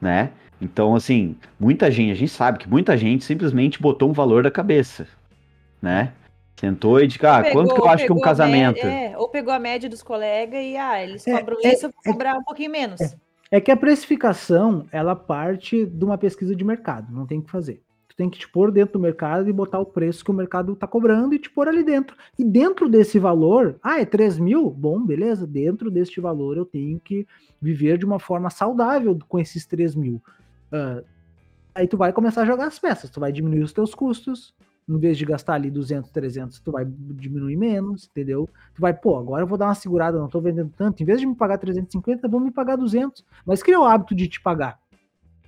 né? 0.00 0.30
Então, 0.60 0.94
assim, 0.94 1.36
muita 1.58 1.90
gente, 1.90 2.12
a 2.12 2.14
gente 2.14 2.30
sabe 2.30 2.58
que 2.58 2.68
muita 2.68 2.96
gente 2.96 3.24
simplesmente 3.24 3.80
botou 3.80 4.10
um 4.10 4.12
valor 4.12 4.42
da 4.42 4.50
cabeça, 4.50 5.06
né? 5.80 6.12
Sentou 6.56 7.00
e 7.00 7.06
disse, 7.06 7.24
ah, 7.24 7.42
pegou, 7.42 7.62
quanto 7.62 7.74
que 7.74 7.80
eu 7.80 7.88
acho 7.88 8.04
que 8.04 8.12
é 8.12 8.14
um 8.14 8.20
casamento? 8.20 8.84
Média, 8.84 9.12
é, 9.14 9.16
ou 9.16 9.28
pegou 9.28 9.52
a 9.52 9.58
média 9.58 9.88
dos 9.88 10.02
colegas 10.02 10.62
e, 10.62 10.76
ah, 10.76 11.02
eles 11.02 11.26
é, 11.26 11.38
cobram 11.38 11.56
é, 11.64 11.72
isso, 11.72 11.86
eu 11.86 11.90
vou 11.90 12.02
é 12.04 12.12
cobrar 12.12 12.36
um 12.36 12.44
pouquinho 12.44 12.70
menos. 12.70 13.00
É, 13.00 13.16
é 13.52 13.60
que 13.60 13.70
a 13.70 13.76
precificação, 13.76 14.86
ela 14.92 15.16
parte 15.16 15.86
de 15.86 16.04
uma 16.04 16.18
pesquisa 16.18 16.54
de 16.54 16.62
mercado, 16.62 17.10
não 17.10 17.26
tem 17.26 17.38
o 17.38 17.42
que 17.42 17.50
fazer 17.50 17.82
tem 18.20 18.28
que 18.28 18.38
te 18.38 18.46
pôr 18.46 18.70
dentro 18.70 18.92
do 18.92 18.98
mercado 18.98 19.48
e 19.48 19.52
botar 19.52 19.78
o 19.78 19.86
preço 19.86 20.22
que 20.22 20.30
o 20.30 20.34
mercado 20.34 20.74
está 20.74 20.86
cobrando 20.86 21.34
e 21.34 21.38
te 21.38 21.48
pôr 21.48 21.66
ali 21.66 21.82
dentro. 21.82 22.14
E 22.38 22.44
dentro 22.44 22.86
desse 22.86 23.18
valor, 23.18 23.76
ah, 23.82 23.98
é 23.98 24.04
3 24.04 24.38
mil? 24.38 24.68
Bom, 24.68 25.02
beleza, 25.02 25.46
dentro 25.46 25.90
deste 25.90 26.20
valor 26.20 26.58
eu 26.58 26.66
tenho 26.66 27.00
que 27.00 27.26
viver 27.62 27.96
de 27.96 28.04
uma 28.04 28.18
forma 28.18 28.50
saudável 28.50 29.18
com 29.26 29.38
esses 29.38 29.64
3 29.64 29.94
mil. 29.94 30.22
Uh, 30.72 31.04
aí 31.74 31.86
tu 31.86 31.96
vai 31.96 32.12
começar 32.12 32.42
a 32.42 32.46
jogar 32.46 32.66
as 32.66 32.78
peças, 32.78 33.10
tu 33.10 33.20
vai 33.20 33.32
diminuir 33.32 33.62
os 33.62 33.72
teus 33.72 33.94
custos, 33.94 34.54
em 34.88 34.98
vez 34.98 35.16
de 35.16 35.24
gastar 35.24 35.54
ali 35.54 35.70
200, 35.70 36.10
300, 36.10 36.60
tu 36.60 36.72
vai 36.72 36.84
diminuir 36.84 37.56
menos, 37.56 38.08
entendeu? 38.10 38.48
Tu 38.74 38.80
vai, 38.80 38.92
pô, 38.92 39.18
agora 39.18 39.42
eu 39.42 39.46
vou 39.46 39.58
dar 39.58 39.66
uma 39.66 39.74
segurada, 39.74 40.18
não 40.18 40.28
tô 40.28 40.40
vendendo 40.40 40.72
tanto, 40.76 41.02
em 41.02 41.06
vez 41.06 41.20
de 41.20 41.26
me 41.26 41.34
pagar 41.34 41.58
350, 41.58 42.26
vão 42.28 42.40
me 42.40 42.50
pagar 42.50 42.76
200, 42.76 43.24
mas 43.44 43.62
cria 43.62 43.78
o 43.78 43.84
hábito 43.84 44.14
de 44.14 44.26
te 44.28 44.40
pagar 44.40 44.78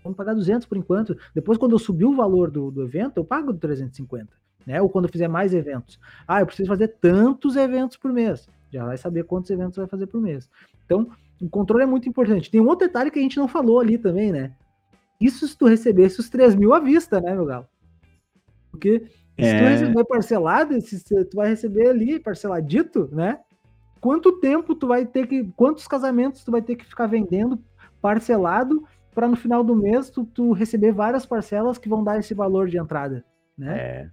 vamos 0.02 0.16
pagar 0.16 0.34
200 0.34 0.66
por 0.66 0.76
enquanto. 0.76 1.16
Depois, 1.34 1.58
quando 1.58 1.72
eu 1.72 1.78
subir 1.78 2.04
o 2.04 2.14
valor 2.14 2.50
do, 2.50 2.70
do 2.70 2.82
evento, 2.82 3.18
eu 3.18 3.24
pago 3.24 3.54
350. 3.54 4.28
Né? 4.66 4.80
Ou 4.80 4.88
quando 4.88 5.06
eu 5.06 5.12
fizer 5.12 5.28
mais 5.28 5.54
eventos. 5.54 5.98
Ah, 6.26 6.40
eu 6.40 6.46
preciso 6.46 6.68
fazer 6.68 6.88
tantos 6.88 7.56
eventos 7.56 7.96
por 7.96 8.12
mês. 8.12 8.48
Já 8.72 8.84
vai 8.84 8.96
saber 8.96 9.24
quantos 9.24 9.50
eventos 9.50 9.76
vai 9.76 9.86
fazer 9.86 10.06
por 10.06 10.20
mês. 10.20 10.48
Então, 10.84 11.10
o 11.40 11.48
controle 11.48 11.84
é 11.84 11.86
muito 11.86 12.08
importante. 12.08 12.50
Tem 12.50 12.60
um 12.60 12.66
outro 12.66 12.86
detalhe 12.86 13.10
que 13.10 13.18
a 13.18 13.22
gente 13.22 13.36
não 13.36 13.48
falou 13.48 13.80
ali 13.80 13.98
também, 13.98 14.32
né? 14.32 14.52
Isso 15.24 15.46
se 15.46 15.56
tu 15.56 15.66
recebesse 15.66 16.20
os 16.20 16.28
3 16.28 16.54
mil 16.54 16.74
à 16.74 16.80
vista, 16.80 17.20
né, 17.20 17.34
meu 17.34 17.46
galo? 17.46 17.66
Porque 18.70 19.00
se 19.38 19.46
é... 19.46 19.58
tu 19.58 19.64
receber 19.64 20.04
parcelado, 20.04 20.80
se 20.80 21.02
tu 21.02 21.36
vai 21.36 21.48
receber 21.48 21.88
ali 21.88 22.18
parceladito, 22.18 23.08
né? 23.12 23.38
Quanto 24.00 24.40
tempo 24.40 24.74
tu 24.74 24.88
vai 24.88 25.06
ter 25.06 25.26
que. 25.26 25.44
Quantos 25.56 25.86
casamentos 25.86 26.42
tu 26.42 26.50
vai 26.50 26.60
ter 26.60 26.74
que 26.74 26.84
ficar 26.84 27.06
vendendo 27.06 27.58
parcelado 28.00 28.84
para 29.14 29.28
no 29.28 29.36
final 29.36 29.62
do 29.62 29.76
mês 29.76 30.10
tu, 30.10 30.24
tu, 30.24 30.52
receber 30.52 30.92
várias 30.92 31.24
parcelas 31.24 31.78
que 31.78 31.88
vão 31.88 32.02
dar 32.02 32.18
esse 32.18 32.34
valor 32.34 32.68
de 32.68 32.78
entrada, 32.78 33.24
né? 33.56 33.78
É. 33.78 34.10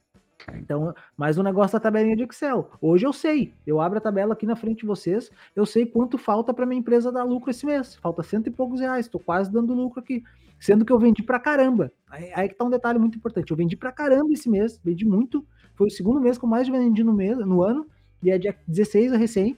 Então, 0.56 0.94
mais 1.18 1.38
um 1.38 1.44
negócio 1.44 1.74
da 1.74 1.80
tabelinha 1.80 2.16
de 2.16 2.24
Excel. 2.24 2.72
Hoje 2.82 3.06
eu 3.06 3.12
sei, 3.12 3.54
eu 3.68 3.82
abro 3.82 3.98
a 3.98 4.02
tabela 4.02 4.34
aqui 4.34 4.46
na 4.46 4.56
frente 4.56 4.80
de 4.80 4.86
vocês, 4.86 5.30
eu 5.56 5.66
sei 5.66 5.86
quanto 5.86 6.18
falta 6.18 6.54
para 6.54 6.66
minha 6.66 6.80
empresa 6.80 7.12
dar 7.12 7.24
lucro 7.24 7.52
esse 7.52 7.66
mês. 7.66 7.96
Falta 7.96 8.24
cento 8.24 8.48
e 8.48 8.52
poucos 8.52 8.80
reais, 8.80 9.06
estou 9.06 9.20
quase 9.20 9.52
dando 9.52 9.74
lucro 9.74 10.00
aqui. 10.00 10.24
Sendo 10.60 10.84
que 10.84 10.92
eu 10.92 11.00
vendi 11.00 11.24
para 11.24 11.40
caramba. 11.40 11.92
Aí, 12.10 12.32
aí 12.34 12.50
que 12.50 12.56
tá 12.56 12.66
um 12.66 12.70
detalhe 12.70 13.00
muito 13.00 13.18
importante. 13.18 13.52
Eu 13.52 13.58
vendi 13.58 13.76
para 13.76 13.92
caramba 13.92 14.32
esse 14.34 14.50
mês, 14.50 14.80
vendi 14.84 15.06
muito. 15.06 15.46
Foi 15.76 15.88
o 15.88 15.92
segundo 15.92 16.20
mês 16.20 16.38
que 16.38 16.46
eu 16.46 16.50
mais 16.50 16.68
vendi 16.68 17.04
no 17.04 17.14
mês, 17.14 17.38
no 17.38 17.64
ano, 17.64 17.88
e 18.22 18.30
é 18.30 18.38
dia 18.38 18.58
16 18.68 19.14
a 19.14 19.18
recém. 19.18 19.58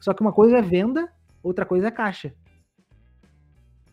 Só 0.00 0.12
que 0.12 0.20
uma 0.20 0.32
coisa 0.32 0.58
é 0.58 0.62
venda, 0.62 1.10
outra 1.42 1.64
coisa 1.64 1.88
é 1.88 1.90
caixa. 1.90 2.34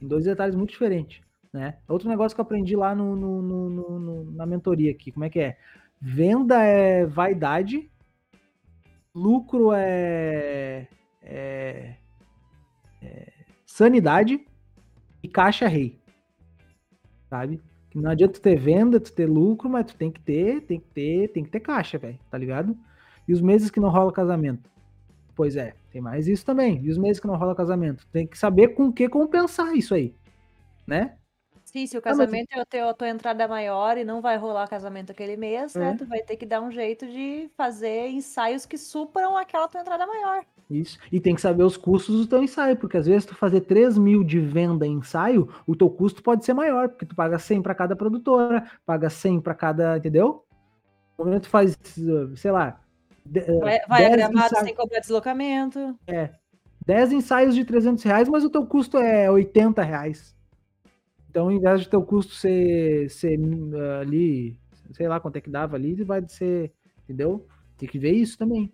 Em 0.02 0.08
dois 0.08 0.26
detalhes 0.26 0.56
muito 0.56 0.72
diferentes. 0.72 1.22
Né? 1.54 1.78
Outro 1.88 2.08
negócio 2.10 2.36
que 2.36 2.42
eu 2.42 2.44
aprendi 2.44 2.76
lá 2.76 2.96
no, 2.96 3.16
no, 3.16 3.42
no, 3.70 4.32
na 4.32 4.46
mentoria 4.46 4.92
aqui, 4.92 5.12
como 5.12 5.26
é 5.26 5.30
que 5.30 5.40
é? 5.40 5.58
Venda 6.02 6.64
é 6.64 7.06
vaidade, 7.06 7.92
lucro 9.14 9.72
é, 9.72 10.88
é, 11.22 11.96
é 13.02 13.34
sanidade 13.66 14.44
e 15.22 15.28
caixa 15.28 15.66
é 15.66 15.68
rei. 15.68 16.00
Sabe? 17.30 17.62
Não 17.94 18.10
adianta 18.10 18.34
tu 18.34 18.42
ter 18.42 18.58
venda, 18.58 19.00
tu 19.00 19.12
ter 19.14 19.28
lucro, 19.28 19.70
mas 19.70 19.86
tu 19.86 19.96
tem 19.96 20.12
que 20.12 20.20
ter, 20.20 20.62
tem 20.62 20.80
que 20.80 20.88
ter, 20.88 21.28
tem 21.28 21.44
que 21.44 21.52
ter 21.52 21.60
caixa, 21.60 21.98
velho, 21.98 22.18
tá 22.32 22.38
ligado? 22.38 22.76
E 23.28 23.34
os 23.34 23.42
meses 23.42 23.70
que 23.70 23.80
não 23.80 23.90
rola 23.90 24.12
casamento? 24.12 24.70
Pois 25.36 25.56
é, 25.56 25.76
tem 25.92 26.02
mais 26.02 26.28
isso 26.28 26.46
também. 26.46 26.84
E 26.84 26.90
os 26.90 26.98
meses 26.98 27.20
que 27.20 27.28
não 27.28 27.36
rola 27.36 27.54
casamento? 27.54 28.08
Tem 28.12 28.26
que 28.26 28.38
saber 28.38 28.70
com 28.70 28.92
que 28.92 29.08
compensar 29.08 29.76
isso 29.76 29.94
aí, 29.94 30.16
né? 30.88 31.18
Sim, 31.72 31.88
se 31.88 31.98
o 31.98 32.02
casamento 32.02 32.50
ah, 32.54 32.58
mas... 32.58 32.68
é 32.74 32.82
a 32.82 32.94
tua 32.94 33.08
entrada 33.08 33.48
maior 33.48 33.98
e 33.98 34.04
não 34.04 34.22
vai 34.22 34.36
rolar 34.38 34.68
casamento 34.68 35.12
aquele 35.12 35.38
mês, 35.38 35.74
né, 35.74 35.88
é. 35.88 35.92
né? 35.92 35.98
Tu 35.98 36.06
vai 36.06 36.22
ter 36.22 36.36
que 36.36 36.46
dar 36.46 36.62
um 36.62 36.70
jeito 36.70 37.08
de 37.08 37.50
fazer 37.56 38.10
ensaios 38.10 38.66
que 38.66 38.78
supram 38.78 39.38
aquela 39.38 39.68
tua 39.70 39.80
entrada 39.80 40.06
maior. 40.06 40.44
Isso. 40.70 41.00
E 41.12 41.20
tem 41.20 41.34
que 41.34 41.42
saber 41.42 41.64
os 41.64 41.78
custos 41.78 42.18
do 42.18 42.28
teu 42.28 42.44
ensaio, 42.44 42.76
porque 42.76 42.98
às 42.98 43.06
vezes 43.06 43.26
tu 43.26 43.36
fazer 43.36 43.62
3 43.62 43.98
mil 43.98 44.24
de 44.24 44.40
venda 44.40 44.86
em 44.86 44.94
ensaio, 44.94 45.50
o 45.66 45.76
teu 45.76 45.90
custo 45.90 46.22
pode 46.22 46.44
ser 46.44 46.54
maior, 46.54 46.90
porque 46.90 47.06
tu 47.06 47.16
paga 47.16 47.40
100 47.40 47.62
para 47.62 47.76
cada 47.76 47.96
produtora, 47.96 48.70
paga 48.86 49.10
100 49.10 49.40
para 49.40 49.54
cada, 49.54 49.98
entendeu? 49.98 50.44
No 51.18 51.26
momento 51.26 51.44
tu 51.44 51.50
faz, 51.50 51.78
sei 52.36 52.52
lá, 52.52 52.82
eh, 53.34 53.60
vai, 53.60 53.80
vai 53.88 54.06
a 54.06 54.10
gramado 54.10 54.48
ensaios... 54.48 54.66
sem 54.66 54.76
cobrar 54.76 55.00
deslocamento. 55.00 55.98
É. 56.08 56.32
10 56.86 57.14
ensaios 57.14 57.56
de 57.56 57.64
300 57.64 58.04
reais, 58.04 58.28
mas 58.28 58.44
o 58.44 58.50
teu 58.50 58.66
custo 58.66 58.98
é 58.98 59.30
80 59.30 59.82
reais. 59.84 60.36
Então, 61.32 61.46
ao 61.46 61.52
invés 61.54 61.80
de 61.80 61.88
teu 61.88 62.04
custo 62.04 62.34
ser, 62.34 63.10
ser 63.10 63.40
uh, 63.40 64.02
ali, 64.02 64.60
sei 64.92 65.08
lá 65.08 65.18
quanto 65.18 65.38
é 65.38 65.42
que 65.42 65.50
dava 65.50 65.78
ali, 65.78 66.04
vai 66.04 66.22
ser, 66.28 66.74
entendeu? 67.06 67.48
Tem 67.78 67.88
que 67.88 67.98
ver 67.98 68.12
isso 68.12 68.38
também. 68.38 68.70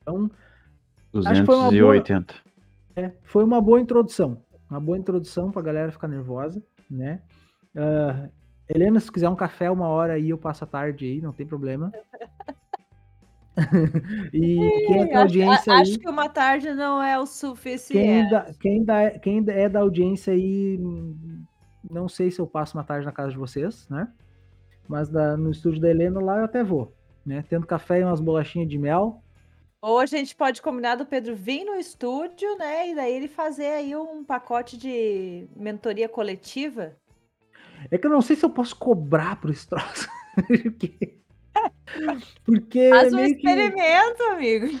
Então, 0.00 0.30
280. 1.12 2.32
Boa, 2.32 3.06
é, 3.06 3.12
foi 3.24 3.44
uma 3.44 3.60
boa 3.60 3.78
introdução. 3.78 4.42
Uma 4.70 4.80
boa 4.80 4.96
introdução 4.96 5.50
pra 5.50 5.60
galera 5.60 5.92
ficar 5.92 6.08
nervosa, 6.08 6.62
né? 6.90 7.20
Uh, 7.74 8.30
Helena, 8.66 8.98
se 8.98 9.12
quiser 9.12 9.28
um 9.28 9.36
café 9.36 9.70
uma 9.70 9.86
hora 9.86 10.14
aí, 10.14 10.30
eu 10.30 10.38
passo 10.38 10.64
a 10.64 10.66
tarde 10.66 11.04
aí, 11.04 11.20
não 11.20 11.34
tem 11.34 11.46
problema. 11.46 11.92
e 14.32 14.86
quem 14.86 15.02
é 15.02 15.12
da 15.12 15.20
audiência 15.20 15.54
acho, 15.54 15.70
aí, 15.70 15.80
acho 15.82 15.98
que 15.98 16.08
uma 16.08 16.30
tarde 16.30 16.72
não 16.72 17.02
é 17.02 17.18
o 17.18 17.26
suficiente. 17.26 18.02
Quem, 18.02 18.30
da, 18.30 18.54
quem, 18.58 18.82
da, 18.82 19.10
quem 19.18 19.44
é 19.46 19.68
da 19.68 19.80
audiência 19.80 20.32
aí, 20.32 20.80
não 21.90 22.08
sei 22.08 22.30
se 22.30 22.40
eu 22.40 22.46
passo 22.46 22.76
uma 22.76 22.84
tarde 22.84 23.06
na 23.06 23.12
casa 23.12 23.30
de 23.30 23.38
vocês, 23.38 23.88
né? 23.88 24.08
Mas 24.88 25.08
da, 25.08 25.36
no 25.36 25.50
estúdio 25.50 25.80
da 25.80 25.90
Helena 25.90 26.20
lá 26.20 26.38
eu 26.38 26.44
até 26.44 26.62
vou, 26.62 26.92
né? 27.24 27.44
Tendo 27.48 27.66
café 27.66 28.00
e 28.00 28.04
umas 28.04 28.20
bolachinhas 28.20 28.68
de 28.68 28.78
mel. 28.78 29.22
Ou 29.82 29.98
a 29.98 30.06
gente 30.06 30.34
pode 30.34 30.62
combinar 30.62 30.96
do 30.96 31.06
Pedro 31.06 31.34
vir 31.34 31.64
no 31.64 31.74
estúdio, 31.74 32.56
né? 32.58 32.90
E 32.90 32.94
daí 32.94 33.12
ele 33.12 33.28
fazer 33.28 33.66
aí 33.66 33.94
um 33.94 34.24
pacote 34.24 34.76
de 34.76 35.46
mentoria 35.54 36.08
coletiva. 36.08 36.96
É 37.90 37.98
que 37.98 38.06
eu 38.06 38.10
não 38.10 38.22
sei 38.22 38.36
se 38.36 38.44
eu 38.44 38.50
posso 38.50 38.74
cobrar 38.76 39.40
por 39.40 39.50
esse 39.50 39.68
troço. 39.68 40.08
Porque. 42.44 42.90
Faz 42.90 43.12
um 43.12 43.20
experimento, 43.20 44.16
que... 44.16 44.24
amigo. 44.24 44.78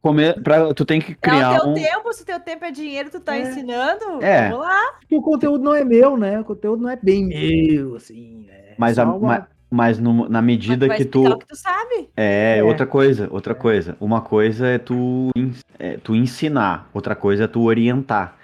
Comer, 0.00 0.42
pra, 0.42 0.72
tu 0.74 0.84
tem 0.84 1.00
que 1.00 1.14
criar 1.14 1.54
é 1.54 1.58
o 1.58 1.60
teu 1.62 1.70
um... 1.70 1.74
tempo, 1.74 2.12
se 2.12 2.24
teu 2.24 2.40
tempo 2.40 2.64
é 2.64 2.70
dinheiro, 2.70 3.10
tu 3.10 3.20
tá 3.20 3.36
É. 3.36 3.42
ensinando, 3.42 4.22
É. 4.22 4.48
vamos 4.50 4.66
lá. 4.66 4.80
Porque 5.00 5.16
o 5.16 5.22
conteúdo 5.22 5.62
não 5.64 5.74
é 5.74 5.84
meu, 5.84 6.16
né? 6.16 6.40
O 6.40 6.44
conteúdo 6.44 6.82
não 6.82 6.90
é 6.90 6.96
bem 7.00 7.26
meu, 7.26 7.96
assim, 7.96 8.44
né? 8.46 8.74
Mas, 8.78 8.96
Só 8.96 9.02
a- 9.02 9.04
uma- 9.14 9.18
ma- 9.38 9.46
mas 9.70 9.98
no- 9.98 10.28
na 10.28 10.40
Mas 10.40 10.44
medida 10.46 10.86
tu 10.86 10.88
vai 10.88 10.96
que 10.96 11.04
tu... 11.04 11.26
o 11.26 11.38
que 11.38 11.46
tu 11.46 11.56
sabe. 11.56 12.08
É, 12.16 12.58
É. 12.58 12.64
outra 12.64 12.86
coisa, 12.86 13.28
outra 13.30 13.54
coisa. 13.54 13.96
Uma 14.00 14.20
coisa 14.22 14.66
é 14.66 14.78
tu, 14.78 15.30
é 15.78 15.98
tu 16.02 16.14
ensinar, 16.14 16.88
outra 16.94 17.14
coisa 17.14 17.44
é 17.44 17.46
tu 17.46 17.62
orientar. 17.64 18.37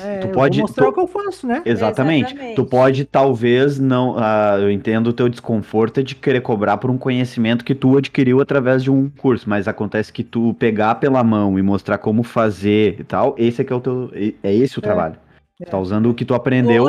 É, 0.00 0.18
tu 0.18 0.28
pode. 0.28 0.58
vou 0.58 0.66
mostrar 0.68 0.84
tu- 0.86 0.90
o 0.90 0.92
que 0.92 1.00
eu 1.00 1.06
faço, 1.06 1.46
né? 1.46 1.62
Exatamente. 1.64 2.26
Exatamente. 2.32 2.56
Tu 2.56 2.64
pode, 2.64 3.04
talvez, 3.04 3.78
não. 3.78 4.14
ah, 4.18 4.56
eu 4.60 4.70
entendo 4.70 5.08
o 5.08 5.12
teu 5.12 5.28
desconforto 5.28 6.02
de 6.02 6.14
querer 6.14 6.40
cobrar 6.40 6.76
por 6.78 6.90
um 6.90 6.96
conhecimento 6.98 7.64
que 7.64 7.74
tu 7.74 7.96
adquiriu 7.98 8.40
através 8.40 8.82
de 8.82 8.90
um 8.90 9.08
curso, 9.08 9.48
mas 9.48 9.66
acontece 9.68 10.12
que 10.12 10.22
tu 10.24 10.54
pegar 10.54 10.94
pela 10.96 11.22
mão 11.22 11.58
e 11.58 11.62
mostrar 11.62 11.98
como 11.98 12.22
fazer 12.22 12.96
e 13.00 13.04
tal, 13.04 13.34
esse 13.38 13.60
é 13.60 13.64
que 13.64 13.72
é 13.72 13.76
o 13.76 13.80
teu. 13.80 14.10
É 14.42 14.54
esse 14.54 14.78
o 14.78 14.80
É. 14.80 14.82
trabalho. 14.82 15.16
É. 15.60 15.64
Tu 15.64 15.70
tá 15.70 15.78
usando 15.78 16.10
o 16.10 16.14
que 16.14 16.24
tu 16.24 16.34
aprendeu 16.34 16.86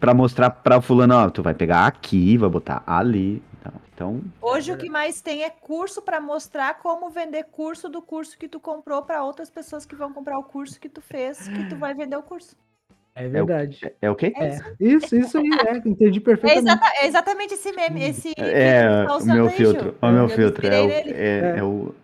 pra 0.00 0.14
mostrar 0.14 0.48
pra 0.48 0.80
fulano, 0.80 1.14
ó, 1.14 1.28
tu 1.28 1.42
vai 1.42 1.52
pegar 1.54 1.86
aqui, 1.86 2.36
vai 2.38 2.48
botar 2.48 2.82
ali. 2.86 3.42
Então, 3.94 4.20
hoje 4.42 4.72
o 4.72 4.76
que 4.76 4.90
mais 4.90 5.20
tem 5.20 5.44
é 5.44 5.50
curso 5.50 6.02
para 6.02 6.20
mostrar 6.20 6.78
como 6.80 7.08
vender 7.10 7.44
curso 7.44 7.88
do 7.88 8.02
curso 8.02 8.36
que 8.36 8.48
tu 8.48 8.58
comprou 8.58 9.02
para 9.02 9.22
outras 9.24 9.48
pessoas 9.48 9.86
que 9.86 9.94
vão 9.94 10.12
comprar 10.12 10.36
o 10.36 10.42
curso 10.42 10.80
que 10.80 10.88
tu 10.88 11.00
fez, 11.00 11.46
que 11.48 11.64
tu 11.64 11.76
vai 11.76 11.94
vender 11.94 12.16
o 12.16 12.22
curso. 12.22 12.56
É 13.14 13.28
verdade. 13.28 13.78
é, 13.84 13.94
é 14.02 14.10
o 14.10 14.16
quê? 14.16 14.32
É 14.36 14.46
É, 14.46 14.58
isso, 14.80 15.14
isso 15.14 15.38
aí, 15.38 15.48
é, 15.68 15.76
entendi 15.88 16.18
É, 16.18 16.22
perfeitamente. 16.22 16.66
exata- 16.68 16.92
é 17.00 17.06
exatamente 17.06 17.54
esse 17.54 17.70
meme, 17.72 18.02
esse 18.02 18.22
filtro 18.34 18.44
que 18.44 18.50
É, 18.50 19.06
tá 19.06 19.16
o 19.16 19.24
meu 19.26 19.46
aí, 19.46 19.52
filtro. 19.54 19.94
O 20.02 20.06
meu 20.08 20.16
Eu 20.22 20.26
me 20.28 20.34
filtro. 20.34 20.66
É 20.66 20.80
o, 20.82 20.90
é, 20.90 21.10
É. 21.12 21.58
é 21.58 21.62
o 21.62 21.94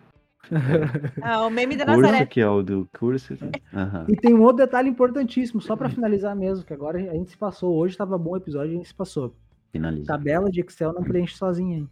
Ah, 1.21 1.45
o 1.45 1.49
meme 1.49 1.75
da 1.75 1.85
curso 1.85 2.01
Nazaré. 2.01 2.25
que 2.25 2.39
é 2.39 2.47
o 2.47 2.63
do 2.63 2.87
curso. 2.97 3.33
Aham. 3.73 4.05
E 4.07 4.15
tem 4.15 4.33
um 4.33 4.41
outro 4.41 4.57
detalhe 4.65 4.89
importantíssimo, 4.89 5.59
só 5.61 5.75
pra 5.75 5.89
finalizar 5.89 6.33
mesmo, 6.37 6.63
que 6.63 6.73
agora 6.73 6.97
a 6.97 7.01
gente 7.13 7.31
se 7.31 7.37
passou. 7.37 7.75
Hoje 7.75 7.97
tava 7.97 8.17
bom 8.17 8.31
o 8.31 8.37
episódio, 8.37 8.71
a 8.71 8.75
gente 8.75 8.87
se 8.87 8.95
passou. 8.95 9.35
Finaliza. 9.71 10.07
Tabela 10.07 10.49
de 10.49 10.61
Excel 10.61 10.93
não 10.93 11.03
preenche 11.03 11.35
sozinha, 11.35 11.77
hein? 11.77 11.89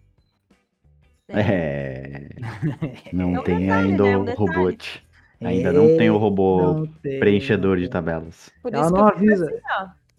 É. 1.30 2.28
Não 3.14 3.36
É 3.36 3.40
um 3.40 3.44
tem 3.44 3.60
detalhe, 3.62 3.92
ainda 3.92 4.04
né? 4.04 4.18
o 4.18 4.22
Um 4.22 4.26
detalhe. 4.26 4.48
robot. 4.50 5.04
Ainda 5.42 5.72
não 5.72 5.88
tem 5.98 6.10
o 6.10 6.18
robô 6.18 6.74
Não 6.74 6.86
tem, 6.88 7.20
preenchedor 7.20 7.78
não 7.78 7.84
de 7.84 7.90
tabelas. 7.90 8.52
Por 8.62 8.74
Ela 8.74 8.84
isso 8.84 8.94
não 8.94 9.00
eu 9.02 9.08
avisa. 9.08 9.46
assim, 9.46 9.60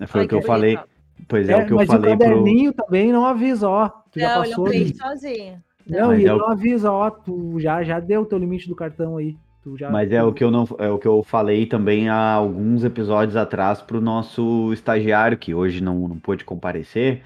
ó. 0.01 0.07
Foi 0.07 0.21
Ai, 0.21 0.27
o 0.27 0.29
que 0.29 0.35
eu 0.35 0.41
que 0.41 0.47
falei. 0.47 0.77
bonito. 0.77 0.91
Pois 1.29 1.49
é, 1.49 1.53
É, 1.53 1.57
o 1.59 1.67
que 1.67 1.73
eu 1.73 1.77
mas 1.77 1.89
o 1.89 1.93
falei 1.93 2.17
pro. 2.17 2.27
caderninho 2.27 2.73
também 2.73 3.13
não 3.13 3.27
avisa, 3.27 3.69
ó. 3.69 3.89
Tu 4.11 4.19
já 4.21 4.29
Não, 4.35 4.45
ele 4.45 4.51
não 4.51 4.57
passou. 4.57 4.65
preenche 4.65 4.95
né? 4.95 4.99
sozinho. 4.99 5.63
Não, 5.87 6.13
e 6.15 6.17
é 6.17 6.21
ele 6.21 6.31
o- 6.31 6.39
não 6.39 6.49
avisa, 6.49 6.91
ó. 6.91 7.11
Tu 7.11 7.61
já, 7.61 7.83
já 7.83 8.01
deu 8.01 8.23
o 8.23 8.27
teu 8.27 8.39
limite 8.39 8.67
do 8.69 8.75
cartão 8.75 9.17
aí. 9.19 9.37
Tu 9.63 9.77
já, 9.77 9.91
Mas 9.91 10.11
é 10.11 10.23
o 10.23 10.33
que 10.33 10.43
eu 10.43 10.51
não 10.51 10.67
é 10.79 10.89
o 10.89 10.99
que 10.99 11.07
eu 11.07 11.23
falei 11.23 11.67
também 11.67 12.09
há 12.09 12.33
alguns 12.33 12.83
episódios 12.83 13.37
atrás 13.37 13.83
pro 13.83 14.01
nosso 14.01 14.73
estagiário 14.73 15.37
que 15.37 15.53
hoje 15.55 15.83
não, 15.83 16.09
não 16.09 16.19
pôde 16.19 16.45
comparecer 16.47 17.23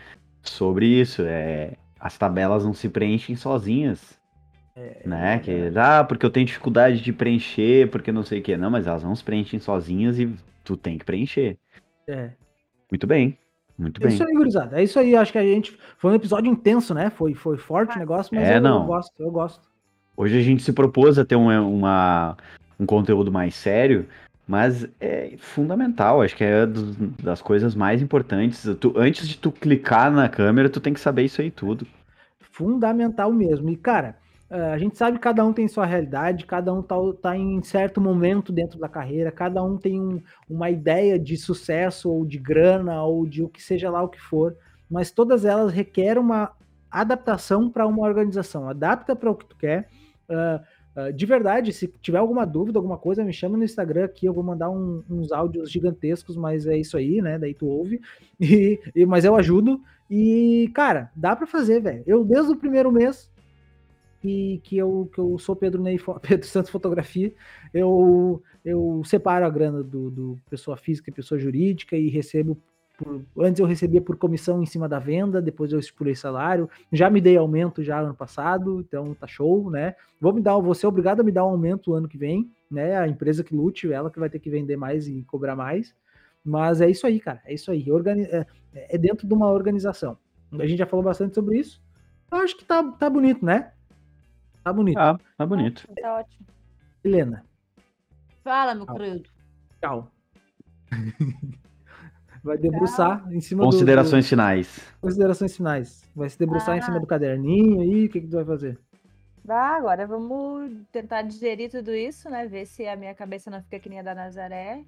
sobre 0.51 0.87
isso. 0.87 1.23
É, 1.25 1.73
as 1.99 2.17
tabelas 2.19 2.65
não 2.65 2.75
se 2.75 2.89
preenchem 2.89 3.37
sozinhas. 3.37 4.19
né? 5.05 5.39
Que, 5.39 5.71
ah, 5.77 6.03
porque 6.05 6.27
eu 6.27 6.31
tenho 6.31 6.47
dificuldade 6.47 7.01
de 7.01 7.13
preencher, 7.13 7.89
porque 7.91 8.11
não 8.11 8.23
sei 8.25 8.41
o 8.41 8.43
que. 8.43 8.57
Não, 8.57 8.71
mas 8.71 8.87
elas 8.87 9.03
não 9.05 9.15
se 9.15 9.23
preenchem 9.23 9.59
sozinhas 9.61 10.19
e 10.19 10.35
tu 10.65 10.77
tem 10.77 10.99
que 10.99 11.05
preencher. 11.05 11.57
É. 12.09 12.31
Muito 12.91 13.07
bem. 13.07 13.39
Muito 13.79 14.01
É 14.01 14.07
bem. 14.07 14.15
isso 14.15 14.25
aí, 14.25 14.33
gurizada. 14.35 14.81
É 14.81 14.85
isso 14.85 14.99
aí. 14.99 15.17
Acho 15.17 15.33
que 15.33 15.39
a 15.39 15.43
gente. 15.47 15.77
Foi 15.99 16.13
um 16.13 16.15
episódio 16.15 16.51
intenso, 16.51 16.93
né? 16.95 17.11
Foi, 17.11 17.35
foi 17.35 17.57
forte 17.57 17.97
o 17.97 17.99
negócio, 17.99 18.35
mas 18.35 18.49
É, 18.49 18.57
eu, 18.57 18.61
não. 18.61 18.81
eu 18.83 18.87
gosto, 18.87 19.13
eu 19.19 19.31
gosto. 19.31 19.61
Hoje 20.17 20.39
a 20.39 20.43
gente 20.43 20.63
se 20.63 20.73
propôs 20.73 21.19
a 21.19 21.25
ter 21.25 21.35
um, 21.35 21.49
uma, 21.77 22.37
um 22.79 22.87
conteúdo 22.87 23.33
mais 23.33 23.55
sério, 23.57 24.07
mas 24.47 24.87
é 25.01 25.35
fundamental, 25.39 26.21
acho 26.23 26.37
que 26.37 26.45
é 26.45 26.67
das 27.23 27.41
coisas 27.41 27.75
mais 27.75 28.03
importantes. 28.03 28.65
Tu- 28.81 28.93
antes 28.97 29.27
de 29.29 29.39
tu 29.39 29.51
clicar 29.51 30.11
na 30.13 30.29
câmera, 30.29 30.69
tu 30.69 30.81
tem 30.81 30.93
que 30.93 31.01
saber 31.01 31.25
isso 31.25 31.41
aí 31.41 31.51
tudo. 31.51 31.87
Fundamental 32.53 33.33
mesmo. 33.33 33.71
E, 33.71 33.77
cara, 33.77 34.17
eh, 34.51 34.73
a 34.73 34.79
gente 34.79 34.97
sabe 34.97 35.17
que 35.17 35.23
cada 35.23 35.45
um 35.45 35.53
tem 35.53 35.67
sua 35.67 35.87
realidade, 35.87 36.47
cada 36.47 36.73
um 36.73 36.83
tá, 36.83 36.95
tá 37.21 37.37
em 37.37 37.63
certo 37.63 38.01
momento 38.01 38.53
dentro 38.53 38.79
da 38.79 38.89
carreira, 38.89 39.33
cada 39.33 39.63
um 39.63 39.77
tem 39.77 40.01
um- 40.01 40.21
uma 40.49 40.71
ideia 40.71 41.19
de 41.19 41.37
sucesso, 41.37 42.11
ou 42.11 42.25
de 42.25 42.39
grana, 42.39 43.03
ou 43.03 43.27
de 43.27 43.43
o 43.43 43.49
que 43.49 43.63
seja 43.63 43.91
lá 43.91 44.03
o 44.03 44.09
que 44.09 44.21
for, 44.21 44.55
mas 44.91 45.11
todas 45.11 45.45
elas 45.45 45.73
requerem 45.73 46.23
uma 46.23 46.53
adaptação 46.91 47.69
para 47.71 47.87
uma 47.87 48.03
organização. 48.07 48.69
Adapta 48.69 49.17
para 49.17 49.31
o 49.31 49.35
que 49.35 49.47
tu 49.47 49.57
quer. 49.57 49.89
Ah, 50.29 50.61
ah, 50.97 51.11
de 51.11 51.27
verdade, 51.27 51.73
se 51.73 51.89
tiver 52.01 52.19
alguma 52.19 52.45
dúvida, 52.45 52.79
alguma 52.79 52.97
coisa, 52.99 53.25
me 53.25 53.33
chama 53.33 53.57
no 53.57 53.65
Instagram 53.65 54.05
aqui, 54.05 54.27
eu 54.27 54.33
vou 54.33 54.45
mandar 54.45 54.71
um- 54.71 55.03
uns 55.11 55.33
áudios 55.33 55.71
gigantescos, 55.71 56.37
mas 56.37 56.67
é 56.67 56.77
isso 56.79 56.97
aí, 56.97 57.21
né? 57.21 57.39
Daí 57.39 57.55
tu 57.55 57.67
ouve. 57.67 58.01
E, 58.41 58.81
e- 58.95 59.07
mas 59.07 59.25
eu 59.25 59.35
ajudo. 59.37 59.81
E, 60.11 60.71
cara, 60.75 61.11
dá 61.17 61.35
pra 61.35 61.47
fazer, 61.47 61.81
velho. 61.81 62.03
Eu, 62.07 62.25
desde 62.25 62.53
o 62.53 62.57
primeiro 62.57 62.91
mês 62.93 63.31
que, 64.21 64.61
que, 64.65 64.77
eu, 64.77 65.09
que 65.13 65.19
eu 65.21 65.39
sou 65.39 65.55
Pedro 65.57 65.83
Ney, 65.83 65.99
Pedro 66.23 66.47
Santos 66.47 66.71
Fotografia, 66.71 67.33
eu, 67.73 68.43
eu 68.65 69.03
separo 69.05 69.45
a 69.45 69.51
grana 69.51 69.83
do, 69.83 70.11
do 70.11 70.39
pessoa 70.49 70.77
física 70.77 71.11
e 71.11 71.13
pessoa 71.15 71.39
jurídica 71.39 71.97
e 71.97 72.09
recebo. 72.09 72.59
Por, 72.97 73.25
antes 73.39 73.59
eu 73.59 73.67
recebia 73.67 74.01
por 74.01 74.17
comissão 74.17 74.63
em 74.63 74.67
cima 74.67 74.89
da 74.89 74.99
venda, 74.99 75.43
depois 75.43 75.73
eu 75.73 75.79
estipulei 75.79 76.15
salário. 76.15 76.71
Já 76.93 77.11
me 77.11 77.21
dei 77.21 77.37
aumento 77.37 77.83
já 77.83 78.01
ano 78.01 78.15
passado, 78.15 78.81
então 78.81 79.15
tá 79.15 79.27
show, 79.27 79.71
né? 79.71 79.97
Vou 80.21 80.33
me 80.33 80.41
dar, 80.41 80.59
vou 80.59 80.75
ser 80.75 80.87
obrigado 80.87 81.21
a 81.21 81.25
me 81.25 81.33
dar 81.33 81.45
um 81.45 81.51
aumento 81.51 81.95
ano 81.95 82.09
que 82.09 82.17
vem, 82.17 82.51
né? 82.71 82.97
A 82.97 83.09
empresa 83.09 83.43
que 83.43 83.55
lute, 83.55 83.93
ela 83.93 84.11
que 84.11 84.21
vai 84.21 84.31
ter 84.31 84.39
que 84.39 84.51
vender 84.51 84.77
mais 84.77 85.09
e 85.09 85.23
cobrar 85.25 85.57
mais. 85.57 85.95
Mas 86.45 86.81
é 86.81 86.89
isso 86.89 87.07
aí, 87.07 87.19
cara. 87.19 87.41
É 87.45 87.55
isso 87.55 87.71
aí. 87.71 87.91
Organi 87.91 88.23
é, 88.25 88.47
é 88.73 88.99
dentro 88.99 89.27
de 89.27 89.35
uma 89.35 89.51
organização. 89.51 90.17
A 90.53 90.67
gente 90.67 90.79
já 90.79 90.87
falou 90.87 91.05
bastante 91.05 91.35
sobre 91.35 91.59
isso. 91.59 91.83
Eu 92.31 92.39
acho 92.39 92.57
que 92.57 92.65
tá, 92.65 92.83
tá 92.93 93.11
bonito, 93.11 93.45
né? 93.45 93.73
Tá 94.63 94.73
bonito. 94.73 94.99
Ah, 94.99 95.19
tá 95.37 95.45
bonito. 95.47 95.89
Tá 96.01 96.19
ótimo. 96.19 96.47
Helena, 97.03 97.45
Fala, 98.43 98.75
meu 98.75 98.87
querido. 98.87 99.29
tchau. 99.81 100.11
Vai 102.45 102.59
debruçar 102.59 103.27
em 103.33 103.41
cima 103.41 103.65
Considerações 103.65 104.27
do, 104.27 104.29
finais. 104.29 104.77
do- 104.77 105.01
Considerações 105.01 105.57
finais. 105.57 106.05
Vai 106.15 106.29
se 106.29 106.39
debruçar 106.39 106.77
em 106.77 106.81
Ah. 106.81 106.83
cima 106.83 107.01
do 107.01 107.07
caderninho 107.07 107.81
aí. 107.81 108.05
O 108.05 108.09
que, 108.11 108.21
que 108.21 108.27
tu 108.29 108.37
vai 108.37 108.45
fazer? 108.45 108.79
Ah, 109.49 109.77
agora 109.77 110.07
vamos 110.07 110.71
tentar 110.93 111.23
digerir 111.23 111.71
tudo 111.71 111.95
isso, 111.95 112.29
né? 112.31 112.47
Ver 112.47 112.67
se 112.67 112.87
a 112.87 112.97
minha 112.97 113.15
cabeça 113.15 113.51
não 113.51 113.63
fica 113.63 113.79
que 113.81 113.89
nem 113.89 114.01
a 114.01 114.03
da 114.03 114.15
Nazaré. 114.15 114.85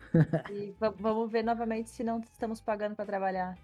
E 0.52 0.74
va- 0.80 0.94
vamos 0.98 1.30
ver 1.30 1.42
novamente 1.44 1.90
se 1.90 2.02
não 2.04 2.18
estamos 2.20 2.60
pagando 2.60 2.94
para 2.96 3.04
trabalhar. 3.06 3.56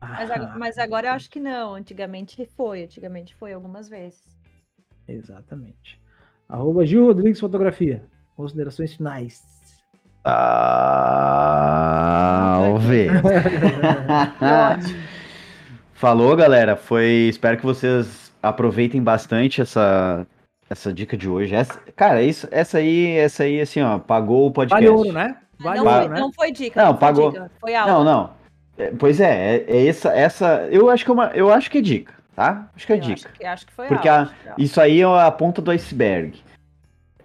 Mas, 0.00 0.30
ag- 0.30 0.58
mas 0.58 0.78
agora 0.78 1.08
eu 1.08 1.12
acho 1.12 1.28
que 1.30 1.38
não. 1.40 1.74
Antigamente 1.74 2.46
foi. 2.56 2.84
Antigamente 2.84 3.34
foi 3.34 3.52
algumas 3.52 3.88
vezes. 3.88 4.22
Exatamente. 5.06 6.00
Arroba 6.48 6.86
Gil 6.86 7.04
Rodrigues 7.06 7.40
Fotografia. 7.40 8.02
Considerações 8.36 8.94
finais. 8.94 9.42
Salve! 11.80 13.08
Falou, 15.94 16.36
galera. 16.36 16.76
Foi. 16.76 17.06
Espero 17.28 17.56
que 17.56 17.64
vocês 17.64 18.32
aproveitem 18.42 19.02
bastante 19.02 19.60
essa 19.60 20.26
essa 20.68 20.92
dica 20.92 21.16
de 21.16 21.28
hoje. 21.28 21.54
Essa, 21.54 21.78
cara, 21.96 22.22
isso, 22.22 22.46
essa 22.50 22.78
aí, 22.78 23.16
essa 23.16 23.42
aí, 23.42 23.60
assim, 23.60 23.82
ó, 23.82 23.98
pagou 23.98 24.46
o 24.46 24.50
podcast. 24.52 24.84
Vale 24.86 24.96
ouro, 24.96 25.12
né? 25.12 25.36
Vale 25.58 25.78
não, 25.80 25.86
ouro, 25.86 25.98
foi, 25.98 26.08
né? 26.08 26.20
não 26.20 26.32
foi 26.32 26.52
dica. 26.52 26.82
Não, 26.84 26.92
foi 26.92 27.00
pagou. 27.00 27.32
dica, 27.32 27.50
Foi 27.60 27.74
aula. 27.74 27.92
Não, 27.92 28.04
não. 28.04 28.30
É, 28.78 28.92
pois 28.98 29.20
é, 29.20 29.56
é, 29.56 29.64
é 29.66 29.86
essa, 29.88 30.10
essa. 30.10 30.68
Eu 30.70 30.88
acho 30.88 31.04
que 31.04 31.10
é 31.10 31.14
uma, 31.14 31.26
eu 31.34 31.52
acho 31.52 31.68
que 31.70 31.78
é 31.78 31.82
dica, 31.82 32.14
tá? 32.36 32.68
Acho 32.76 32.86
que 32.86 32.92
é 32.92 32.96
Eu 32.96 33.00
dica. 33.00 33.28
Acho 33.28 33.38
que, 33.38 33.44
acho 33.44 33.66
que 33.66 33.72
foi 33.72 33.88
Porque 33.88 34.08
aula. 34.08 34.20
a- 34.20 34.22
acho 34.24 34.32
que 34.34 34.40
foi 34.42 34.50
aula. 34.52 34.62
Isso 34.62 34.80
aí 34.80 35.00
é 35.00 35.04
a 35.04 35.30
ponta 35.30 35.60
do 35.60 35.70
iceberg. 35.72 36.40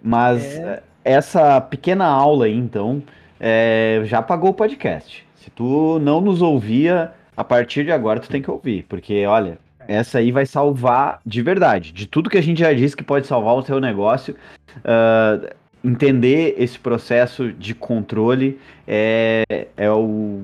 Mas 0.02 0.44
É. 0.44 0.82
essa 1.06 1.60
pequena 1.60 2.04
aula 2.04 2.46
aí, 2.46 2.56
então, 2.56 3.00
eh, 3.38 4.02
já 4.04 4.20
pagou 4.20 4.50
o 4.50 4.54
podcast. 4.54 5.24
Se 5.36 5.48
tu 5.50 6.00
não 6.00 6.20
nos 6.20 6.42
ouvia, 6.42 7.12
a 7.36 7.44
partir 7.44 7.84
de 7.84 7.92
agora 7.92 8.18
tu 8.18 8.28
tem 8.28 8.42
que 8.42 8.50
ouvir. 8.50 8.84
Porque, 8.88 9.24
olha, 9.24 9.58
essa 9.86 10.18
aí 10.18 10.32
vai 10.32 10.44
salvar 10.44 11.20
de 11.24 11.40
verdade. 11.42 11.92
De 11.92 12.06
tudo 12.06 12.28
que 12.28 12.36
a 12.36 12.42
gente 12.42 12.58
já 12.58 12.72
disse 12.72 12.96
que 12.96 13.04
pode 13.04 13.26
salvar 13.26 13.54
o 13.54 13.62
teu 13.62 13.80
negócio. 13.80 14.34
ah, 14.84 15.54
entender 15.84 16.56
esse 16.58 16.78
processo 16.78 17.52
de 17.52 17.72
controle 17.72 18.58
é, 18.88 19.68
é 19.76 19.88
o 19.88 20.42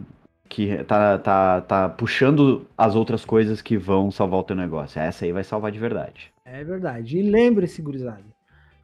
que 0.48 0.84
tá, 0.84 1.18
tá, 1.18 1.60
tá 1.62 1.88
puxando 1.88 2.64
as 2.78 2.94
outras 2.94 3.24
coisas 3.24 3.60
que 3.60 3.76
vão 3.76 4.12
salvar 4.12 4.40
o 4.40 4.44
teu 4.44 4.54
negócio. 4.54 5.00
Essa 5.00 5.24
aí 5.24 5.32
vai 5.32 5.42
salvar 5.42 5.72
de 5.72 5.78
verdade. 5.80 6.30
É 6.44 6.62
verdade. 6.62 7.18
E 7.18 7.22
lembre-se, 7.22 7.82
gurizada. 7.82 8.31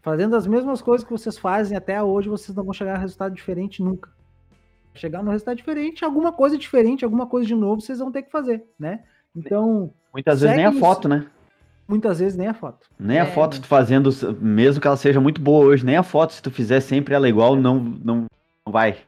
Fazendo 0.02 0.36
as 0.36 0.46
mesmas 0.46 0.80
coisas 0.80 1.04
que 1.04 1.12
vocês 1.12 1.36
fazem 1.38 1.76
até 1.76 2.02
hoje, 2.02 2.28
vocês 2.28 2.56
não 2.56 2.64
vão 2.64 2.72
chegar 2.72 2.94
a 2.94 2.98
resultado 2.98 3.34
diferente 3.34 3.82
nunca. 3.82 4.10
Chegar 4.94 5.22
no 5.22 5.30
resultado 5.30 5.56
diferente, 5.56 6.04
alguma 6.04 6.32
coisa 6.32 6.56
diferente, 6.56 7.04
alguma 7.04 7.26
coisa 7.26 7.46
de 7.46 7.54
novo, 7.54 7.80
vocês 7.80 7.98
vão 7.98 8.10
ter 8.10 8.22
que 8.22 8.30
fazer, 8.30 8.64
né? 8.78 9.00
Então, 9.34 9.92
Muitas 10.12 10.40
vezes 10.40 10.56
nem 10.56 10.64
a 10.64 10.72
foto, 10.72 11.08
né? 11.08 11.26
Muitas 11.86 12.18
vezes 12.18 12.36
nem 12.36 12.48
a 12.48 12.54
foto. 12.54 12.86
Nem 12.98 13.18
a 13.18 13.24
É. 13.24 13.32
foto 13.32 13.60
tu 13.60 13.66
fazendo, 13.66 14.10
mesmo 14.40 14.80
que 14.80 14.86
ela 14.86 14.96
seja 14.96 15.20
muito 15.20 15.40
boa 15.40 15.66
hoje, 15.66 15.84
nem 15.84 15.96
a 15.96 16.02
foto, 16.02 16.32
se 16.32 16.42
tu 16.42 16.50
fizer 16.50 16.80
sempre 16.80 17.14
ela 17.14 17.28
igual, 17.28 17.54
não, 17.56 17.78
não, 17.78 18.26
não 18.66 18.72
vai. 18.72 18.98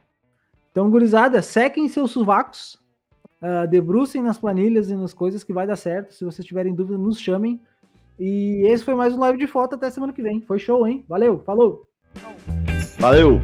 Então, 0.71 0.89
gurizada, 0.89 1.41
sequem 1.41 1.87
seus 1.89 2.11
sovacos, 2.11 2.79
ah, 3.41 3.65
debrucem 3.65 4.21
nas 4.23 4.37
planilhas 4.37 4.89
e 4.89 4.95
nas 4.95 5.13
coisas 5.13 5.43
que 5.43 5.51
vai 5.51 5.67
dar 5.67 5.75
certo. 5.75 6.13
Se 6.13 6.23
vocês 6.23 6.45
tiverem 6.47 6.73
dúvida, 6.73 6.97
nos 6.97 7.19
chamem. 7.19 7.59
E 8.23 8.67
esse 8.67 8.85
foi 8.85 8.93
mais 8.93 9.15
um 9.15 9.19
live 9.19 9.39
de 9.39 9.47
foto 9.47 9.73
até 9.73 9.89
semana 9.89 10.13
que 10.13 10.21
vem. 10.21 10.41
Foi 10.41 10.59
show, 10.59 10.85
hein? 10.85 11.03
Valeu, 11.09 11.39
falou! 11.39 11.87
Valeu! 12.99 13.41